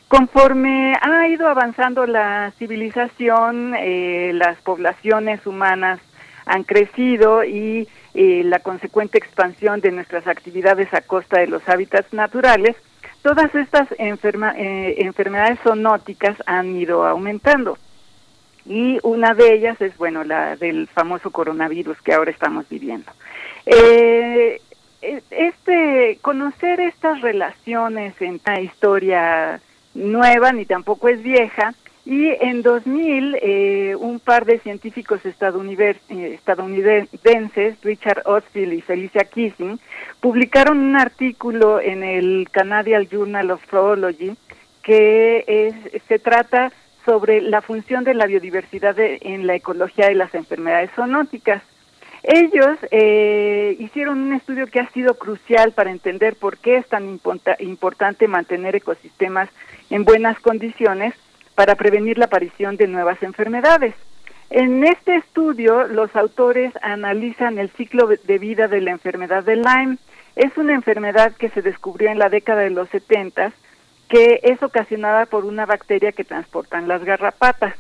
Conforme 0.09 0.95
ha 1.01 1.29
ido 1.29 1.49
avanzando 1.49 2.07
la 2.07 2.53
civilización, 2.59 3.75
eh, 3.77 4.31
las 4.35 4.57
poblaciones 4.59 5.45
humanas 5.47 5.99
han 6.47 6.63
crecido 6.63 7.43
y 7.43 7.89
eh, 8.15 8.43
la 8.45 8.61
consecuente 8.61 9.19
expansión 9.19 9.81
de 9.81 9.91
nuestras 9.91 10.27
actividades 10.27 10.95
a 10.95 11.01
costa 11.01 11.41
de 11.41 11.49
los 11.49 11.69
hábitats 11.69 12.13
naturales, 12.13 12.77
todas 13.23 13.53
estas 13.55 13.91
eh, 13.99 14.95
enfermedades 14.99 15.59
zoonóticas 15.65 16.37
han 16.47 16.77
ido 16.77 17.05
aumentando. 17.05 17.77
Y 18.65 18.99
una 19.03 19.35
de 19.35 19.55
ellas 19.55 19.81
es, 19.81 19.97
bueno, 19.97 20.25
la 20.25 20.57
del 20.57 20.89
famoso 20.89 21.31
coronavirus 21.31 22.01
que 22.03 22.15
ahora 22.15 22.31
estamos 22.31 22.69
viviendo. 22.69 23.11
Eh, 23.67 24.61
este, 25.03 26.19
conocer 26.23 26.81
estas 26.81 27.21
relaciones 27.21 28.15
en 28.21 28.41
la 28.45 28.61
historia 28.61 29.61
nueva, 29.97 30.53
ni 30.53 30.65
tampoco 30.67 31.09
es 31.09 31.23
vieja, 31.23 31.75
y 32.05 32.29
en 32.29 32.63
2000, 32.63 33.37
eh, 33.43 33.97
un 33.99 34.21
par 34.21 34.45
de 34.45 34.61
científicos 34.61 35.21
eh, 35.27 35.35
estadounidenses, 36.35 37.77
Richard 37.83 38.23
Ostfield 38.27 38.75
y 38.75 38.81
Felicia 38.81 39.25
Kissing, 39.25 39.81
publicaron 40.21 40.79
un 40.79 40.97
artículo 40.97 41.81
en 41.81 42.05
el 42.05 42.49
Canadian 42.53 43.09
Journal 43.09 43.51
of 43.51 43.67
Zoology 43.69 44.37
que 44.85 45.45
es, 45.49 46.03
se 46.05 46.21
trata 46.21 46.71
sobre 47.05 47.41
la 47.41 47.61
función 47.61 48.05
de 48.05 48.15
la 48.15 48.27
biodiversidad 48.27 48.95
en 48.99 49.49
la 49.49 49.57
ecología 49.57 50.07
de 50.07 50.15
las 50.15 50.33
enfermedades 50.33 50.93
zoonóticas. 50.95 51.61
Ellos 52.29 52.77
eh, 52.91 53.77
hicieron 53.79 54.19
un 54.19 54.33
estudio 54.33 54.67
que 54.67 54.81
ha 54.81 54.91
sido 54.91 55.15
crucial 55.15 55.71
para 55.71 55.93
entender 55.93 56.35
por 56.35 56.59
qué 56.59 56.77
es 56.79 56.87
tan 56.89 57.21
importante 57.61 58.27
mantener 58.27 58.75
ecosistemas 58.75 59.49
en 59.91 60.05
buenas 60.05 60.41
condiciones 60.41 61.15
para 61.55 61.77
prevenir 61.77 62.19
la 62.19 62.25
aparición 62.25 62.77
de 62.77 62.89
nuevas 62.89 63.23
enfermedades. 63.23 63.95
En 64.51 64.85
este 64.85 65.15
estudio, 65.15 65.87
los 65.87 66.17
autores 66.17 66.73
analizan 66.83 67.59
el 67.59 67.71
ciclo 67.71 68.09
de 68.09 68.39
vida 68.39 68.67
de 68.67 68.81
la 68.81 68.91
enfermedad 68.91 69.45
de 69.45 69.55
Lyme. 69.55 69.99
Es 70.35 70.57
una 70.59 70.75
enfermedad 70.75 71.33
que 71.37 71.51
se 71.51 71.63
descubrió 71.63 72.11
en 72.11 72.19
la 72.19 72.29
década 72.29 72.63
de 72.63 72.71
los 72.71 72.89
70 72.89 73.53
que 74.09 74.41
es 74.43 74.63
ocasionada 74.63 75.27
por 75.27 75.45
una 75.45 75.67
bacteria 75.67 76.13
que 76.13 76.25
transportan 76.25 76.89
las 76.89 77.05
garrapatas. 77.05 77.75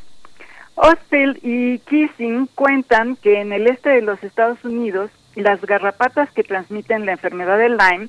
Ostfield 0.76 1.38
y 1.42 1.78
Kissing 1.80 2.48
cuentan 2.55 3.16
que 3.16 3.40
en 3.40 3.52
el 3.52 3.66
este 3.66 3.88
de 3.90 4.02
los 4.02 4.22
Estados 4.22 4.62
Unidos, 4.62 5.10
las 5.34 5.60
garrapatas 5.62 6.30
que 6.32 6.44
transmiten 6.44 7.06
la 7.06 7.12
enfermedad 7.12 7.58
de 7.58 7.70
Lyme 7.70 8.08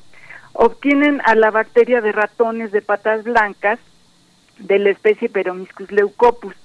obtienen 0.52 1.22
a 1.26 1.34
la 1.36 1.50
bacteria 1.50 2.02
de 2.02 2.12
ratones 2.12 2.72
de 2.72 2.82
patas 2.82 3.24
blancas 3.24 3.80
de 4.60 4.80
la 4.80 4.90
especie 4.90 5.30
Peromyscus 5.30 5.92
leucopus. 5.92 6.56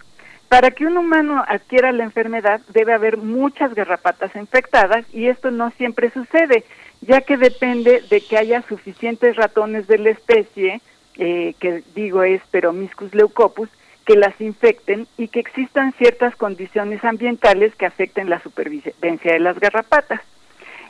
Para 0.49 0.73
que 0.73 0.87
un 0.87 0.99
humano 0.99 1.43
adquiera 1.47 1.93
la 1.93 2.05
enfermedad 2.05 2.61
debe 2.69 2.93
haber 2.93 3.17
muchas 3.17 3.73
garrapatas 3.75 4.35
infectadas 4.35 5.07
y 5.13 5.29
esto 5.29 5.51
no 5.51 5.71
siempre 5.71 6.11
sucede, 6.11 6.65
ya 7.01 7.21
que 7.21 7.37
depende 7.37 8.03
de 8.11 8.21
que 8.21 8.39
haya 8.39 8.63
suficientes 8.63 9.37
ratones 9.37 9.87
de 9.87 9.99
la 9.99 10.11
especie, 10.11 10.81
eh, 11.17 11.55
que 11.61 11.83
digo 11.95 12.23
es 12.23 12.43
Peromyscus 12.51 13.15
leucopus, 13.15 13.69
que 14.05 14.17
las 14.17 14.41
infecten 14.41 15.07
y 15.17 15.29
que 15.29 15.41
existan 15.41 15.93
ciertas 15.93 16.35
condiciones 16.37 17.05
ambientales 17.05 17.75
que 17.77 17.87
afecten 17.87 18.31
la 18.31 18.41
supervivencia 18.41 19.33
de 19.33 19.41
las 19.41 19.59
garrapatas. 19.59 20.21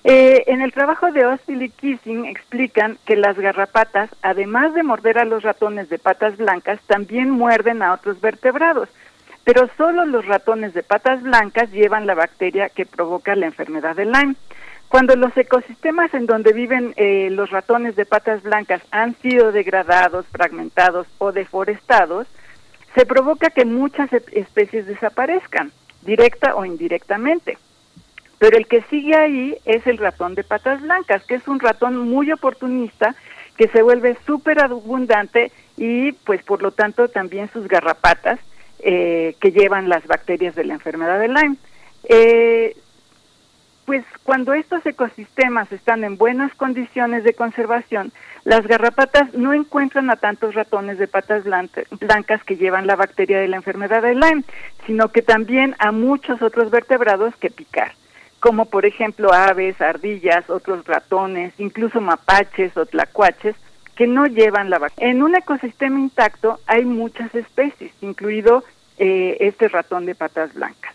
Eh, 0.04 0.44
en 0.48 0.62
el 0.62 0.72
trabajo 0.72 1.12
de 1.12 1.24
Ostil 1.24 1.62
y 1.62 1.68
Kissing 1.68 2.24
explican 2.24 2.98
que 3.04 3.14
las 3.14 3.38
garrapatas, 3.38 4.10
además 4.22 4.74
de 4.74 4.82
morder 4.82 5.18
a 5.18 5.24
los 5.24 5.44
ratones 5.44 5.88
de 5.90 5.98
patas 5.98 6.36
blancas, 6.38 6.80
también 6.88 7.30
muerden 7.30 7.82
a 7.82 7.92
otros 7.92 8.20
vertebrados, 8.20 8.88
pero 9.44 9.68
solo 9.76 10.04
los 10.04 10.26
ratones 10.26 10.74
de 10.74 10.82
patas 10.82 11.22
blancas 11.22 11.70
llevan 11.70 12.06
la 12.08 12.14
bacteria 12.14 12.68
que 12.68 12.84
provoca 12.84 13.36
la 13.36 13.46
enfermedad 13.46 13.94
de 13.94 14.06
Lyme. 14.06 14.34
Cuando 14.88 15.14
los 15.14 15.34
ecosistemas 15.36 16.12
en 16.14 16.26
donde 16.26 16.52
viven 16.52 16.94
eh, 16.96 17.28
los 17.30 17.50
ratones 17.50 17.94
de 17.94 18.04
patas 18.04 18.42
blancas 18.42 18.82
han 18.90 19.14
sido 19.20 19.52
degradados, 19.52 20.26
fragmentados 20.26 21.06
o 21.18 21.30
deforestados, 21.32 22.26
se 22.94 23.06
provoca 23.06 23.50
que 23.50 23.64
muchas 23.64 24.12
especies 24.12 24.86
desaparezcan, 24.86 25.72
directa 26.02 26.54
o 26.54 26.64
indirectamente. 26.64 27.58
Pero 28.38 28.58
el 28.58 28.66
que 28.66 28.82
sigue 28.90 29.16
ahí 29.16 29.56
es 29.64 29.86
el 29.86 29.98
ratón 29.98 30.34
de 30.34 30.44
patas 30.44 30.82
blancas, 30.82 31.24
que 31.24 31.36
es 31.36 31.46
un 31.46 31.60
ratón 31.60 31.96
muy 31.96 32.32
oportunista 32.32 33.14
que 33.56 33.68
se 33.68 33.82
vuelve 33.82 34.16
súper 34.26 34.60
abundante 34.60 35.52
y 35.76 36.12
pues 36.12 36.42
por 36.42 36.62
lo 36.62 36.72
tanto 36.72 37.08
también 37.08 37.50
sus 37.52 37.68
garrapatas 37.68 38.40
eh, 38.80 39.36
que 39.40 39.52
llevan 39.52 39.88
las 39.88 40.06
bacterias 40.06 40.54
de 40.54 40.64
la 40.64 40.74
enfermedad 40.74 41.20
de 41.20 41.28
Lyme. 41.28 41.56
Eh, 42.08 42.76
pues 43.92 44.06
cuando 44.22 44.54
estos 44.54 44.86
ecosistemas 44.86 45.70
están 45.70 46.02
en 46.02 46.16
buenas 46.16 46.54
condiciones 46.54 47.24
de 47.24 47.34
conservación, 47.34 48.10
las 48.42 48.66
garrapatas 48.66 49.34
no 49.34 49.52
encuentran 49.52 50.08
a 50.08 50.16
tantos 50.16 50.54
ratones 50.54 50.96
de 50.96 51.08
patas 51.08 51.44
blancas 51.44 52.42
que 52.44 52.56
llevan 52.56 52.86
la 52.86 52.96
bacteria 52.96 53.38
de 53.38 53.48
la 53.48 53.56
enfermedad 53.56 54.00
de 54.00 54.14
Lyme, 54.14 54.44
sino 54.86 55.08
que 55.08 55.20
también 55.20 55.76
a 55.78 55.92
muchos 55.92 56.40
otros 56.40 56.70
vertebrados 56.70 57.36
que 57.36 57.50
picar 57.50 57.92
como 58.40 58.64
por 58.64 58.86
ejemplo 58.86 59.30
aves, 59.34 59.78
ardillas, 59.82 60.48
otros 60.48 60.86
ratones, 60.86 61.52
incluso 61.58 62.00
mapaches 62.00 62.74
o 62.78 62.86
tlacuaches, 62.86 63.56
que 63.94 64.06
no 64.06 64.24
llevan 64.24 64.70
la 64.70 64.78
vacuna. 64.78 65.06
En 65.06 65.22
un 65.22 65.36
ecosistema 65.36 66.00
intacto 66.00 66.60
hay 66.66 66.86
muchas 66.86 67.34
especies, 67.34 67.92
incluido 68.00 68.64
eh, 68.96 69.36
este 69.40 69.68
ratón 69.68 70.06
de 70.06 70.14
patas 70.14 70.54
blancas. 70.54 70.94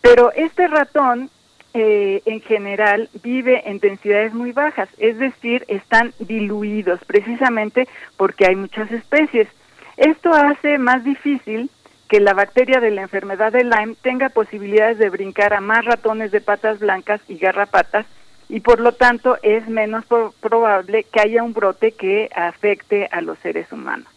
Pero 0.00 0.30
este 0.32 0.68
ratón 0.68 1.30
eh, 1.74 2.22
en 2.24 2.40
general 2.40 3.08
vive 3.22 3.62
en 3.68 3.78
densidades 3.78 4.32
muy 4.34 4.52
bajas, 4.52 4.88
es 4.98 5.18
decir, 5.18 5.64
están 5.68 6.12
diluidos 6.18 7.00
precisamente 7.04 7.86
porque 8.16 8.46
hay 8.46 8.56
muchas 8.56 8.90
especies. 8.90 9.48
Esto 9.96 10.32
hace 10.32 10.78
más 10.78 11.04
difícil 11.04 11.70
que 12.08 12.20
la 12.20 12.32
bacteria 12.32 12.80
de 12.80 12.90
la 12.90 13.02
enfermedad 13.02 13.52
de 13.52 13.64
Lyme 13.64 13.96
tenga 14.00 14.30
posibilidades 14.30 14.98
de 14.98 15.10
brincar 15.10 15.52
a 15.52 15.60
más 15.60 15.84
ratones 15.84 16.30
de 16.30 16.40
patas 16.40 16.78
blancas 16.78 17.20
y 17.28 17.36
garrapatas 17.36 18.06
y 18.48 18.60
por 18.60 18.80
lo 18.80 18.92
tanto 18.92 19.36
es 19.42 19.68
menos 19.68 20.04
probable 20.40 21.04
que 21.04 21.20
haya 21.20 21.42
un 21.42 21.52
brote 21.52 21.92
que 21.92 22.30
afecte 22.34 23.08
a 23.12 23.20
los 23.20 23.38
seres 23.40 23.70
humanos. 23.70 24.08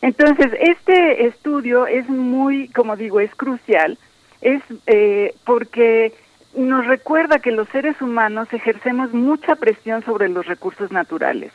Entonces, 0.00 0.52
este 0.60 1.26
estudio 1.26 1.86
es 1.86 2.08
muy, 2.08 2.68
como 2.68 2.96
digo, 2.96 3.20
es 3.20 3.34
crucial, 3.34 3.98
es 4.42 4.62
eh, 4.86 5.34
porque 5.44 6.12
nos 6.56 6.86
recuerda 6.86 7.38
que 7.38 7.50
los 7.50 7.68
seres 7.68 8.00
humanos 8.00 8.48
ejercemos 8.52 9.12
mucha 9.12 9.56
presión 9.56 10.04
sobre 10.04 10.28
los 10.28 10.46
recursos 10.46 10.90
naturales. 10.92 11.52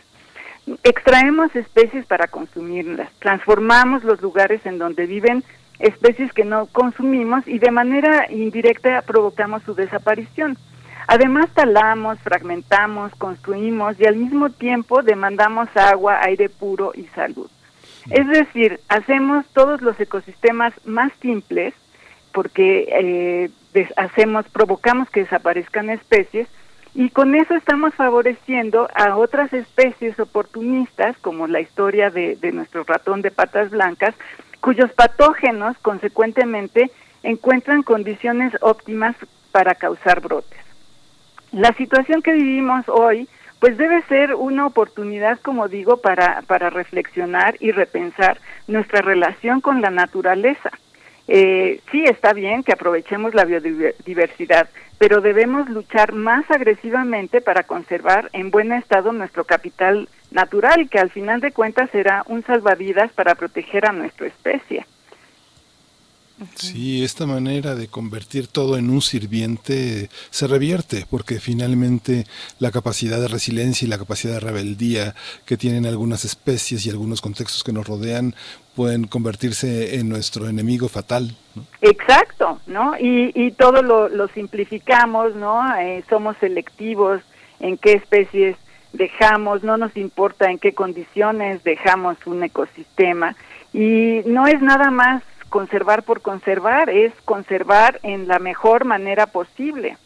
Extraemos 0.83 1.55
especies 1.55 2.05
para 2.05 2.27
consumirlas, 2.27 3.11
transformamos 3.19 4.03
los 4.03 4.21
lugares 4.21 4.65
en 4.65 4.77
donde 4.77 5.05
viven 5.05 5.43
especies 5.79 6.33
que 6.33 6.43
no 6.43 6.67
consumimos 6.67 7.47
y 7.47 7.59
de 7.59 7.71
manera 7.71 8.27
indirecta 8.29 9.01
provocamos 9.01 9.63
su 9.63 9.73
desaparición. 9.73 10.57
Además 11.07 11.49
talamos, 11.53 12.19
fragmentamos, 12.19 13.15
construimos 13.15 13.99
y 13.99 14.05
al 14.05 14.17
mismo 14.17 14.49
tiempo 14.49 15.01
demandamos 15.01 15.69
agua, 15.75 16.19
aire 16.21 16.49
puro 16.49 16.91
y 16.93 17.05
salud. 17.15 17.49
Es 18.11 18.27
decir, 18.27 18.79
hacemos 18.89 19.45
todos 19.53 19.81
los 19.81 19.99
ecosistemas 19.99 20.73
más 20.85 21.11
simples 21.21 21.73
porque 22.31 22.87
eh, 22.91 23.49
hacemos, 23.95 24.47
provocamos 24.49 25.09
que 25.09 25.21
desaparezcan 25.21 25.89
especies 25.89 26.47
y 26.95 27.09
con 27.09 27.35
eso 27.35 27.53
estamos 27.55 27.93
favoreciendo 27.93 28.89
a 28.95 29.15
otras 29.15 29.53
especies 29.53 30.19
oportunistas, 30.19 31.17
como 31.19 31.47
la 31.47 31.61
historia 31.61 32.09
de 32.09 32.51
nuestro 32.51 32.83
ratón 32.83 33.21
de 33.21 33.31
patas 33.31 33.69
blancas, 33.69 34.15
cuyos 34.59 34.91
patógenos 34.93 35.77
consecuentemente 35.79 36.91
encuentran 37.23 37.83
condiciones 37.83 38.53
óptimas 38.61 39.15
para 39.51 39.75
causar 39.75 40.21
brotes. 40.21 40.59
La 41.51 41.73
situación 41.73 42.21
que 42.21 42.33
vivimos 42.33 42.87
hoy 42.87 43.27
pues 43.59 43.77
debe 43.77 44.01
ser 44.03 44.35
una 44.35 44.65
oportunidad, 44.65 45.37
como 45.39 45.67
digo, 45.67 45.97
para, 45.97 46.41
para 46.43 46.69
reflexionar 46.69 47.55
y 47.59 47.71
repensar 47.71 48.39
nuestra 48.67 49.01
relación 49.01 49.59
con 49.59 49.81
la 49.81 49.89
naturaleza. 49.89 50.71
Eh, 51.31 51.79
sí, 51.91 52.03
está 52.05 52.33
bien 52.33 52.63
que 52.63 52.73
aprovechemos 52.73 53.35
la 53.35 53.45
biodiversidad, 53.45 54.67
pero 54.97 55.21
debemos 55.21 55.69
luchar 55.69 56.13
más 56.13 56.49
agresivamente 56.49 57.39
para 57.39 57.63
conservar 57.63 58.31
en 58.33 58.49
buen 58.49 58.73
estado 58.73 59.13
nuestro 59.13 59.43
capital 59.43 60.09
natural, 60.31 60.89
que 60.89 60.97
al 60.97 61.11
final 61.11 61.39
de 61.39 61.51
cuentas 61.51 61.91
será 61.91 62.23
un 62.25 62.43
salvavidas 62.43 63.11
para 63.13 63.35
proteger 63.35 63.85
a 63.85 63.93
nuestra 63.93 64.25
especie. 64.25 64.87
Sí, 66.55 67.03
esta 67.03 67.25
manera 67.25 67.75
de 67.75 67.87
convertir 67.87 68.47
todo 68.47 68.77
en 68.77 68.89
un 68.89 69.01
sirviente 69.01 70.09
se 70.29 70.47
revierte, 70.47 71.05
porque 71.09 71.39
finalmente 71.39 72.25
la 72.59 72.71
capacidad 72.71 73.19
de 73.19 73.27
resiliencia 73.27 73.85
y 73.85 73.89
la 73.89 73.97
capacidad 73.97 74.35
de 74.35 74.39
rebeldía 74.39 75.15
que 75.45 75.57
tienen 75.57 75.85
algunas 75.85 76.25
especies 76.25 76.85
y 76.85 76.89
algunos 76.89 77.21
contextos 77.21 77.63
que 77.63 77.73
nos 77.73 77.87
rodean 77.87 78.35
pueden 78.75 79.07
convertirse 79.07 79.99
en 79.99 80.07
nuestro 80.07 80.47
enemigo 80.47 80.87
fatal. 80.87 81.35
Exacto, 81.81 82.61
¿no? 82.67 82.97
Y, 82.97 83.31
y 83.35 83.51
todo 83.51 83.81
lo, 83.81 84.07
lo 84.07 84.27
simplificamos, 84.29 85.35
¿no? 85.35 85.61
Eh, 85.77 86.03
somos 86.09 86.37
selectivos 86.39 87.21
en 87.59 87.77
qué 87.77 87.93
especies 87.93 88.55
dejamos, 88.93 89.63
no 89.63 89.77
nos 89.77 89.95
importa 89.97 90.49
en 90.49 90.57
qué 90.57 90.73
condiciones 90.73 91.63
dejamos 91.63 92.17
un 92.25 92.43
ecosistema 92.43 93.35
y 93.73 94.21
no 94.25 94.47
es 94.47 94.61
nada 94.61 94.89
más 94.89 95.23
conservar 95.49 96.03
por 96.03 96.21
conservar, 96.21 96.89
es 96.89 97.13
conservar 97.25 97.99
en 98.03 98.27
la 98.27 98.39
mejor 98.39 98.85
manera 98.85 99.27
posible. 99.27 99.97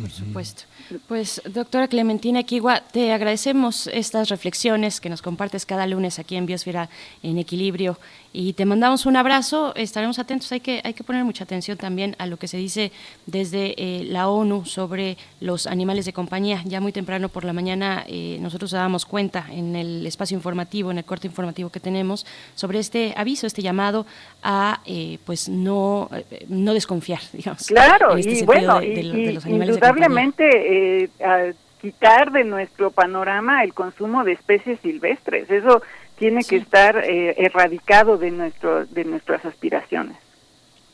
Por 0.00 0.10
supuesto. 0.10 0.64
Pues, 1.08 1.40
doctora 1.48 1.88
Clementina 1.88 2.42
Kiwa, 2.42 2.80
te 2.80 3.12
agradecemos 3.12 3.86
estas 3.86 4.28
reflexiones 4.28 5.00
que 5.00 5.08
nos 5.08 5.22
compartes 5.22 5.64
cada 5.64 5.86
lunes 5.86 6.18
aquí 6.18 6.36
en 6.36 6.44
Biosfera 6.44 6.90
en 7.22 7.38
Equilibrio 7.38 7.98
y 8.38 8.52
te 8.52 8.66
mandamos 8.66 9.06
un 9.06 9.16
abrazo. 9.16 9.74
Estaremos 9.74 10.18
atentos. 10.18 10.52
Hay 10.52 10.60
que, 10.60 10.82
hay 10.84 10.92
que 10.92 11.02
poner 11.02 11.24
mucha 11.24 11.44
atención 11.44 11.78
también 11.78 12.14
a 12.18 12.26
lo 12.26 12.36
que 12.36 12.48
se 12.48 12.58
dice 12.58 12.92
desde 13.24 13.74
eh, 13.78 14.04
la 14.04 14.28
ONU 14.28 14.66
sobre 14.66 15.16
los 15.40 15.66
animales 15.66 16.04
de 16.04 16.12
compañía. 16.12 16.60
Ya 16.66 16.82
muy 16.82 16.92
temprano 16.92 17.30
por 17.30 17.44
la 17.44 17.54
mañana 17.54 18.04
eh, 18.06 18.36
nosotros 18.42 18.72
dábamos 18.72 19.06
cuenta 19.06 19.46
en 19.50 19.74
el 19.74 20.06
espacio 20.06 20.36
informativo, 20.36 20.90
en 20.90 20.98
el 20.98 21.04
corte 21.04 21.26
informativo 21.26 21.70
que 21.70 21.80
tenemos, 21.80 22.26
sobre 22.54 22.78
este 22.78 23.14
aviso, 23.16 23.46
este 23.46 23.62
llamado 23.62 24.04
a 24.42 24.82
eh, 24.84 25.16
pues 25.24 25.48
no, 25.48 26.10
no 26.48 26.74
desconfiar, 26.74 27.20
digamos. 27.32 27.66
Claro, 27.66 28.18
este 28.18 28.40
y 28.40 28.42
bueno, 28.42 28.80
de, 28.80 29.32
los 29.32 29.46
animales 29.46 29.78
indudablemente 29.88 31.04
eh, 31.04 31.54
quitar 31.80 32.32
de 32.32 32.44
nuestro 32.44 32.90
panorama 32.90 33.62
el 33.64 33.74
consumo 33.74 34.24
de 34.24 34.32
especies 34.32 34.80
silvestres. 34.80 35.50
Eso 35.50 35.82
tiene 36.18 36.44
que 36.44 36.56
estar 36.56 36.96
eh, 37.04 37.34
erradicado 37.38 38.16
de, 38.16 38.30
nuestro, 38.30 38.86
de 38.86 39.04
nuestras 39.04 39.44
aspiraciones. 39.44 40.16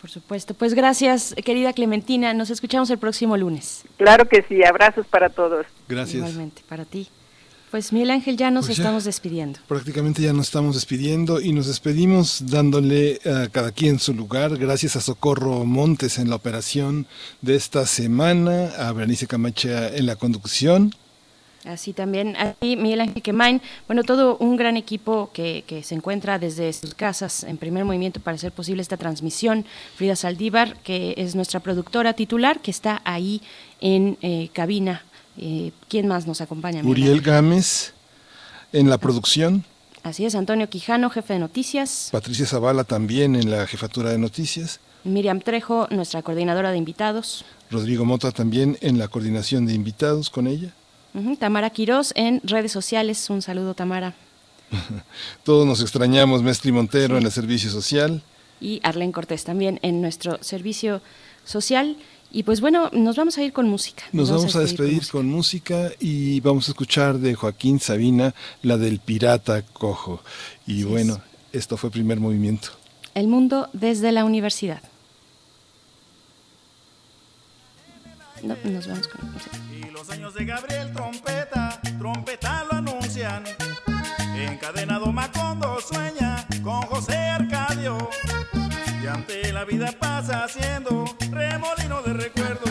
Por 0.00 0.10
supuesto. 0.10 0.54
Pues 0.54 0.74
gracias, 0.74 1.34
querida 1.44 1.72
Clementina. 1.72 2.34
Nos 2.34 2.50
escuchamos 2.50 2.90
el 2.90 2.98
próximo 2.98 3.36
lunes. 3.36 3.84
Claro 3.98 4.26
que 4.26 4.42
sí. 4.48 4.64
Abrazos 4.64 5.06
para 5.06 5.28
todos. 5.28 5.64
Gracias. 5.88 6.16
Igualmente, 6.16 6.62
para 6.68 6.84
ti. 6.84 7.08
Pues 7.72 7.90
Miguel 7.90 8.10
Ángel, 8.10 8.36
ya 8.36 8.50
nos 8.50 8.66
pues 8.66 8.78
estamos 8.78 9.04
despidiendo. 9.04 9.58
Prácticamente 9.66 10.20
ya 10.20 10.34
nos 10.34 10.48
estamos 10.48 10.74
despidiendo 10.74 11.40
y 11.40 11.54
nos 11.54 11.68
despedimos 11.68 12.44
dándole 12.50 13.18
a 13.24 13.48
cada 13.48 13.72
quien 13.72 13.98
su 13.98 14.12
lugar. 14.12 14.58
Gracias 14.58 14.94
a 14.96 15.00
Socorro 15.00 15.64
Montes 15.64 16.18
en 16.18 16.28
la 16.28 16.36
operación 16.36 17.06
de 17.40 17.54
esta 17.54 17.86
semana, 17.86 18.66
a 18.76 18.92
Berenice 18.92 19.26
Camacha 19.26 19.88
en 19.88 20.04
la 20.04 20.16
conducción. 20.16 20.94
Así 21.64 21.94
también, 21.94 22.36
aquí 22.36 22.76
Miguel 22.76 23.00
Ángel 23.00 23.22
Quemain, 23.22 23.62
bueno, 23.86 24.02
todo 24.02 24.36
un 24.36 24.56
gran 24.56 24.76
equipo 24.76 25.30
que, 25.32 25.64
que, 25.66 25.82
se 25.82 25.94
encuentra 25.94 26.38
desde 26.38 26.70
sus 26.74 26.94
casas 26.94 27.42
en 27.42 27.56
primer 27.56 27.86
movimiento 27.86 28.20
para 28.20 28.34
hacer 28.34 28.52
posible 28.52 28.82
esta 28.82 28.98
transmisión. 28.98 29.64
Frida 29.96 30.14
Saldívar, 30.14 30.76
que 30.82 31.14
es 31.16 31.34
nuestra 31.34 31.60
productora 31.60 32.12
titular, 32.12 32.60
que 32.60 32.70
está 32.70 33.00
ahí 33.06 33.40
en 33.80 34.18
eh, 34.20 34.50
cabina 34.52 35.06
eh, 35.36 35.72
¿Quién 35.88 36.08
más 36.08 36.26
nos 36.26 36.40
acompaña? 36.40 36.82
Uriel 36.84 37.20
Gámez 37.20 37.94
en 38.72 38.90
la 38.90 38.98
producción. 38.98 39.64
Así 40.02 40.24
es, 40.24 40.34
Antonio 40.34 40.68
Quijano, 40.68 41.10
jefe 41.10 41.34
de 41.34 41.38
noticias. 41.38 42.08
Patricia 42.10 42.46
Zavala 42.46 42.84
también 42.84 43.36
en 43.36 43.50
la 43.50 43.66
jefatura 43.66 44.10
de 44.10 44.18
noticias. 44.18 44.80
Miriam 45.04 45.40
Trejo, 45.40 45.88
nuestra 45.90 46.22
coordinadora 46.22 46.70
de 46.70 46.78
invitados. 46.78 47.44
Rodrigo 47.70 48.04
Mota 48.04 48.30
también 48.32 48.78
en 48.80 48.98
la 48.98 49.08
coordinación 49.08 49.66
de 49.66 49.74
invitados 49.74 50.30
con 50.30 50.46
ella. 50.46 50.72
Tamara 51.38 51.70
Quirós 51.70 52.12
en 52.16 52.40
redes 52.44 52.72
sociales. 52.72 53.28
Un 53.30 53.42
saludo, 53.42 53.74
Tamara. 53.74 54.14
Todos 55.44 55.66
nos 55.66 55.80
extrañamos, 55.80 56.42
Mestri 56.42 56.72
Montero 56.72 57.18
en 57.18 57.24
el 57.24 57.32
servicio 57.32 57.70
social. 57.70 58.22
Y 58.60 58.80
Arlen 58.82 59.12
Cortés 59.12 59.44
también 59.44 59.78
en 59.82 60.00
nuestro 60.00 60.38
servicio 60.42 61.02
social. 61.44 61.96
Y 62.34 62.44
pues 62.44 62.62
bueno, 62.62 62.88
nos 62.92 63.16
vamos 63.16 63.36
a 63.36 63.42
ir 63.42 63.52
con 63.52 63.68
música. 63.68 64.04
Nos, 64.12 64.30
vamos, 64.30 64.56
a 64.56 64.60
despedir, 64.60 65.06
con, 65.08 65.26
música. 65.28 65.90
y 66.00 66.40
vamos 66.40 66.66
a 66.66 66.72
escuchar 66.72 67.18
de 67.18 67.34
Joaquín 67.34 67.78
Sabina 67.78 68.34
la 68.62 68.78
del 68.78 69.00
pirata 69.00 69.60
cojo. 69.62 70.22
Y 70.66 70.84
bueno, 70.84 71.20
esto 71.52 71.76
fue 71.76 71.90
primer 71.90 72.20
movimiento. 72.20 72.70
El 73.14 73.28
mundo 73.28 73.68
desde 73.74 74.12
la 74.12 74.24
universidad. 74.24 74.82
nos 78.42 78.86
vamos 78.86 79.08
con 79.08 79.32
música. 79.32 79.56
Y 79.70 79.90
los 79.90 80.08
años 80.08 80.34
de 80.34 80.44
Gabriel 80.46 80.92
Trompeta, 80.92 81.80
trompeta 81.98 82.64
lo 82.64 82.78
anuncian. 82.78 83.44
Encadenado 84.34 85.12
Macondo 85.12 85.78
sueña 85.80 86.46
con 86.62 86.80
José 86.82 87.14
Arcadio. 87.14 87.98
Y 89.02 89.06
ante 89.06 89.52
la 89.52 89.64
vida 89.64 89.92
pasa 89.98 90.44
haciendo 90.44 91.04
remolino 91.30 92.02
de 92.02 92.12
recuerdos. 92.12 92.70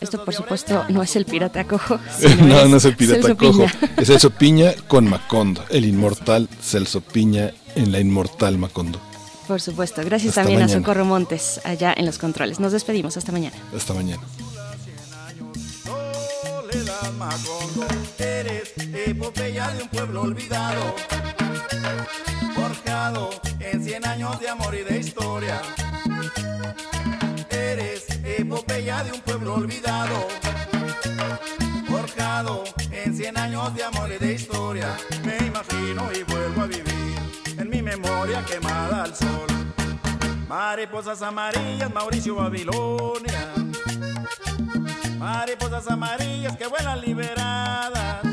Esto 0.00 0.24
por 0.24 0.34
supuesto 0.34 0.84
no 0.88 1.02
es 1.02 1.16
el 1.16 1.24
pirata 1.24 1.64
cojo. 1.64 1.98
no, 2.42 2.66
no 2.66 2.76
es 2.76 2.84
el 2.84 2.96
pirata 2.96 3.34
cojo. 3.34 3.66
Es 3.96 4.08
Celso 4.08 4.30
Piña 4.30 4.72
con 4.88 5.08
Macondo, 5.08 5.64
el 5.70 5.84
inmortal 5.84 6.48
Celso 6.60 7.00
Piña 7.00 7.52
en 7.76 7.92
la 7.92 8.00
inmortal 8.00 8.58
Macondo. 8.58 9.00
Por 9.46 9.60
supuesto. 9.60 10.02
Gracias 10.04 10.34
también 10.34 10.62
a 10.62 10.68
Socorro 10.68 11.04
Montes 11.04 11.60
allá 11.64 11.94
en 11.96 12.04
los 12.06 12.18
controles. 12.18 12.60
Nos 12.60 12.72
despedimos. 12.72 13.16
Hasta 13.16 13.32
mañana. 13.32 13.56
Hasta 13.74 13.94
mañana. 13.94 14.22
Eres 18.18 18.74
epopeya 19.06 19.68
de 19.70 19.82
un 19.82 19.88
pueblo 19.88 20.22
olvidado 20.22 20.94
en 23.60 23.84
cien 23.84 24.04
años 24.04 24.40
de 24.40 24.48
amor 24.48 24.74
y 24.74 24.82
de 24.82 24.98
historia. 24.98 25.62
Eres 27.48 28.06
epopeya 28.24 29.04
de 29.04 29.12
un 29.12 29.20
pueblo 29.20 29.54
olvidado, 29.54 30.26
forjado 31.88 32.64
en 32.90 33.16
cien 33.16 33.38
años 33.38 33.72
de 33.76 33.84
amor 33.84 34.10
y 34.10 34.18
de 34.18 34.32
historia. 34.32 34.96
Me 35.24 35.36
imagino 35.46 36.10
y 36.12 36.24
vuelvo 36.24 36.62
a 36.62 36.66
vivir 36.66 37.14
en 37.58 37.70
mi 37.70 37.80
memoria 37.80 38.44
quemada 38.44 39.04
al 39.04 39.14
sol. 39.14 39.46
Mariposas 40.48 41.22
amarillas, 41.22 41.92
Mauricio 41.94 42.34
Babilonia. 42.34 43.52
Mariposas 45.16 45.86
amarillas 45.86 46.56
que 46.56 46.66
vuelan 46.66 47.00
liberadas 47.00 48.29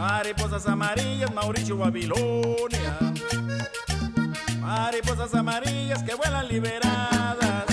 Mariposas 0.00 0.66
amarillas, 0.66 1.30
Mauricio 1.34 1.76
Babilonia. 1.76 2.96
Mariposas 4.58 5.34
amarillas 5.34 6.02
que 6.02 6.14
vuelan 6.14 6.48
liberadas. 6.48 7.66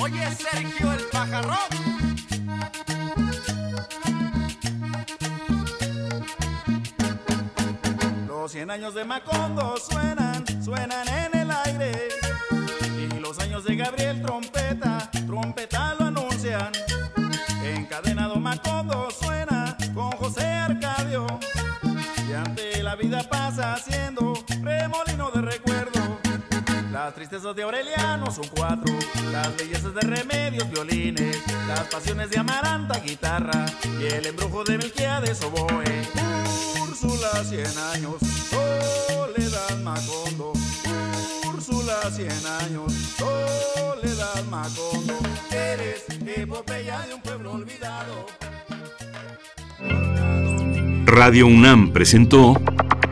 Oye, 0.00 0.24
Sergio 0.30 0.92
el 0.92 1.02
pajarón. 1.10 1.56
Los 8.28 8.52
cien 8.52 8.70
años 8.70 8.94
de 8.94 9.04
Macondo 9.04 9.76
suenan, 9.78 10.44
suenan 10.62 11.08
en 11.08 11.40
el 11.40 11.50
aire. 11.50 12.08
Y 13.10 13.18
los 13.18 13.36
años 13.40 13.64
de 13.64 13.74
Gabriel 13.74 14.22
Trompeta, 14.22 15.10
trompeta 15.26 15.94
lo 15.94 16.05
vida 23.16 23.28
pasa 23.28 23.74
haciendo 23.74 24.34
remolino 24.62 25.30
de 25.30 25.40
recuerdo. 25.42 26.18
Las 26.90 27.14
tristezas 27.14 27.54
de 27.54 27.62
Aureliano 27.62 28.30
son 28.30 28.46
cuatro, 28.54 28.92
las 29.30 29.56
bellezas 29.56 29.94
de 29.94 30.00
remedios, 30.00 30.68
violines, 30.70 31.42
las 31.68 31.82
pasiones 31.84 32.30
de 32.30 32.38
Amaranta, 32.38 32.98
guitarra, 33.00 33.66
y 34.00 34.06
el 34.06 34.26
embrujo 34.26 34.64
de 34.64 34.78
Melquiades, 34.78 35.42
oboe. 35.42 35.84
Úrsula, 36.82 37.44
cien 37.44 37.66
años, 37.94 38.16
Soledad 38.50 39.78
Macondo. 39.82 40.52
Úrsula, 41.54 42.10
cien 42.10 42.30
años, 42.62 42.92
Soledad 43.16 44.44
Macondo. 44.50 45.18
Eres 45.50 46.04
epopeya 46.26 47.00
de 47.06 47.14
un 47.14 47.20
pueblo 47.20 47.52
olvidado. 47.52 48.26
Radio 51.06 51.46
UNAM 51.46 51.92
presentó 51.92 52.56